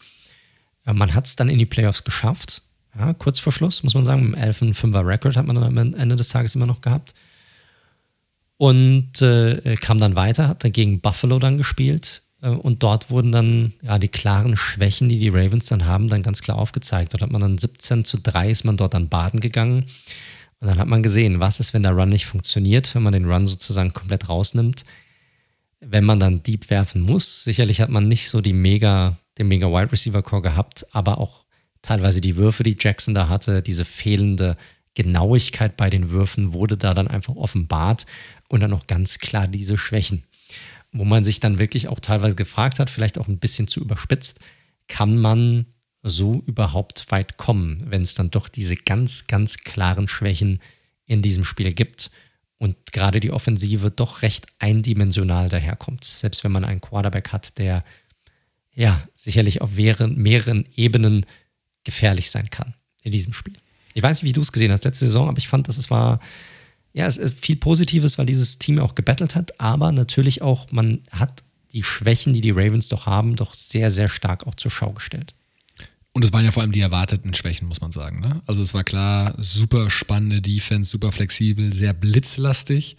Äh, 0.85 0.93
man 0.93 1.13
hat 1.13 1.25
es 1.25 1.35
dann 1.35 1.49
in 1.49 1.59
die 1.59 1.65
Playoffs 1.65 2.03
geschafft. 2.03 2.63
Ja, 2.97 3.13
kurz 3.13 3.39
vor 3.39 3.51
Schluss, 3.51 3.83
muss 3.83 3.93
man 3.93 4.05
sagen. 4.05 4.33
Im 4.33 4.35
11-5er 4.35 5.05
Record 5.05 5.35
hat 5.35 5.45
man 5.45 5.55
dann 5.55 5.77
am 5.77 5.93
Ende 5.93 6.15
des 6.15 6.29
Tages 6.29 6.55
immer 6.55 6.65
noch 6.65 6.81
gehabt. 6.81 7.13
Und 8.57 9.21
äh, 9.21 9.75
kam 9.81 9.97
dann 9.97 10.15
weiter, 10.15 10.47
hat 10.47 10.63
dann 10.63 10.71
gegen 10.71 11.01
Buffalo 11.01 11.39
dann 11.39 11.57
gespielt. 11.57 12.23
Äh, 12.41 12.49
und 12.49 12.83
dort 12.83 13.09
wurden 13.09 13.31
dann 13.31 13.73
ja, 13.81 13.99
die 13.99 14.07
klaren 14.07 14.55
Schwächen, 14.55 15.09
die 15.09 15.19
die 15.19 15.29
Ravens 15.29 15.67
dann 15.67 15.85
haben, 15.85 16.07
dann 16.07 16.21
ganz 16.23 16.41
klar 16.41 16.57
aufgezeigt. 16.57 17.13
Dort 17.13 17.23
hat 17.23 17.31
man 17.31 17.41
dann 17.41 17.57
17 17.57 18.05
zu 18.05 18.19
3 18.19 18.49
ist 18.49 18.63
man 18.63 18.77
dort 18.77 18.95
an 18.95 19.09
Baden 19.09 19.39
gegangen. 19.39 19.85
Und 20.59 20.67
dann 20.69 20.79
hat 20.79 20.87
man 20.87 21.03
gesehen, 21.03 21.39
was 21.39 21.59
ist, 21.59 21.73
wenn 21.73 21.83
der 21.83 21.91
Run 21.91 22.09
nicht 22.09 22.25
funktioniert, 22.25 22.95
wenn 22.95 23.03
man 23.03 23.13
den 23.13 23.29
Run 23.29 23.45
sozusagen 23.45 23.93
komplett 23.93 24.29
rausnimmt. 24.29 24.85
Wenn 25.81 26.05
man 26.05 26.19
dann 26.19 26.41
Deep 26.41 26.69
werfen 26.69 27.01
muss, 27.01 27.43
sicherlich 27.43 27.81
hat 27.81 27.89
man 27.89 28.07
nicht 28.07 28.29
so 28.29 28.41
die 28.41 28.53
mega, 28.53 29.17
den 29.37 29.49
mega 29.49 29.67
Wide 29.67 29.91
Receiver 29.91 30.23
Core 30.23 30.41
gehabt, 30.41 30.87
aber 30.91 31.19
auch 31.19 31.45
teilweise 31.81 32.21
die 32.21 32.37
Würfe, 32.37 32.63
die 32.63 32.77
Jackson 32.79 33.13
da 33.13 33.27
hatte, 33.27 33.61
diese 33.61 33.85
fehlende 33.85 34.55
Genauigkeit 34.95 35.77
bei 35.77 35.89
den 35.89 36.09
Würfen 36.09 36.53
wurde 36.53 36.77
da 36.77 36.93
dann 36.93 37.07
einfach 37.07 37.35
offenbart 37.35 38.05
und 38.49 38.61
dann 38.61 38.73
auch 38.73 38.87
ganz 38.87 39.19
klar 39.19 39.47
diese 39.47 39.77
Schwächen. 39.77 40.23
Wo 40.91 41.05
man 41.05 41.23
sich 41.23 41.39
dann 41.39 41.59
wirklich 41.59 41.87
auch 41.89 41.99
teilweise 41.99 42.35
gefragt 42.35 42.79
hat, 42.79 42.89
vielleicht 42.89 43.17
auch 43.17 43.27
ein 43.27 43.39
bisschen 43.39 43.67
zu 43.67 43.81
überspitzt, 43.81 44.39
kann 44.87 45.17
man 45.17 45.65
so 46.01 46.43
überhaupt 46.45 47.05
weit 47.09 47.37
kommen, 47.37 47.83
wenn 47.89 48.03
es 48.03 48.13
dann 48.13 48.31
doch 48.31 48.47
diese 48.47 48.75
ganz, 48.75 49.27
ganz 49.27 49.57
klaren 49.57 50.07
Schwächen 50.07 50.59
in 51.05 51.21
diesem 51.21 51.43
Spiel 51.43 51.73
gibt 51.73 52.11
und 52.57 52.93
gerade 52.93 53.19
die 53.19 53.31
Offensive 53.31 53.91
doch 53.91 54.21
recht 54.21 54.47
eindimensional 54.59 55.49
daherkommt. 55.49 56.03
Selbst 56.03 56.43
wenn 56.43 56.51
man 56.51 56.63
einen 56.63 56.81
Quarterback 56.81 57.31
hat, 57.31 57.57
der 57.57 57.83
ja 58.73 59.07
sicherlich 59.13 59.61
auf 59.61 59.75
mehreren, 59.75 60.15
mehreren 60.15 60.65
Ebenen 60.75 61.25
gefährlich 61.83 62.29
sein 62.31 62.49
kann 62.49 62.75
in 63.03 63.11
diesem 63.11 63.33
Spiel. 63.33 63.57
Ich 63.95 64.03
weiß 64.03 64.21
nicht, 64.21 64.29
wie 64.29 64.33
du 64.33 64.41
es 64.41 64.51
gesehen 64.51 64.71
hast 64.71 64.85
letzte 64.85 65.05
Saison, 65.05 65.27
aber 65.27 65.39
ich 65.39 65.47
fand, 65.47 65.67
dass 65.67 65.77
es 65.77 65.89
war 65.89 66.19
ja, 66.95 67.07
es 67.07 67.17
ist 67.17 67.37
viel 67.37 67.57
Positives, 67.57 68.17
weil 68.17 68.25
dieses 68.25 68.57
Team 68.57 68.79
auch 68.79 68.95
gebettelt 68.95 69.35
hat, 69.35 69.59
aber 69.59 69.91
natürlich 69.91 70.41
auch, 70.41 70.71
man 70.71 71.01
hat 71.11 71.43
die 71.73 71.83
Schwächen, 71.83 72.31
die 72.31 72.39
die 72.39 72.51
Ravens 72.51 72.87
doch 72.87 73.05
haben, 73.05 73.35
doch 73.35 73.53
sehr, 73.53 73.91
sehr 73.91 74.07
stark 74.07 74.47
auch 74.47 74.55
zur 74.55 74.71
Schau 74.71 74.93
gestellt. 74.93 75.35
Und 76.13 76.23
es 76.23 76.31
waren 76.31 76.45
ja 76.45 76.51
vor 76.51 76.63
allem 76.63 76.71
die 76.71 76.79
erwarteten 76.79 77.33
Schwächen, 77.33 77.67
muss 77.67 77.81
man 77.81 77.91
sagen. 77.91 78.21
Ne? 78.21 78.41
Also 78.47 78.61
es 78.61 78.73
war 78.73 78.85
klar, 78.85 79.35
super 79.37 79.89
spannende 79.89 80.41
Defense, 80.41 80.89
super 80.89 81.11
flexibel, 81.11 81.73
sehr 81.73 81.91
blitzlastig, 81.91 82.95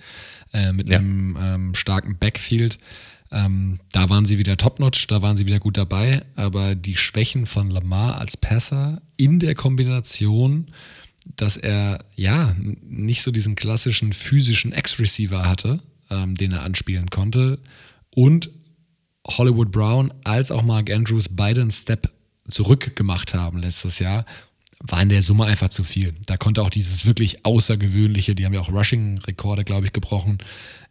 äh, 0.53 0.73
mit 0.73 0.91
ja. 0.91 0.99
einem 0.99 1.39
ähm, 1.41 1.75
starken 1.75 2.19
Backfield. 2.19 2.79
Ähm, 3.33 3.81
da 3.93 4.09
waren 4.09 4.25
sie 4.25 4.39
wieder 4.39 4.57
top-notch, 4.57 5.07
da 5.09 5.23
waren 5.23 5.37
sie 5.37 5.47
wieder 5.47 5.59
gut 5.59 5.77
dabei, 5.77 6.25
aber 6.37 6.75
die 6.75 6.97
Schwächen 6.97 7.47
von 7.47 7.71
Lamar 7.71 8.19
als 8.19 8.37
Passer 8.37 9.03
in 9.17 9.41
der 9.41 9.55
Kombination, 9.55 10.69
dass 11.37 11.57
er 11.57 12.05
ja 12.15 12.55
nicht 12.83 13.23
so 13.23 13.31
diesen 13.33 13.57
klassischen 13.57 14.13
physischen 14.13 14.73
Ex-Receiver 14.73 15.45
hatte, 15.45 15.81
ähm, 16.11 16.35
den 16.35 16.53
er 16.53 16.63
anspielen 16.63 17.11
konnte, 17.11 17.59
und 18.11 18.51
Hollywood 19.27 19.73
Brown 19.73 20.13
als 20.25 20.51
auch 20.51 20.63
Mark 20.63 20.91
Andrews 20.91 21.29
beide 21.31 21.63
einen 21.63 21.73
Step 21.73 22.11
zurückgemacht 22.49 23.35
haben 23.35 23.59
letztes 23.59 23.99
Jahr, 23.99 24.25
war 24.79 25.03
in 25.03 25.09
der 25.09 25.23
Summe 25.23 25.47
einfach 25.47 25.69
zu 25.69 25.85
viel. 25.85 26.15
Da 26.27 26.37
konnte 26.37 26.63
auch 26.63 26.71
dieses 26.71 27.07
wirklich 27.07 27.45
Außergewöhnliche, 27.45 28.35
die 28.35 28.45
haben 28.45 28.55
ja 28.55 28.61
auch 28.61 28.71
Rushing-Rekorde, 28.71 29.65
glaube 29.65 29.87
ich, 29.87 29.93
gebrochen, 29.93 30.39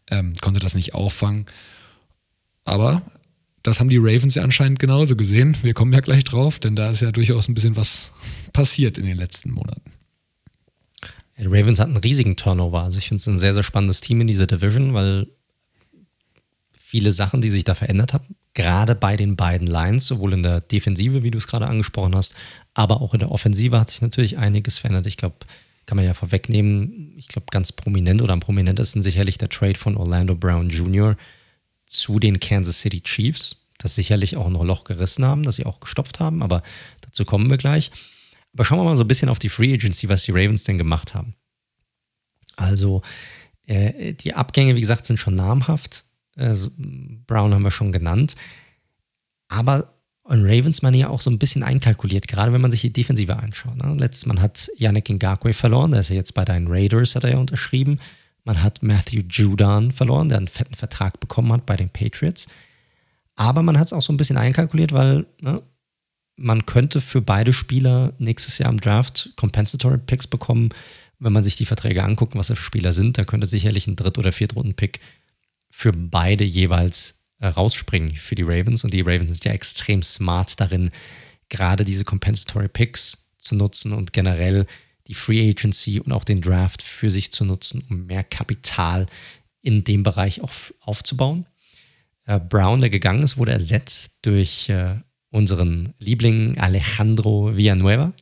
ähm, 0.09 0.33
konnte 0.41 0.59
das 0.59 0.75
nicht 0.75 0.93
auffangen. 0.93 1.45
Aber 2.65 3.03
das 3.63 3.79
haben 3.79 3.89
die 3.89 3.97
Ravens 3.97 4.35
ja 4.35 4.43
anscheinend 4.43 4.79
genauso 4.79 5.15
gesehen. 5.15 5.55
Wir 5.61 5.73
kommen 5.73 5.93
ja 5.93 6.01
gleich 6.01 6.23
drauf, 6.23 6.59
denn 6.59 6.75
da 6.75 6.91
ist 6.91 7.01
ja 7.01 7.11
durchaus 7.11 7.47
ein 7.47 7.53
bisschen 7.53 7.75
was 7.75 8.11
passiert 8.53 8.97
in 8.97 9.05
den 9.05 9.17
letzten 9.17 9.51
Monaten. 9.51 9.91
Die 11.37 11.45
Ravens 11.45 11.79
hatten 11.79 11.91
einen 11.91 12.03
riesigen 12.03 12.35
Turnover. 12.35 12.83
Also 12.83 12.99
ich 12.99 13.07
finde 13.07 13.21
es 13.21 13.27
ein 13.27 13.37
sehr, 13.37 13.53
sehr 13.53 13.63
spannendes 13.63 14.01
Team 14.01 14.21
in 14.21 14.27
dieser 14.27 14.47
Division, 14.47 14.93
weil 14.93 15.27
viele 16.77 17.11
Sachen, 17.11 17.41
die 17.41 17.49
sich 17.49 17.63
da 17.63 17.75
verändert 17.75 18.13
haben, 18.13 18.35
gerade 18.53 18.95
bei 18.95 19.17
den 19.17 19.35
beiden 19.35 19.67
Lines, 19.67 20.05
sowohl 20.05 20.33
in 20.33 20.43
der 20.43 20.61
Defensive, 20.61 21.23
wie 21.23 21.31
du 21.31 21.37
es 21.37 21.47
gerade 21.47 21.67
angesprochen 21.67 22.15
hast, 22.15 22.35
aber 22.73 23.01
auch 23.01 23.13
in 23.13 23.19
der 23.19 23.31
Offensive 23.31 23.79
hat 23.79 23.89
sich 23.89 24.01
natürlich 24.01 24.37
einiges 24.37 24.77
verändert. 24.77 25.07
Ich 25.07 25.17
glaube, 25.17 25.35
kann 25.85 25.97
man 25.97 26.05
ja 26.05 26.13
vorwegnehmen, 26.13 27.13
ich 27.17 27.27
glaube, 27.27 27.47
ganz 27.51 27.71
prominent 27.71 28.21
oder 28.21 28.33
am 28.33 28.39
prominentesten 28.39 29.01
sicherlich 29.01 29.37
der 29.37 29.49
Trade 29.49 29.77
von 29.77 29.97
Orlando 29.97 30.35
Brown 30.35 30.69
Jr. 30.69 31.17
zu 31.97 32.19
den 32.19 32.39
Kansas 32.39 32.79
City 32.79 33.01
Chiefs, 33.01 33.67
das 33.77 33.95
sicherlich 33.95 34.37
auch 34.37 34.47
ein 34.47 34.53
Loch 34.53 34.83
gerissen 34.83 35.25
haben, 35.25 35.43
das 35.43 35.55
sie 35.55 35.65
auch 35.65 35.79
gestopft 35.79 36.19
haben, 36.19 36.41
aber 36.41 36.63
dazu 37.01 37.25
kommen 37.25 37.49
wir 37.49 37.57
gleich. 37.57 37.91
Aber 38.53 38.63
schauen 38.63 38.79
wir 38.79 38.85
mal 38.85 38.97
so 38.97 39.03
ein 39.03 39.07
bisschen 39.07 39.29
auf 39.29 39.39
die 39.39 39.49
Free 39.49 39.73
Agency, 39.73 40.07
was 40.07 40.23
die 40.23 40.31
Ravens 40.31 40.63
denn 40.63 40.77
gemacht 40.77 41.13
haben. 41.13 41.35
Also, 42.55 43.01
äh, 43.65 44.13
die 44.13 44.33
Abgänge, 44.33 44.75
wie 44.75 44.81
gesagt, 44.81 45.05
sind 45.05 45.17
schon 45.17 45.35
namhaft. 45.35 46.05
Also 46.35 46.69
Brown 46.77 47.53
haben 47.53 47.63
wir 47.63 47.71
schon 47.71 47.91
genannt. 47.91 48.35
Aber 49.47 49.89
in 50.29 50.45
Ravens 50.45 50.81
man 50.81 50.93
ja 50.93 51.09
auch 51.09 51.21
so 51.21 51.29
ein 51.29 51.39
bisschen 51.39 51.63
einkalkuliert, 51.63 52.27
gerade 52.27 52.51
wenn 52.51 52.61
man 52.61 52.71
sich 52.71 52.81
die 52.81 52.93
Defensive 52.93 53.35
anschaut. 53.37 53.77
Ne? 53.77 53.95
Letztes 53.99 54.25
Mal 54.25 54.41
hat 54.41 54.69
Yannick 54.77 55.09
Ngakwe 55.09 55.53
verloren, 55.53 55.91
der 55.91 56.01
ist 56.01 56.09
ja 56.09 56.15
jetzt 56.15 56.33
bei 56.33 56.45
deinen 56.45 56.67
Raiders, 56.67 57.15
hat 57.15 57.23
er 57.23 57.31
ja 57.31 57.37
unterschrieben. 57.37 57.99
Man 58.45 58.61
hat 58.61 58.83
Matthew 58.83 59.23
Judon 59.27 59.91
verloren, 59.91 60.29
der 60.29 60.37
einen 60.37 60.47
fetten 60.47 60.75
Vertrag 60.75 61.19
bekommen 61.19 61.51
hat 61.51 61.65
bei 61.65 61.75
den 61.75 61.89
Patriots. 61.89 62.47
Aber 63.35 63.63
man 63.63 63.77
hat 63.77 63.87
es 63.87 63.93
auch 63.93 64.03
so 64.03 64.13
ein 64.13 64.17
bisschen 64.17 64.37
einkalkuliert, 64.37 64.93
weil 64.93 65.25
ne, 65.41 65.61
man 66.37 66.65
könnte 66.65 67.01
für 67.01 67.21
beide 67.21 67.53
Spieler 67.53 68.13
nächstes 68.19 68.59
Jahr 68.59 68.69
im 68.69 68.79
Draft 68.79 69.33
Compensatory 69.35 69.97
Picks 69.97 70.27
bekommen. 70.27 70.69
Wenn 71.17 71.33
man 71.33 71.43
sich 71.43 71.55
die 71.55 71.65
Verträge 71.65 72.03
anguckt, 72.03 72.35
was 72.35 72.47
das 72.47 72.59
für 72.59 72.63
Spieler 72.63 72.93
sind, 72.93 73.17
dann 73.17 73.25
könnte 73.25 73.47
sicherlich 73.47 73.87
ein 73.87 73.95
Dritt- 73.95 74.19
oder 74.19 74.31
Viertrunden-Pick 74.31 74.99
für 75.71 75.91
beide 75.91 76.43
jeweils 76.43 77.25
äh, 77.39 77.47
rausspringen 77.47 78.15
für 78.15 78.35
die 78.35 78.43
Ravens. 78.43 78.83
Und 78.83 78.93
die 78.93 79.01
Ravens 79.01 79.31
sind 79.31 79.45
ja 79.45 79.53
extrem 79.53 80.03
smart 80.03 80.59
darin, 80.59 80.91
gerade 81.49 81.83
diese 81.83 82.05
Compensatory 82.05 82.67
Picks 82.67 83.29
zu 83.37 83.55
nutzen 83.55 83.91
und 83.91 84.13
generell 84.13 84.67
die 85.07 85.13
Free 85.13 85.49
Agency 85.49 85.99
und 85.99 86.11
auch 86.11 86.23
den 86.23 86.41
Draft 86.41 86.81
für 86.81 87.09
sich 87.09 87.31
zu 87.31 87.45
nutzen, 87.45 87.83
um 87.89 88.05
mehr 88.05 88.23
Kapital 88.23 89.05
in 89.61 89.83
dem 89.83 90.03
Bereich 90.03 90.41
auch 90.41 90.53
aufzubauen. 90.81 91.45
Äh, 92.25 92.39
Brown, 92.39 92.79
der 92.79 92.89
gegangen 92.89 93.23
ist, 93.23 93.37
wurde 93.37 93.51
ersetzt 93.51 94.19
durch 94.23 94.69
äh, 94.69 94.95
unseren 95.29 95.93
Liebling 95.99 96.57
Alejandro 96.57 97.55
Villanueva, 97.55 98.13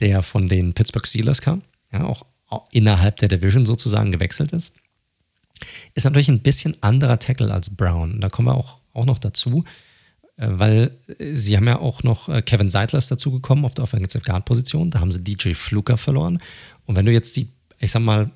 der 0.00 0.22
von 0.22 0.48
den 0.48 0.72
Pittsburgh 0.72 1.06
Steelers 1.06 1.40
kam, 1.40 1.62
ja, 1.92 2.04
auch 2.04 2.24
innerhalb 2.70 3.16
der 3.16 3.28
Division 3.28 3.66
sozusagen 3.66 4.12
gewechselt 4.12 4.52
ist. 4.52 4.74
Ist 5.94 6.04
natürlich 6.04 6.28
ein 6.28 6.42
bisschen 6.42 6.80
anderer 6.82 7.18
Tackle 7.18 7.52
als 7.52 7.74
Brown. 7.74 8.20
Da 8.20 8.28
kommen 8.28 8.48
wir 8.48 8.54
auch, 8.54 8.78
auch 8.92 9.04
noch 9.04 9.18
dazu, 9.18 9.64
weil 10.36 10.90
sie 11.18 11.56
haben 11.56 11.66
ja 11.66 11.78
auch 11.78 12.02
noch 12.02 12.28
äh, 12.28 12.42
Kevin 12.42 12.68
Seitlers 12.68 13.08
dazugekommen 13.08 13.64
auf 13.64 13.74
der 13.74 13.84
Offensive 13.84 14.24
Guard 14.24 14.44
Position. 14.44 14.90
Da 14.90 15.00
haben 15.00 15.10
sie 15.10 15.24
DJ 15.24 15.54
Fluker 15.54 15.96
verloren. 15.96 16.40
Und 16.84 16.96
wenn 16.96 17.06
du 17.06 17.12
jetzt 17.12 17.34
die, 17.36 17.48
ich 17.78 17.90
sag 17.90 18.02
mal, 18.02 18.30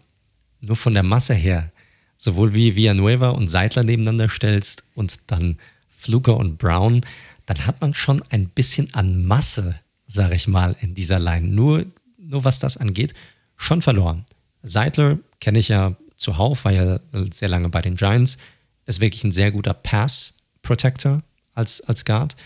nur 0.60 0.76
von 0.76 0.94
der 0.94 1.02
Masse 1.02 1.34
her, 1.34 1.70
sowohl 2.16 2.54
wie 2.54 2.74
Villanueva 2.74 3.30
und 3.30 3.48
Seitler 3.48 3.82
nebeneinander 3.82 4.28
stellst 4.28 4.84
und 4.94 5.30
dann 5.30 5.58
Fluker 5.88 6.36
und 6.36 6.58
Brown, 6.58 7.02
dann 7.46 7.66
hat 7.66 7.80
man 7.80 7.94
schon 7.94 8.22
ein 8.30 8.48
bisschen 8.48 8.94
an 8.94 9.24
Masse, 9.24 9.78
sage 10.06 10.34
ich 10.34 10.48
mal, 10.48 10.76
in 10.80 10.94
dieser 10.94 11.18
Line. 11.18 11.48
Nur, 11.48 11.84
nur 12.18 12.44
was 12.44 12.60
das 12.60 12.76
angeht, 12.76 13.14
schon 13.56 13.82
verloren. 13.82 14.24
Seidler 14.62 15.18
kenne 15.40 15.58
ich 15.58 15.68
ja 15.68 15.96
zuhauf, 16.16 16.64
war 16.64 16.72
ja 16.72 17.00
sehr 17.32 17.48
lange 17.48 17.68
bei 17.68 17.82
den 17.82 17.96
Giants, 17.96 18.38
ist 18.86 19.00
wirklich 19.00 19.24
ein 19.24 19.32
sehr 19.32 19.52
guter 19.52 19.74
Pass-Protector 19.74 21.22
als, 21.60 21.80
als 21.82 22.04
Guard. 22.04 22.36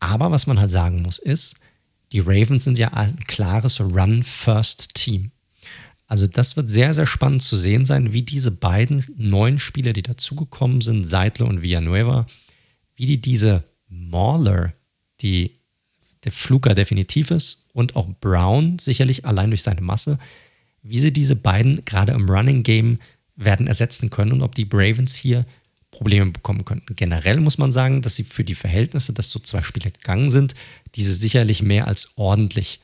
Aber 0.00 0.30
was 0.30 0.46
man 0.46 0.60
halt 0.60 0.70
sagen 0.70 1.02
muss, 1.02 1.18
ist, 1.18 1.56
die 2.12 2.20
Ravens 2.20 2.64
sind 2.64 2.78
ja 2.78 2.92
ein 2.92 3.16
klares 3.26 3.80
Run-First-Team. 3.80 5.30
Also 6.06 6.26
das 6.26 6.56
wird 6.56 6.70
sehr, 6.70 6.92
sehr 6.92 7.06
spannend 7.06 7.42
zu 7.42 7.54
sehen 7.54 7.84
sein, 7.84 8.12
wie 8.12 8.22
diese 8.22 8.50
beiden 8.50 9.04
neuen 9.16 9.58
Spieler, 9.58 9.92
die 9.92 10.02
dazugekommen 10.02 10.80
sind, 10.80 11.04
Seidler 11.04 11.46
und 11.46 11.62
Villanueva, 11.62 12.26
wie 12.96 13.06
die 13.06 13.20
diese 13.20 13.62
Mauler, 13.88 14.72
die 15.20 15.52
der 16.24 16.32
Fluger 16.32 16.74
definitiv 16.74 17.30
ist, 17.30 17.68
und 17.72 17.94
auch 17.94 18.08
Brown 18.20 18.78
sicherlich 18.80 19.24
allein 19.24 19.50
durch 19.50 19.62
seine 19.62 19.80
Masse, 19.80 20.18
wie 20.82 20.98
sie 20.98 21.12
diese 21.12 21.36
beiden 21.36 21.84
gerade 21.84 22.12
im 22.12 22.28
Running 22.28 22.64
Game 22.64 22.98
werden 23.36 23.68
ersetzen 23.68 24.10
können 24.10 24.32
und 24.32 24.42
ob 24.42 24.54
die 24.54 24.68
Ravens 24.70 25.14
hier 25.14 25.46
Probleme 26.00 26.30
bekommen 26.30 26.64
könnten. 26.64 26.96
Generell 26.96 27.40
muss 27.40 27.58
man 27.58 27.72
sagen, 27.72 28.00
dass 28.00 28.14
sie 28.14 28.24
für 28.24 28.42
die 28.42 28.54
Verhältnisse, 28.54 29.12
dass 29.12 29.28
so 29.28 29.38
zwei 29.38 29.62
Spieler 29.62 29.90
gegangen 29.90 30.30
sind, 30.30 30.54
diese 30.94 31.12
sicherlich 31.12 31.62
mehr 31.62 31.86
als 31.86 32.12
ordentlich 32.16 32.80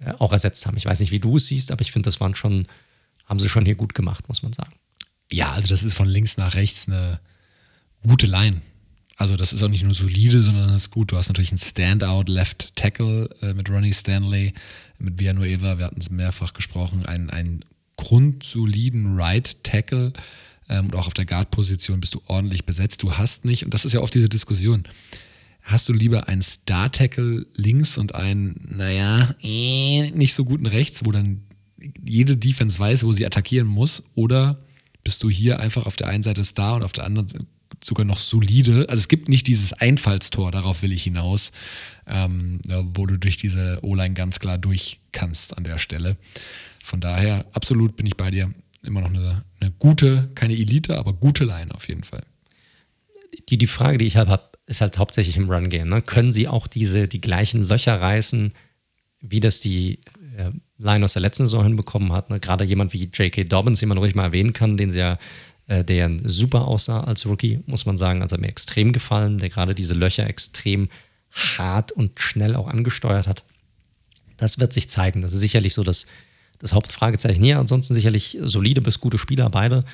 äh, 0.00 0.12
auch 0.18 0.30
ersetzt 0.30 0.66
haben. 0.66 0.76
Ich 0.76 0.84
weiß 0.84 1.00
nicht, 1.00 1.12
wie 1.12 1.18
du 1.18 1.38
es 1.38 1.46
siehst, 1.46 1.72
aber 1.72 1.80
ich 1.80 1.92
finde, 1.92 2.08
das 2.08 2.20
waren 2.20 2.34
schon, 2.34 2.66
haben 3.24 3.38
sie 3.38 3.48
schon 3.48 3.64
hier 3.64 3.74
gut 3.74 3.94
gemacht, 3.94 4.28
muss 4.28 4.42
man 4.42 4.52
sagen. 4.52 4.74
Ja, 5.32 5.52
also 5.52 5.66
das 5.68 5.82
ist 5.82 5.94
von 5.94 6.08
links 6.08 6.36
nach 6.36 6.56
rechts 6.56 6.88
eine 6.88 7.20
gute 8.06 8.26
Line. 8.26 8.60
Also 9.16 9.36
das 9.36 9.54
ist 9.54 9.62
auch 9.62 9.68
nicht 9.68 9.84
nur 9.84 9.94
solide, 9.94 10.42
sondern 10.42 10.68
das 10.68 10.82
ist 10.82 10.90
gut. 10.90 11.12
Du 11.12 11.16
hast 11.16 11.28
natürlich 11.28 11.52
einen 11.52 11.58
Standout 11.58 12.30
Left 12.30 12.76
Tackle 12.76 13.30
äh, 13.40 13.54
mit 13.54 13.70
Ronnie 13.70 13.94
Stanley, 13.94 14.52
mit 14.98 15.18
Villanueva, 15.18 15.78
wir 15.78 15.86
hatten 15.86 16.02
es 16.02 16.10
mehrfach 16.10 16.52
gesprochen, 16.52 17.06
einen, 17.06 17.30
einen 17.30 17.60
grundsoliden 17.96 19.18
Right 19.18 19.64
Tackle 19.64 20.12
ähm, 20.70 20.86
und 20.86 20.94
auch 20.94 21.08
auf 21.08 21.14
der 21.14 21.26
Guard-Position 21.26 22.00
bist 22.00 22.14
du 22.14 22.22
ordentlich 22.26 22.64
besetzt. 22.64 23.02
Du 23.02 23.18
hast 23.18 23.44
nicht, 23.44 23.64
und 23.64 23.74
das 23.74 23.84
ist 23.84 23.92
ja 23.92 24.00
oft 24.00 24.14
diese 24.14 24.30
Diskussion, 24.30 24.84
hast 25.62 25.88
du 25.88 25.92
lieber 25.92 26.28
einen 26.28 26.40
Star-Tackle 26.40 27.46
links 27.54 27.98
und 27.98 28.14
einen, 28.14 28.74
naja, 28.76 29.34
äh, 29.42 30.10
nicht 30.12 30.32
so 30.32 30.44
guten 30.44 30.66
rechts, 30.66 31.04
wo 31.04 31.12
dann 31.12 31.42
jede 32.04 32.36
Defense 32.36 32.78
weiß, 32.78 33.04
wo 33.04 33.12
sie 33.12 33.26
attackieren 33.26 33.66
muss, 33.66 34.02
oder 34.14 34.58
bist 35.04 35.22
du 35.22 35.30
hier 35.30 35.60
einfach 35.60 35.86
auf 35.86 35.96
der 35.96 36.08
einen 36.08 36.22
Seite 36.22 36.44
Star 36.44 36.76
und 36.76 36.82
auf 36.82 36.92
der 36.92 37.04
anderen 37.04 37.26
sogar 37.82 38.04
noch 38.04 38.18
solide. 38.18 38.86
Also 38.88 39.00
es 39.00 39.08
gibt 39.08 39.28
nicht 39.28 39.46
dieses 39.46 39.72
Einfallstor, 39.72 40.50
darauf 40.50 40.82
will 40.82 40.92
ich 40.92 41.04
hinaus, 41.04 41.52
ähm, 42.06 42.60
wo 42.94 43.06
du 43.06 43.18
durch 43.18 43.36
diese 43.38 43.78
O-Line 43.82 44.14
ganz 44.14 44.38
klar 44.40 44.58
durch 44.58 45.00
kannst 45.12 45.56
an 45.56 45.64
der 45.64 45.78
Stelle. 45.78 46.16
Von 46.84 47.00
daher, 47.00 47.46
absolut 47.52 47.96
bin 47.96 48.06
ich 48.06 48.16
bei 48.16 48.30
dir. 48.30 48.52
Immer 48.82 49.02
noch 49.02 49.10
eine, 49.10 49.44
eine 49.60 49.72
gute, 49.72 50.30
keine 50.34 50.54
Elite, 50.54 50.98
aber 50.98 51.12
gute 51.12 51.44
Line 51.44 51.74
auf 51.74 51.88
jeden 51.88 52.04
Fall. 52.04 52.24
Die, 53.48 53.58
die 53.58 53.66
Frage, 53.66 53.98
die 53.98 54.06
ich 54.06 54.16
halt 54.16 54.28
habe, 54.28 54.50
ist 54.66 54.80
halt 54.80 54.98
hauptsächlich 54.98 55.36
im 55.36 55.50
Run-Game. 55.50 55.88
Ne? 55.88 56.02
Können 56.02 56.30
sie 56.30 56.48
auch 56.48 56.66
diese, 56.66 57.08
die 57.08 57.20
gleichen 57.20 57.66
Löcher 57.66 58.00
reißen, 58.00 58.52
wie 59.20 59.40
das 59.40 59.60
die 59.60 60.00
äh, 60.36 60.50
Line 60.78 61.04
aus 61.04 61.12
der 61.12 61.22
letzten 61.22 61.44
Saison 61.44 61.64
hinbekommen 61.64 62.12
hat? 62.12 62.30
Ne? 62.30 62.40
Gerade 62.40 62.64
jemand 62.64 62.92
wie 62.92 63.04
J.K. 63.04 63.44
Dobbins, 63.44 63.80
den 63.80 63.88
man 63.88 63.98
ruhig 63.98 64.14
mal 64.14 64.24
erwähnen 64.24 64.52
kann, 64.52 64.76
den 64.76 64.90
sie 64.90 65.00
ja 65.00 65.18
äh, 65.66 65.84
der 65.84 66.10
super 66.24 66.66
aussah 66.66 67.04
als 67.04 67.26
Rookie, 67.26 67.60
muss 67.66 67.86
man 67.86 67.98
sagen. 67.98 68.22
Also 68.22 68.36
mir 68.38 68.48
extrem 68.48 68.92
gefallen, 68.92 69.38
der 69.38 69.50
gerade 69.50 69.74
diese 69.74 69.94
Löcher 69.94 70.26
extrem 70.26 70.88
hart 71.30 71.92
und 71.92 72.18
schnell 72.18 72.56
auch 72.56 72.66
angesteuert 72.66 73.26
hat. 73.26 73.44
Das 74.36 74.58
wird 74.58 74.72
sich 74.72 74.88
zeigen. 74.88 75.20
Das 75.20 75.32
ist 75.32 75.40
sicherlich 75.40 75.74
so 75.74 75.84
das, 75.84 76.06
das 76.60 76.72
Hauptfragezeichen 76.72 77.42
hier. 77.42 77.58
Ansonsten 77.58 77.94
sicherlich 77.94 78.38
solide 78.40 78.80
bis 78.80 79.00
gute 79.00 79.18
Spieler, 79.18 79.50
beide. 79.50 79.84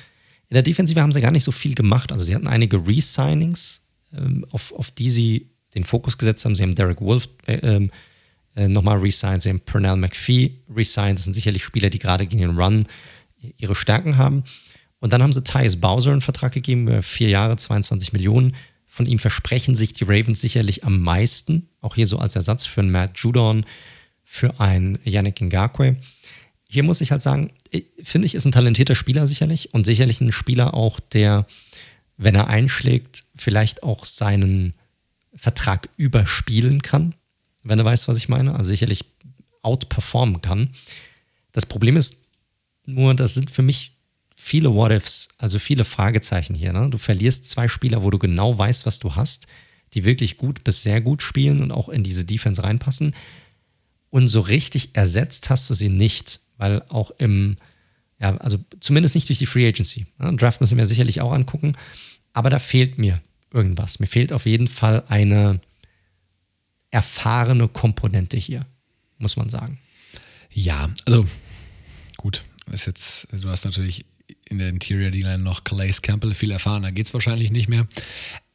In 0.49 0.53
der 0.53 0.63
Defensive 0.63 1.01
haben 1.01 1.11
sie 1.11 1.21
gar 1.21 1.31
nicht 1.31 1.43
so 1.43 1.51
viel 1.51 1.73
gemacht. 1.73 2.11
Also 2.11 2.23
sie 2.23 2.35
hatten 2.35 2.47
einige 2.47 2.85
Resignings, 2.85 3.81
ähm, 4.15 4.45
auf, 4.51 4.71
auf 4.73 4.91
die 4.91 5.09
sie 5.09 5.49
den 5.75 5.83
Fokus 5.83 6.17
gesetzt 6.17 6.45
haben. 6.45 6.55
Sie 6.55 6.63
haben 6.63 6.75
Derek 6.75 7.01
Wolf 7.01 7.27
äh, 7.47 7.55
ähm, 7.55 7.91
äh, 8.55 8.67
nochmal 8.67 8.97
resigned, 8.97 9.43
sie 9.43 9.49
haben 9.49 9.59
Pernell 9.59 9.97
McPhee 9.97 10.51
resigned. 10.73 11.19
Das 11.19 11.25
sind 11.25 11.33
sicherlich 11.33 11.63
Spieler, 11.63 11.89
die 11.89 11.99
gerade 11.99 12.25
gegen 12.25 12.41
den 12.41 12.57
Run 12.57 12.83
ihre 13.57 13.75
Stärken 13.75 14.17
haben. 14.17 14.43
Und 14.99 15.13
dann 15.13 15.21
haben 15.21 15.33
sie 15.33 15.43
Tyus 15.43 15.75
Bowser 15.75 16.11
einen 16.11 16.21
Vertrag 16.21 16.53
gegeben, 16.53 17.03
vier 17.03 17.29
Jahre, 17.29 17.55
22 17.55 18.13
Millionen. 18.13 18.55
Von 18.87 19.05
ihm 19.05 19.19
versprechen 19.19 19.75
sich 19.75 19.93
die 19.93 20.05
Ravens 20.05 20.41
sicherlich 20.41 20.83
am 20.83 21.01
meisten, 21.01 21.69
auch 21.81 21.93
hier 21.93 22.07
so 22.07 22.17
als 22.17 22.35
Ersatz 22.35 22.65
für 22.65 22.81
einen 22.81 22.89
Matt 22.89 23.17
Judon, 23.19 23.63
für 24.23 24.59
einen 24.59 24.97
Yannick 25.03 25.39
Ngakwe. 25.39 25.97
Hier 26.69 26.83
muss 26.83 27.01
ich 27.01 27.11
halt 27.11 27.21
sagen, 27.21 27.53
finde 28.03 28.25
ich, 28.25 28.35
ist 28.35 28.45
ein 28.45 28.51
talentierter 28.51 28.95
Spieler 28.95 29.25
sicherlich 29.27 29.73
und 29.73 29.85
sicherlich 29.85 30.19
ein 30.19 30.31
Spieler 30.31 30.73
auch, 30.73 30.99
der, 30.99 31.47
wenn 32.17 32.35
er 32.35 32.47
einschlägt, 32.47 33.23
vielleicht 33.35 33.83
auch 33.83 34.05
seinen 34.05 34.73
Vertrag 35.33 35.89
überspielen 35.97 36.81
kann, 36.81 37.15
wenn 37.63 37.79
er 37.79 37.85
weiß, 37.85 38.07
was 38.07 38.17
ich 38.17 38.27
meine. 38.27 38.55
Also 38.55 38.69
sicherlich 38.69 39.05
outperformen 39.61 40.41
kann. 40.41 40.73
Das 41.51 41.65
Problem 41.65 41.95
ist 41.95 42.27
nur, 42.85 43.13
das 43.15 43.33
sind 43.33 43.51
für 43.51 43.61
mich 43.61 43.97
viele 44.35 44.73
What-Ifs, 44.73 45.29
also 45.37 45.59
viele 45.59 45.83
Fragezeichen 45.83 46.55
hier. 46.55 46.71
Ne? 46.71 46.89
Du 46.89 46.97
verlierst 46.97 47.45
zwei 47.49 47.67
Spieler, 47.67 48.03
wo 48.03 48.09
du 48.09 48.19
genau 48.19 48.57
weißt, 48.57 48.85
was 48.85 48.99
du 48.99 49.15
hast, 49.15 49.47
die 49.93 50.05
wirklich 50.05 50.37
gut 50.37 50.63
bis 50.63 50.83
sehr 50.83 51.01
gut 51.01 51.21
spielen 51.21 51.61
und 51.61 51.71
auch 51.71 51.89
in 51.89 52.03
diese 52.03 52.25
Defense 52.25 52.63
reinpassen. 52.63 53.15
Und 54.09 54.27
so 54.27 54.39
richtig 54.39 54.91
ersetzt 54.93 55.49
hast 55.49 55.69
du 55.69 55.73
sie 55.73 55.89
nicht, 55.89 56.39
weil 56.57 56.81
auch 56.89 57.11
im, 57.11 57.55
ja, 58.19 58.35
also 58.37 58.57
zumindest 58.79 59.15
nicht 59.15 59.29
durch 59.29 59.39
die 59.39 59.45
Free 59.45 59.67
Agency. 59.67 60.05
Ne? 60.19 60.35
Draft 60.35 60.61
müssen 60.61 60.77
wir 60.77 60.85
sicherlich 60.85 61.21
auch 61.21 61.31
angucken, 61.31 61.73
aber 62.33 62.49
da 62.49 62.59
fehlt 62.59 62.97
mir 62.97 63.21
irgendwas. 63.51 63.99
Mir 63.99 64.07
fehlt 64.07 64.33
auf 64.33 64.45
jeden 64.45 64.67
Fall 64.67 65.03
eine 65.07 65.59
erfahrene 66.91 67.67
Komponente 67.67 68.37
hier, 68.37 68.65
muss 69.17 69.37
man 69.37 69.49
sagen. 69.49 69.79
Ja, 70.51 70.89
also 71.05 71.25
gut, 72.17 72.43
ist 72.71 72.87
jetzt, 72.87 73.27
du 73.31 73.49
hast 73.49 73.65
natürlich 73.65 74.05
in 74.45 74.57
der 74.59 74.69
Interior 74.69 75.11
D-Line 75.11 75.39
noch 75.39 75.63
Calais 75.63 76.01
Campbell 76.01 76.33
viel 76.33 76.51
erfahren, 76.51 76.83
da 76.83 76.91
geht 76.91 77.05
es 77.05 77.13
wahrscheinlich 77.13 77.51
nicht 77.51 77.69
mehr. 77.69 77.87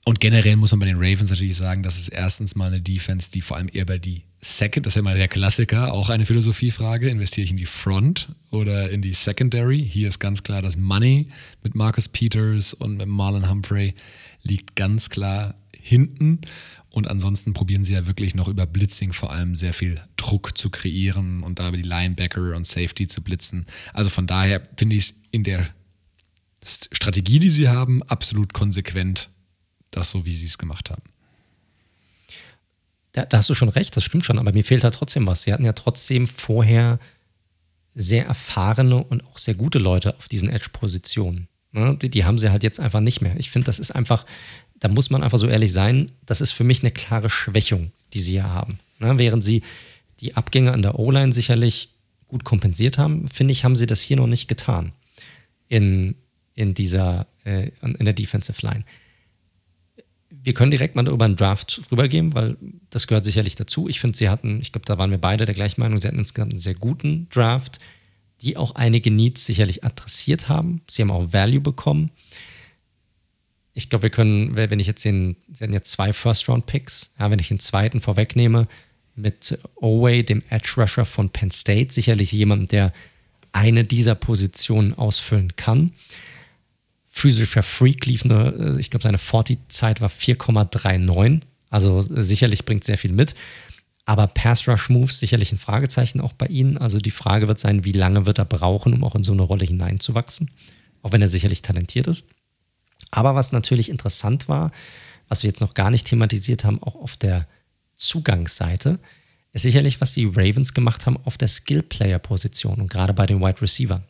Und 0.05 0.19
generell 0.19 0.57
muss 0.57 0.73
man 0.73 0.81
bei 0.81 0.87
den 0.87 0.97
Ravens 0.97 1.31
natürlich 1.31 1.57
sagen, 1.57 1.83
das 1.83 1.99
ist 1.99 2.09
erstens 2.09 2.57
mal 2.57 2.67
eine 2.67 2.81
Defense, 2.81 3.31
die 3.31 3.41
vor 3.41 3.57
allem 3.57 3.71
eher 3.73 3.87
bei 3.87 3.99
die 3.99 4.23
Second, 4.41 4.85
das 4.85 4.93
ist 4.93 4.97
ja 4.97 5.03
mal 5.03 5.17
der 5.17 5.29
Klassiker, 5.29 5.93
auch 5.93 6.11
eine 6.11 6.27
Philosophiefrage, 6.27 7.09
investiere 7.09 7.45
ich 7.45 7.53
in 7.53 7.57
die 7.57 7.67
Front 7.67 8.35
oder 8.51 8.91
in 8.91 9.01
die 9.01 9.15
Secondary? 9.15 9.81
Hier 9.89 10.09
ist 10.09 10.19
ganz 10.19 10.43
klar 10.43 10.61
das 10.61 10.77
Money 10.77 11.29
mit 11.63 11.77
Marcus 11.77 12.09
Peters 12.09 12.75
und 12.75 12.97
mit 12.97 13.07
Marlon 13.07 13.49
Humphrey 13.49 13.95
liegt 14.43 14.75
ganz 14.75 15.09
klar 15.11 15.55
hinten. 15.73 16.41
Und 16.91 17.07
ansonsten 17.07 17.55
probieren 17.55 17.85
sie 17.85 17.95
ja 17.95 18.09
wirklich 18.09 18.35
noch 18.35 18.49
über 18.49 18.67
Blitzing 18.67 19.13
vor 19.13 19.33
allem 19.33 19.55
sehr 19.55 19.73
viel 19.73 20.01
Druck 20.17 20.59
zu 20.59 20.69
kreieren 20.71 21.45
und 21.45 21.61
da 21.61 21.69
über 21.69 21.77
die 21.77 21.85
Linebacker 21.85 22.57
und 22.57 22.67
Safety 22.67 23.07
zu 23.07 23.23
blitzen. 23.23 23.67
Also 23.95 24.11
von 24.11 24.27
daher 24.27 24.61
finde 24.77 24.97
ich 24.97 25.05
es 25.05 25.15
in 25.31 25.45
der 25.45 25.69
Strategie, 26.65 27.39
die 27.39 27.49
sie 27.49 27.69
haben, 27.69 28.03
absolut 28.03 28.53
konsequent 28.53 29.31
das 29.93 30.11
so, 30.11 30.25
wie 30.25 30.35
sie 30.35 30.47
es 30.47 30.59
gemacht 30.59 30.91
haben. 30.91 31.03
Da, 33.13 33.25
da, 33.27 33.39
hast 33.39 33.51
du 33.51 33.55
schon 33.55 33.69
recht, 33.69 33.97
das 33.97 34.05
stimmt 34.05 34.25
schon, 34.25 34.39
aber 34.39 34.53
mir 34.53 34.65
fehlt 34.65 34.85
da 34.85 34.91
trotzdem 34.91 35.27
was. 35.27 35.43
Sie 35.43 35.53
hatten 35.53 35.65
ja 35.65 35.75
trotzdem 35.75 36.27
vorher 36.27 36.99
sehr 37.95 38.27
erfahrene 38.27 38.97
und 39.05 39.25
auch 39.27 39.39
sehr 39.39 39.55
gute 39.55 39.79
Leute 39.79 40.17
auf 40.17 40.29
diesen 40.29 40.49
Edge-Positionen. 40.49 41.47
Ne? 41.73 41.97
Die, 42.01 42.09
die, 42.09 42.25
haben 42.25 42.39
sie 42.39 42.51
halt 42.51 42.63
jetzt 42.63 42.81
einfach 42.81 43.01
nicht 43.01 43.21
mehr. 43.21 43.37
Ich 43.39 43.51
finde, 43.51 43.67
das 43.67 43.79
ist 43.79 43.91
einfach, 43.91 44.25
da 44.81 44.89
muss 44.89 45.11
man 45.11 45.23
einfach 45.23 45.39
so 45.39 45.47
ehrlich 45.47 45.73
sein, 45.73 46.11
das 46.25 46.41
ist 46.41 46.53
für 46.53 46.65
mich 46.65 46.83
eine 46.83 46.91
klare 46.91 47.29
Schwächung, 47.29 47.93
die 48.15 48.21
sie 48.21 48.33
hier 48.33 48.49
haben. 48.51 48.79
Ne? 48.99 49.19
Während 49.19 49.45
sie 49.45 49.63
die 50.21 50.35
Abgänge 50.37 50.73
an 50.73 50.83
der 50.83 50.99
O-Line 50.99 51.33
sicherlich 51.33 51.91
gut 52.29 52.45
kompensiert 52.45 52.97
haben, 52.97 53.29
finde 53.29 53.53
ich, 53.53 53.65
haben 53.65 53.77
sie 53.77 53.87
das 53.87 54.01
hier 54.01 54.17
noch 54.17 54.27
nicht 54.27 54.49
getan. 54.49 54.93
In, 55.69 56.15
in 56.55 56.73
dieser, 56.73 57.27
äh, 57.45 57.71
in 57.83 58.05
der 58.05 58.15
Defensive 58.15 58.67
Line 58.67 58.85
wir 60.45 60.55
können 60.55 60.71
direkt 60.71 60.97
mal 60.97 61.07
über 61.07 61.25
einen 61.25 61.37
Draft 61.37 61.83
rübergehen, 61.91 62.35
weil 62.35 62.57
das 62.91 63.07
gehört 63.07 63.25
sicherlich 63.25 63.55
dazu. 63.55 63.89
Ich 63.89 64.01
finde, 64.01 64.17
sie 64.17 64.29
hatten, 64.29 64.61
ich 64.61 64.73
glaube, 64.73 64.87
da 64.87 64.99
waren 64.99 65.11
wir 65.11 65.19
beide 65.19 65.45
der 65.45 65.55
gleichen 65.55 65.81
Meinung, 65.81 66.01
sie 66.01 66.09
hatten 66.09 66.19
insgesamt 66.19 66.53
einen 66.53 66.59
sehr 66.59 66.75
guten 66.75 67.29
Draft, 67.31 67.79
die 68.41 68.57
auch 68.57 68.75
einige 68.75 69.11
Needs 69.11 69.45
sicherlich 69.45 69.85
adressiert 69.85 70.49
haben. 70.49 70.83
Sie 70.91 71.03
haben 71.03 71.13
auch 71.13 71.33
Value 71.33 71.61
bekommen. 71.61 72.11
Ich 73.73 73.89
glaube, 73.89 74.05
wir 74.05 74.11
können, 74.11 74.57
wenn 74.57 74.81
ich 74.81 74.89
jetzt 74.89 75.05
den, 75.05 75.37
sie 75.53 75.63
hatten 75.63 75.73
jetzt 75.73 75.93
zwei 75.93 76.13
First-Round-Picks, 76.13 77.13
ja, 77.19 77.31
wenn 77.31 77.39
ich 77.39 77.49
den 77.49 77.61
zweiten 77.61 78.01
vorwegnehme, 78.01 78.67
mit 79.15 79.59
Oway, 79.77 80.25
dem 80.25 80.43
Edge-Rusher 80.49 81.05
von 81.05 81.31
Penn 81.31 81.51
State, 81.51 81.93
sicherlich 81.93 82.33
jemand, 82.33 82.73
der 82.73 82.93
eine 83.53 83.85
dieser 83.85 84.15
Positionen 84.15 84.95
ausfüllen 84.95 85.55
kann 85.57 85.93
physischer 87.15 87.63
Freak, 87.63 88.07
lief 88.07 88.25
eine, 88.25 88.55
äh, 88.59 88.81
ich 88.81 88.91
glaube, 88.91 89.03
seine 89.03 89.19
40-Zeit 89.19 90.01
war 90.01 90.09
4,39. 90.09 91.43
Also 91.69 91.99
äh, 91.99 92.23
sicherlich 92.23 92.65
bringt 92.65 92.85
sehr 92.85 92.99
viel 92.99 93.13
mit. 93.13 93.35
Aber 94.07 94.27
Pass 94.27 94.67
Rush 94.67 94.89
Moves 94.89 95.19
sicherlich 95.19 95.53
ein 95.53 95.59
Fragezeichen 95.59 96.21
auch 96.21 96.33
bei 96.33 96.47
ihnen. 96.47 96.79
Also 96.79 96.99
die 96.99 97.11
Frage 97.13 97.47
wird 97.47 97.61
sein, 97.61 97.85
wie 97.85 97.93
lange 97.93 98.27
wird 98.27 98.39
er 98.39 98.47
brauchen, 98.47 98.95
um 98.95 99.05
auch 99.05 99.15
in 99.15 99.23
so 99.23 99.33
eine 99.33 99.43
Rolle 99.43 99.65
hineinzuwachsen. 99.65 100.51
Auch 101.03 101.13
wenn 101.13 101.23
er 101.23 101.29
sicherlich 101.29 101.63
talentiert 101.63 102.07
ist. 102.07 102.27
Aber 103.11 103.35
was 103.35 103.53
natürlich 103.53 103.91
interessant 103.91 104.49
war, 104.49 104.73
was 105.29 105.43
wir 105.43 105.49
jetzt 105.49 105.61
noch 105.61 105.75
gar 105.75 105.91
nicht 105.91 106.07
thematisiert 106.07 106.65
haben, 106.65 106.83
auch 106.83 106.97
auf 106.97 107.17
der 107.17 107.47
Zugangsseite, 107.95 108.99
ist 109.53 109.63
sicherlich, 109.63 110.01
was 110.01 110.15
die 110.15 110.25
Ravens 110.25 110.73
gemacht 110.73 111.07
haben 111.07 111.19
auf 111.25 111.37
der 111.37 111.49
Skill-Player-Position 111.49 112.81
und 112.81 112.91
gerade 112.91 113.13
bei 113.13 113.27
den 113.27 113.41
Wide 113.41 113.61
Receiver. 113.61 114.03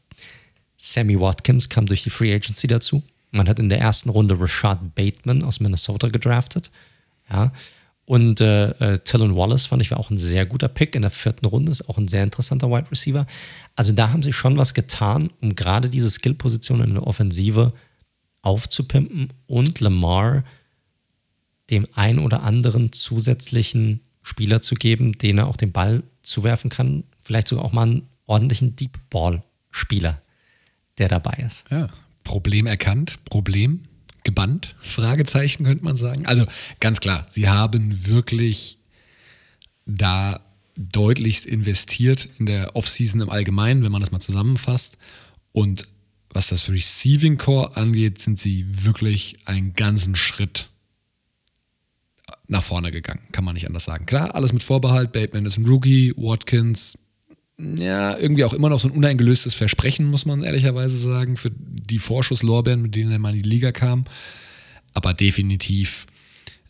Sammy 0.82 1.18
Watkins 1.18 1.68
kam 1.68 1.86
durch 1.86 2.02
die 2.02 2.10
Free 2.10 2.34
Agency 2.34 2.66
dazu. 2.66 3.02
Man 3.30 3.48
hat 3.48 3.60
in 3.60 3.68
der 3.68 3.78
ersten 3.78 4.10
Runde 4.10 4.38
Rashad 4.38 4.94
Bateman 4.96 5.44
aus 5.44 5.60
Minnesota 5.60 6.08
gedraftet. 6.08 6.70
Ja. 7.30 7.52
Und 8.04 8.40
äh, 8.40 8.70
äh, 8.70 8.98
Tillon 8.98 9.36
Wallace 9.36 9.66
fand 9.66 9.80
ich 9.80 9.92
war 9.92 10.00
auch 10.00 10.10
ein 10.10 10.18
sehr 10.18 10.44
guter 10.44 10.68
Pick 10.68 10.96
in 10.96 11.02
der 11.02 11.12
vierten 11.12 11.46
Runde, 11.46 11.70
ist 11.70 11.88
auch 11.88 11.98
ein 11.98 12.08
sehr 12.08 12.24
interessanter 12.24 12.68
Wide 12.68 12.90
Receiver. 12.90 13.26
Also 13.76 13.92
da 13.92 14.10
haben 14.10 14.22
sie 14.22 14.32
schon 14.32 14.58
was 14.58 14.74
getan, 14.74 15.30
um 15.40 15.54
gerade 15.54 15.88
diese 15.88 16.10
Skill-Position 16.10 16.82
in 16.82 16.94
der 16.94 17.06
Offensive 17.06 17.72
aufzupimpen 18.42 19.28
und 19.46 19.78
Lamar 19.78 20.42
dem 21.70 21.86
ein 21.94 22.18
oder 22.18 22.42
anderen 22.42 22.92
zusätzlichen 22.92 24.00
Spieler 24.20 24.60
zu 24.60 24.74
geben, 24.74 25.16
den 25.16 25.38
er 25.38 25.46
auch 25.46 25.56
den 25.56 25.70
Ball 25.70 26.02
zuwerfen 26.22 26.70
kann. 26.70 27.04
Vielleicht 27.18 27.46
sogar 27.48 27.64
auch 27.64 27.72
mal 27.72 27.84
einen 27.84 28.08
ordentlichen 28.26 28.74
Deep 28.74 28.98
Ball-Spieler 29.10 30.18
der 30.98 31.08
dabei 31.08 31.42
ist. 31.46 31.64
Ja, 31.70 31.88
Problem 32.24 32.66
erkannt, 32.66 33.24
Problem 33.24 33.80
gebannt, 34.24 34.76
Fragezeichen 34.80 35.64
könnte 35.64 35.84
man 35.84 35.96
sagen. 35.96 36.26
Also 36.26 36.46
ganz 36.80 37.00
klar, 37.00 37.26
sie 37.28 37.48
haben 37.48 38.06
wirklich 38.06 38.78
da 39.84 40.40
deutlichst 40.76 41.44
investiert 41.44 42.28
in 42.38 42.46
der 42.46 42.76
Offseason 42.76 43.20
im 43.20 43.30
Allgemeinen, 43.30 43.82
wenn 43.82 43.92
man 43.92 44.00
das 44.00 44.12
mal 44.12 44.20
zusammenfasst. 44.20 44.96
Und 45.52 45.88
was 46.30 46.48
das 46.48 46.70
Receiving 46.70 47.36
Core 47.36 47.76
angeht, 47.76 48.18
sind 48.20 48.38
sie 48.38 48.66
wirklich 48.84 49.38
einen 49.44 49.74
ganzen 49.74 50.16
Schritt 50.16 50.70
nach 52.46 52.64
vorne 52.64 52.90
gegangen. 52.90 53.20
Kann 53.32 53.44
man 53.44 53.54
nicht 53.54 53.66
anders 53.66 53.84
sagen. 53.84 54.06
Klar, 54.06 54.34
alles 54.34 54.52
mit 54.52 54.62
Vorbehalt. 54.62 55.12
Bateman 55.12 55.46
ist 55.46 55.58
ein 55.58 55.66
Rookie, 55.66 56.14
Watkins 56.16 56.98
ja, 57.58 58.16
irgendwie 58.18 58.44
auch 58.44 58.52
immer 58.52 58.68
noch 58.68 58.80
so 58.80 58.88
ein 58.88 58.94
uneingelöstes 58.94 59.54
Versprechen, 59.54 60.06
muss 60.06 60.26
man 60.26 60.42
ehrlicherweise 60.42 60.96
sagen, 60.96 61.36
für 61.36 61.50
die 61.50 61.98
Vorschusslorbeeren, 61.98 62.82
mit 62.82 62.94
denen 62.94 63.12
er 63.12 63.18
mal 63.18 63.34
in 63.34 63.42
die 63.42 63.48
Liga 63.48 63.72
kam. 63.72 64.04
Aber 64.94 65.14
definitiv 65.14 66.06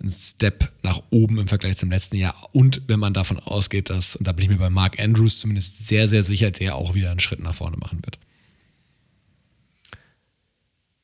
ein 0.03 0.11
Step 0.11 0.73
nach 0.83 1.03
oben 1.11 1.39
im 1.39 1.49
Vergleich 1.49 1.77
zum 1.77 1.91
letzten 1.91 2.17
Jahr. 2.17 2.35
Und 2.53 2.83
wenn 2.89 2.99
man 2.99 3.15
davon 3.15 3.39
ausgeht, 3.39 3.91
dass, 3.91 4.17
und 4.17 4.27
da 4.27 4.33
bin 4.33 4.45
ich 4.45 4.51
mir 4.51 4.59
bei 4.59 4.71
Mark 4.71 4.99
Andrews 5.01 5.39
zumindest 5.39 5.87
sehr, 5.87 6.09
sehr 6.09 6.25
sicher, 6.25 6.51
der 6.51 6.75
auch 6.75 6.95
wieder 6.95 7.11
einen 7.11 7.21
Schritt 7.21 7.41
nach 7.41 7.55
vorne 7.55 7.77
machen 7.77 8.01
wird. 8.05 8.19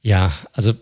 Ja, 0.03 0.33
also 0.53 0.75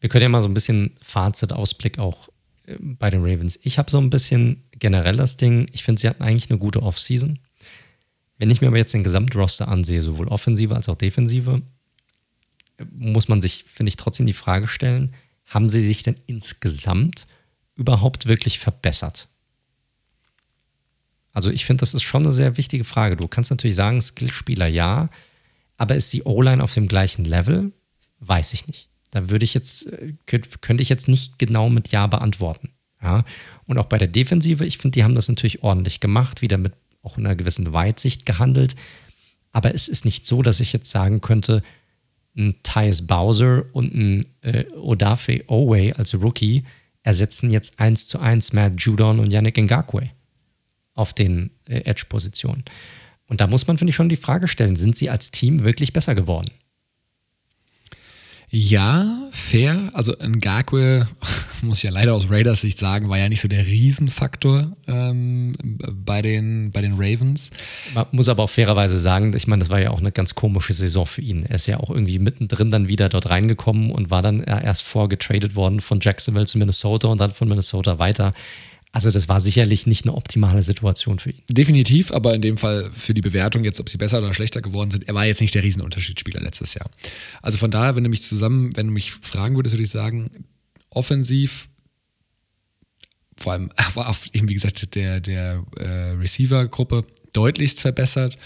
wir 0.00 0.08
können 0.08 0.22
ja 0.22 0.28
mal 0.28 0.42
so 0.42 0.48
ein 0.48 0.54
bisschen 0.54 0.92
Fazit-Ausblick 1.02 1.98
auch 1.98 2.28
äh, 2.66 2.76
bei 2.80 3.10
den 3.10 3.20
Ravens. 3.22 3.58
Ich 3.62 3.78
habe 3.78 3.90
so 3.90 3.98
ein 3.98 4.10
bisschen 4.10 4.64
generell 4.72 5.16
das 5.16 5.36
Ding, 5.36 5.66
ich 5.72 5.84
finde, 5.84 6.00
sie 6.00 6.08
hatten 6.08 6.22
eigentlich 6.22 6.50
eine 6.50 6.58
gute 6.58 6.82
Offseason. 6.82 7.38
Wenn 8.40 8.50
ich 8.50 8.62
mir 8.62 8.68
aber 8.68 8.78
jetzt 8.78 8.94
den 8.94 9.02
Gesamtroster 9.02 9.68
ansehe, 9.68 10.00
sowohl 10.00 10.26
offensive 10.28 10.74
als 10.74 10.88
auch 10.88 10.96
defensive, 10.96 11.60
muss 12.90 13.28
man 13.28 13.42
sich, 13.42 13.64
finde 13.68 13.90
ich, 13.90 13.96
trotzdem 13.96 14.24
die 14.24 14.32
Frage 14.32 14.66
stellen, 14.66 15.12
haben 15.44 15.68
sie 15.68 15.82
sich 15.82 16.04
denn 16.04 16.16
insgesamt 16.26 17.26
überhaupt 17.76 18.24
wirklich 18.24 18.58
verbessert? 18.58 19.28
Also 21.34 21.50
ich 21.50 21.66
finde, 21.66 21.82
das 21.82 21.92
ist 21.92 22.02
schon 22.02 22.22
eine 22.22 22.32
sehr 22.32 22.56
wichtige 22.56 22.84
Frage. 22.84 23.16
Du 23.16 23.28
kannst 23.28 23.50
natürlich 23.50 23.76
sagen, 23.76 24.00
Skillspieler 24.00 24.68
ja, 24.68 25.10
aber 25.76 25.96
ist 25.96 26.10
die 26.14 26.22
O-Line 26.22 26.64
auf 26.64 26.72
dem 26.72 26.88
gleichen 26.88 27.26
Level? 27.26 27.72
Weiß 28.20 28.54
ich 28.54 28.66
nicht. 28.66 28.88
Da 29.10 29.28
würde 29.28 29.44
ich 29.44 29.52
jetzt, 29.52 29.86
könnte 30.24 30.82
ich 30.82 30.88
jetzt 30.88 31.08
nicht 31.08 31.38
genau 31.38 31.68
mit 31.68 31.88
Ja 31.88 32.06
beantworten. 32.06 32.70
Ja? 33.02 33.22
Und 33.66 33.76
auch 33.76 33.86
bei 33.86 33.98
der 33.98 34.08
Defensive, 34.08 34.64
ich 34.64 34.78
finde, 34.78 34.94
die 34.94 35.04
haben 35.04 35.14
das 35.14 35.28
natürlich 35.28 35.62
ordentlich 35.62 36.00
gemacht, 36.00 36.40
wieder 36.40 36.56
mit 36.56 36.72
auch 37.02 37.18
in 37.18 37.26
einer 37.26 37.36
gewissen 37.36 37.72
Weitsicht 37.72 38.26
gehandelt. 38.26 38.76
Aber 39.52 39.74
es 39.74 39.88
ist 39.88 40.04
nicht 40.04 40.24
so, 40.24 40.42
dass 40.42 40.60
ich 40.60 40.72
jetzt 40.72 40.90
sagen 40.90 41.20
könnte, 41.20 41.62
ein 42.36 42.56
Tyus 42.62 43.06
Bowser 43.06 43.64
und 43.72 43.94
ein 43.94 44.26
äh, 44.42 44.64
Odafe 44.74 45.44
Owe 45.48 45.96
als 45.96 46.14
Rookie 46.14 46.64
ersetzen 47.02 47.50
jetzt 47.50 47.80
eins 47.80 48.06
zu 48.06 48.20
eins 48.20 48.52
Matt 48.52 48.80
Judon 48.80 49.18
und 49.18 49.30
Yannick 49.30 49.56
Ngakwe 49.56 50.10
auf 50.94 51.12
den 51.12 51.50
äh, 51.66 51.80
Edge-Positionen. 51.80 52.64
Und 53.26 53.40
da 53.40 53.46
muss 53.46 53.66
man, 53.66 53.78
finde 53.78 53.90
ich, 53.90 53.96
schon 53.96 54.08
die 54.08 54.16
Frage 54.16 54.48
stellen, 54.48 54.76
sind 54.76 54.96
sie 54.96 55.10
als 55.10 55.30
Team 55.30 55.64
wirklich 55.64 55.92
besser 55.92 56.14
geworden? 56.14 56.50
Ja, 58.52 59.28
fair. 59.30 59.90
Also 59.92 60.12
Ngakwe, 60.20 61.06
muss 61.62 61.78
ich 61.78 61.84
ja 61.84 61.92
leider 61.92 62.14
aus 62.14 62.28
Raiders 62.28 62.62
Sicht 62.62 62.80
sagen, 62.80 63.08
war 63.08 63.16
ja 63.16 63.28
nicht 63.28 63.40
so 63.40 63.46
der 63.46 63.64
Riesenfaktor 63.64 64.72
ähm, 64.88 65.54
bei, 65.62 66.20
den, 66.20 66.72
bei 66.72 66.80
den 66.80 66.94
Ravens. 66.94 67.50
Man 67.94 68.06
muss 68.10 68.28
aber 68.28 68.42
auch 68.42 68.50
fairerweise 68.50 68.98
sagen, 68.98 69.32
ich 69.36 69.46
meine, 69.46 69.60
das 69.60 69.70
war 69.70 69.80
ja 69.80 69.90
auch 69.90 70.00
eine 70.00 70.10
ganz 70.10 70.34
komische 70.34 70.72
Saison 70.72 71.06
für 71.06 71.22
ihn. 71.22 71.44
Er 71.44 71.54
ist 71.54 71.68
ja 71.68 71.78
auch 71.78 71.90
irgendwie 71.90 72.18
mittendrin 72.18 72.72
dann 72.72 72.88
wieder 72.88 73.08
dort 73.08 73.30
reingekommen 73.30 73.92
und 73.92 74.10
war 74.10 74.22
dann 74.22 74.40
erst 74.40 74.82
vorgetradet 74.82 75.54
worden 75.54 75.78
von 75.78 76.00
Jacksonville 76.00 76.46
zu 76.46 76.58
Minnesota 76.58 77.06
und 77.06 77.20
dann 77.20 77.30
von 77.30 77.48
Minnesota 77.48 78.00
weiter. 78.00 78.34
Also 78.92 79.10
das 79.10 79.28
war 79.28 79.40
sicherlich 79.40 79.86
nicht 79.86 80.04
eine 80.04 80.14
optimale 80.14 80.62
Situation 80.62 81.20
für 81.20 81.30
ihn. 81.30 81.42
Definitiv, 81.48 82.10
aber 82.10 82.34
in 82.34 82.42
dem 82.42 82.58
Fall 82.58 82.90
für 82.92 83.14
die 83.14 83.20
Bewertung 83.20 83.62
jetzt, 83.62 83.78
ob 83.78 83.88
sie 83.88 83.98
besser 83.98 84.18
oder 84.18 84.34
schlechter 84.34 84.62
geworden 84.62 84.90
sind, 84.90 85.06
er 85.06 85.14
war 85.14 85.26
jetzt 85.26 85.40
nicht 85.40 85.54
der 85.54 85.62
Riesenunterschiedsspieler 85.62 86.40
letztes 86.40 86.74
Jahr. 86.74 86.90
Also 87.40 87.56
von 87.58 87.70
daher, 87.70 87.94
wenn 87.94 88.02
du 88.02 88.10
mich 88.10 88.22
zusammen, 88.22 88.76
wenn 88.76 88.88
du 88.88 88.92
mich 88.92 89.12
fragen 89.12 89.54
würdest, 89.54 89.74
würde 89.74 89.84
ich 89.84 89.90
sagen, 89.90 90.30
offensiv, 90.90 91.68
vor 93.36 93.52
allem 93.52 93.70
auf, 93.94 94.26
wie 94.32 94.54
gesagt, 94.54 94.94
der, 94.96 95.20
der 95.20 95.64
äh, 95.76 96.10
Receiver-Gruppe 96.12 97.04
deutlichst 97.32 97.80
verbessert. 97.80 98.38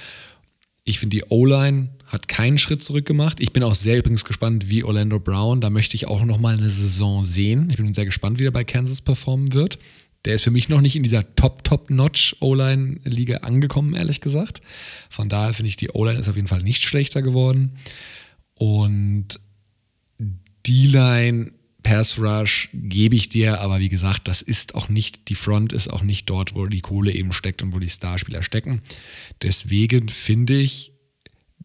Ich 0.84 0.98
finde, 0.98 1.16
die 1.16 1.24
O-Line 1.30 1.88
hat 2.04 2.28
keinen 2.28 2.58
Schritt 2.58 2.82
zurück 2.82 3.06
gemacht. 3.06 3.40
Ich 3.40 3.54
bin 3.54 3.62
auch 3.62 3.74
sehr 3.74 3.98
übrigens 3.98 4.26
gespannt, 4.26 4.68
wie 4.68 4.84
Orlando 4.84 5.18
Brown, 5.18 5.62
da 5.62 5.70
möchte 5.70 5.96
ich 5.96 6.06
auch 6.06 6.22
nochmal 6.24 6.58
eine 6.58 6.68
Saison 6.68 7.24
sehen. 7.24 7.70
Ich 7.70 7.76
bin 7.76 7.94
sehr 7.94 8.04
gespannt, 8.04 8.38
wie 8.38 8.44
er 8.44 8.50
bei 8.50 8.64
Kansas 8.64 9.00
performen 9.00 9.54
wird. 9.54 9.78
Der 10.24 10.34
ist 10.34 10.44
für 10.44 10.51
mich 10.51 10.68
noch 10.68 10.80
nicht 10.80 10.96
in 10.96 11.02
dieser 11.02 11.34
Top-Top-Notch-O-Line-Liga 11.34 13.38
angekommen, 13.38 13.94
ehrlich 13.94 14.20
gesagt. 14.20 14.62
Von 15.10 15.28
daher 15.28 15.52
finde 15.52 15.68
ich, 15.68 15.76
die 15.76 15.90
O-Line 15.90 16.18
ist 16.18 16.28
auf 16.28 16.36
jeden 16.36 16.48
Fall 16.48 16.62
nicht 16.62 16.82
schlechter 16.82 17.20
geworden. 17.20 17.72
Und 18.55 19.40
D-Line, 20.66 21.52
Pass 21.82 22.18
Rush 22.18 22.70
gebe 22.72 23.14
ich 23.14 23.28
dir, 23.28 23.60
aber 23.60 23.78
wie 23.78 23.90
gesagt, 23.90 24.26
das 24.26 24.40
ist 24.40 24.74
auch 24.74 24.88
nicht, 24.88 25.28
die 25.28 25.34
Front 25.34 25.74
ist 25.74 25.88
auch 25.88 26.02
nicht 26.02 26.30
dort, 26.30 26.55
wo 26.55 26.66
die 26.66 26.80
Kohle 26.80 27.12
eben 27.12 27.32
steckt 27.32 27.62
und 27.62 27.74
wo 27.74 27.78
die 27.78 27.90
Starspieler 27.90 28.42
stecken. 28.42 28.80
Deswegen 29.42 30.09
finde 30.09 30.59
ich, 30.59 30.92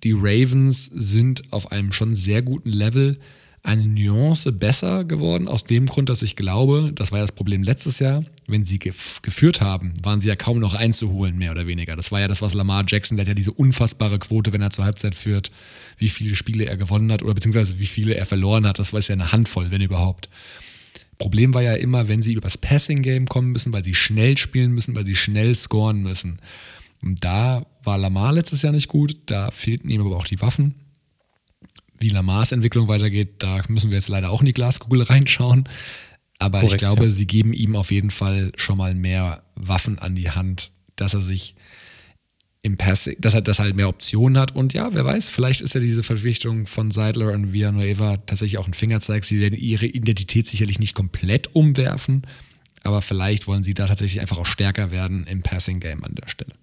die 0.04 0.12
Ravens 0.12 0.86
sind 0.86 1.54
auf 1.54 1.72
einem 1.72 1.94
schon 1.94 2.16
sehr 2.16 2.42
guten 2.42 2.70
Level 2.70 3.20
eine 3.64 3.86
Nuance 3.86 4.52
besser 4.52 5.06
geworden, 5.06 5.48
aus 5.48 5.64
dem 5.64 5.86
Grund, 5.86 6.10
dass 6.10 6.22
ich 6.22 6.36
glaube, 6.36 6.92
das 6.94 7.12
war 7.12 7.20
ja 7.20 7.24
das 7.24 7.36
Problem 7.36 7.64
letztes 7.64 8.00
Jahr, 8.00 8.26
wenn 8.50 8.66
sie 8.66 8.80
gef 8.80 9.22
geführt 9.22 9.62
haben, 9.62 9.94
waren 10.02 10.22
sie 10.22 10.30
ja 10.30 10.36
kaum 10.36 10.60
noch 10.60 10.74
einzuholen, 10.74 11.38
mehr 11.38 11.52
oder 11.52 11.68
weniger. 11.68 11.96
Das 11.96 12.12
war 12.12 12.20
ja 12.20 12.28
das, 12.28 12.42
was 12.42 12.54
Lamar 12.54 12.84
Jackson, 12.88 13.18
der 13.18 13.24
hat 13.24 13.30
ja 13.30 13.34
diese 13.34 13.52
unfassbare 13.52 14.20
Quote, 14.20 14.54
wenn 14.54 14.62
er 14.62 14.70
zur 14.70 14.86
Halbzeit 14.86 15.16
führt, 15.16 15.52
wie 15.98 16.10
viele 16.10 16.36
Spiele 16.36 16.66
er 16.66 16.78
gewonnen 16.78 17.12
hat 17.12 17.24
oder 17.24 17.34
beziehungsweise 17.34 17.80
wie 17.80 17.86
viele 17.86 18.16
er 18.16 18.26
verloren 18.26 18.66
hat. 18.66 18.80
Das 18.80 18.94
war 18.94 19.00
ja 19.00 19.14
eine 19.14 19.32
Handvoll, 19.32 19.72
wenn 19.72 19.82
überhaupt. 19.82 20.30
Problem 21.18 21.54
war 21.54 21.62
ja 21.62 21.76
immer, 21.76 22.08
wenn 22.08 22.22
sie 22.22 22.34
übers 22.34 22.58
Passing-Game 22.58 23.28
kommen 23.28 23.52
müssen, 23.52 23.74
weil 23.74 23.84
sie 23.84 23.94
schnell 23.94 24.38
spielen 24.38 24.72
müssen, 24.72 24.96
weil 24.96 25.06
sie 25.06 25.16
schnell 25.16 25.56
scoren 25.56 26.02
müssen. 26.02 26.40
Und 27.02 27.24
da 27.24 27.66
war 27.84 27.98
Lamar 27.98 28.34
letztes 28.34 28.62
Jahr 28.62 28.72
nicht 28.72 28.88
gut, 28.88 29.18
da 29.26 29.52
fehlten 29.52 29.90
ihm 29.90 30.02
aber 30.02 30.16
auch 30.16 30.28
die 30.28 30.42
Waffen. 30.42 30.76
Wie 32.00 32.10
Lamars 32.10 32.54
Entwicklung 32.54 32.88
weitergeht, 32.88 33.36
da 33.40 33.62
müssen 33.68 33.92
wir 33.92 33.98
jetzt 33.98 34.08
leider 34.08 34.30
auch 34.30 34.40
in 34.40 34.46
die 34.46 34.54
Glaskugel 34.54 35.02
reinschauen. 35.04 35.68
Aber 36.40 36.62
Korrekt, 36.62 36.76
ich 36.76 36.80
glaube, 36.80 37.04
ja. 37.04 37.10
sie 37.10 37.28
geben 37.28 37.54
ihm 37.54 37.76
auf 37.76 37.92
jeden 37.92 38.12
Fall 38.12 38.52
schon 38.56 38.78
mal 38.78 38.96
mehr 38.96 39.44
Waffen 39.56 40.00
an 40.00 40.16
die 40.16 40.32
Hand, 40.32 40.72
dass 40.96 41.14
er 41.14 41.22
sich 41.22 41.56
im 42.62 42.78
Passing, 42.78 43.16
dass 43.20 43.34
er, 43.34 43.42
dass 43.42 43.60
er 43.60 43.66
halt 43.66 43.76
mehr 43.76 43.90
Optionen 43.90 44.38
hat. 44.38 44.56
Und 44.56 44.74
ja, 44.74 44.94
wer 44.94 45.06
weiß, 45.06 45.30
vielleicht 45.30 45.62
ist 45.62 45.76
ja 45.76 45.82
diese 45.82 46.04
Verpflichtung 46.04 46.66
von 46.66 46.92
Seidler 46.92 47.34
und 47.34 47.54
Villanueva 47.54 48.18
tatsächlich 48.18 48.58
auch 48.58 48.68
ein 48.68 48.74
Fingerzeig. 48.74 49.26
Sie 49.26 49.40
werden 49.40 49.58
ihre 49.58 49.86
Identität 49.86 50.48
sicherlich 50.48 50.80
nicht 50.80 50.96
komplett 50.96 51.56
umwerfen, 51.56 52.24
aber 52.84 53.02
vielleicht 53.02 53.48
wollen 53.48 53.64
sie 53.64 53.74
da 53.74 53.88
tatsächlich 53.88 54.22
einfach 54.22 54.38
auch 54.38 54.46
stärker 54.46 54.92
werden 54.92 55.26
im 55.28 55.42
Passing-Game 55.42 56.04
an 56.04 56.16
der 56.16 56.28
Stelle. 56.28 56.54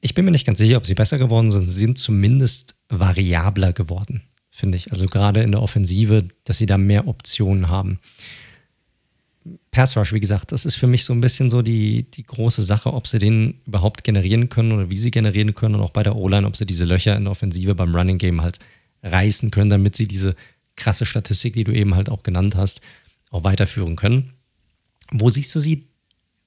Ich 0.00 0.14
bin 0.14 0.24
mir 0.24 0.32
nicht 0.32 0.46
ganz 0.46 0.58
sicher, 0.58 0.76
ob 0.76 0.86
sie 0.86 0.94
besser 0.94 1.18
geworden 1.18 1.52
sind. 1.52 1.66
Sie 1.66 1.78
sind 1.78 1.98
zumindest 1.98 2.74
variabler 2.88 3.72
geworden, 3.72 4.22
finde 4.62 4.78
ich. 4.78 4.92
Also 4.92 5.06
gerade 5.06 5.42
in 5.42 5.50
der 5.50 5.60
Offensive, 5.60 6.28
dass 6.44 6.58
sie 6.58 6.66
da 6.66 6.78
mehr 6.78 7.08
Optionen 7.08 7.68
haben. 7.68 7.98
Pass 9.72 9.96
Rush, 9.96 10.12
wie 10.12 10.20
gesagt, 10.20 10.52
das 10.52 10.64
ist 10.64 10.76
für 10.76 10.86
mich 10.86 11.04
so 11.04 11.12
ein 11.12 11.20
bisschen 11.20 11.50
so 11.50 11.62
die, 11.62 12.04
die 12.08 12.22
große 12.22 12.62
Sache, 12.62 12.92
ob 12.92 13.08
sie 13.08 13.18
den 13.18 13.60
überhaupt 13.66 14.04
generieren 14.04 14.50
können 14.50 14.70
oder 14.70 14.88
wie 14.88 14.96
sie 14.96 15.10
generieren 15.10 15.56
können 15.56 15.74
und 15.74 15.80
auch 15.80 15.90
bei 15.90 16.04
der 16.04 16.14
O-Line, 16.14 16.46
ob 16.46 16.56
sie 16.56 16.64
diese 16.64 16.84
Löcher 16.84 17.16
in 17.16 17.24
der 17.24 17.32
Offensive 17.32 17.74
beim 17.74 17.92
Running 17.92 18.18
Game 18.18 18.40
halt 18.40 18.60
reißen 19.02 19.50
können, 19.50 19.68
damit 19.68 19.96
sie 19.96 20.06
diese 20.06 20.36
krasse 20.76 21.06
Statistik, 21.06 21.54
die 21.54 21.64
du 21.64 21.72
eben 21.72 21.96
halt 21.96 22.08
auch 22.08 22.22
genannt 22.22 22.54
hast, 22.54 22.82
auch 23.32 23.42
weiterführen 23.42 23.96
können. 23.96 24.34
Wo 25.10 25.28
siehst 25.28 25.52
du 25.56 25.58
sie 25.58 25.88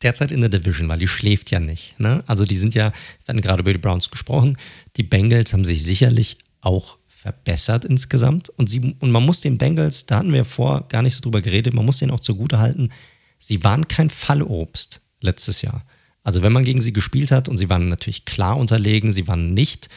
derzeit 0.04 0.32
in 0.32 0.40
der 0.40 0.50
Division, 0.50 0.88
weil 0.88 1.00
die 1.00 1.08
schläft 1.10 1.52
ja 1.52 1.60
nicht. 1.60 2.00
Ne? 2.00 2.24
Also 2.28 2.46
die 2.46 2.56
sind 2.56 2.76
ja, 2.76 2.94
wir 2.94 3.28
hatten 3.28 3.42
gerade 3.42 3.60
über 3.60 3.74
die 3.74 3.80
Browns 3.80 4.10
gesprochen, 4.10 4.58
die 4.96 5.04
Bengals 5.04 5.52
haben 5.52 5.66
sich 5.66 5.84
sicherlich 5.84 6.38
auch 6.62 6.98
verbessert 7.26 7.86
insgesamt. 7.86 8.50
Und, 8.50 8.70
sie, 8.70 8.96
und 9.00 9.10
man 9.10 9.26
muss 9.26 9.42
den 9.42 9.58
Bengals, 9.58 10.06
da 10.06 10.20
hatten 10.20 10.32
wir 10.32 10.46
vor 10.46 10.88
gar 10.90 11.02
nicht 11.02 11.16
so 11.16 11.22
drüber 11.22 11.42
geredet, 11.42 11.74
man 11.74 11.84
muss 11.84 11.98
denen 11.98 12.12
auch 12.12 12.20
zugute 12.20 12.60
halten, 12.60 12.92
sie 13.40 13.64
waren 13.64 13.88
kein 13.88 14.12
Fallobst 14.12 15.02
letztes 15.22 15.64
Jahr. 15.64 15.84
Also 16.22 16.44
wenn 16.44 16.54
man 16.54 16.64
gegen 16.64 16.84
sie 16.84 16.94
gespielt 16.94 17.32
hat 17.32 17.50
und 17.50 17.58
sie 17.58 17.68
waren 17.68 17.90
natürlich 17.90 18.26
klar 18.26 18.58
unterlegen, 18.58 19.12
sie 19.12 19.28
waren 19.28 19.56
nicht, 19.56 19.90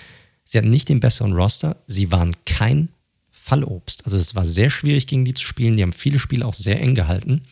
sie 0.46 0.56
hatten 0.56 0.70
nicht 0.70 0.88
den 0.88 1.00
besseren 1.00 1.34
Roster, 1.34 1.76
sie 1.86 2.10
waren 2.10 2.34
kein 2.46 2.88
Fallobst. 3.30 4.06
Also 4.06 4.16
es 4.16 4.34
war 4.34 4.46
sehr 4.46 4.70
schwierig 4.70 5.06
gegen 5.06 5.26
die 5.26 5.34
zu 5.34 5.44
spielen, 5.44 5.76
die 5.76 5.82
haben 5.82 5.92
viele 5.92 6.18
Spiele 6.18 6.46
auch 6.46 6.54
sehr 6.54 6.80
eng 6.80 6.94
gehalten. 6.94 7.42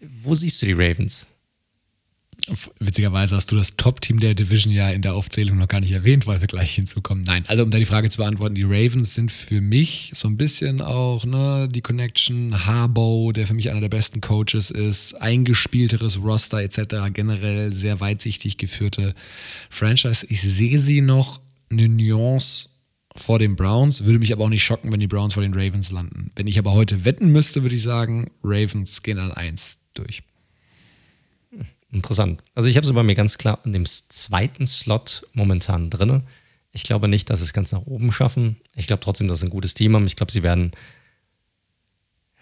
Wo 0.00 0.34
siehst 0.34 0.60
du 0.60 0.66
die 0.66 0.72
Ravens? 0.72 1.28
Witzigerweise 2.80 3.36
hast 3.36 3.52
du 3.52 3.56
das 3.56 3.76
Top-Team 3.76 4.18
der 4.18 4.34
Division 4.34 4.72
ja 4.72 4.90
in 4.90 5.02
der 5.02 5.14
Aufzählung 5.14 5.58
noch 5.58 5.68
gar 5.68 5.80
nicht 5.80 5.92
erwähnt, 5.92 6.26
weil 6.26 6.40
wir 6.40 6.48
gleich 6.48 6.74
hinzukommen. 6.74 7.22
Nein, 7.24 7.44
also 7.46 7.62
um 7.62 7.70
da 7.70 7.78
die 7.78 7.84
Frage 7.84 8.08
zu 8.08 8.18
beantworten, 8.18 8.56
die 8.56 8.64
Ravens 8.64 9.14
sind 9.14 9.30
für 9.30 9.60
mich 9.60 10.10
so 10.14 10.26
ein 10.26 10.36
bisschen 10.36 10.80
auch 10.80 11.24
ne, 11.24 11.68
die 11.70 11.82
Connection, 11.82 12.66
Harbaugh, 12.66 13.32
der 13.32 13.46
für 13.46 13.54
mich 13.54 13.70
einer 13.70 13.80
der 13.80 13.88
besten 13.88 14.20
Coaches 14.20 14.70
ist, 14.70 15.14
eingespielteres 15.14 16.20
Roster 16.22 16.58
etc., 16.58 17.12
generell 17.12 17.72
sehr 17.72 18.00
weitsichtig 18.00 18.58
geführte 18.58 19.14
Franchise. 19.70 20.26
Ich 20.28 20.42
sehe 20.42 20.80
sie 20.80 21.00
noch 21.00 21.40
eine 21.70 21.88
Nuance 21.88 22.70
vor 23.14 23.38
den 23.38 23.54
Browns, 23.56 24.04
würde 24.04 24.18
mich 24.18 24.32
aber 24.32 24.44
auch 24.44 24.48
nicht 24.48 24.64
schocken, 24.64 24.90
wenn 24.90 25.00
die 25.00 25.06
Browns 25.06 25.34
vor 25.34 25.42
den 25.42 25.54
Ravens 25.54 25.90
landen. 25.90 26.32
Wenn 26.34 26.46
ich 26.48 26.58
aber 26.58 26.72
heute 26.72 27.04
wetten 27.04 27.28
müsste, 27.28 27.62
würde 27.62 27.76
ich 27.76 27.82
sagen, 27.82 28.30
Ravens 28.42 29.02
gehen 29.02 29.18
an 29.18 29.30
1 29.30 29.78
durch. 29.94 30.22
Interessant. 31.92 32.42
Also 32.54 32.68
ich 32.68 32.76
habe 32.76 32.86
sie 32.86 32.92
bei 32.92 33.02
mir 33.02 33.14
ganz 33.14 33.38
klar 33.38 33.60
in 33.64 33.72
dem 33.72 33.84
zweiten 33.84 34.66
Slot 34.66 35.26
momentan 35.34 35.90
drin. 35.90 36.22
Ich 36.72 36.84
glaube 36.84 37.06
nicht, 37.06 37.28
dass 37.28 37.40
sie 37.40 37.44
es 37.44 37.52
ganz 37.52 37.70
nach 37.72 37.82
oben 37.82 38.10
schaffen. 38.12 38.56
Ich 38.74 38.86
glaube 38.86 39.02
trotzdem, 39.02 39.28
dass 39.28 39.40
sie 39.40 39.46
ein 39.46 39.50
gutes 39.50 39.74
Team 39.74 39.94
haben. 39.94 40.06
Ich 40.06 40.16
glaube, 40.16 40.32
sie 40.32 40.42
werden 40.42 40.72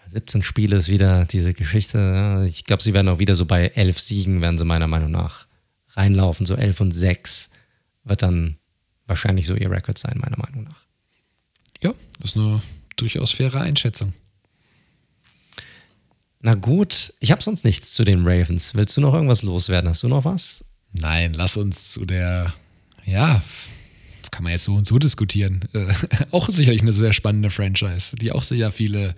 17 0.07 0.43
Spiele 0.43 0.75
ist 0.75 0.89
wieder 0.89 1.25
diese 1.25 1.53
Geschichte. 1.53 2.45
Ich 2.49 2.65
glaube, 2.65 2.83
sie 2.83 2.93
werden 2.93 3.07
auch 3.07 3.19
wieder 3.19 3.35
so 3.35 3.45
bei 3.45 3.67
11 3.67 3.99
Siegen, 3.99 4.41
werden 4.41 4.57
sie 4.57 4.65
meiner 4.65 4.87
Meinung 4.87 5.11
nach 5.11 5.47
reinlaufen. 5.89 6.45
So 6.45 6.55
11 6.55 6.81
und 6.81 6.91
6 6.91 7.49
wird 8.03 8.21
dann 8.21 8.57
wahrscheinlich 9.07 9.47
so 9.47 9.55
ihr 9.55 9.71
Rekord 9.71 9.97
sein, 9.97 10.17
meiner 10.17 10.37
Meinung 10.37 10.63
nach. 10.65 10.85
Ja, 11.81 11.93
das 12.19 12.31
ist 12.31 12.37
eine 12.37 12.61
durchaus 12.97 13.31
faire 13.31 13.61
Einschätzung. 13.61 14.13
Na 16.41 16.55
gut, 16.55 17.13
ich 17.19 17.31
habe 17.31 17.43
sonst 17.43 17.65
nichts 17.65 17.93
zu 17.93 18.03
den 18.03 18.27
Ravens. 18.27 18.73
Willst 18.73 18.97
du 18.97 19.01
noch 19.01 19.13
irgendwas 19.13 19.43
loswerden? 19.43 19.89
Hast 19.89 20.01
du 20.01 20.07
noch 20.07 20.25
was? 20.25 20.65
Nein, 20.93 21.33
lass 21.33 21.55
uns 21.55 21.91
zu 21.91 22.05
der, 22.05 22.53
ja, 23.05 23.43
kann 24.31 24.43
man 24.43 24.53
jetzt 24.53 24.63
so 24.63 24.73
und 24.73 24.87
so 24.87 24.97
diskutieren. 24.97 25.61
Äh, 25.73 25.93
auch 26.31 26.49
sicherlich 26.49 26.81
eine 26.81 26.93
sehr 26.93 27.13
spannende 27.13 27.49
Franchise, 27.49 28.15
die 28.15 28.31
auch 28.31 28.43
sicher 28.43 28.71
viele 28.71 29.13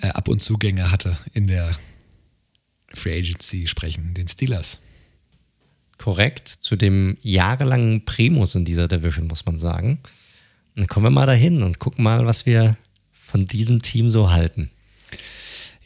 äh, 0.00 0.08
Ab- 0.08 0.28
und 0.28 0.42
Zugänge 0.42 0.90
hatte 0.90 1.16
in 1.34 1.46
der 1.46 1.76
Free 2.92 3.18
Agency 3.18 3.66
sprechen, 3.66 4.14
den 4.14 4.26
Steelers. 4.26 4.78
Korrekt, 5.98 6.48
zu 6.48 6.76
dem 6.76 7.18
jahrelangen 7.22 8.04
Primus 8.04 8.54
in 8.54 8.64
dieser 8.64 8.88
Division, 8.88 9.26
muss 9.26 9.44
man 9.44 9.58
sagen. 9.58 10.00
Dann 10.74 10.86
kommen 10.86 11.06
wir 11.06 11.10
mal 11.10 11.26
dahin 11.26 11.62
und 11.62 11.78
gucken 11.78 12.04
mal, 12.04 12.24
was 12.24 12.46
wir 12.46 12.76
von 13.12 13.46
diesem 13.46 13.82
Team 13.82 14.08
so 14.08 14.30
halten. 14.30 14.70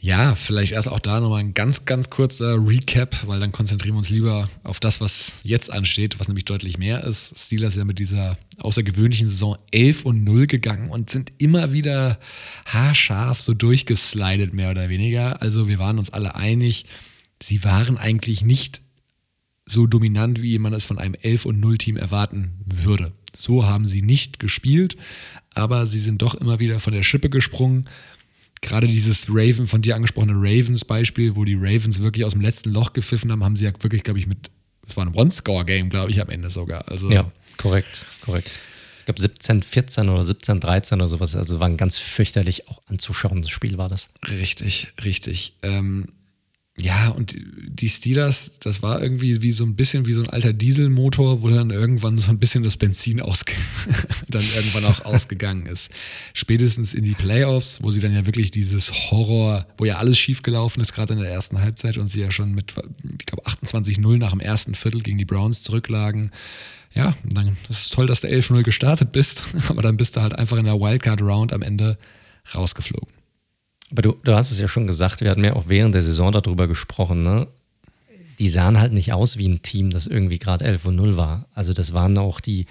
Ja, 0.03 0.35
vielleicht 0.35 0.73
erst 0.73 0.89
auch 0.89 0.99
da 0.99 1.21
nochmal 1.21 1.39
ein 1.39 1.53
ganz, 1.53 1.85
ganz 1.85 2.09
kurzer 2.09 2.57
Recap, 2.57 3.25
weil 3.25 3.39
dann 3.39 3.53
konzentrieren 3.53 3.95
wir 3.95 3.99
uns 3.99 4.09
lieber 4.09 4.49
auf 4.63 4.81
das, 4.81 4.99
was 4.99 5.39
jetzt 5.43 5.71
ansteht, 5.71 6.19
was 6.19 6.27
nämlich 6.27 6.43
deutlich 6.43 6.77
mehr 6.77 7.05
ist. 7.05 7.39
Steelers 7.39 7.75
ja 7.75 7.85
mit 7.85 7.99
dieser 7.99 8.37
außergewöhnlichen 8.57 9.29
Saison 9.29 9.57
11 9.71 10.03
und 10.03 10.25
0 10.25 10.47
gegangen 10.47 10.89
und 10.89 11.09
sind 11.09 11.31
immer 11.37 11.71
wieder 11.71 12.19
haarscharf 12.65 13.41
so 13.41 13.53
durchgeslidet, 13.53 14.53
mehr 14.53 14.71
oder 14.71 14.89
weniger. 14.89 15.41
Also 15.41 15.69
wir 15.69 15.79
waren 15.79 15.97
uns 15.97 16.09
alle 16.09 16.35
einig, 16.35 16.85
sie 17.41 17.63
waren 17.63 17.97
eigentlich 17.97 18.41
nicht 18.41 18.81
so 19.65 19.87
dominant, 19.87 20.41
wie 20.41 20.59
man 20.59 20.73
es 20.73 20.85
von 20.85 20.99
einem 20.99 21.13
11 21.13 21.45
und 21.45 21.61
0 21.61 21.77
Team 21.77 21.95
erwarten 21.95 22.59
würde. 22.65 23.13
So 23.33 23.65
haben 23.65 23.87
sie 23.87 24.01
nicht 24.01 24.37
gespielt, 24.37 24.97
aber 25.53 25.85
sie 25.85 25.99
sind 25.99 26.21
doch 26.21 26.35
immer 26.35 26.59
wieder 26.59 26.81
von 26.81 26.91
der 26.91 27.03
Schippe 27.03 27.29
gesprungen 27.29 27.85
gerade 28.63 28.87
dieses 28.87 29.27
Raven, 29.29 29.67
von 29.67 29.81
dir 29.83 29.95
angesprochene 29.95 30.33
Ravens-Beispiel, 30.33 31.35
wo 31.35 31.45
die 31.45 31.55
Ravens 31.55 32.01
wirklich 32.01 32.25
aus 32.25 32.31
dem 32.31 32.41
letzten 32.41 32.71
Loch 32.71 32.93
gepfiffen 32.93 33.31
haben, 33.31 33.43
haben 33.43 33.55
sie 33.55 33.65
ja 33.65 33.71
wirklich, 33.79 34.03
glaube 34.03 34.17
ich, 34.17 34.25
mit, 34.25 34.49
es 34.87 34.97
war 34.97 35.05
ein 35.05 35.13
One-Score-Game, 35.13 35.89
glaube 35.89 36.09
ich, 36.09 36.19
am 36.21 36.29
Ende 36.29 36.49
sogar. 36.49 36.87
Also, 36.89 37.11
ja, 37.11 37.29
korrekt, 37.57 38.05
korrekt. 38.21 38.59
Ich 38.99 39.05
glaube 39.05 39.19
17, 39.19 39.63
14 39.63 40.07
oder 40.07 40.23
17, 40.23 40.61
13 40.61 41.01
oder 41.01 41.09
sowas. 41.09 41.35
Also 41.35 41.59
war 41.59 41.67
ein 41.67 41.75
ganz 41.75 41.97
fürchterlich 41.97 42.69
auch 42.69 42.81
anzuschauendes 42.87 43.51
Spiel 43.51 43.77
war 43.77 43.89
das. 43.89 44.09
Richtig, 44.29 44.93
richtig. 45.03 45.55
Ähm, 45.61 46.07
ja, 46.79 47.09
und 47.09 47.37
die 47.37 47.87
Steelers, 47.87 48.53
das 48.59 48.81
war 48.81 48.99
irgendwie 48.99 49.43
wie 49.43 49.51
so 49.51 49.63
ein 49.63 49.75
bisschen 49.75 50.07
wie 50.07 50.13
so 50.13 50.23
ein 50.23 50.29
alter 50.29 50.53
Dieselmotor, 50.53 51.43
wo 51.43 51.49
dann 51.49 51.69
irgendwann 51.69 52.17
so 52.17 52.31
ein 52.31 52.39
bisschen 52.39 52.63
das 52.63 52.77
Benzin 52.77 53.21
ausge 53.21 53.53
dann 54.27 54.43
irgendwann 54.55 54.85
auch 54.85 55.05
ausgegangen 55.05 55.67
ist. 55.67 55.91
Spätestens 56.33 56.95
in 56.95 57.03
die 57.03 57.13
Playoffs, 57.13 57.83
wo 57.83 57.91
sie 57.91 57.99
dann 57.99 58.11
ja 58.11 58.25
wirklich 58.25 58.49
dieses 58.49 58.91
Horror, 58.91 59.67
wo 59.77 59.85
ja 59.85 59.97
alles 59.97 60.17
schiefgelaufen 60.17 60.81
ist, 60.81 60.93
gerade 60.93 61.13
in 61.13 61.19
der 61.19 61.29
ersten 61.29 61.61
Halbzeit 61.61 61.97
und 61.97 62.07
sie 62.07 62.21
ja 62.21 62.31
schon 62.31 62.55
mit, 62.55 62.73
ich 63.19 63.25
glaube, 63.27 63.45
28-0 63.45 64.17
nach 64.17 64.31
dem 64.31 64.39
ersten 64.39 64.73
Viertel 64.73 65.03
gegen 65.03 65.19
die 65.19 65.25
Browns 65.25 65.61
zurücklagen. 65.61 66.31
Ja, 66.95 67.15
dann 67.23 67.55
das 67.67 67.85
ist 67.85 67.93
toll, 67.93 68.07
dass 68.07 68.21
du 68.21 68.27
11-0 68.27 68.63
gestartet 68.63 69.11
bist, 69.11 69.43
aber 69.69 69.83
dann 69.83 69.97
bist 69.97 70.15
du 70.15 70.21
halt 70.21 70.33
einfach 70.33 70.57
in 70.57 70.65
der 70.65 70.79
Wildcard-Round 70.79 71.53
am 71.53 71.61
Ende 71.61 71.99
rausgeflogen. 72.55 73.22
Aber 73.93 74.01
du, 74.01 74.15
du 74.23 74.33
hast 74.33 74.49
es 74.49 74.59
ja 74.59 74.67
schon 74.67 74.87
gesagt, 74.87 75.21
wir 75.21 75.29
hatten 75.29 75.43
ja 75.43 75.53
auch 75.53 75.67
während 75.67 75.93
der 75.93 76.01
Saison 76.01 76.31
darüber 76.31 76.67
gesprochen, 76.67 77.21
ne? 77.21 77.47
Die 78.39 78.49
sahen 78.49 78.79
halt 78.79 78.91
nicht 78.91 79.13
aus 79.13 79.37
wie 79.37 79.47
ein 79.47 79.61
Team, 79.61 79.91
das 79.91 80.07
irgendwie 80.07 80.39
gerade 80.39 80.65
11 80.65 80.85
und 80.85 80.95
0 80.95 81.15
war. 81.15 81.45
Also 81.53 81.73
das 81.73 81.93
waren 81.93 82.17
auch 82.17 82.39
die, 82.39 82.65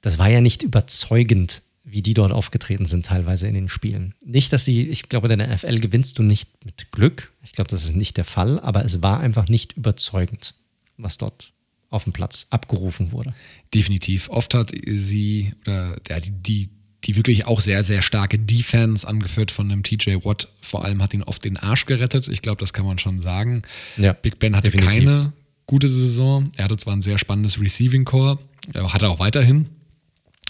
das 0.00 0.16
war 0.16 0.30
ja 0.30 0.40
nicht 0.40 0.62
überzeugend, 0.62 1.62
wie 1.82 2.00
die 2.00 2.14
dort 2.14 2.30
aufgetreten 2.30 2.86
sind, 2.86 3.06
teilweise 3.06 3.48
in 3.48 3.54
den 3.54 3.68
Spielen. 3.68 4.14
Nicht, 4.24 4.52
dass 4.52 4.64
sie, 4.64 4.88
ich 4.88 5.08
glaube, 5.08 5.32
in 5.32 5.40
der 5.40 5.52
NFL 5.52 5.80
gewinnst 5.80 6.16
du 6.18 6.22
nicht 6.22 6.64
mit 6.64 6.92
Glück. 6.92 7.32
Ich 7.42 7.52
glaube, 7.52 7.68
das 7.68 7.82
ist 7.82 7.96
nicht 7.96 8.16
der 8.16 8.24
Fall, 8.24 8.60
aber 8.60 8.84
es 8.84 9.02
war 9.02 9.18
einfach 9.18 9.48
nicht 9.48 9.72
überzeugend, 9.72 10.54
was 10.96 11.18
dort 11.18 11.52
auf 11.90 12.04
dem 12.04 12.12
Platz 12.12 12.46
abgerufen 12.50 13.10
wurde. 13.10 13.34
Definitiv. 13.74 14.30
Oft 14.30 14.54
hat 14.54 14.70
sie, 14.70 15.54
oder 15.62 15.96
ja, 16.08 16.20
die, 16.20 16.30
die, 16.30 16.70
die 17.04 17.16
wirklich 17.16 17.46
auch 17.46 17.60
sehr, 17.60 17.82
sehr 17.82 18.02
starke 18.02 18.38
Defense, 18.38 19.06
angeführt 19.06 19.50
von 19.50 19.70
einem 19.70 19.82
TJ 19.82 20.24
Watt, 20.24 20.48
vor 20.60 20.84
allem 20.84 21.02
hat 21.02 21.14
ihn 21.14 21.22
oft 21.22 21.44
den 21.44 21.56
Arsch 21.56 21.86
gerettet. 21.86 22.28
Ich 22.28 22.42
glaube, 22.42 22.58
das 22.60 22.72
kann 22.72 22.86
man 22.86 22.98
schon 22.98 23.20
sagen. 23.20 23.62
Ja, 23.96 24.12
Big 24.12 24.38
Ben 24.38 24.56
hatte 24.56 24.70
definitiv. 24.70 25.04
keine 25.04 25.32
gute 25.66 25.88
Saison. 25.88 26.50
Er 26.56 26.64
hatte 26.64 26.76
zwar 26.76 26.94
ein 26.96 27.02
sehr 27.02 27.18
spannendes 27.18 27.60
Receiving 27.60 28.04
Core, 28.04 28.38
er 28.72 28.92
hatte 28.92 29.08
auch 29.08 29.18
weiterhin, 29.18 29.68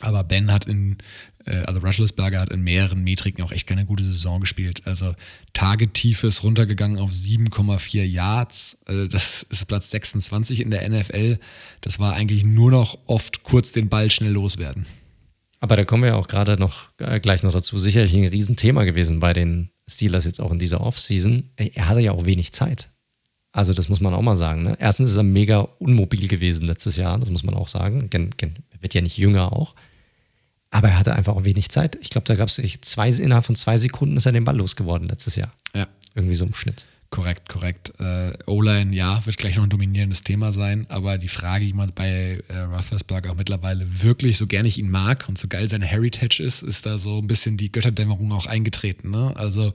aber 0.01 0.23
Ben 0.25 0.51
hat 0.53 0.67
in, 0.67 0.99
äh, 1.47 1.57
also 1.59 1.81
Rushlisberger 1.81 2.41
hat 2.41 2.51
in 2.51 2.63
mehreren 2.63 3.03
Metriken 3.03 3.43
auch 3.45 3.53
echt 3.53 3.67
keine 3.67 3.85
gute 3.87 4.03
Saison 4.05 4.41
gespielt. 4.41 4.83
Also 4.87 5.15
Tagetiefe 5.53 6.27
ist 6.27 6.43
runtergegangen 6.43 6.99
auf 6.99 7.11
7,4 7.11 8.05
Yards. 8.05 8.83
Äh, 8.87 9.09
Das 9.09 9.43
ist 9.45 9.67
Platz 9.67 9.91
26 9.91 10.61
in 10.61 10.71
der 10.71 10.89
NFL. 10.89 11.39
Das 11.81 11.99
war 11.99 12.15
eigentlich 12.15 12.45
nur 12.45 12.71
noch 12.71 12.99
oft 13.07 13.43
kurz 13.45 13.73
den 13.73 13.89
Ball 13.89 14.11
schnell 14.11 14.33
loswerden. 14.33 14.85
Aber 15.65 15.77
da 15.77 15.86
kommen 15.86 16.03
wir 16.03 16.11
ja 16.11 16.16
auch 16.16 16.28
gerade 16.28 16.59
noch 16.59 16.89
äh, 16.99 17.19
gleich 17.20 17.43
noch 17.43 17.53
dazu. 17.53 17.78
Sicherlich 17.78 18.15
ein 18.15 18.27
Riesenthema 18.27 18.85
gewesen 18.85 19.19
bei 19.19 19.32
den 19.32 19.70
Steelers 19.89 20.27
jetzt 20.27 20.39
auch 20.39 20.53
in 20.53 20.59
dieser 20.59 20.82
Offseason. 20.82 21.45
Er 21.57 21.89
hatte 21.89 22.01
ja 22.01 22.12
auch 22.12 22.27
wenig 22.27 22.53
Zeit. 22.53 22.91
Also 23.51 23.73
das 23.73 23.89
muss 23.89 23.99
man 23.99 24.12
auch 24.12 24.20
mal 24.20 24.36
sagen. 24.36 24.65
Ne? 24.65 24.77
Erstens 24.78 25.12
ist 25.12 25.16
er 25.16 25.23
mega 25.23 25.61
unmobil 25.61 26.28
gewesen 26.28 26.66
letztes 26.66 26.97
Jahr, 26.97 27.19
das 27.19 27.31
muss 27.31 27.45
man 27.45 27.55
auch 27.55 27.69
sagen. 27.69 28.11
Gen, 28.11 28.28
gen, 28.36 28.57
er 28.73 28.82
wird 28.82 28.93
ja 28.93 29.01
nicht 29.01 29.16
jünger 29.16 29.55
auch. 29.55 29.74
Aber 30.69 30.89
er 30.89 30.99
hatte 30.99 31.15
einfach 31.15 31.35
auch 31.35 31.45
wenig 31.45 31.70
Zeit. 31.70 31.97
Ich 32.03 32.11
glaube, 32.11 32.27
da 32.27 32.35
gab 32.35 32.49
es 32.49 32.59
innerhalb 32.59 33.47
von 33.47 33.57
zwei 33.57 33.78
Sekunden 33.78 34.19
ist 34.19 34.27
er 34.27 34.32
den 34.32 34.45
Ball 34.45 34.59
losgeworden 34.59 35.09
letztes 35.09 35.36
Jahr. 35.36 35.55
Ja, 35.74 35.89
Irgendwie 36.15 36.35
so 36.35 36.45
im 36.45 36.53
Schnitt. 36.53 36.86
Korrekt, 37.15 37.49
korrekt. 37.49 37.93
Äh, 38.01 38.32
O-Line, 38.47 38.93
ja, 38.93 39.24
wird 39.24 39.39
gleich 39.39 39.55
noch 39.55 39.62
ein 39.62 39.70
dominierendes 39.70 40.24
Thema 40.24 40.51
sein, 40.51 40.86
aber 40.89 41.16
die 41.16 41.28
Frage, 41.28 41.65
die 41.65 41.73
man 41.73 41.93
bei 41.95 42.43
äh, 42.49 42.59
Roethlisberger 42.59 43.31
auch 43.31 43.36
mittlerweile 43.36 44.03
wirklich, 44.03 44.36
so 44.36 44.49
gerne 44.49 44.66
ich 44.66 44.81
ihn 44.81 44.91
mag 44.91 45.27
und 45.28 45.39
so 45.39 45.47
geil 45.47 45.69
seine 45.69 45.86
Heritage 45.86 46.43
ist, 46.43 46.65
ist 46.65 46.86
da 46.86 46.99
so 46.99 47.19
ein 47.19 47.28
bisschen 47.28 47.57
die 47.57 47.70
Götterdämmerung 47.70 48.32
auch 48.32 48.47
eingetreten. 48.47 49.12
Ne? 49.12 49.32
Also 49.36 49.73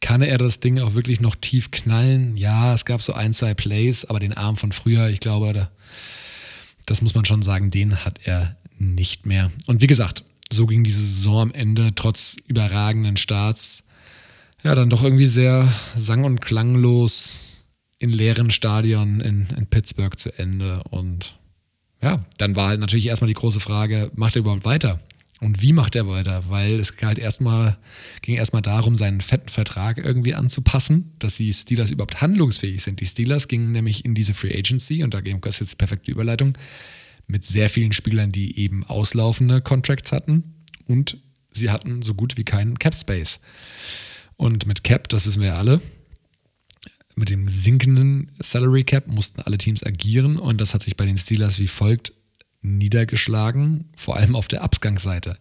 kann 0.00 0.22
er 0.22 0.38
das 0.38 0.60
Ding 0.60 0.78
auch 0.78 0.94
wirklich 0.94 1.18
noch 1.18 1.34
tief 1.34 1.72
knallen? 1.72 2.36
Ja, 2.36 2.72
es 2.72 2.84
gab 2.84 3.02
so 3.02 3.14
ein, 3.14 3.32
zwei 3.32 3.54
Plays, 3.54 4.04
aber 4.04 4.20
den 4.20 4.32
Arm 4.32 4.56
von 4.56 4.70
früher, 4.70 5.08
ich 5.08 5.18
glaube, 5.18 5.52
da, 5.54 5.70
das 6.86 7.02
muss 7.02 7.16
man 7.16 7.24
schon 7.24 7.42
sagen, 7.42 7.70
den 7.70 8.04
hat 8.04 8.20
er 8.22 8.54
nicht 8.78 9.26
mehr. 9.26 9.50
Und 9.66 9.82
wie 9.82 9.88
gesagt, 9.88 10.22
so 10.52 10.66
ging 10.66 10.84
diese 10.84 11.00
Saison 11.00 11.40
am 11.40 11.52
Ende 11.52 11.96
trotz 11.96 12.36
überragenden 12.46 13.16
Starts 13.16 13.82
ja, 14.66 14.74
dann 14.74 14.90
doch 14.90 15.04
irgendwie 15.04 15.26
sehr 15.26 15.72
sang- 15.94 16.24
und 16.24 16.40
klanglos 16.40 17.44
in 18.00 18.10
leeren 18.10 18.50
Stadion 18.50 19.20
in, 19.20 19.46
in 19.56 19.66
Pittsburgh 19.68 20.18
zu 20.18 20.36
Ende. 20.36 20.82
Und 20.90 21.38
ja, 22.02 22.24
dann 22.38 22.56
war 22.56 22.68
halt 22.68 22.80
natürlich 22.80 23.06
erstmal 23.06 23.28
die 23.28 23.34
große 23.34 23.60
Frage, 23.60 24.10
macht 24.16 24.34
er 24.34 24.40
überhaupt 24.40 24.64
weiter? 24.64 25.00
Und 25.40 25.62
wie 25.62 25.72
macht 25.72 25.94
er 25.94 26.08
weiter? 26.08 26.44
Weil 26.48 26.80
es 26.80 26.96
halt 27.00 27.18
erstmal, 27.18 27.78
ging 28.22 28.34
erstmal 28.34 28.62
darum, 28.62 28.96
seinen 28.96 29.20
fetten 29.20 29.50
Vertrag 29.50 29.98
irgendwie 29.98 30.34
anzupassen, 30.34 31.12
dass 31.20 31.36
die 31.36 31.52
Steelers 31.52 31.92
überhaupt 31.92 32.20
handlungsfähig 32.20 32.82
sind. 32.82 33.00
Die 33.00 33.06
Steelers 33.06 33.46
gingen 33.46 33.70
nämlich 33.70 34.04
in 34.04 34.16
diese 34.16 34.34
Free 34.34 34.58
Agency, 34.58 35.04
und 35.04 35.14
da 35.14 35.20
ist 35.20 35.60
jetzt 35.60 35.78
perfekte 35.78 36.10
Überleitung, 36.10 36.58
mit 37.28 37.44
sehr 37.44 37.70
vielen 37.70 37.92
Spielern, 37.92 38.32
die 38.32 38.58
eben 38.58 38.82
auslaufende 38.82 39.60
Contracts 39.60 40.10
hatten 40.10 40.64
und 40.86 41.18
sie 41.52 41.70
hatten 41.70 42.02
so 42.02 42.14
gut 42.14 42.36
wie 42.36 42.44
keinen 42.44 42.80
Cap 42.80 42.96
Space. 42.96 43.38
Und 44.36 44.66
mit 44.66 44.84
Cap, 44.84 45.08
das 45.08 45.26
wissen 45.26 45.40
wir 45.40 45.48
ja 45.48 45.56
alle, 45.56 45.80
mit 47.14 47.30
dem 47.30 47.48
sinkenden 47.48 48.30
Salary 48.40 48.84
Cap 48.84 49.06
mussten 49.06 49.40
alle 49.40 49.56
Teams 49.56 49.82
agieren 49.82 50.36
und 50.36 50.60
das 50.60 50.74
hat 50.74 50.82
sich 50.82 50.96
bei 50.96 51.06
den 51.06 51.16
Steelers 51.16 51.58
wie 51.58 51.66
folgt 51.66 52.12
niedergeschlagen, 52.60 53.88
vor 53.96 54.16
allem 54.16 54.36
auf 54.36 54.48
der 54.48 54.62
Abgangsseite. 54.62 55.38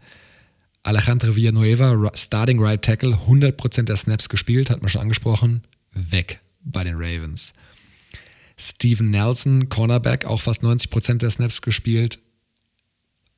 Alejandro 0.83 1.35
Villanueva, 1.35 2.11
Starting 2.15 2.61
Right 2.61 2.81
Tackle, 2.81 3.15
100% 3.27 3.83
der 3.83 3.97
Snaps 3.97 4.29
gespielt, 4.29 4.69
hat 4.69 4.81
man 4.81 4.89
schon 4.89 5.01
angesprochen, 5.01 5.63
weg 5.91 6.39
bei 6.63 6.83
den 6.83 6.95
Ravens. 6.95 7.53
Steven 8.57 9.09
Nelson, 9.09 9.67
Cornerback, 9.67 10.25
auch 10.25 10.39
fast 10.39 10.63
90% 10.63 11.17
der 11.17 11.29
Snaps 11.29 11.61
gespielt, 11.61 12.19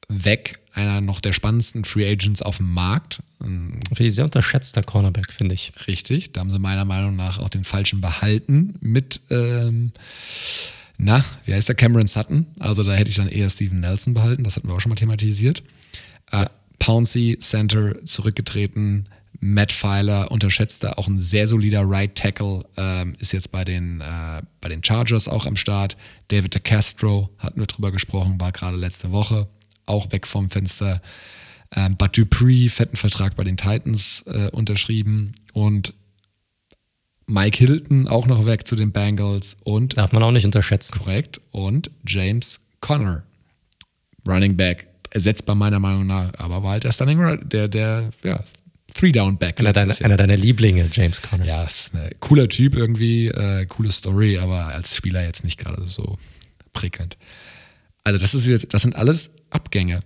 weg. 0.10 0.60
Einer 0.74 1.02
noch 1.02 1.20
der 1.20 1.34
spannendsten 1.34 1.86
Free 1.86 2.10
Agents 2.10 2.42
auf 2.42 2.58
dem 2.58 2.72
Markt. 2.72 3.20
Ein 3.40 3.80
sehr 3.98 4.26
unterschätzter 4.26 4.84
Cornerback, 4.84 5.34
finde 5.34 5.56
ich. 5.56 5.72
Richtig, 5.88 6.34
da 6.34 6.42
haben 6.42 6.52
sie 6.52 6.60
meiner 6.60 6.86
Meinung 6.86 7.16
nach 7.16 7.40
auch 7.40 7.50
den 7.50 7.64
falschen 7.64 8.00
behalten 8.00 8.76
mit, 8.80 9.20
ähm, 9.30 9.92
na, 10.98 11.24
wie 11.46 11.54
heißt 11.54 11.68
der, 11.68 11.76
Cameron 11.76 12.08
Sutton. 12.08 12.46
Also 12.60 12.84
da 12.84 12.94
hätte 12.94 13.10
ich 13.10 13.16
dann 13.16 13.28
eher 13.28 13.50
Steven 13.50 13.80
Nelson 13.80 14.14
behalten, 14.14 14.44
das 14.44 14.56
hatten 14.56 14.68
wir 14.68 14.76
auch 14.76 14.80
schon 14.80 14.90
mal 14.90 14.96
thematisiert. 14.96 15.64
Äh, 16.32 16.46
Pouncey, 16.80 17.38
Center, 17.40 18.04
zurückgetreten. 18.06 19.10
Matt 19.40 19.72
Filer, 19.72 20.32
unterschätzter, 20.32 20.98
auch 20.98 21.08
ein 21.08 21.20
sehr 21.20 21.48
solider 21.48 21.84
Right 21.86 22.16
Tackle, 22.16 22.66
ähm, 22.76 23.16
ist 23.20 23.34
jetzt 23.34 23.52
bei 23.52 23.64
den, 23.64 24.02
äh, 24.02 24.42
bei 24.62 24.70
den 24.70 24.84
Chargers 24.84 25.28
auch 25.28 25.46
am 25.46 25.56
Start. 25.56 25.96
David 26.30 26.56
DeCastro, 26.56 27.30
hatten 27.38 27.60
wir 27.60 27.68
drüber 27.68 27.92
gesprochen, 27.92 28.40
war 28.40 28.52
gerade 28.52 28.78
letzte 28.78 29.12
Woche 29.12 29.48
auch 29.88 30.12
weg 30.12 30.28
vom 30.28 30.50
Fenster. 30.50 31.02
Ähm, 31.76 31.98
But 31.98 32.18
Dupree, 32.18 32.70
fetten 32.70 32.96
Vertrag 32.96 33.36
bei 33.36 33.44
den 33.44 33.58
Titans 33.58 34.24
äh, 34.28 34.50
unterschrieben 34.52 35.34
und 35.54 35.94
Mike 37.26 37.58
Hilton 37.58 38.08
auch 38.08 38.26
noch 38.26 38.46
weg 38.46 38.66
zu 38.66 38.76
den 38.76 38.94
Bengals 38.94 39.58
und 39.66 39.98
Darf 39.98 40.14
man 40.14 40.24
auch 40.24 40.32
nicht 40.32 40.46
unterschätzen. 40.46 40.98
korrekt 40.98 41.42
und 41.52 41.92
James 42.08 42.62
Conner, 42.80 43.24
Running 44.26 44.56
Back, 44.56 44.88
ersetzbar 45.10 45.56
meiner 45.56 45.80
Meinung 45.80 46.08
nach, 46.08 46.34
aber 46.38 46.64
war 46.64 46.72
halt 46.72 46.86
der 46.86 46.94
Stunning, 46.94 47.50
der, 47.50 47.68
der, 47.68 48.12
ja, 48.24 48.42
Three-Down-Back. 48.94 49.60
Einer 49.60 49.74
deiner, 49.74 50.02
einer 50.02 50.18
deiner 50.18 50.38
Lieblinge, 50.38 50.90
James 50.92 51.22
Conner. 51.22 51.46
Ja, 51.46 51.66
ist 51.66 51.94
ein 51.94 52.10
cooler 52.20 52.48
Typ 52.48 52.76
irgendwie, 52.76 53.28
äh, 53.28 53.66
coole 53.66 53.92
Story, 53.92 54.38
aber 54.38 54.68
als 54.68 54.96
Spieler 54.96 55.24
jetzt 55.24 55.44
nicht 55.44 55.60
gerade 55.60 55.88
so 55.88 56.18
prickelnd. 56.74 57.18
Also 58.04 58.18
das 58.20 58.34
ist 58.34 58.48
jetzt, 58.48 58.74
das 58.74 58.82
sind 58.82 58.96
alles 58.96 59.32
Abgänge. 59.50 60.02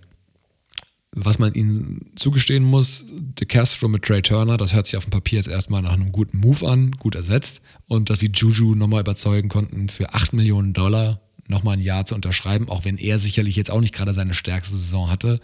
Was 1.14 1.38
man 1.38 1.52
ihnen 1.52 2.10
zugestehen 2.16 2.64
muss, 2.64 3.04
De 3.06 3.46
Castro 3.46 3.88
mit 3.88 4.02
Trey 4.02 4.22
Turner, 4.22 4.56
das 4.56 4.74
hört 4.74 4.86
sich 4.86 4.96
auf 4.96 5.04
dem 5.04 5.10
Papier 5.10 5.38
jetzt 5.38 5.48
erstmal 5.48 5.82
nach 5.82 5.92
einem 5.92 6.10
guten 6.10 6.38
Move 6.38 6.66
an, 6.66 6.92
gut 6.92 7.14
ersetzt. 7.14 7.60
Und 7.86 8.08
dass 8.08 8.20
sie 8.20 8.30
Juju 8.34 8.74
nochmal 8.74 9.02
überzeugen 9.02 9.50
konnten, 9.50 9.90
für 9.90 10.14
8 10.14 10.32
Millionen 10.32 10.72
Dollar 10.72 11.20
nochmal 11.48 11.76
ein 11.76 11.82
Jahr 11.82 12.06
zu 12.06 12.14
unterschreiben, 12.14 12.68
auch 12.68 12.84
wenn 12.84 12.96
er 12.96 13.18
sicherlich 13.18 13.56
jetzt 13.56 13.70
auch 13.70 13.80
nicht 13.80 13.94
gerade 13.94 14.14
seine 14.14 14.32
stärkste 14.32 14.74
Saison 14.74 15.10
hatte, 15.10 15.40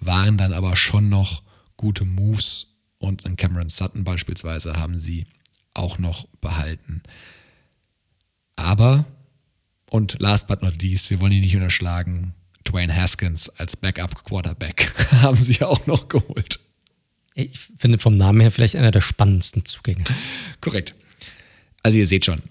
waren 0.00 0.36
dann 0.36 0.52
aber 0.52 0.74
schon 0.74 1.08
noch 1.08 1.42
gute 1.76 2.04
Moves 2.04 2.66
und 2.98 3.24
einen 3.24 3.36
Cameron 3.36 3.68
Sutton 3.68 4.04
beispielsweise 4.04 4.74
haben 4.76 4.98
sie 4.98 5.26
auch 5.72 5.98
noch 5.98 6.26
behalten. 6.40 7.02
Aber, 8.56 9.04
und 9.90 10.16
last 10.20 10.48
but 10.48 10.62
not 10.62 10.80
least, 10.82 11.10
wir 11.10 11.20
wollen 11.20 11.32
ihn 11.32 11.40
nicht 11.42 11.56
unterschlagen, 11.56 12.34
Dwayne 12.64 12.94
Haskins 12.94 13.48
als 13.48 13.76
Backup-Quarterback 13.76 14.94
haben 15.22 15.36
sie 15.36 15.62
auch 15.62 15.86
noch 15.86 16.08
geholt. 16.08 16.60
Ich 17.34 17.58
finde 17.76 17.98
vom 17.98 18.16
Namen 18.16 18.40
her 18.40 18.50
vielleicht 18.50 18.76
einer 18.76 18.92
der 18.92 19.00
spannendsten 19.00 19.64
Zugänge. 19.64 20.04
Korrekt. 20.60 20.94
Also 21.82 21.98
ihr 21.98 22.06
seht 22.06 22.24
schon, 22.24 22.42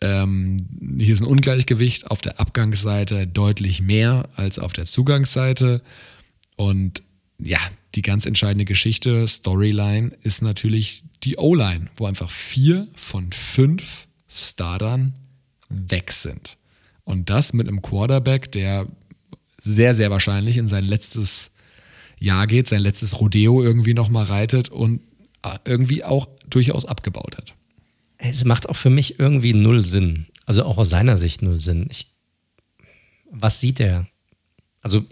ähm, 0.00 0.66
hier 0.98 1.12
ist 1.12 1.20
ein 1.20 1.26
Ungleichgewicht 1.26 2.10
auf 2.10 2.20
der 2.20 2.40
Abgangsseite 2.40 3.26
deutlich 3.26 3.82
mehr 3.82 4.28
als 4.34 4.58
auf 4.58 4.72
der 4.72 4.86
Zugangsseite. 4.86 5.82
Und 6.56 7.02
ja, 7.38 7.58
die 7.94 8.02
ganz 8.02 8.26
entscheidende 8.26 8.64
Geschichte, 8.64 9.26
Storyline, 9.26 10.12
ist 10.22 10.42
natürlich 10.42 11.04
die 11.22 11.36
O-Line, 11.36 11.88
wo 11.96 12.06
einfach 12.06 12.30
vier 12.30 12.88
von 12.96 13.30
fünf 13.32 14.06
Startern 14.28 15.14
weg 15.68 16.12
sind. 16.12 16.56
Und 17.04 17.28
das 17.28 17.52
mit 17.52 17.68
einem 17.68 17.82
Quarterback, 17.82 18.52
der 18.52 18.86
sehr, 19.60 19.94
sehr 19.94 20.10
wahrscheinlich 20.10 20.56
in 20.56 20.68
sein 20.68 20.84
letztes 20.84 21.52
Jahr 22.18 22.46
geht, 22.46 22.68
sein 22.68 22.82
letztes 22.82 23.20
Rodeo 23.20 23.62
irgendwie 23.62 23.94
nochmal 23.94 24.24
reitet 24.24 24.68
und 24.68 25.00
irgendwie 25.64 26.04
auch 26.04 26.28
durchaus 26.48 26.84
abgebaut 26.84 27.36
hat. 27.36 27.54
Es 28.18 28.44
macht 28.44 28.68
auch 28.68 28.76
für 28.76 28.90
mich 28.90 29.18
irgendwie 29.18 29.54
null 29.54 29.84
Sinn. 29.84 30.26
Also 30.44 30.64
auch 30.64 30.78
aus 30.78 30.90
seiner 30.90 31.16
Sicht 31.16 31.42
null 31.42 31.58
Sinn. 31.58 31.86
Ich, 31.90 32.12
was 33.30 33.60
sieht 33.60 33.80
er? 33.80 34.06
Also, 34.82 35.04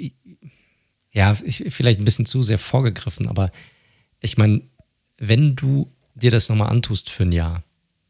ja, 1.13 1.37
ich, 1.45 1.65
vielleicht 1.69 2.01
ein 2.01 2.05
bisschen 2.05 2.27
zu 2.27 2.43
sehr 2.43 2.59
vorgegriffen, 2.59 3.27
aber 3.27 3.51
ich 4.21 4.37
meine, 4.37 4.63
wenn 5.17 5.57
du 5.57 5.91
dir 6.15 6.31
das 6.31 6.49
nochmal 6.49 6.71
antust 6.71 7.11
für 7.11 7.23
ein 7.23 7.33
Jahr 7.33 7.63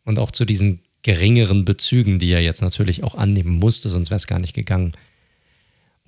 und 0.04 0.18
auch 0.18 0.30
zu 0.30 0.44
diesen 0.44 0.80
geringeren 1.02 1.64
Bezügen, 1.64 2.18
die 2.18 2.30
er 2.30 2.42
jetzt 2.42 2.62
natürlich 2.62 3.04
auch 3.04 3.14
annehmen 3.14 3.58
musste, 3.58 3.88
sonst 3.90 4.10
wäre 4.10 4.16
es 4.16 4.26
gar 4.26 4.38
nicht 4.38 4.54
gegangen. 4.54 4.92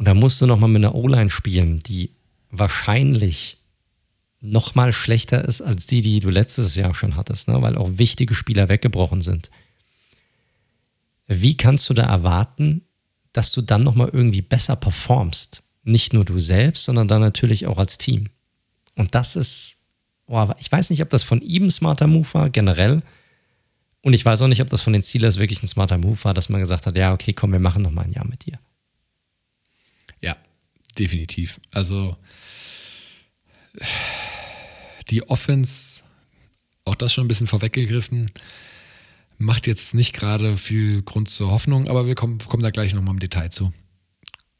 Und 0.01 0.06
da 0.06 0.14
musst 0.14 0.40
du 0.40 0.47
nochmal 0.47 0.70
mit 0.70 0.82
einer 0.82 0.94
O-Line 0.94 1.28
spielen, 1.28 1.81
die 1.81 2.09
wahrscheinlich 2.51 3.59
noch 4.40 4.74
mal 4.74 4.94
schlechter 4.94 5.44
ist 5.44 5.60
als 5.60 5.85
die, 5.85 6.01
die 6.01 6.20
du 6.20 6.31
letztes 6.31 6.74
Jahr 6.74 6.94
schon 6.94 7.16
hattest, 7.16 7.48
ne? 7.48 7.60
weil 7.60 7.77
auch 7.77 7.98
wichtige 7.98 8.35
Spieler 8.35 8.70
weggebrochen 8.70 9.20
sind. 9.20 9.51
Wie 11.27 11.55
kannst 11.55 11.86
du 11.90 11.93
da 11.93 12.05
erwarten, 12.05 12.81
dass 13.35 13.52
du 13.52 13.60
dann 13.60 13.85
nochmal 13.85 14.09
irgendwie 14.10 14.40
besser 14.40 14.74
performst. 14.74 15.64
Nicht 15.82 16.14
nur 16.14 16.24
du 16.24 16.39
selbst, 16.39 16.85
sondern 16.85 17.06
dann 17.06 17.20
natürlich 17.20 17.66
auch 17.66 17.77
als 17.77 17.98
Team. 17.98 18.31
Und 18.94 19.14
das 19.14 19.36
ist, 19.36 19.82
oh, 20.28 20.48
ich 20.59 20.72
weiß 20.72 20.89
nicht, 20.89 21.02
ob 21.02 21.10
das 21.10 21.24
von 21.24 21.43
ihm 21.43 21.64
ein 21.66 21.70
smarter 21.70 22.06
Move 22.06 22.27
war, 22.32 22.48
generell. 22.48 23.02
Und 24.01 24.14
ich 24.14 24.24
weiß 24.24 24.40
auch 24.40 24.48
nicht, 24.48 24.62
ob 24.62 24.70
das 24.70 24.81
von 24.81 24.94
den 24.94 25.02
Steelers 25.02 25.39
wirklich 25.39 25.62
ein 25.62 25.66
smarter 25.66 25.98
Move 25.98 26.24
war, 26.24 26.32
dass 26.32 26.48
man 26.48 26.60
gesagt 26.62 26.86
hat, 26.86 26.97
ja, 26.97 27.12
okay, 27.12 27.35
komm, 27.35 27.52
wir 27.52 27.60
machen 27.60 27.82
noch 27.82 27.90
mal 27.90 28.06
ein 28.06 28.12
Jahr 28.12 28.27
mit 28.27 28.47
dir. 28.47 28.59
Definitiv. 30.98 31.60
Also 31.70 32.16
die 35.10 35.28
Offense, 35.28 36.02
auch 36.84 36.94
das 36.94 37.12
schon 37.12 37.24
ein 37.24 37.28
bisschen 37.28 37.46
vorweggegriffen, 37.46 38.30
macht 39.38 39.66
jetzt 39.66 39.94
nicht 39.94 40.12
gerade 40.12 40.56
viel 40.56 41.02
Grund 41.02 41.30
zur 41.30 41.50
Hoffnung, 41.50 41.88
aber 41.88 42.06
wir 42.06 42.14
kommen, 42.14 42.38
kommen 42.38 42.62
da 42.62 42.70
gleich 42.70 42.94
nochmal 42.94 43.14
im 43.14 43.20
Detail 43.20 43.50
zu. 43.50 43.72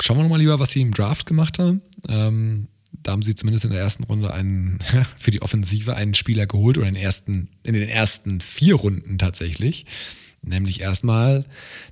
Schauen 0.01 0.17
wir 0.17 0.23
nochmal 0.23 0.41
lieber, 0.41 0.59
was 0.59 0.71
sie 0.71 0.81
im 0.81 0.95
Draft 0.95 1.27
gemacht 1.27 1.59
haben. 1.59 1.83
Ähm, 2.09 2.69
da 3.03 3.13
haben 3.13 3.23
sie 3.23 3.35
zumindest 3.35 3.67
in 3.67 3.71
der 3.71 3.81
ersten 3.81 4.05
Runde 4.05 4.33
einen, 4.33 4.79
für 5.19 5.31
die 5.31 5.43
Offensive 5.43 5.95
einen 5.95 6.15
Spieler 6.15 6.47
geholt 6.47 6.79
oder 6.79 6.89
in, 6.89 6.97
ersten, 6.97 7.49
in 7.63 7.75
den 7.75 7.89
ersten 7.89 8.41
vier 8.41 8.77
Runden 8.77 9.19
tatsächlich. 9.19 9.87
Nämlich 10.43 10.81
erstmal 10.81 11.45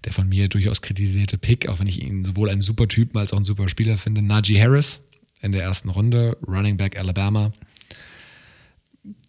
der 0.05 0.13
von 0.13 0.29
mir 0.29 0.49
durchaus 0.49 0.81
kritisierte 0.81 1.39
Pick, 1.39 1.69
auch 1.69 1.81
wenn 1.81 1.87
ich 1.87 2.03
ihn 2.03 2.25
sowohl 2.25 2.49
einen 2.49 2.63
super 2.63 2.89
Typen 2.89 3.19
als 3.19 3.33
auch 3.33 3.37
einen 3.37 3.45
super 3.45 3.69
Spieler 3.69 3.99
finde, 3.99 4.23
Najee 4.23 4.61
Harris 4.61 5.03
in 5.41 5.53
der 5.53 5.63
ersten 5.63 5.91
Runde, 5.91 6.37
Running 6.47 6.77
Back 6.77 6.99
Alabama. 6.99 7.53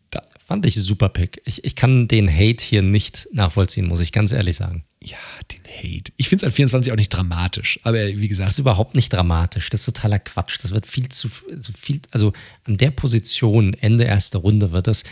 Da 0.09 0.21
fand 0.43 0.65
ich 0.65 0.75
super 0.75 1.09
Pick. 1.09 1.41
Ich, 1.45 1.63
ich 1.63 1.75
kann 1.75 2.07
den 2.07 2.31
Hate 2.31 2.63
hier 2.63 2.81
nicht 2.81 3.27
nachvollziehen, 3.33 3.87
muss 3.87 3.99
ich 3.99 4.11
ganz 4.11 4.31
ehrlich 4.31 4.55
sagen. 4.55 4.85
Ja, 5.01 5.17
den 5.51 5.61
Hate. 5.65 6.11
Ich 6.17 6.29
finde 6.29 6.45
es 6.45 6.49
an 6.49 6.55
24 6.55 6.91
auch 6.91 6.97
nicht 6.97 7.09
dramatisch, 7.09 7.79
aber 7.83 8.07
wie 8.07 8.27
gesagt. 8.27 8.47
Das 8.47 8.53
ist 8.53 8.59
überhaupt 8.59 8.95
nicht 8.95 9.13
dramatisch. 9.13 9.69
Das 9.69 9.81
ist 9.81 9.93
totaler 9.93 10.19
Quatsch. 10.19 10.57
Das 10.61 10.71
wird 10.71 10.87
viel 10.87 11.09
zu, 11.09 11.29
also 11.51 11.71
viel, 11.73 12.01
also 12.11 12.33
an 12.63 12.77
der 12.77 12.91
Position, 12.91 13.73
Ende 13.75 14.05
erster 14.05 14.39
Runde, 14.39 14.71
wird 14.71 14.87
das 14.87 15.03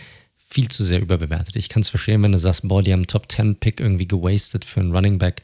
viel 0.49 0.69
zu 0.69 0.83
sehr 0.83 1.01
überbewertet. 1.01 1.55
Ich 1.55 1.69
kann 1.69 1.81
es 1.81 1.89
verstehen, 1.89 2.23
wenn 2.23 2.31
du 2.31 2.39
sagst, 2.39 2.67
boah, 2.67 2.81
die 2.81 2.93
haben 2.93 3.07
Top 3.07 3.31
10 3.31 3.55
Pick 3.55 3.79
irgendwie 3.79 4.07
gewastet 4.07 4.65
für 4.65 4.79
einen 4.79 4.95
Running 4.95 5.17
Back. 5.17 5.41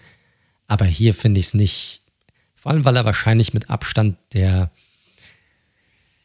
Aber 0.67 0.85
hier 0.85 1.13
finde 1.13 1.39
ich 1.39 1.47
es 1.47 1.53
nicht, 1.53 2.01
vor 2.55 2.71
allem, 2.71 2.85
weil 2.85 2.95
er 2.95 3.05
wahrscheinlich 3.05 3.53
mit 3.53 3.69
Abstand 3.69 4.17
der, 4.33 4.71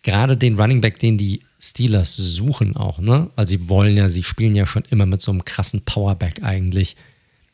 gerade 0.03 0.37
den 0.37 0.59
Running 0.59 0.81
Back, 0.81 0.99
den 0.99 1.19
die 1.19 1.43
Steelers 1.61 2.15
suchen 2.17 2.77
auch, 2.77 3.01
ne? 3.01 3.31
Weil 3.35 3.49
sie 3.49 3.69
wollen 3.69 3.97
ja, 3.97 4.09
sie 4.09 4.23
spielen 4.23 4.55
ja 4.55 4.65
schon 4.65 4.85
immer 4.91 5.07
mit 5.07 5.21
so 5.21 5.33
einem 5.33 5.45
krassen 5.45 5.85
Powerback 5.85 6.43
eigentlich 6.45 6.97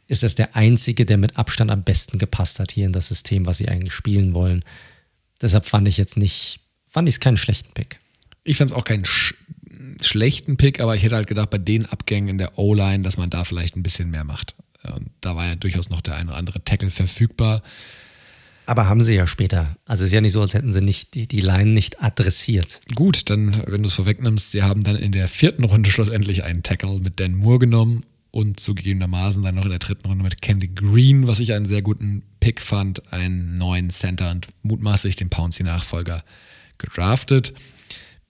ist 0.06 0.22
das 0.22 0.34
der 0.34 0.55
einzige, 0.55 1.06
der 1.06 1.16
mit 1.16 1.36
Abstand 1.36 1.70
am 1.70 1.82
besten 1.82 2.18
gepasst 2.18 2.60
hat 2.60 2.70
hier 2.70 2.86
in 2.86 2.92
das 2.92 3.09
System, 3.09 3.46
was 3.46 3.59
sie 3.59 3.68
eigentlich 3.68 3.94
spielen 3.94 4.34
wollen. 4.34 4.64
Deshalb 5.40 5.66
fand 5.66 5.88
ich 5.88 5.96
jetzt 5.96 6.16
nicht, 6.16 6.60
fand 6.86 7.09
ich 7.09 7.16
es 7.16 7.20
keinen 7.20 7.36
schlechten 7.36 7.72
Pick. 7.72 7.98
Ich 8.44 8.59
fand 8.59 8.70
es 8.70 8.76
auch 8.76 8.84
keinen 8.84 9.05
sch 9.05 9.34
schlechten 10.06 10.56
Pick, 10.56 10.81
aber 10.81 10.97
ich 10.97 11.02
hätte 11.02 11.16
halt 11.16 11.26
gedacht, 11.26 11.51
bei 11.51 11.59
den 11.59 11.86
Abgängen 11.86 12.28
in 12.28 12.39
der 12.39 12.59
O-Line, 12.59 13.02
dass 13.02 13.16
man 13.16 13.31
da 13.31 13.44
vielleicht 13.44 13.76
ein 13.76 13.82
bisschen 13.82 14.10
mehr 14.10 14.24
macht. 14.24 14.55
Und 14.94 15.10
da 15.20 15.35
war 15.35 15.47
ja 15.47 15.55
durchaus 15.55 15.89
noch 15.89 16.01
der 16.01 16.16
eine 16.16 16.31
oder 16.31 16.39
andere 16.39 16.62
Tackle 16.64 16.90
verfügbar. 16.90 17.62
Aber 18.66 18.89
haben 18.89 19.01
sie 19.01 19.14
ja 19.14 19.26
später. 19.26 19.76
Also 19.85 20.05
es 20.05 20.09
ist 20.09 20.14
ja 20.14 20.20
nicht 20.20 20.32
so, 20.32 20.40
als 20.40 20.55
hätten 20.55 20.72
sie 20.72 20.81
nicht 20.81 21.14
die, 21.14 21.26
die 21.26 21.40
Line 21.40 21.70
nicht 21.70 22.02
adressiert. 22.02 22.81
Gut, 22.94 23.28
dann, 23.28 23.62
wenn 23.66 23.82
du 23.82 23.89
es 23.89 23.94
vorwegnimmst, 23.94 24.51
sie 24.52 24.62
haben 24.62 24.85
dann 24.85 24.97
in 24.97 25.12
der 25.12 25.28
vierten 25.28 25.64
Runde 25.64 25.90
schlussendlich 25.90 26.44
einen 26.44 26.62
Tackle 26.62 26.98
mit 27.01 27.20
Dan 27.20 27.35
Moore 27.35 27.59
genommen 27.59 28.05
und 28.31 28.59
zugegebenermaßen 28.59 29.43
dann 29.43 29.55
noch 29.55 29.64
in 29.64 29.70
der 29.70 29.78
dritten 29.78 30.09
Runde 30.09 30.24
mit 30.24 30.40
Candy 30.40 30.68
Green, 30.68 31.26
was 31.26 31.40
ich 31.40 31.52
einen 31.52 31.66
sehr 31.66 31.82
guten 31.82 32.22
Pick 32.40 32.60
fand, 32.60 33.12
einen 33.12 33.59
neuen 33.59 33.90
Center 33.90 34.31
und 34.31 34.48
mutmaßlich 34.62 35.16
den 35.16 35.31
Pouncy-Nachfolger 35.31 36.24
gedraftet. 36.78 37.55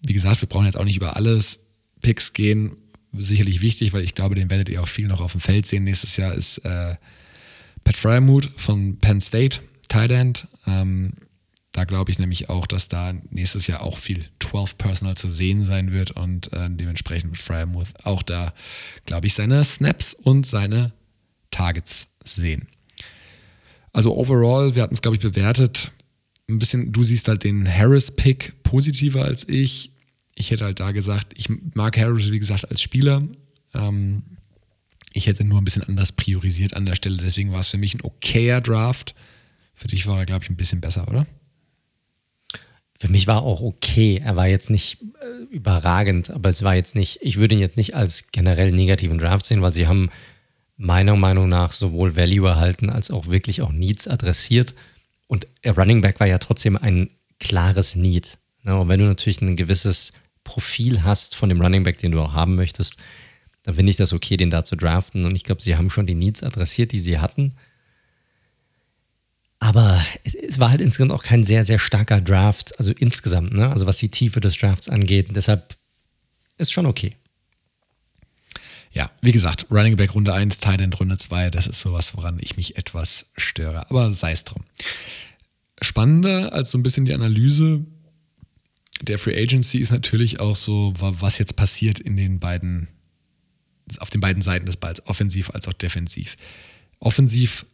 Wie 0.04 0.12
gesagt, 0.12 0.42
wir 0.42 0.48
brauchen 0.48 0.66
jetzt 0.66 0.76
auch 0.76 0.84
nicht 0.84 0.96
über 0.96 1.16
alles 1.16 1.63
Picks 2.04 2.34
gehen. 2.34 2.76
Sicherlich 3.16 3.62
wichtig, 3.62 3.94
weil 3.94 4.04
ich 4.04 4.14
glaube, 4.14 4.34
den 4.34 4.50
werdet 4.50 4.68
ihr 4.68 4.82
auch 4.82 4.88
viel 4.88 5.06
noch 5.06 5.20
auf 5.20 5.32
dem 5.32 5.40
Feld 5.40 5.64
sehen. 5.64 5.84
Nächstes 5.84 6.16
Jahr 6.18 6.34
ist 6.34 6.58
äh, 6.58 6.96
Pat 7.82 7.96
Fryermuth 7.96 8.50
von 8.56 8.98
Penn 8.98 9.22
State, 9.22 9.60
Tight 9.88 10.10
End. 10.10 10.46
Ähm, 10.66 11.14
da 11.72 11.84
glaube 11.84 12.10
ich 12.10 12.18
nämlich 12.18 12.50
auch, 12.50 12.66
dass 12.66 12.88
da 12.88 13.14
nächstes 13.30 13.66
Jahr 13.66 13.80
auch 13.80 13.98
viel 13.98 14.24
12 14.40 14.76
Personal 14.76 15.16
zu 15.16 15.28
sehen 15.28 15.64
sein 15.64 15.92
wird 15.92 16.12
und 16.12 16.52
äh, 16.52 16.68
dementsprechend 16.70 17.32
wird 17.32 17.40
Fryermuth 17.40 17.88
auch 18.04 18.22
da, 18.22 18.52
glaube 19.06 19.26
ich, 19.26 19.34
seine 19.34 19.64
Snaps 19.64 20.12
und 20.12 20.46
seine 20.46 20.92
Targets 21.50 22.08
sehen. 22.22 22.68
Also 23.92 24.14
overall, 24.14 24.74
wir 24.74 24.82
hatten 24.82 24.94
es, 24.94 25.02
glaube 25.02 25.16
ich, 25.16 25.22
bewertet. 25.22 25.90
Ein 26.50 26.58
bisschen, 26.58 26.92
du 26.92 27.02
siehst 27.02 27.28
halt 27.28 27.44
den 27.44 27.66
Harris-Pick 27.66 28.62
positiver 28.62 29.24
als 29.24 29.48
ich. 29.48 29.93
Ich 30.34 30.50
hätte 30.50 30.64
halt 30.64 30.80
da 30.80 30.92
gesagt, 30.92 31.32
ich 31.36 31.48
mag 31.74 31.96
Harris, 31.96 32.30
wie 32.30 32.38
gesagt, 32.38 32.68
als 32.70 32.82
Spieler. 32.82 33.22
Ähm, 33.72 34.22
ich 35.12 35.26
hätte 35.26 35.44
nur 35.44 35.60
ein 35.60 35.64
bisschen 35.64 35.84
anders 35.84 36.12
priorisiert 36.12 36.74
an 36.74 36.86
der 36.86 36.96
Stelle. 36.96 37.18
Deswegen 37.18 37.52
war 37.52 37.60
es 37.60 37.68
für 37.68 37.78
mich 37.78 37.94
ein 37.94 38.02
okayer 38.02 38.60
Draft. 38.60 39.14
Für 39.74 39.88
dich 39.88 40.06
war 40.06 40.18
er, 40.18 40.26
glaube 40.26 40.44
ich, 40.44 40.50
ein 40.50 40.56
bisschen 40.56 40.80
besser, 40.80 41.06
oder? 41.08 41.26
für 43.04 43.10
mich 43.10 43.26
war 43.26 43.42
auch 43.42 43.60
okay. 43.60 44.22
Er 44.24 44.34
war 44.34 44.46
jetzt 44.46 44.70
nicht 44.70 45.02
äh, 45.02 45.54
überragend, 45.54 46.30
aber 46.30 46.48
es 46.48 46.62
war 46.62 46.74
jetzt 46.74 46.94
nicht, 46.94 47.18
ich 47.22 47.36
würde 47.36 47.54
ihn 47.54 47.60
jetzt 47.60 47.76
nicht 47.76 47.94
als 47.94 48.30
generell 48.32 48.72
negativen 48.72 49.18
Draft 49.18 49.44
sehen, 49.44 49.62
weil 49.62 49.74
sie 49.74 49.86
haben 49.86 50.10
meiner 50.76 51.14
Meinung 51.14 51.48
nach 51.48 51.72
sowohl 51.72 52.16
Value 52.16 52.48
erhalten 52.48 52.90
als 52.90 53.10
auch 53.10 53.26
wirklich 53.26 53.62
auch 53.62 53.72
Needs 53.72 54.08
adressiert. 54.08 54.74
Und 55.26 55.46
Running 55.66 56.00
Back 56.00 56.18
war 56.18 56.26
ja 56.26 56.38
trotzdem 56.38 56.76
ein 56.76 57.10
klares 57.40 57.94
Need. 57.94 58.38
Ne? 58.62 58.78
Und 58.78 58.88
wenn 58.88 59.00
du 59.00 59.06
natürlich 59.06 59.42
ein 59.42 59.56
gewisses 59.56 60.12
Profil 60.44 61.02
hast 61.02 61.34
von 61.34 61.48
dem 61.48 61.60
Running 61.60 61.82
Back, 61.82 61.98
den 61.98 62.12
du 62.12 62.20
auch 62.20 62.34
haben 62.34 62.54
möchtest, 62.54 62.96
dann 63.64 63.74
finde 63.74 63.90
ich 63.90 63.96
das 63.96 64.12
okay, 64.12 64.36
den 64.36 64.50
da 64.50 64.62
zu 64.62 64.76
draften. 64.76 65.24
Und 65.24 65.34
ich 65.34 65.42
glaube, 65.44 65.62
sie 65.62 65.76
haben 65.76 65.90
schon 65.90 66.06
die 66.06 66.14
Needs 66.14 66.42
adressiert, 66.42 66.92
die 66.92 67.00
sie 67.00 67.18
hatten. 67.18 67.54
Aber 69.58 70.04
es 70.22 70.60
war 70.60 70.70
halt 70.70 70.82
insgesamt 70.82 71.12
auch 71.12 71.22
kein 71.22 71.42
sehr, 71.42 71.64
sehr 71.64 71.78
starker 71.78 72.20
Draft, 72.20 72.78
also 72.78 72.92
insgesamt, 72.92 73.54
ne? 73.54 73.70
also 73.70 73.86
was 73.86 73.96
die 73.96 74.10
Tiefe 74.10 74.40
des 74.40 74.58
Drafts 74.58 74.90
angeht. 74.90 75.28
Deshalb 75.34 75.76
ist 76.58 76.70
schon 76.70 76.84
okay. 76.84 77.16
Ja, 78.92 79.10
wie 79.22 79.32
gesagt, 79.32 79.66
Running 79.70 79.96
Back 79.96 80.14
Runde 80.14 80.34
1, 80.34 80.58
Tight 80.58 80.82
End 80.82 81.00
Runde 81.00 81.16
2, 81.16 81.50
das 81.50 81.66
ist 81.66 81.80
sowas, 81.80 82.14
woran 82.14 82.38
ich 82.40 82.58
mich 82.58 82.76
etwas 82.76 83.30
störe. 83.36 83.88
Aber 83.90 84.12
sei 84.12 84.32
es 84.32 84.44
drum. 84.44 84.64
Spannender 85.80 86.52
als 86.52 86.70
so 86.70 86.78
ein 86.78 86.82
bisschen 86.82 87.06
die 87.06 87.14
Analyse 87.14 87.84
der 89.02 89.18
Free 89.18 89.40
Agency 89.40 89.78
ist 89.78 89.90
natürlich 89.90 90.40
auch 90.40 90.56
so, 90.56 90.92
was 90.96 91.38
jetzt 91.38 91.56
passiert 91.56 91.98
in 92.00 92.16
den 92.16 92.38
beiden, 92.38 92.88
auf 93.98 94.10
den 94.10 94.20
beiden 94.20 94.42
Seiten 94.42 94.66
des 94.66 94.76
Balls, 94.76 95.06
offensiv 95.06 95.50
als 95.50 95.68
auch 95.68 95.72
defensiv. 95.72 96.36
Offensiv 97.00 97.66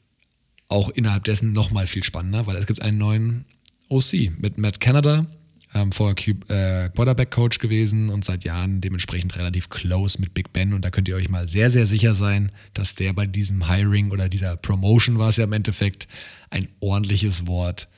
auch 0.69 0.89
innerhalb 0.91 1.25
dessen 1.25 1.53
nochmal 1.53 1.87
viel 1.87 2.05
spannender, 2.05 2.47
weil 2.47 2.57
es 2.57 2.67
gibt 2.67 2.81
einen 2.81 2.99
neuen 2.99 3.45
OC 3.89 4.31
mit 4.39 4.57
Matt 4.57 4.81
Canada, 4.81 5.27
ähm, 5.75 5.93
vorher 5.93 6.17
äh, 6.49 6.89
Quarterback-Coach 6.91 7.59
gewesen 7.59 8.09
und 8.09 8.25
seit 8.25 8.45
Jahren 8.45 8.81
dementsprechend 8.81 9.37
relativ 9.37 9.69
close 9.69 10.21
mit 10.21 10.35
Big 10.35 10.53
Ben. 10.53 10.73
Und 10.73 10.85
da 10.85 10.91
könnt 10.91 11.09
ihr 11.09 11.17
euch 11.17 11.29
mal 11.29 11.47
sehr, 11.49 11.71
sehr 11.71 11.87
sicher 11.87 12.15
sein, 12.15 12.51
dass 12.75 12.95
der 12.95 13.13
bei 13.13 13.27
diesem 13.27 13.69
Hiring 13.69 14.11
oder 14.11 14.29
dieser 14.29 14.57
Promotion 14.57 15.19
war 15.19 15.29
es 15.29 15.37
ja 15.37 15.45
im 15.45 15.53
Endeffekt 15.53 16.09
ein 16.51 16.69
ordentliches 16.81 17.47
Wort 17.47 17.89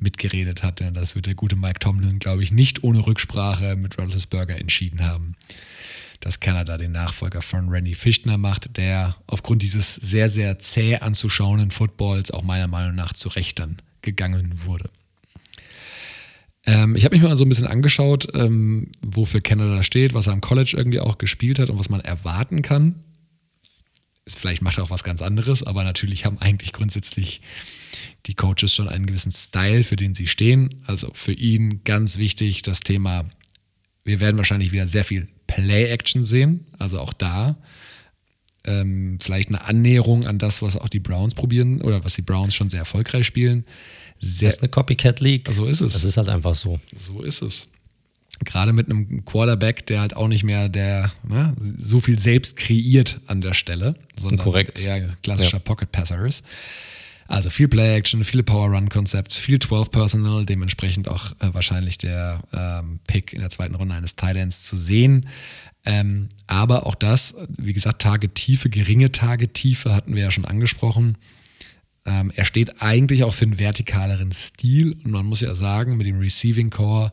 mitgeredet 0.00 0.62
hat. 0.62 0.80
Denn 0.80 0.94
das 0.94 1.14
wird 1.14 1.26
der 1.26 1.34
gute 1.34 1.56
Mike 1.56 1.78
Tomlin, 1.78 2.18
glaube 2.18 2.42
ich, 2.42 2.52
nicht 2.52 2.82
ohne 2.82 3.06
Rücksprache 3.06 3.76
mit 3.76 3.96
Burger 3.96 4.58
entschieden 4.58 5.04
haben 5.04 5.36
dass 6.20 6.38
Kanada 6.38 6.76
den 6.76 6.92
Nachfolger 6.92 7.42
von 7.42 7.70
Randy 7.70 7.94
Fichtner 7.94 8.36
macht, 8.36 8.76
der 8.76 9.16
aufgrund 9.26 9.62
dieses 9.62 9.94
sehr, 9.94 10.28
sehr 10.28 10.58
zäh 10.58 10.96
anzuschauenden 10.96 11.70
Footballs 11.70 12.30
auch 12.30 12.42
meiner 12.42 12.68
Meinung 12.68 12.94
nach 12.94 13.14
zu 13.14 13.30
Recht 13.30 13.58
dann 13.58 13.78
gegangen 14.02 14.52
wurde. 14.66 14.90
Ähm, 16.66 16.94
ich 16.94 17.06
habe 17.06 17.16
mich 17.16 17.24
mal 17.24 17.36
so 17.36 17.44
ein 17.44 17.48
bisschen 17.48 17.66
angeschaut, 17.66 18.28
ähm, 18.34 18.92
wofür 19.00 19.40
Kanada 19.40 19.82
steht, 19.82 20.12
was 20.12 20.26
er 20.26 20.34
am 20.34 20.42
College 20.42 20.74
irgendwie 20.76 21.00
auch 21.00 21.16
gespielt 21.16 21.58
hat 21.58 21.70
und 21.70 21.78
was 21.78 21.88
man 21.88 22.00
erwarten 22.00 22.60
kann. 22.60 22.96
Ist, 24.24 24.38
vielleicht 24.38 24.62
macht 24.62 24.78
er 24.78 24.84
auch 24.84 24.90
was 24.90 25.04
ganz 25.04 25.22
anderes, 25.22 25.62
aber 25.62 25.84
natürlich 25.84 26.24
haben 26.24 26.38
eigentlich 26.38 26.72
grundsätzlich 26.72 27.40
die 28.26 28.34
Coaches 28.34 28.74
schon 28.74 28.88
einen 28.88 29.06
gewissen 29.06 29.32
Style, 29.32 29.84
für 29.84 29.96
den 29.96 30.14
sie 30.14 30.26
stehen. 30.26 30.82
Also 30.86 31.10
für 31.14 31.32
ihn 31.32 31.82
ganz 31.84 32.18
wichtig 32.18 32.62
das 32.62 32.80
Thema, 32.80 33.24
wir 34.04 34.20
werden 34.20 34.36
wahrscheinlich 34.36 34.72
wieder 34.72 34.86
sehr 34.86 35.04
viel 35.04 35.28
Play-Action 35.46 36.24
sehen. 36.24 36.66
Also 36.78 37.00
auch 37.00 37.12
da 37.12 37.56
ähm, 38.64 39.18
vielleicht 39.20 39.48
eine 39.48 39.64
Annäherung 39.64 40.26
an 40.26 40.38
das, 40.38 40.62
was 40.62 40.76
auch 40.76 40.88
die 40.88 41.00
Browns 41.00 41.34
probieren 41.34 41.80
oder 41.80 42.04
was 42.04 42.14
die 42.14 42.22
Browns 42.22 42.54
schon 42.54 42.70
sehr 42.70 42.80
erfolgreich 42.80 43.26
spielen. 43.26 43.64
Sehr, 44.18 44.48
das 44.48 44.56
ist 44.56 44.62
eine 44.62 44.68
Copycat 44.68 45.20
League. 45.20 45.48
So 45.50 45.66
ist 45.66 45.80
es. 45.80 45.94
Das 45.94 46.04
ist 46.04 46.16
halt 46.16 46.28
einfach 46.28 46.54
so. 46.54 46.78
So 46.94 47.22
ist 47.22 47.42
es. 47.42 47.68
Gerade 48.44 48.72
mit 48.72 48.86
einem 48.86 49.24
Quarterback, 49.24 49.86
der 49.86 50.00
halt 50.00 50.16
auch 50.16 50.28
nicht 50.28 50.44
mehr 50.44 50.68
der 50.68 51.10
ne, 51.28 51.54
so 51.76 52.00
viel 52.00 52.18
selbst 52.18 52.56
kreiert 52.56 53.20
an 53.26 53.40
der 53.40 53.52
Stelle, 53.52 53.96
sondern 54.18 54.38
Korrekt. 54.38 54.80
eher 54.80 55.16
klassischer 55.22 55.58
ja. 55.58 55.62
Pocket 55.62 55.92
Passer 55.92 56.24
ist. 56.24 56.42
Also 57.30 57.48
viel 57.48 57.68
Play-Action, 57.68 58.24
viele 58.24 58.42
Power-Run-Concepts, 58.42 59.36
viel 59.36 59.58
12-Personal, 59.58 60.46
dementsprechend 60.46 61.06
auch 61.06 61.30
äh, 61.38 61.54
wahrscheinlich 61.54 61.96
der 61.96 62.40
ähm, 62.52 62.98
Pick 63.06 63.32
in 63.32 63.40
der 63.40 63.50
zweiten 63.50 63.76
Runde 63.76 63.94
eines 63.94 64.16
Titans 64.16 64.62
zu 64.62 64.76
sehen. 64.76 65.28
Ähm, 65.84 66.28
aber 66.48 66.86
auch 66.86 66.96
das, 66.96 67.34
wie 67.56 67.72
gesagt, 67.72 68.02
Tagetiefe, 68.02 68.68
geringe 68.68 69.12
Tagetiefe 69.12 69.94
hatten 69.94 70.16
wir 70.16 70.24
ja 70.24 70.30
schon 70.32 70.44
angesprochen. 70.44 71.16
Ähm, 72.04 72.32
er 72.34 72.44
steht 72.44 72.82
eigentlich 72.82 73.22
auch 73.22 73.32
für 73.32 73.44
einen 73.44 73.60
vertikaleren 73.60 74.32
Stil 74.32 74.96
und 75.04 75.12
man 75.12 75.26
muss 75.26 75.40
ja 75.40 75.54
sagen, 75.54 75.96
mit 75.96 76.06
dem 76.08 76.18
Receiving 76.18 76.70
Core, 76.70 77.12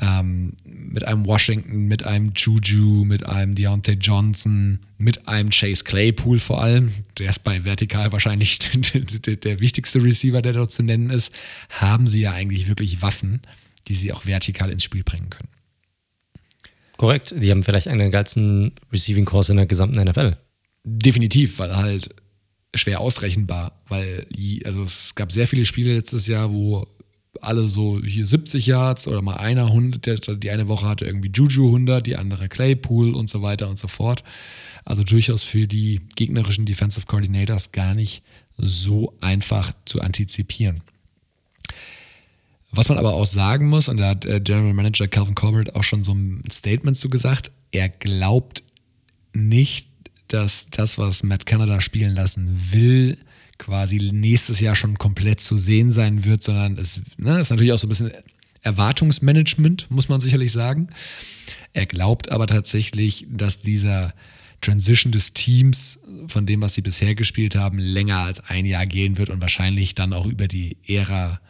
ähm, 0.00 0.54
mit 0.64 1.04
einem 1.04 1.26
Washington, 1.26 1.86
mit 1.86 2.02
einem 2.02 2.32
Juju, 2.34 3.04
mit 3.04 3.26
einem 3.26 3.54
Deontay 3.54 3.94
Johnson, 3.94 4.80
mit 4.96 5.28
einem 5.28 5.50
Chase 5.50 5.84
Claypool 5.84 6.38
vor 6.38 6.62
allem, 6.62 6.90
der 7.18 7.30
ist 7.30 7.44
bei 7.44 7.64
vertikal 7.64 8.12
wahrscheinlich 8.12 8.58
der, 9.44 9.60
wichtigste 9.60 10.02
Receiver, 10.02 10.40
der 10.40 10.54
dort 10.54 10.72
zu 10.72 10.82
nennen 10.82 11.10
ist, 11.10 11.32
haben 11.68 12.06
sie 12.06 12.22
ja 12.22 12.32
eigentlich 12.32 12.68
wirklich 12.68 13.02
Waffen, 13.02 13.42
die 13.88 13.94
sie 13.94 14.12
auch 14.12 14.26
vertikal 14.26 14.70
ins 14.70 14.84
Spiel 14.84 15.04
bringen 15.04 15.30
können. 15.30 15.48
Korrekt, 16.96 17.34
die 17.36 17.50
haben 17.50 17.62
vielleicht 17.62 17.88
einen 17.88 17.98
der 17.98 18.10
geilsten 18.10 18.72
Receiving 18.92 19.24
Course 19.24 19.52
in 19.52 19.56
der 19.56 19.66
gesamten 19.66 20.00
NFL. 20.00 20.36
Definitiv, 20.84 21.58
weil 21.58 21.76
halt 21.76 22.14
schwer 22.74 23.00
ausrechenbar, 23.00 23.82
weil 23.88 24.26
also 24.64 24.84
es 24.84 25.14
gab 25.14 25.32
sehr 25.32 25.46
viele 25.46 25.66
Spiele 25.66 25.94
letztes 25.94 26.26
Jahr, 26.26 26.50
wo 26.52 26.86
alle 27.42 27.66
so 27.68 28.00
hier 28.02 28.26
70 28.26 28.66
Yards 28.66 29.08
oder 29.08 29.20
mal 29.20 29.36
einer 29.36 29.66
100, 29.66 30.42
die 30.42 30.50
eine 30.50 30.68
Woche 30.68 30.86
hatte 30.88 31.04
irgendwie 31.04 31.30
Juju 31.30 31.66
100, 31.66 32.06
die 32.06 32.16
andere 32.16 32.48
Claypool 32.48 33.14
und 33.14 33.28
so 33.28 33.42
weiter 33.42 33.68
und 33.68 33.78
so 33.78 33.88
fort. 33.88 34.22
Also 34.84 35.02
durchaus 35.02 35.42
für 35.42 35.66
die 35.66 36.00
gegnerischen 36.16 36.66
Defensive 36.66 37.06
Coordinators 37.06 37.72
gar 37.72 37.94
nicht 37.94 38.22
so 38.56 39.16
einfach 39.20 39.72
zu 39.84 40.00
antizipieren. 40.00 40.82
Was 42.70 42.88
man 42.88 42.98
aber 42.98 43.12
auch 43.12 43.26
sagen 43.26 43.68
muss, 43.68 43.88
und 43.88 43.98
da 43.98 44.10
hat 44.10 44.24
äh, 44.24 44.40
General 44.40 44.72
Manager 44.72 45.06
Calvin 45.06 45.34
Colbert 45.34 45.76
auch 45.76 45.84
schon 45.84 46.04
so 46.04 46.12
ein 46.12 46.42
Statement 46.50 46.96
zu 46.96 47.10
gesagt, 47.10 47.50
er 47.70 47.88
glaubt 47.88 48.62
nicht, 49.34 49.88
dass 50.28 50.68
das, 50.70 50.96
was 50.96 51.22
Matt 51.22 51.44
Canada 51.44 51.80
spielen 51.80 52.14
lassen 52.14 52.72
will, 52.72 53.18
quasi 53.62 53.98
nächstes 54.12 54.58
Jahr 54.58 54.74
schon 54.74 54.98
komplett 54.98 55.40
zu 55.40 55.56
sehen 55.56 55.92
sein 55.92 56.24
wird, 56.24 56.42
sondern 56.42 56.78
es 56.78 57.00
ne, 57.16 57.38
ist 57.38 57.50
natürlich 57.50 57.72
auch 57.72 57.78
so 57.78 57.86
ein 57.86 57.90
bisschen 57.90 58.10
Erwartungsmanagement, 58.62 59.88
muss 59.88 60.08
man 60.08 60.20
sicherlich 60.20 60.50
sagen. 60.50 60.88
Er 61.72 61.86
glaubt 61.86 62.30
aber 62.32 62.48
tatsächlich, 62.48 63.26
dass 63.30 63.62
dieser 63.62 64.14
Transition 64.60 65.12
des 65.12 65.32
Teams 65.32 66.00
von 66.26 66.44
dem, 66.44 66.60
was 66.60 66.74
sie 66.74 66.82
bisher 66.82 67.14
gespielt 67.14 67.54
haben, 67.54 67.78
länger 67.78 68.18
als 68.18 68.40
ein 68.40 68.66
Jahr 68.66 68.86
gehen 68.86 69.16
wird 69.16 69.30
und 69.30 69.40
wahrscheinlich 69.40 69.94
dann 69.94 70.12
auch 70.12 70.26
über 70.26 70.48
die 70.48 70.76
Ära 70.86 71.40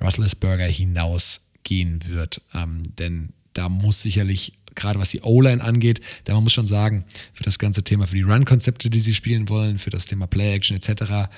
Roethlisberger 0.00 0.66
hinausgehen 0.66 2.06
wird. 2.06 2.40
Ähm, 2.54 2.82
denn 2.98 3.30
da 3.52 3.68
muss 3.68 4.00
sicherlich 4.00 4.54
gerade 4.74 4.98
was 4.98 5.10
die 5.10 5.22
O-Line 5.22 5.62
angeht, 5.62 6.00
da 6.24 6.34
man 6.34 6.44
muss 6.44 6.52
schon 6.52 6.66
sagen, 6.66 7.04
für 7.34 7.42
das 7.42 7.58
ganze 7.58 7.82
Thema, 7.82 8.06
für 8.06 8.14
die 8.14 8.22
Run-Konzepte, 8.22 8.88
die 8.88 9.00
sie 9.00 9.12
spielen 9.12 9.48
wollen, 9.48 9.78
für 9.78 9.90
das 9.90 10.06
Thema 10.06 10.26
Play-Action 10.26 10.76
etc., 10.76 11.28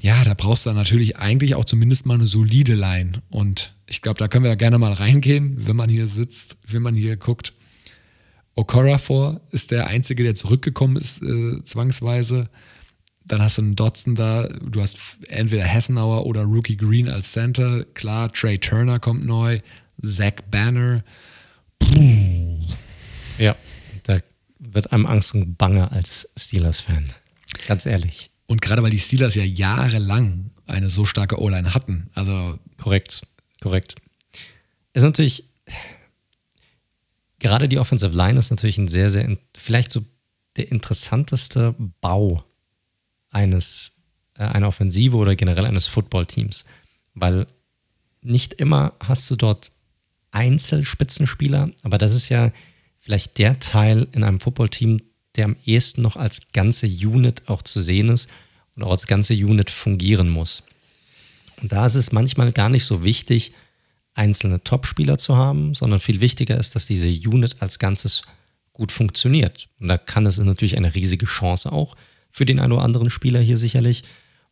ja, 0.00 0.24
da 0.24 0.34
brauchst 0.34 0.66
du 0.66 0.72
natürlich 0.72 1.16
eigentlich 1.16 1.54
auch 1.54 1.64
zumindest 1.64 2.06
mal 2.06 2.14
eine 2.14 2.26
solide 2.26 2.74
Line. 2.74 3.12
Und 3.30 3.74
ich 3.86 4.00
glaube, 4.02 4.18
da 4.18 4.28
können 4.28 4.44
wir 4.44 4.50
ja 4.50 4.56
gerne 4.56 4.78
mal 4.78 4.92
reingehen, 4.92 5.66
wenn 5.66 5.76
man 5.76 5.90
hier 5.90 6.06
sitzt, 6.06 6.56
wenn 6.66 6.82
man 6.82 6.94
hier 6.94 7.16
guckt. 7.16 7.52
Okora 8.54 9.40
ist 9.50 9.70
der 9.70 9.86
Einzige, 9.86 10.24
der 10.24 10.34
zurückgekommen 10.34 10.96
ist, 10.96 11.22
äh, 11.22 11.62
zwangsweise. 11.62 12.48
Dann 13.24 13.42
hast 13.42 13.58
du 13.58 13.62
einen 13.62 13.76
Dotson 13.76 14.14
da, 14.14 14.48
du 14.48 14.80
hast 14.80 14.98
entweder 15.28 15.64
Hessenauer 15.64 16.26
oder 16.26 16.42
Rookie 16.42 16.76
Green 16.76 17.08
als 17.08 17.32
Center. 17.32 17.84
Klar, 17.94 18.32
Trey 18.32 18.58
Turner 18.58 18.98
kommt 18.98 19.24
neu, 19.24 19.60
Zach 20.00 20.42
Banner. 20.50 21.04
Puh. 21.78 22.58
Ja, 23.38 23.54
da 24.04 24.18
wird 24.58 24.92
einem 24.92 25.06
Angst 25.06 25.34
und 25.34 25.56
Bange 25.56 25.92
als 25.92 26.32
Steelers-Fan. 26.36 27.12
Ganz 27.66 27.86
ehrlich. 27.86 28.30
Und 28.48 28.62
gerade 28.62 28.82
weil 28.82 28.90
die 28.90 28.98
Steelers 28.98 29.34
ja 29.34 29.44
jahrelang 29.44 30.50
eine 30.66 30.88
so 30.88 31.04
starke 31.04 31.40
O-Line 31.40 31.74
hatten. 31.74 32.10
Also 32.14 32.58
korrekt, 32.78 33.22
korrekt. 33.60 33.96
Ist 34.94 35.02
natürlich, 35.02 35.44
gerade 37.38 37.68
die 37.68 37.78
Offensive 37.78 38.16
Line 38.16 38.38
ist 38.38 38.50
natürlich 38.50 38.78
ein 38.78 38.88
sehr, 38.88 39.10
sehr, 39.10 39.36
vielleicht 39.56 39.90
so 39.90 40.02
der 40.56 40.72
interessanteste 40.72 41.74
Bau 42.00 42.42
eines, 43.30 43.92
äh, 44.34 44.44
einer 44.44 44.68
Offensive 44.68 45.16
oder 45.16 45.36
generell 45.36 45.66
eines 45.66 45.86
Footballteams. 45.86 46.64
Weil 47.14 47.46
nicht 48.22 48.54
immer 48.54 48.94
hast 48.98 49.30
du 49.30 49.36
dort 49.36 49.72
Einzelspitzenspieler, 50.30 51.70
aber 51.82 51.98
das 51.98 52.14
ist 52.14 52.30
ja 52.30 52.50
vielleicht 52.96 53.36
der 53.38 53.58
Teil 53.58 54.08
in 54.12 54.24
einem 54.24 54.40
Footballteam, 54.40 55.00
der 55.38 55.46
am 55.46 55.56
ehesten 55.64 56.02
noch 56.02 56.16
als 56.16 56.52
ganze 56.52 56.86
Unit 56.86 57.48
auch 57.48 57.62
zu 57.62 57.80
sehen 57.80 58.10
ist 58.10 58.28
und 58.76 58.82
auch 58.82 58.90
als 58.90 59.06
ganze 59.06 59.34
Unit 59.34 59.70
fungieren 59.70 60.28
muss. 60.28 60.62
Und 61.62 61.72
da 61.72 61.86
ist 61.86 61.94
es 61.94 62.12
manchmal 62.12 62.52
gar 62.52 62.68
nicht 62.68 62.84
so 62.84 63.02
wichtig, 63.02 63.52
einzelne 64.14 64.62
Topspieler 64.62 65.16
zu 65.16 65.36
haben, 65.36 65.74
sondern 65.74 66.00
viel 66.00 66.20
wichtiger 66.20 66.58
ist, 66.58 66.74
dass 66.74 66.86
diese 66.86 67.08
Unit 67.08 67.56
als 67.60 67.78
Ganzes 67.78 68.22
gut 68.72 68.92
funktioniert. 68.92 69.68
Und 69.80 69.88
da 69.88 69.96
kann 69.96 70.26
es 70.26 70.38
natürlich 70.38 70.76
eine 70.76 70.94
riesige 70.94 71.26
Chance 71.26 71.72
auch 71.72 71.96
für 72.30 72.44
den 72.44 72.60
einen 72.60 72.72
oder 72.72 72.82
anderen 72.82 73.10
Spieler 73.10 73.40
hier 73.40 73.58
sicherlich. 73.58 74.04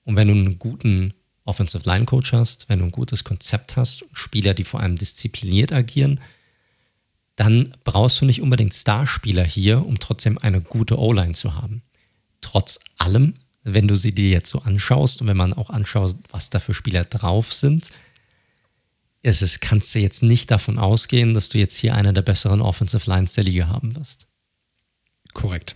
Und 0.05 0.17
wenn 0.17 0.29
du 0.29 0.35
einen 0.35 0.59
guten 0.59 1.15
Offensive 1.45 1.89
Line 1.89 2.07
Coach 2.07 2.33
hast, 2.33 2.69
wenn 2.69 2.81
du 2.81 2.87
ein 2.87 2.91
gutes 2.91 3.25
Konzept 3.25 3.77
hast, 3.77 4.05
Spieler, 4.13 4.55
die 4.55 4.65
vor 4.65 4.81
allem 4.81 4.97
diszipliniert 4.97 5.73
agieren, 5.73 6.21
dann 7.37 7.75
brauchst 7.85 8.21
du 8.21 8.25
nicht 8.25 8.43
unbedingt 8.43 8.75
Starspieler 8.75 9.45
hier, 9.45 9.87
um 9.87 9.99
trotzdem 9.99 10.39
eine 10.39 10.61
gute 10.61 10.99
O-Line 10.99 11.35
zu 11.35 11.55
haben. 11.55 11.83
Trotz 12.41 12.81
allem, 12.99 13.37
wenn 13.63 13.89
du 13.89 13.97
sie 13.97 14.15
dir 14.15 14.31
jetzt 14.31 14.51
so 14.51 14.61
anschaust 14.63 15.21
und 15.21 15.27
wenn 15.27 15.37
man 15.37 15.53
auch 15.53 15.71
anschaut, 15.71 16.17
was 16.31 16.51
da 16.51 16.61
für 16.61 16.75
Spieler 16.75 17.05
drauf 17.05 17.53
sind, 17.53 17.91
ist 19.23 19.43
es, 19.43 19.61
kannst 19.61 19.95
du 19.95 19.99
jetzt 19.99 20.23
nicht 20.23 20.51
davon 20.51 20.79
ausgehen, 20.79 21.35
dass 21.35 21.49
du 21.49 21.59
jetzt 21.59 21.77
hier 21.77 21.95
eine 21.95 22.13
der 22.13 22.23
besseren 22.23 22.61
Offensive 22.61 23.09
Lines 23.11 23.35
der 23.35 23.45
Liga 23.45 23.67
haben 23.69 23.97
wirst. 23.97 24.29
Korrekt. 25.33 25.75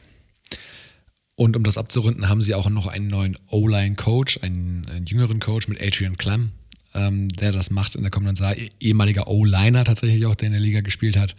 Und 1.35 1.57
um 1.57 1.65
das 1.65 1.77
abzurunden, 1.77 2.29
haben 2.29 2.43
sie 2.43 2.55
auch 2.55 2.71
noch 2.71 2.87
einen 2.87 3.09
neuen 3.09 3.37
O-Line-Coach, 3.49 4.41
einen, 4.43 4.87
einen, 4.89 5.07
jüngeren 5.07 5.41
Coach 5.41 5.69
mit 5.69 5.81
Adrian 5.83 6.17
Clem, 6.17 6.53
ähm, 6.95 7.29
der 7.29 7.53
das 7.53 7.71
macht 7.71 7.95
in 7.95 8.03
der 8.03 8.11
kommenden 8.11 8.37
Saison. 8.37 8.55
Eh, 8.55 8.71
ehemaliger 8.81 9.29
O-Liner 9.29 9.85
tatsächlich 9.85 10.27
auch, 10.27 10.35
der 10.35 10.47
in 10.47 10.53
der 10.53 10.61
Liga 10.61 10.81
gespielt 10.81 11.17
hat. 11.17 11.37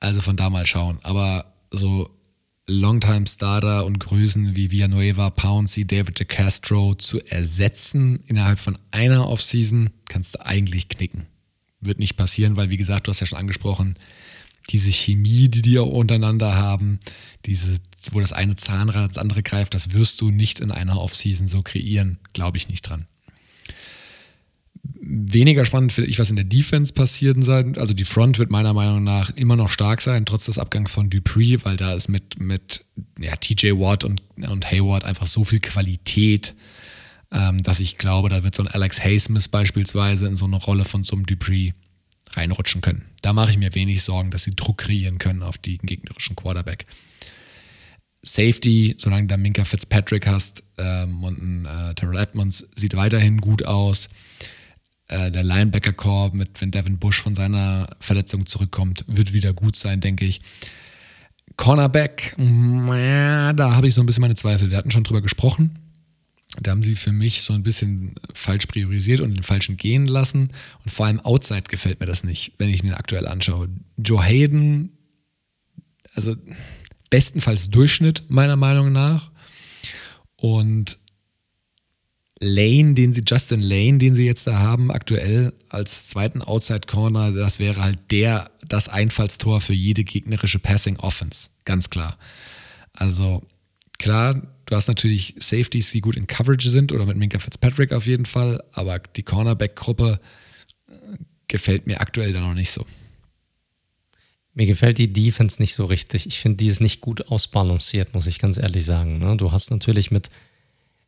Also 0.00 0.20
von 0.20 0.36
da 0.36 0.50
mal 0.50 0.66
schauen. 0.66 0.98
Aber 1.02 1.52
so 1.70 2.10
Longtime-Starter 2.66 3.84
und 3.84 3.98
Größen 3.98 4.54
wie 4.54 4.70
Villanueva, 4.70 5.30
Pouncy, 5.30 5.86
David 5.86 6.20
DeCastro 6.20 6.94
zu 6.94 7.20
ersetzen 7.20 8.20
innerhalb 8.26 8.58
von 8.58 8.78
einer 8.90 9.28
Offseason, 9.28 9.90
kannst 10.08 10.34
du 10.34 10.46
eigentlich 10.46 10.88
knicken. 10.88 11.26
Wird 11.80 11.98
nicht 11.98 12.16
passieren, 12.16 12.56
weil, 12.56 12.70
wie 12.70 12.76
gesagt, 12.76 13.06
du 13.06 13.10
hast 13.10 13.20
ja 13.20 13.26
schon 13.26 13.38
angesprochen, 13.38 13.96
diese 14.70 14.90
Chemie, 14.90 15.48
die 15.48 15.62
die 15.62 15.78
auch 15.80 15.90
untereinander 15.90 16.54
haben, 16.54 17.00
diese, 17.46 17.78
wo 18.12 18.20
das 18.20 18.32
eine 18.32 18.54
Zahnrad 18.54 19.10
das 19.10 19.18
andere 19.18 19.42
greift, 19.42 19.74
das 19.74 19.92
wirst 19.92 20.20
du 20.20 20.30
nicht 20.30 20.60
in 20.60 20.70
einer 20.70 21.00
Offseason 21.00 21.48
so 21.48 21.62
kreieren, 21.62 22.18
glaube 22.32 22.58
ich 22.58 22.68
nicht 22.68 22.82
dran. 22.82 23.06
Weniger 25.00 25.64
spannend 25.64 25.92
finde 25.92 26.10
ich, 26.10 26.18
was 26.18 26.30
in 26.30 26.36
der 26.36 26.44
Defense 26.44 26.92
passiert 26.92 27.42
sein. 27.44 27.76
Also 27.76 27.94
die 27.94 28.04
Front 28.04 28.38
wird 28.38 28.50
meiner 28.50 28.72
Meinung 28.72 29.02
nach 29.02 29.30
immer 29.30 29.56
noch 29.56 29.68
stark 29.68 30.00
sein, 30.00 30.26
trotz 30.26 30.46
des 30.46 30.58
Abgangs 30.58 30.92
von 30.92 31.10
Dupree, 31.10 31.58
weil 31.62 31.76
da 31.76 31.94
ist 31.94 32.08
mit, 32.08 32.40
mit 32.40 32.84
ja, 33.18 33.36
TJ 33.36 33.72
Watt 33.72 34.04
und, 34.04 34.22
und 34.36 34.70
Hayward 34.70 35.04
einfach 35.04 35.26
so 35.26 35.44
viel 35.44 35.60
Qualität, 35.60 36.54
ähm, 37.30 37.62
dass 37.62 37.80
ich 37.80 37.98
glaube, 37.98 38.28
da 38.28 38.44
wird 38.44 38.54
so 38.54 38.62
ein 38.62 38.68
Alex 38.68 39.02
Haysmith 39.02 39.48
beispielsweise 39.48 40.26
in 40.26 40.36
so 40.36 40.44
eine 40.44 40.56
Rolle 40.56 40.84
von 40.84 41.04
so 41.04 41.16
einem 41.16 41.26
Dupree 41.26 41.72
reinrutschen 42.32 42.80
können. 42.80 43.04
Da 43.22 43.32
mache 43.32 43.50
ich 43.50 43.58
mir 43.58 43.74
wenig 43.74 44.02
Sorgen, 44.02 44.30
dass 44.30 44.44
sie 44.44 44.52
Druck 44.52 44.78
kreieren 44.78 45.18
können 45.18 45.42
auf 45.42 45.58
den 45.58 45.78
gegnerischen 45.78 46.36
Quarterback. 46.36 46.86
Safety, 48.22 48.94
solange 48.98 49.22
du 49.22 49.28
da 49.28 49.36
Minka 49.36 49.64
Fitzpatrick 49.64 50.26
hast 50.26 50.62
ähm, 50.78 51.24
und 51.24 51.42
ein 51.42 51.66
äh, 51.66 51.94
Terrell 51.94 52.18
Edmonds, 52.18 52.68
sieht 52.76 52.96
weiterhin 52.96 53.40
gut 53.40 53.64
aus. 53.64 54.08
Äh, 55.12 55.30
der 55.30 55.42
Linebacker-Core, 55.42 56.34
mit, 56.34 56.58
wenn 56.62 56.70
Devin 56.70 56.98
Bush 56.98 57.20
von 57.20 57.34
seiner 57.34 57.86
Verletzung 58.00 58.46
zurückkommt, 58.46 59.04
wird 59.06 59.34
wieder 59.34 59.52
gut 59.52 59.76
sein, 59.76 60.00
denke 60.00 60.24
ich. 60.24 60.40
Cornerback, 61.56 62.34
da 62.38 63.74
habe 63.74 63.86
ich 63.86 63.92
so 63.92 64.02
ein 64.02 64.06
bisschen 64.06 64.22
meine 64.22 64.36
Zweifel. 64.36 64.70
Wir 64.70 64.78
hatten 64.78 64.90
schon 64.90 65.04
drüber 65.04 65.20
gesprochen. 65.20 65.78
Da 66.62 66.70
haben 66.70 66.82
sie 66.82 66.96
für 66.96 67.12
mich 67.12 67.42
so 67.42 67.52
ein 67.52 67.62
bisschen 67.62 68.14
falsch 68.32 68.64
priorisiert 68.64 69.20
und 69.20 69.34
den 69.34 69.42
falschen 69.42 69.76
gehen 69.76 70.06
lassen. 70.06 70.50
Und 70.82 70.90
vor 70.90 71.04
allem 71.04 71.20
Outside 71.20 71.64
gefällt 71.68 72.00
mir 72.00 72.06
das 72.06 72.24
nicht, 72.24 72.54
wenn 72.56 72.70
ich 72.70 72.82
mir 72.82 72.96
aktuell 72.96 73.28
anschaue. 73.28 73.68
Joe 73.98 74.22
Hayden, 74.22 74.96
also 76.14 76.36
bestenfalls 77.10 77.68
Durchschnitt 77.68 78.24
meiner 78.28 78.56
Meinung 78.56 78.92
nach. 78.92 79.30
Und 80.36 80.96
Lane, 82.42 82.94
den 82.94 83.12
sie, 83.12 83.22
Justin 83.26 83.62
Lane, 83.62 83.98
den 83.98 84.16
sie 84.16 84.26
jetzt 84.26 84.46
da 84.48 84.58
haben, 84.58 84.90
aktuell 84.90 85.52
als 85.68 86.08
zweiten 86.08 86.42
Outside 86.42 86.88
Corner, 86.88 87.30
das 87.30 87.60
wäre 87.60 87.80
halt 87.80 88.10
der, 88.10 88.50
das 88.66 88.88
Einfallstor 88.88 89.60
für 89.60 89.72
jede 89.72 90.02
gegnerische 90.02 90.58
Passing 90.58 90.96
Offense. 90.96 91.50
Ganz 91.64 91.88
klar. 91.88 92.18
Also, 92.94 93.42
klar, 93.98 94.42
du 94.66 94.74
hast 94.74 94.88
natürlich 94.88 95.36
Safeties, 95.38 95.92
die 95.92 96.00
gut 96.00 96.16
in 96.16 96.26
Coverage 96.26 96.68
sind 96.68 96.90
oder 96.90 97.06
mit 97.06 97.16
Minka 97.16 97.38
Fitzpatrick 97.38 97.92
auf 97.92 98.06
jeden 98.06 98.26
Fall, 98.26 98.62
aber 98.72 98.98
die 98.98 99.22
Cornerback-Gruppe 99.22 100.20
äh, 100.88 100.92
gefällt 101.46 101.86
mir 101.86 102.00
aktuell 102.00 102.32
da 102.32 102.40
noch 102.40 102.54
nicht 102.54 102.72
so. 102.72 102.84
Mir 104.52 104.66
gefällt 104.66 104.98
die 104.98 105.12
Defense 105.12 105.62
nicht 105.62 105.74
so 105.74 105.84
richtig. 105.84 106.26
Ich 106.26 106.40
finde, 106.40 106.56
die 106.56 106.66
ist 106.66 106.80
nicht 106.80 107.00
gut 107.00 107.28
ausbalanciert, 107.28 108.14
muss 108.14 108.26
ich 108.26 108.40
ganz 108.40 108.58
ehrlich 108.58 108.84
sagen. 108.84 109.18
Ne? 109.18 109.36
Du 109.36 109.52
hast 109.52 109.70
natürlich 109.70 110.10
mit 110.10 110.28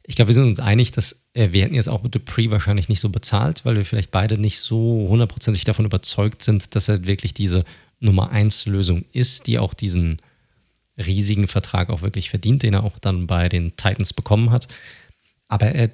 ich 0.07 0.17
glaube, 0.17 0.29
wir 0.29 0.35
sind 0.35 0.45
uns 0.45 0.61
einig, 0.61 0.93
dass 0.93 1.24
wir 1.35 1.63
hätten 1.63 1.75
jetzt 1.75 1.89
auch 1.89 2.03
mit 2.03 2.15
Dupree 2.15 2.51
wahrscheinlich 2.51 2.89
nicht 2.89 3.01
so 3.01 3.09
bezahlt, 3.09 3.65
weil 3.65 3.77
wir 3.77 3.85
vielleicht 3.85 4.13
beide 4.13 4.39
nicht 4.39 4.61
so 4.61 5.07
hundertprozentig 5.09 5.65
davon 5.65 5.85
überzeugt 5.85 6.43
sind, 6.43 6.75
dass 6.77 6.89
er 6.89 7.07
wirklich 7.07 7.35
diese 7.35 7.65
Nummer 7.99 8.31
1 8.31 8.67
Lösung 8.67 9.05
ist, 9.13 9.49
die 9.49 9.59
auch 9.59 9.75
diesen 9.75 10.19
riesigen 10.97 11.49
Vertrag 11.49 11.91
auch 11.91 12.03
wirklich 12.03 12.31
verdient, 12.31 12.63
den 12.63 12.75
er 12.75 12.85
auch 12.85 13.01
dann 13.01 13.27
bei 13.27 13.49
den 13.49 13.77
Titans 13.77 14.13
bekommen 14.13 14.51
hat. 14.51 14.69
Aber 15.49 15.67
er 15.67 15.91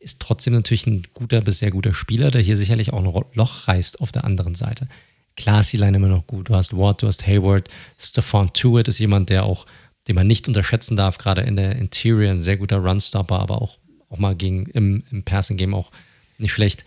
ist 0.00 0.20
trotzdem 0.20 0.52
natürlich 0.52 0.86
ein 0.86 1.02
guter 1.14 1.40
bis 1.40 1.60
sehr 1.60 1.70
guter 1.70 1.94
Spieler, 1.94 2.30
der 2.30 2.42
hier 2.42 2.56
sicherlich 2.56 2.92
auch 2.92 3.02
ein 3.02 3.24
Loch 3.34 3.68
reißt 3.68 4.00
auf 4.00 4.12
der 4.12 4.24
anderen 4.24 4.54
Seite. 4.54 4.88
Klar 5.36 5.60
ist 5.60 5.72
die 5.72 5.78
Line 5.78 5.96
immer 5.96 6.08
noch 6.08 6.26
gut. 6.26 6.50
Du 6.50 6.54
hast 6.54 6.76
Ward, 6.76 7.00
du 7.00 7.06
hast 7.06 7.26
Hayward, 7.26 7.68
Stefan 7.96 8.52
Tuitt 8.52 8.88
ist 8.88 8.98
jemand, 8.98 9.30
der 9.30 9.44
auch 9.44 9.64
den 10.08 10.16
man 10.16 10.26
nicht 10.26 10.48
unterschätzen 10.48 10.96
darf, 10.96 11.18
gerade 11.18 11.42
in 11.42 11.56
der 11.56 11.76
Interior, 11.76 12.30
ein 12.30 12.38
sehr 12.38 12.56
guter 12.56 12.78
Runstopper, 12.78 13.38
aber 13.38 13.62
auch, 13.62 13.76
auch 14.12 14.18
mal 14.18 14.36
gegen, 14.36 14.66
im, 14.66 15.02
im 15.10 15.24
Passing-Game 15.24 15.74
auch 15.74 15.90
nicht 16.38 16.52
schlecht. 16.52 16.84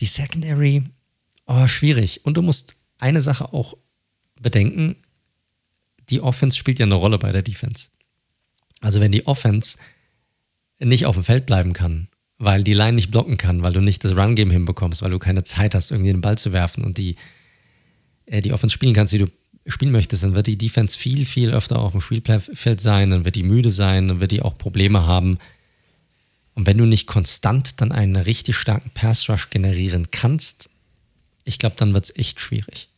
Die 0.00 0.06
Secondary, 0.06 0.84
oh, 1.46 1.66
schwierig. 1.66 2.24
Und 2.24 2.36
du 2.36 2.42
musst 2.42 2.76
eine 2.98 3.20
Sache 3.20 3.52
auch 3.52 3.76
bedenken, 4.40 4.96
die 6.08 6.20
Offense 6.20 6.58
spielt 6.58 6.78
ja 6.78 6.86
eine 6.86 6.94
Rolle 6.94 7.18
bei 7.18 7.30
der 7.30 7.42
Defense. 7.42 7.88
Also 8.80 9.00
wenn 9.00 9.12
die 9.12 9.26
Offense 9.26 9.78
nicht 10.78 11.06
auf 11.06 11.14
dem 11.14 11.24
Feld 11.24 11.46
bleiben 11.46 11.72
kann, 11.72 12.08
weil 12.38 12.64
die 12.64 12.72
Line 12.72 12.94
nicht 12.94 13.10
blocken 13.10 13.36
kann, 13.36 13.62
weil 13.62 13.74
du 13.74 13.80
nicht 13.80 14.02
das 14.02 14.16
Run-Game 14.16 14.50
hinbekommst, 14.50 15.02
weil 15.02 15.10
du 15.10 15.18
keine 15.18 15.44
Zeit 15.44 15.74
hast, 15.74 15.90
irgendwie 15.90 16.10
den 16.10 16.22
Ball 16.22 16.38
zu 16.38 16.52
werfen 16.52 16.84
und 16.84 16.96
die, 16.96 17.16
äh, 18.26 18.40
die 18.40 18.52
Offense 18.52 18.72
spielen 18.72 18.94
kannst, 18.94 19.12
die 19.12 19.18
du 19.18 19.26
spielen 19.66 19.92
möchtest, 19.92 20.22
dann 20.22 20.34
wird 20.34 20.46
die 20.46 20.56
Defense 20.56 20.98
viel, 20.98 21.26
viel 21.26 21.50
öfter 21.50 21.78
auf 21.78 21.92
dem 21.92 22.00
Spielfeld 22.00 22.80
sein, 22.80 23.10
dann 23.10 23.26
wird 23.26 23.36
die 23.36 23.42
müde 23.42 23.70
sein, 23.70 24.08
dann 24.08 24.20
wird 24.20 24.30
die 24.30 24.40
auch 24.40 24.56
Probleme 24.56 25.06
haben. 25.06 25.38
Und 26.60 26.66
wenn 26.66 26.76
du 26.76 26.84
nicht 26.84 27.06
konstant 27.06 27.80
dann 27.80 27.90
einen 27.90 28.16
richtig 28.16 28.54
starken 28.54 28.90
Pass 28.90 29.30
Rush 29.30 29.48
generieren 29.48 30.10
kannst, 30.10 30.68
ich 31.44 31.58
glaube, 31.58 31.76
dann 31.78 31.94
wird 31.94 32.04
es 32.04 32.14
echt 32.14 32.38
schwierig. 32.38 32.90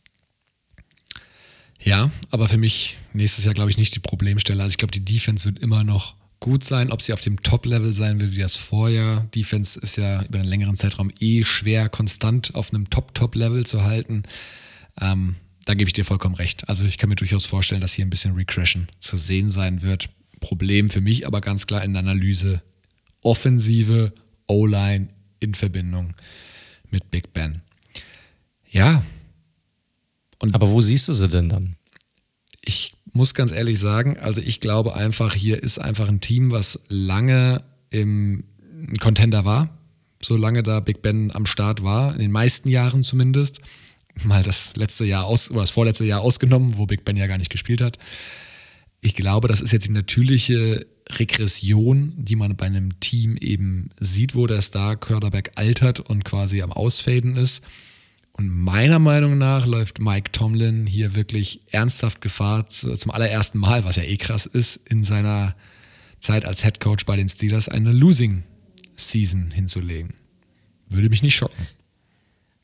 Ja, 1.79 2.11
aber 2.29 2.49
für 2.49 2.57
mich 2.57 2.97
nächstes 3.13 3.45
Jahr, 3.45 3.53
glaube 3.53 3.71
ich, 3.71 3.77
nicht 3.77 3.95
die 3.95 4.01
Problemstelle. 4.01 4.61
Also 4.61 4.73
ich 4.73 4.77
glaube, 4.79 4.91
die 4.91 5.05
Defense 5.05 5.45
wird 5.45 5.59
immer 5.59 5.85
noch 5.85 6.15
gut 6.41 6.65
sein. 6.65 6.91
Ob 6.91 7.01
sie 7.01 7.13
auf 7.13 7.21
dem 7.21 7.41
Top-Level 7.41 7.93
sein 7.93 8.19
wird 8.19 8.35
wie 8.35 8.41
das 8.41 8.57
Vorjahr. 8.57 9.29
Defense 9.33 9.79
ist 9.79 9.95
ja 9.95 10.23
über 10.23 10.39
einen 10.39 10.49
längeren 10.49 10.75
Zeitraum 10.75 11.09
eh 11.21 11.45
schwer, 11.45 11.87
konstant 11.87 12.55
auf 12.55 12.73
einem 12.73 12.89
Top-Top-Level 12.89 13.65
zu 13.65 13.83
halten. 13.83 14.23
Ähm, 14.99 15.35
da 15.63 15.73
gebe 15.73 15.87
ich 15.87 15.93
dir 15.93 16.03
vollkommen 16.03 16.35
recht. 16.35 16.67
Also 16.67 16.83
ich 16.83 16.97
kann 16.97 17.07
mir 17.07 17.15
durchaus 17.15 17.45
vorstellen, 17.45 17.79
dass 17.79 17.93
hier 17.93 18.05
ein 18.05 18.09
bisschen 18.09 18.35
Regression 18.35 18.89
zu 18.99 19.15
sehen 19.15 19.51
sein 19.51 19.81
wird. 19.81 20.09
Problem 20.41 20.89
für 20.89 20.99
mich 20.99 21.25
aber 21.25 21.39
ganz 21.39 21.65
klar 21.65 21.81
in 21.85 21.93
der 21.93 22.01
Analyse 22.01 22.61
Offensive, 23.23 24.13
O-Line 24.47 25.09
in 25.39 25.55
Verbindung 25.55 26.13
mit 26.89 27.09
Big 27.11 27.33
Ben. 27.33 27.61
Ja. 28.69 29.03
Und 30.39 30.53
aber 30.53 30.69
wo 30.71 30.81
siehst 30.81 31.07
du 31.07 31.13
sie 31.13 31.27
denn 31.27 31.49
dann? 31.49 31.75
Ich 32.61 32.93
muss 33.13 33.33
ganz 33.33 33.51
ehrlich 33.51 33.79
sagen, 33.79 34.17
also 34.17 34.41
ich 34.41 34.59
glaube 34.59 34.95
einfach, 34.95 35.33
hier 35.33 35.61
ist 35.61 35.79
einfach 35.79 36.07
ein 36.07 36.21
Team, 36.21 36.51
was 36.51 36.79
lange 36.87 37.63
im 37.89 38.43
Contender 38.99 39.45
war, 39.45 39.69
solange 40.21 40.63
da 40.63 40.79
Big 40.79 41.01
Ben 41.01 41.31
am 41.33 41.45
Start 41.45 41.83
war, 41.83 42.13
in 42.13 42.19
den 42.19 42.31
meisten 42.31 42.69
Jahren 42.69 43.03
zumindest 43.03 43.59
mal 44.23 44.43
das 44.43 44.75
letzte 44.75 45.05
Jahr 45.05 45.25
aus 45.25 45.49
oder 45.51 45.61
das 45.61 45.71
vorletzte 45.71 46.05
Jahr 46.05 46.21
ausgenommen, 46.21 46.77
wo 46.77 46.85
Big 46.85 47.05
Ben 47.05 47.17
ja 47.17 47.27
gar 47.27 47.37
nicht 47.37 47.49
gespielt 47.49 47.81
hat. 47.81 47.97
Ich 49.01 49.15
glaube, 49.15 49.47
das 49.47 49.61
ist 49.61 49.71
jetzt 49.71 49.87
die 49.87 49.91
natürliche 49.91 50.85
Regression, 51.09 52.13
die 52.17 52.35
man 52.35 52.55
bei 52.55 52.65
einem 52.65 52.99
Team 52.99 53.37
eben 53.37 53.89
sieht, 53.99 54.35
wo 54.35 54.47
der 54.47 54.61
Star 54.61 54.95
Quarterback 54.95 55.51
altert 55.55 55.99
und 55.99 56.23
quasi 56.23 56.61
am 56.61 56.71
Ausfaden 56.71 57.35
ist. 57.35 57.61
Und 58.31 58.49
meiner 58.49 58.99
Meinung 58.99 59.37
nach 59.37 59.65
läuft 59.67 59.99
Mike 59.99 60.31
Tomlin 60.31 60.87
hier 60.87 61.13
wirklich 61.15 61.61
ernsthaft 61.71 62.19
Gefahr, 62.21 62.67
zum 62.67 63.11
allerersten 63.11 63.59
Mal, 63.59 63.83
was 63.83 63.95
ja 63.95 64.03
eh 64.03 64.17
krass 64.17 64.47
ist, 64.47 64.77
in 64.89 65.03
seiner 65.03 65.55
Zeit 66.19 66.45
als 66.45 66.63
Head 66.63 66.79
Coach 66.79 67.05
bei 67.05 67.15
den 67.15 67.29
Steelers 67.29 67.69
eine 67.69 67.91
Losing 67.91 68.43
Season 68.95 69.51
hinzulegen. 69.51 70.13
Würde 70.89 71.09
mich 71.09 71.21
nicht 71.21 71.35
schocken. 71.35 71.67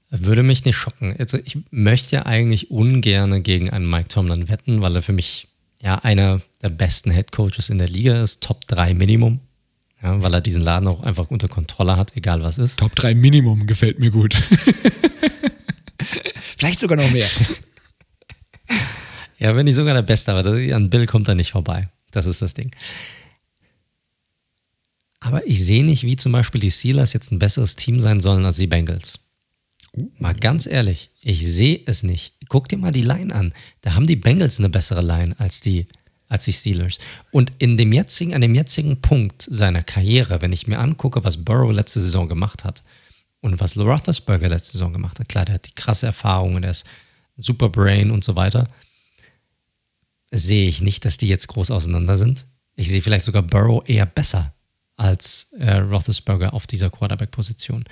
Würde 0.09 0.41
mich 0.41 0.65
nicht 0.65 0.75
schocken. 0.75 1.13
Also 1.19 1.37
ich 1.43 1.59
möchte 1.69 2.15
ja 2.15 2.25
eigentlich 2.25 2.71
ungern 2.71 3.43
gegen 3.43 3.69
einen 3.69 3.87
Mike 3.87 4.07
Tomlin 4.07 4.49
wetten, 4.49 4.81
weil 4.81 4.95
er 4.95 5.01
für 5.03 5.13
mich 5.13 5.48
ja 5.81 5.95
einer 5.95 6.41
der 6.61 6.69
besten 6.69 7.11
Head 7.11 7.31
Coaches 7.31 7.69
in 7.69 7.77
der 7.77 7.87
Liga 7.87 8.21
ist, 8.21 8.43
Top 8.43 8.65
3 8.67 8.93
Minimum. 8.93 9.39
Ja, 10.01 10.21
weil 10.21 10.33
er 10.33 10.41
diesen 10.41 10.61
Laden 10.61 10.87
auch 10.87 11.03
einfach 11.03 11.29
unter 11.29 11.49
Kontrolle 11.49 11.97
hat, 11.97 12.15
egal 12.15 12.41
was 12.41 12.57
ist. 12.57 12.79
Top 12.79 12.95
3 12.95 13.15
Minimum 13.15 13.67
gefällt 13.67 13.99
mir 13.99 14.11
gut. 14.11 14.33
Vielleicht 16.57 16.79
sogar 16.79 16.97
noch 16.97 17.11
mehr. 17.11 17.27
ja, 19.39 19.55
wenn 19.55 19.65
nicht 19.65 19.75
sogar 19.75 19.93
der 19.93 20.01
Beste, 20.01 20.33
aber 20.33 20.49
an 20.49 20.89
Bill 20.89 21.05
kommt 21.05 21.27
er 21.27 21.35
nicht 21.35 21.51
vorbei. 21.51 21.89
Das 22.11 22.25
ist 22.25 22.41
das 22.41 22.53
Ding. 22.53 22.71
Aber 25.19 25.45
ich 25.45 25.65
sehe 25.65 25.83
nicht, 25.83 26.03
wie 26.03 26.15
zum 26.15 26.31
Beispiel 26.31 26.61
die 26.61 26.71
Steelers 26.71 27.13
jetzt 27.13 27.31
ein 27.31 27.39
besseres 27.39 27.75
Team 27.75 27.99
sein 27.99 28.21
sollen 28.21 28.45
als 28.45 28.57
die 28.57 28.67
Bengals. 28.67 29.19
Mal 30.17 30.33
ganz 30.33 30.65
ehrlich, 30.65 31.11
ich 31.21 31.47
sehe 31.47 31.81
es 31.85 32.03
nicht. 32.03 32.35
Guck 32.47 32.67
dir 32.67 32.77
mal 32.77 32.91
die 32.91 33.01
Line 33.01 33.33
an. 33.33 33.53
Da 33.81 33.95
haben 33.95 34.07
die 34.07 34.15
Bengals 34.15 34.59
eine 34.59 34.69
bessere 34.69 35.01
Line 35.01 35.35
als 35.39 35.61
die, 35.61 35.87
als 36.27 36.45
die 36.45 36.53
Steelers. 36.53 36.97
Und 37.31 37.51
in 37.59 37.77
dem 37.77 37.91
jetzigen, 37.93 38.33
an 38.33 38.41
dem 38.41 38.55
jetzigen 38.55 39.01
Punkt 39.01 39.47
seiner 39.49 39.83
Karriere, 39.83 40.41
wenn 40.41 40.51
ich 40.51 40.67
mir 40.67 40.79
angucke, 40.79 41.23
was 41.23 41.43
Burrow 41.43 41.71
letzte 41.71 41.99
Saison 41.99 42.27
gemacht 42.27 42.63
hat 42.63 42.83
und 43.41 43.59
was 43.59 43.77
Roethlisberger 43.77 44.49
letzte 44.49 44.73
Saison 44.73 44.93
gemacht 44.93 45.19
hat, 45.19 45.29
klar, 45.29 45.45
der 45.45 45.55
hat 45.55 45.67
die 45.67 45.75
krasse 45.75 46.07
Erfahrung, 46.07 46.61
der 46.61 46.71
ist 46.71 46.85
super 47.37 47.69
Brain 47.69 48.11
und 48.11 48.23
so 48.23 48.35
weiter, 48.35 48.69
sehe 50.31 50.69
ich 50.69 50.81
nicht, 50.81 51.05
dass 51.05 51.17
die 51.17 51.27
jetzt 51.27 51.47
groß 51.47 51.71
auseinander 51.71 52.17
sind. 52.17 52.45
Ich 52.75 52.89
sehe 52.89 53.01
vielleicht 53.01 53.25
sogar 53.25 53.43
Burrow 53.43 53.87
eher 53.87 54.05
besser 54.05 54.53
als 54.95 55.53
äh, 55.57 55.77
Roethlisberger 55.77 56.53
auf 56.53 56.67
dieser 56.67 56.89
Quarterback-Position. 56.89 57.85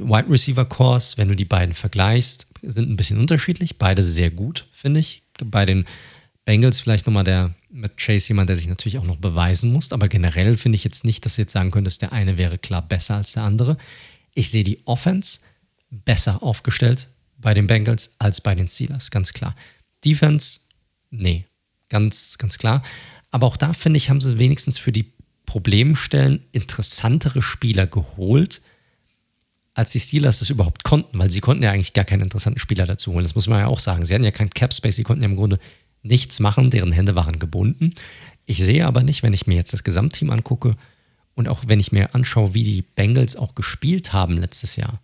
Wide 0.00 0.30
Receiver 0.30 0.64
Cores, 0.64 1.16
wenn 1.18 1.28
du 1.28 1.36
die 1.36 1.44
beiden 1.44 1.74
vergleichst, 1.74 2.46
sind 2.62 2.90
ein 2.90 2.96
bisschen 2.96 3.18
unterschiedlich. 3.18 3.78
Beide 3.78 4.02
sehr 4.02 4.30
gut, 4.30 4.66
finde 4.72 5.00
ich. 5.00 5.22
Bei 5.44 5.64
den 5.64 5.84
Bengals 6.44 6.80
vielleicht 6.80 7.06
nochmal 7.06 7.24
der 7.24 7.54
mit 7.70 7.96
Chase 7.96 8.28
jemand, 8.28 8.48
der 8.48 8.56
sich 8.56 8.66
natürlich 8.66 8.98
auch 8.98 9.04
noch 9.04 9.16
beweisen 9.16 9.72
muss. 9.72 9.92
Aber 9.92 10.08
generell 10.08 10.56
finde 10.56 10.76
ich 10.76 10.84
jetzt 10.84 11.04
nicht, 11.04 11.24
dass 11.24 11.36
du 11.36 11.42
jetzt 11.42 11.52
sagen 11.52 11.70
könntest, 11.70 12.02
der 12.02 12.12
eine 12.12 12.36
wäre 12.38 12.58
klar 12.58 12.82
besser 12.82 13.16
als 13.16 13.32
der 13.32 13.44
andere. 13.44 13.76
Ich 14.34 14.50
sehe 14.50 14.64
die 14.64 14.80
Offense 14.86 15.40
besser 15.90 16.42
aufgestellt 16.42 17.08
bei 17.38 17.54
den 17.54 17.66
Bengals 17.66 18.14
als 18.18 18.40
bei 18.40 18.54
den 18.54 18.68
Steelers, 18.68 19.10
ganz 19.10 19.32
klar. 19.32 19.54
Defense, 20.04 20.60
nee, 21.10 21.46
ganz, 21.88 22.38
ganz 22.38 22.58
klar. 22.58 22.82
Aber 23.30 23.46
auch 23.46 23.56
da 23.56 23.72
finde 23.72 23.96
ich, 23.96 24.10
haben 24.10 24.20
sie 24.20 24.38
wenigstens 24.38 24.78
für 24.78 24.92
die 24.92 25.12
Problemstellen 25.46 26.44
interessantere 26.52 27.42
Spieler 27.42 27.86
geholt, 27.86 28.62
als 29.74 29.92
die 29.92 30.00
Steelers 30.00 30.40
das 30.40 30.50
überhaupt 30.50 30.84
konnten, 30.84 31.18
weil 31.18 31.30
sie 31.30 31.40
konnten 31.40 31.62
ja 31.62 31.70
eigentlich 31.70 31.92
gar 31.92 32.04
keinen 32.04 32.22
interessanten 32.22 32.58
Spieler 32.58 32.86
dazu 32.86 33.12
holen. 33.12 33.24
Das 33.24 33.34
muss 33.34 33.48
man 33.48 33.60
ja 33.60 33.66
auch 33.66 33.78
sagen. 33.78 34.04
Sie 34.04 34.14
hatten 34.14 34.24
ja 34.24 34.30
keinen 34.30 34.50
Cap 34.50 34.74
Space, 34.74 34.96
sie 34.96 35.04
konnten 35.04 35.22
ja 35.22 35.28
im 35.28 35.36
Grunde 35.36 35.58
nichts 36.02 36.40
machen, 36.40 36.70
deren 36.70 36.92
Hände 36.92 37.14
waren 37.14 37.38
gebunden. 37.38 37.94
Ich 38.46 38.58
sehe 38.58 38.86
aber 38.86 39.02
nicht, 39.02 39.22
wenn 39.22 39.32
ich 39.32 39.46
mir 39.46 39.54
jetzt 39.54 39.72
das 39.72 39.84
Gesamtteam 39.84 40.30
angucke 40.30 40.76
und 41.34 41.48
auch 41.48 41.64
wenn 41.66 41.80
ich 41.80 41.92
mir 41.92 42.14
anschaue, 42.14 42.54
wie 42.54 42.64
die 42.64 42.82
Bengals 42.82 43.36
auch 43.36 43.54
gespielt 43.54 44.12
haben 44.12 44.38
letztes 44.38 44.76
Jahr, 44.76 45.00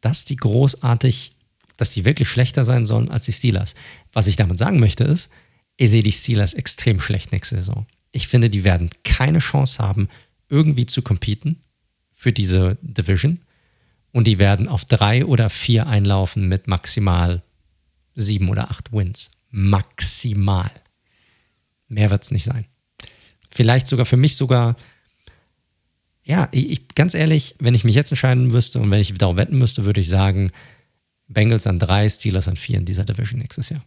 dass 0.00 0.24
die 0.24 0.36
großartig, 0.36 1.32
dass 1.76 1.92
die 1.92 2.04
wirklich 2.04 2.28
schlechter 2.28 2.64
sein 2.64 2.84
sollen 2.84 3.10
als 3.10 3.24
die 3.24 3.32
Steelers. 3.32 3.74
Was 4.12 4.26
ich 4.26 4.36
damit 4.36 4.58
sagen 4.58 4.80
möchte 4.80 5.04
ist, 5.04 5.30
ich 5.76 5.90
sehe 5.90 6.02
die 6.02 6.12
Steelers 6.12 6.54
extrem 6.54 7.00
schlecht 7.00 7.32
nächste 7.32 7.56
Saison. 7.56 7.86
Ich 8.12 8.28
finde, 8.28 8.50
die 8.50 8.64
werden 8.64 8.90
keine 9.04 9.38
Chance 9.38 9.82
haben, 9.82 10.08
irgendwie 10.48 10.86
zu 10.86 11.02
competen 11.02 11.60
für 12.12 12.32
diese 12.32 12.78
Division 12.80 13.40
und 14.16 14.26
die 14.26 14.38
werden 14.38 14.66
auf 14.66 14.86
drei 14.86 15.26
oder 15.26 15.50
vier 15.50 15.88
einlaufen 15.88 16.48
mit 16.48 16.68
maximal 16.68 17.42
sieben 18.14 18.48
oder 18.48 18.70
acht 18.70 18.90
Wins. 18.90 19.30
Maximal. 19.50 20.70
Mehr 21.88 22.08
wird 22.08 22.22
es 22.22 22.30
nicht 22.30 22.44
sein. 22.44 22.64
Vielleicht 23.50 23.86
sogar 23.86 24.06
für 24.06 24.16
mich 24.16 24.36
sogar, 24.36 24.76
ja, 26.24 26.48
ich, 26.50 26.88
ganz 26.94 27.12
ehrlich, 27.12 27.56
wenn 27.58 27.74
ich 27.74 27.84
mich 27.84 27.94
jetzt 27.94 28.10
entscheiden 28.10 28.46
müsste 28.46 28.80
und 28.80 28.90
wenn 28.90 29.02
ich 29.02 29.12
darauf 29.12 29.36
wetten 29.36 29.58
müsste, 29.58 29.84
würde 29.84 30.00
ich 30.00 30.08
sagen, 30.08 30.50
Bengals 31.28 31.66
an 31.66 31.78
drei, 31.78 32.08
Steelers 32.08 32.48
an 32.48 32.56
vier 32.56 32.78
in 32.78 32.86
dieser 32.86 33.04
Division 33.04 33.40
nächstes 33.40 33.68
Jahr. 33.68 33.84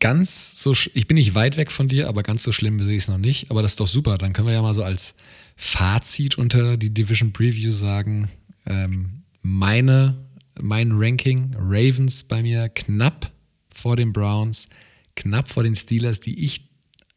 Ganz 0.00 0.54
so, 0.56 0.72
ich 0.72 1.06
bin 1.06 1.16
nicht 1.16 1.34
weit 1.34 1.58
weg 1.58 1.70
von 1.70 1.88
dir, 1.88 2.08
aber 2.08 2.22
ganz 2.22 2.42
so 2.42 2.52
schlimm 2.52 2.82
sehe 2.82 2.96
ich 2.96 3.02
es 3.02 3.08
noch 3.08 3.18
nicht. 3.18 3.50
Aber 3.50 3.60
das 3.60 3.72
ist 3.72 3.80
doch 3.80 3.86
super. 3.86 4.16
Dann 4.16 4.32
können 4.32 4.48
wir 4.48 4.54
ja 4.54 4.62
mal 4.62 4.72
so 4.72 4.82
als 4.82 5.14
Fazit 5.56 6.36
unter 6.36 6.76
die 6.76 6.92
Division 6.92 7.32
Preview 7.32 7.72
sagen, 7.72 8.28
ähm, 8.66 9.22
meine, 9.42 10.26
mein 10.60 10.92
Ranking, 10.92 11.54
Ravens 11.56 12.24
bei 12.24 12.42
mir 12.42 12.68
knapp 12.68 13.30
vor 13.72 13.96
den 13.96 14.12
Browns, 14.12 14.68
knapp 15.16 15.48
vor 15.48 15.62
den 15.62 15.76
Steelers, 15.76 16.20
die 16.20 16.44
ich 16.44 16.68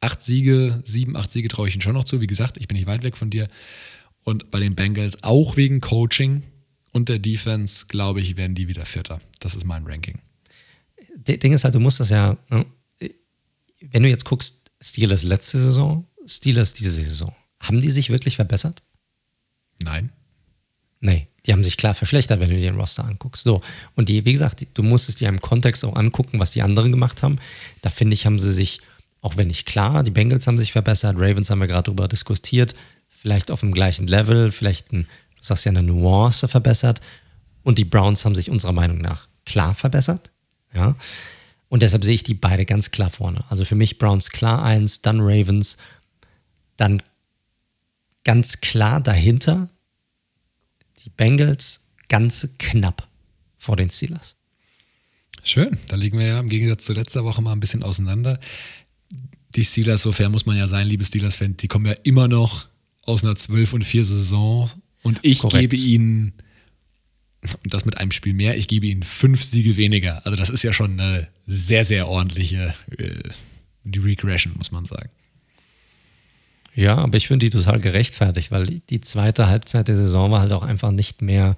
acht 0.01 0.21
Siege, 0.21 0.83
sieben, 0.85 1.15
acht 1.15 1.31
Siege 1.31 1.47
traue 1.47 1.67
ich 1.67 1.75
ihnen 1.75 1.81
schon 1.81 1.93
noch 1.93 2.05
zu. 2.05 2.21
Wie 2.21 2.27
gesagt, 2.27 2.57
ich 2.57 2.67
bin 2.67 2.77
nicht 2.77 2.87
weit 2.87 3.03
weg 3.03 3.17
von 3.17 3.29
dir. 3.29 3.47
Und 4.23 4.51
bei 4.51 4.59
den 4.59 4.75
Bengals 4.75 5.23
auch 5.23 5.55
wegen 5.57 5.81
Coaching 5.81 6.43
und 6.91 7.09
der 7.09 7.19
Defense, 7.19 7.85
glaube 7.87 8.21
ich, 8.21 8.37
werden 8.37 8.55
die 8.55 8.67
wieder 8.67 8.85
Vierter. 8.85 9.21
Das 9.39 9.55
ist 9.55 9.65
mein 9.65 9.85
Ranking. 9.85 10.19
Das 11.15 11.39
Ding 11.39 11.53
ist 11.53 11.63
halt, 11.63 11.75
du 11.75 11.79
musst 11.79 11.99
das 11.99 12.09
ja, 12.09 12.37
ne, 12.49 12.65
wenn 13.81 14.03
du 14.03 14.09
jetzt 14.09 14.25
guckst, 14.25 14.69
Steelers 14.81 15.23
letzte 15.23 15.59
Saison, 15.59 16.05
Steelers 16.25 16.73
diese 16.73 16.91
Saison, 16.91 17.33
haben 17.67 17.81
die 17.81 17.91
sich 17.91 18.09
wirklich 18.09 18.35
verbessert? 18.35 18.81
Nein. 19.81 20.11
Nee, 20.99 21.27
die 21.45 21.53
haben 21.53 21.63
sich 21.63 21.77
klar 21.77 21.93
verschlechtert, 21.93 22.39
wenn 22.39 22.49
du 22.49 22.55
dir 22.55 22.71
den 22.71 22.79
Roster 22.79 23.05
anguckst. 23.05 23.43
So, 23.43 23.61
und 23.95 24.09
die, 24.09 24.25
wie 24.25 24.33
gesagt, 24.33 24.65
du 24.73 24.83
musst 24.83 25.09
es 25.09 25.15
dir 25.15 25.29
im 25.29 25.39
Kontext 25.39 25.85
auch 25.85 25.95
angucken, 25.95 26.39
was 26.39 26.51
die 26.51 26.63
anderen 26.63 26.91
gemacht 26.91 27.21
haben. 27.21 27.37
Da 27.81 27.89
finde 27.89 28.15
ich, 28.15 28.25
haben 28.25 28.39
sie 28.39 28.51
sich 28.51 28.81
auch 29.21 29.37
wenn 29.37 29.47
nicht 29.47 29.65
klar, 29.65 30.03
die 30.03 30.11
Bengals 30.11 30.47
haben 30.47 30.57
sich 30.57 30.71
verbessert, 30.71 31.15
Ravens 31.17 31.49
haben 31.49 31.59
wir 31.59 31.67
gerade 31.67 31.83
darüber 31.83 32.07
diskutiert, 32.07 32.75
vielleicht 33.09 33.51
auf 33.51 33.61
dem 33.61 33.73
gleichen 33.73 34.07
Level, 34.07 34.51
vielleicht, 34.51 34.93
ein, 34.93 35.03
du 35.03 35.41
sagst 35.41 35.65
ja, 35.65 35.71
eine 35.71 35.83
Nuance 35.83 36.47
verbessert. 36.47 37.01
Und 37.63 37.77
die 37.77 37.85
Browns 37.85 38.23
haben 38.23 38.35
sich 38.35 38.49
unserer 38.49 38.71
Meinung 38.71 38.99
nach 38.99 39.27
klar 39.45 39.73
verbessert. 39.73 40.31
Ja. 40.73 40.95
Und 41.67 41.83
deshalb 41.83 42.05
sehe 42.05 42.15
ich 42.15 42.23
die 42.23 42.35
beide 42.35 42.65
ganz 42.65 42.91
klar 42.91 43.09
vorne. 43.09 43.43
Also 43.49 43.65
für 43.65 43.75
mich 43.75 43.97
Browns 43.97 44.29
klar 44.29 44.63
eins, 44.63 45.01
dann 45.01 45.19
Ravens, 45.19 45.77
dann 46.77 47.01
ganz 48.27 48.59
klar 48.59 48.99
dahinter 48.99 49.69
die 51.03 51.09
Bengals 51.09 51.87
ganz 52.09 52.49
knapp 52.59 53.07
vor 53.57 53.77
den 53.77 53.89
Steelers. 53.89 54.35
Schön, 55.43 55.77
da 55.87 55.95
liegen 55.95 56.19
wir 56.19 56.27
ja 56.27 56.39
im 56.39 56.49
Gegensatz 56.49 56.83
zu 56.83 56.93
letzter 56.93 57.23
Woche 57.23 57.41
mal 57.41 57.53
ein 57.53 57.61
bisschen 57.61 57.81
auseinander 57.81 58.39
die 59.55 59.63
Steelers, 59.63 60.03
so 60.03 60.11
fair 60.11 60.29
muss 60.29 60.45
man 60.45 60.55
ja 60.55 60.67
sein, 60.67 60.87
liebe 60.87 61.03
Steelers-Fans, 61.03 61.57
die 61.57 61.67
kommen 61.67 61.85
ja 61.85 61.93
immer 62.03 62.27
noch 62.27 62.67
aus 63.03 63.23
einer 63.23 63.35
12 63.35 63.73
und 63.73 63.83
4 63.83 64.05
Saison 64.05 64.69
und 65.01 65.19
ich 65.23 65.39
Korrekt. 65.39 65.71
gebe 65.71 65.81
ihnen, 65.81 66.33
und 67.63 67.73
das 67.73 67.85
mit 67.85 67.97
einem 67.97 68.11
Spiel 68.11 68.33
mehr, 68.33 68.57
ich 68.57 68.67
gebe 68.67 68.85
ihnen 68.85 69.03
fünf 69.03 69.43
Siege 69.43 69.75
weniger. 69.77 70.25
Also 70.25 70.37
das 70.37 70.49
ist 70.49 70.63
ja 70.63 70.73
schon 70.73 70.99
eine 70.99 71.27
sehr, 71.47 71.85
sehr 71.85 72.07
ordentliche 72.07 72.75
äh, 72.97 73.29
die 73.83 73.99
Regression, 73.99 74.53
muss 74.57 74.71
man 74.71 74.85
sagen. 74.85 75.09
Ja, 76.77 76.95
aber 76.95 77.17
ich 77.17 77.27
finde 77.27 77.45
die 77.45 77.49
total 77.49 77.79
gerechtfertigt, 77.79 78.51
weil 78.51 78.67
die 78.67 79.01
zweite 79.01 79.47
Halbzeit 79.47 79.87
der 79.87 79.95
Saison 79.95 80.31
war 80.31 80.41
halt 80.41 80.51
auch 80.51 80.63
einfach 80.63 80.91
nicht 80.91 81.21
mehr 81.21 81.57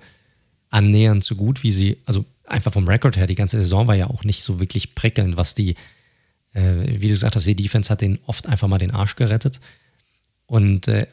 annähernd 0.70 1.24
so 1.24 1.36
gut, 1.36 1.62
wie 1.62 1.72
sie, 1.72 1.98
also 2.06 2.26
einfach 2.46 2.72
vom 2.72 2.88
Rekord 2.88 3.18
her, 3.18 3.28
die 3.28 3.36
ganze 3.36 3.58
Saison 3.58 3.88
war 3.88 3.96
ja 3.96 4.08
auch 4.08 4.24
nicht 4.24 4.42
so 4.42 4.60
wirklich 4.60 4.96
prickelnd, 4.96 5.36
was 5.36 5.56
die 5.56 5.76
äh, 6.54 7.02
wie 7.02 7.08
du 7.08 7.14
gesagt 7.14 7.36
hast, 7.36 7.46
die 7.46 7.56
Defense 7.56 7.90
hat 7.90 8.02
den 8.02 8.20
oft 8.26 8.48
einfach 8.48 8.68
mal 8.68 8.78
den 8.78 8.92
Arsch 8.92 9.16
gerettet. 9.16 9.60
Und 10.46 10.88
äh, 10.88 11.08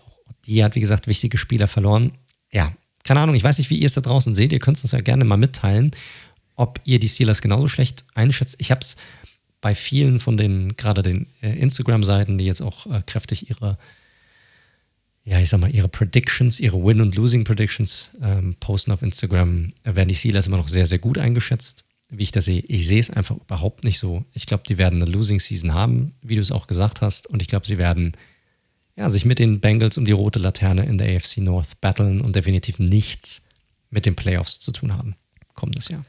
die 0.47 0.63
hat, 0.65 0.75
wie 0.75 0.81
gesagt, 0.81 1.07
wichtige 1.07 1.37
Spieler 1.37 1.69
verloren. 1.69 2.13
Ja, 2.51 2.73
keine 3.05 3.21
Ahnung, 3.21 3.35
ich 3.35 3.45
weiß 3.45 3.59
nicht, 3.59 3.71
wie 3.71 3.79
ihr 3.79 3.87
es 3.87 3.95
da 3.95 4.01
draußen 4.01 4.35
seht. 4.35 4.53
Ihr 4.53 4.59
könnt 4.59 4.77
es 4.77 4.85
uns 4.85 4.93
ja 4.93 5.01
gerne 5.01 5.25
mal 5.25 5.37
mitteilen, 5.37 5.91
ob 6.55 6.81
ihr 6.85 6.99
die 6.99 7.09
Steelers 7.09 7.43
genauso 7.43 7.69
schlecht 7.69 8.05
einschätzt. 8.15 8.57
Ich 8.59 8.71
habe 8.71 8.81
es 8.81 8.97
bei 9.67 9.75
vielen 9.75 10.21
von 10.21 10.37
den, 10.37 10.77
gerade 10.77 11.03
den 11.03 11.27
äh, 11.43 11.59
Instagram-Seiten, 11.59 12.39
die 12.39 12.47
jetzt 12.47 12.61
auch 12.61 12.87
äh, 12.87 13.03
kräftig 13.05 13.51
ihre, 13.51 13.79
ja, 15.25 15.41
ich 15.41 15.49
sag 15.49 15.61
mal, 15.61 15.75
ihre 15.75 15.89
Predictions, 15.89 16.61
ihre 16.61 16.79
Win- 16.85 17.01
und 17.01 17.17
Losing-Predictions 17.17 18.13
ähm, 18.23 18.55
posten 18.61 18.93
auf 18.93 19.03
Instagram, 19.03 19.73
werden 19.83 20.07
die 20.07 20.15
Steelers 20.15 20.47
immer 20.47 20.59
noch 20.59 20.69
sehr, 20.69 20.87
sehr 20.87 21.01
gut 21.01 21.19
eingeschätzt 21.19 21.85
wie 22.09 22.23
ich 22.23 22.31
das 22.31 22.45
sehe. 22.45 22.61
Ich 22.69 22.87
sehe 22.87 23.01
es 23.01 23.11
einfach 23.11 23.35
überhaupt 23.35 23.83
nicht 23.83 23.99
so. 23.99 24.25
Ich 24.33 24.47
glaube, 24.47 24.63
die 24.69 24.79
werden 24.79 25.03
eine 25.03 25.11
Losing 25.11 25.41
Season 25.41 25.75
haben, 25.75 26.15
wie 26.23 26.37
du 26.37 26.41
es 26.41 26.53
auch 26.53 26.69
gesagt 26.69 27.01
hast. 27.01 27.27
Und 27.27 27.43
ich 27.43 27.49
glaube, 27.49 27.67
sie 27.67 27.79
werden 27.79 28.13
ja, 28.95 29.11
sich 29.11 29.25
mit 29.25 29.41
den 29.41 29.59
Bengals 29.59 29.99
um 29.99 30.05
die 30.05 30.13
rote 30.13 30.39
Laterne 30.39 30.87
in 30.87 30.99
der 30.99 31.17
AFC 31.17 31.39
North 31.39 31.81
battlen 31.81 32.21
und 32.21 32.37
definitiv 32.37 32.79
nichts 32.79 33.49
mit 33.91 34.07
den 34.07 34.15
Playoffs 34.15 34.61
zu 34.61 34.71
tun 34.71 34.95
haben 34.95 35.17
kommendes 35.55 35.89
Jahr. 35.89 36.05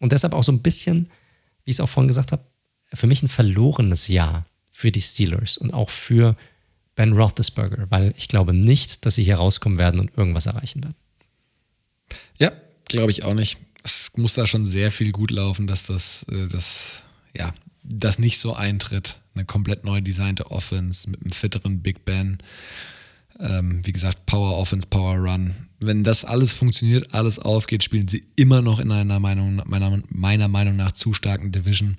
Und 0.00 0.10
deshalb 0.10 0.34
auch 0.34 0.42
so 0.42 0.50
ein 0.50 0.62
bisschen, 0.62 1.10
wie 1.64 1.70
ich 1.70 1.76
es 1.76 1.80
auch 1.80 1.88
vorhin 1.88 2.08
gesagt 2.08 2.32
habe, 2.32 2.42
für 2.92 3.06
mich 3.06 3.22
ein 3.22 3.28
verlorenes 3.28 4.08
Jahr 4.08 4.46
für 4.72 4.92
die 4.92 5.02
Steelers 5.02 5.56
und 5.56 5.72
auch 5.72 5.90
für 5.90 6.36
Ben 6.94 7.12
Roethlisberger, 7.12 7.86
weil 7.90 8.14
ich 8.16 8.28
glaube 8.28 8.56
nicht, 8.56 9.04
dass 9.04 9.16
sie 9.16 9.24
hier 9.24 9.36
rauskommen 9.36 9.78
werden 9.78 10.00
und 10.00 10.16
irgendwas 10.16 10.46
erreichen 10.46 10.82
werden. 10.82 10.96
Ja, 12.38 12.52
glaube 12.88 13.10
ich 13.10 13.24
auch 13.24 13.34
nicht 13.34 13.58
es 13.86 14.16
muss 14.16 14.34
da 14.34 14.46
schon 14.46 14.66
sehr 14.66 14.90
viel 14.90 15.12
gut 15.12 15.30
laufen, 15.30 15.66
dass 15.66 15.86
das, 15.86 16.26
äh, 16.30 16.48
das, 16.48 17.02
ja, 17.34 17.54
das 17.82 18.18
nicht 18.18 18.38
so 18.38 18.54
eintritt. 18.54 19.20
Eine 19.34 19.44
komplett 19.44 19.84
neu 19.84 20.00
designte 20.00 20.50
Offense 20.50 21.08
mit 21.08 21.22
einem 21.22 21.30
fitteren 21.30 21.82
Big 21.82 22.04
Ben. 22.04 22.38
Ähm, 23.38 23.80
wie 23.84 23.92
gesagt, 23.92 24.26
Power 24.26 24.56
Offense, 24.58 24.88
Power 24.88 25.16
Run. 25.16 25.54
Wenn 25.78 26.02
das 26.02 26.24
alles 26.24 26.52
funktioniert, 26.52 27.14
alles 27.14 27.38
aufgeht, 27.38 27.84
spielen 27.84 28.08
sie 28.08 28.24
immer 28.34 28.60
noch 28.60 28.80
in 28.80 28.90
einer 28.90 29.20
Meinung, 29.20 29.62
meiner, 29.66 30.02
meiner 30.08 30.48
Meinung 30.48 30.74
nach 30.74 30.92
zu 30.92 31.12
starken 31.12 31.52
Division. 31.52 31.96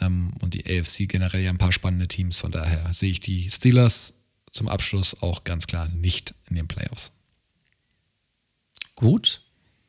Ähm, 0.00 0.32
und 0.40 0.54
die 0.54 0.64
AFC 0.66 1.08
generell 1.08 1.42
ja 1.42 1.50
ein 1.50 1.58
paar 1.58 1.72
spannende 1.72 2.08
Teams. 2.08 2.38
Von 2.38 2.52
daher 2.52 2.92
sehe 2.92 3.10
ich 3.10 3.20
die 3.20 3.50
Steelers 3.50 4.20
zum 4.50 4.68
Abschluss 4.68 5.22
auch 5.22 5.44
ganz 5.44 5.66
klar 5.66 5.88
nicht 5.88 6.34
in 6.48 6.56
den 6.56 6.68
Playoffs. 6.68 7.12
Gut, 8.94 9.42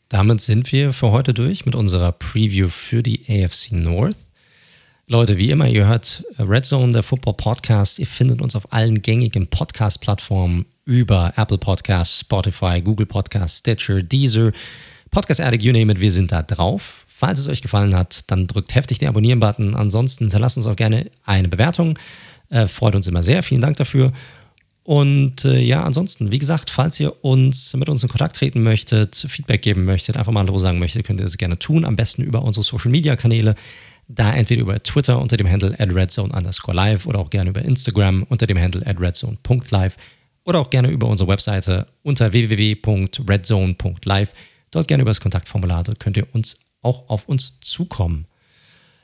damit 0.09 0.41
sind 0.41 0.71
wir 0.71 0.93
für 0.93 1.11
heute 1.11 1.33
durch 1.33 1.65
mit 1.65 1.75
unserer 1.75 2.11
Preview 2.11 2.67
für 2.67 3.03
die 3.03 3.23
AFC 3.29 3.71
North. 3.71 4.17
Leute, 5.09 5.37
wie 5.37 5.51
immer, 5.51 5.69
ihr 5.69 5.87
hört 5.87 6.25
Red 6.37 6.65
Zone, 6.65 6.91
der 6.91 7.01
Football 7.01 7.35
Podcast. 7.35 7.97
Ihr 7.97 8.07
findet 8.07 8.41
uns 8.41 8.57
auf 8.57 8.73
allen 8.73 9.01
gängigen 9.01 9.47
Podcast-Plattformen 9.47 10.65
über 10.83 11.33
Apple 11.37 11.57
Podcasts, 11.57 12.19
Spotify, 12.19 12.81
Google 12.81 13.05
Podcasts, 13.05 13.59
Stitcher, 13.59 14.03
Deezer, 14.03 14.51
Podcast 15.09 15.41
Addict, 15.41 15.63
you 15.63 15.73
name 15.73 15.91
it, 15.91 15.99
wir 15.99 16.11
sind 16.11 16.31
da 16.31 16.43
drauf. 16.43 17.03
Falls 17.07 17.39
es 17.39 17.47
euch 17.47 17.61
gefallen 17.61 17.95
hat, 17.95 18.29
dann 18.31 18.47
drückt 18.47 18.75
heftig 18.75 18.99
den 18.99 19.07
Abonnieren-Button. 19.07 19.75
Ansonsten 19.75 20.25
hinterlasst 20.25 20.57
uns 20.57 20.67
auch 20.67 20.75
gerne 20.75 21.09
eine 21.25 21.47
Bewertung. 21.47 21.97
Äh, 22.49 22.67
freut 22.67 22.95
uns 22.95 23.07
immer 23.07 23.23
sehr. 23.23 23.43
Vielen 23.43 23.61
Dank 23.61 23.77
dafür. 23.77 24.11
Und 24.83 25.43
äh, 25.43 25.59
ja, 25.59 25.83
ansonsten, 25.83 26.31
wie 26.31 26.39
gesagt, 26.39 26.69
falls 26.69 26.99
ihr 26.99 27.13
uns 27.23 27.73
mit 27.73 27.89
uns 27.89 28.03
in 28.03 28.09
Kontakt 28.09 28.37
treten 28.37 28.63
möchtet, 28.63 29.15
Feedback 29.27 29.61
geben 29.61 29.83
möchtet, 29.83 30.15
einfach 30.15 30.31
mal 30.31 30.45
Hallo 30.45 30.57
sagen 30.59 30.79
möchtet, 30.79 31.05
könnt 31.05 31.19
ihr 31.19 31.25
das 31.25 31.37
gerne 31.37 31.59
tun. 31.59 31.83
Am 31.83 31.97
besten 31.97 32.21
über 32.21 32.41
unsere 32.41 32.63
Social 32.63 32.89
Media 32.89 33.17
Kanäle. 33.17 33.55
Da 34.07 34.33
entweder 34.33 34.61
über 34.61 34.81
Twitter 34.81 35.19
unter 35.19 35.35
dem 35.35 35.49
Handle 35.49 35.77
at 35.77 35.93
redzone 35.93 36.33
underscore 36.33 36.73
live 36.73 37.05
oder 37.05 37.19
auch 37.19 37.29
gerne 37.29 37.49
über 37.49 37.63
Instagram 37.63 38.23
unter 38.29 38.47
dem 38.47 38.57
Handle 38.57 38.87
at 38.87 39.01
redzone.live 39.01 39.97
oder 40.45 40.59
auch 40.59 40.69
gerne 40.69 40.89
über 40.89 41.07
unsere 41.07 41.27
Webseite 41.27 41.87
unter 42.03 42.31
www.redzone.live. 42.31 44.31
Dort 44.71 44.87
gerne 44.87 45.01
über 45.01 45.11
das 45.11 45.21
Kontaktformular, 45.21 45.83
dort 45.83 45.99
könnt 45.99 46.17
ihr 46.17 46.27
uns 46.33 46.59
auch 46.81 47.09
auf 47.09 47.27
uns 47.27 47.59
zukommen. 47.61 48.25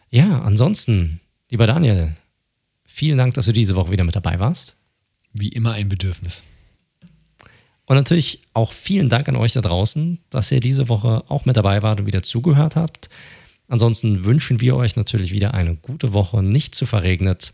Ja, 0.10 0.42
ansonsten, 0.42 1.20
lieber 1.50 1.68
Daniel, 1.68 2.16
vielen 2.86 3.18
Dank, 3.18 3.34
dass 3.34 3.46
du 3.46 3.54
diese 3.54 3.76
Woche 3.76 3.92
wieder 3.92 4.04
mit 4.04 4.16
dabei 4.16 4.40
warst. 4.40 4.76
Wie 5.34 5.50
immer 5.50 5.74
ein 5.74 5.90
Bedürfnis. 5.90 6.44
Und 7.86 7.96
natürlich 7.96 8.42
auch 8.54 8.72
vielen 8.72 9.10
Dank 9.10 9.28
an 9.28 9.36
euch 9.36 9.54
da 9.54 9.62
draußen, 9.62 10.20
dass 10.30 10.52
ihr 10.52 10.60
diese 10.60 10.88
Woche 10.88 11.24
auch 11.28 11.46
mit 11.46 11.58
dabei 11.58 11.82
wart 11.82 12.00
und 12.00 12.06
wieder 12.06 12.24
zugehört 12.24 12.76
habt. 12.76 13.10
Ansonsten 13.68 14.24
wünschen 14.24 14.62
wir 14.62 14.76
euch 14.76 14.96
natürlich 14.96 15.32
wieder 15.32 15.54
eine 15.54 15.76
gute 15.76 16.14
Woche, 16.14 16.44
nicht 16.44 16.76
zu 16.76 16.86
verregnet, 16.86 17.54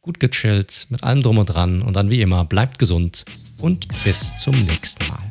gut 0.00 0.18
gechillt, 0.20 0.86
mit 0.90 1.04
allem 1.04 1.22
drum 1.22 1.38
und 1.38 1.46
dran. 1.46 1.82
Und 1.82 1.94
dann 1.94 2.10
wie 2.10 2.22
immer, 2.22 2.44
bleibt 2.44 2.78
gesund 2.78 3.24
und 3.58 3.86
bis 4.04 4.34
zum 4.36 4.54
nächsten 4.64 5.06
Mal. 5.08 5.22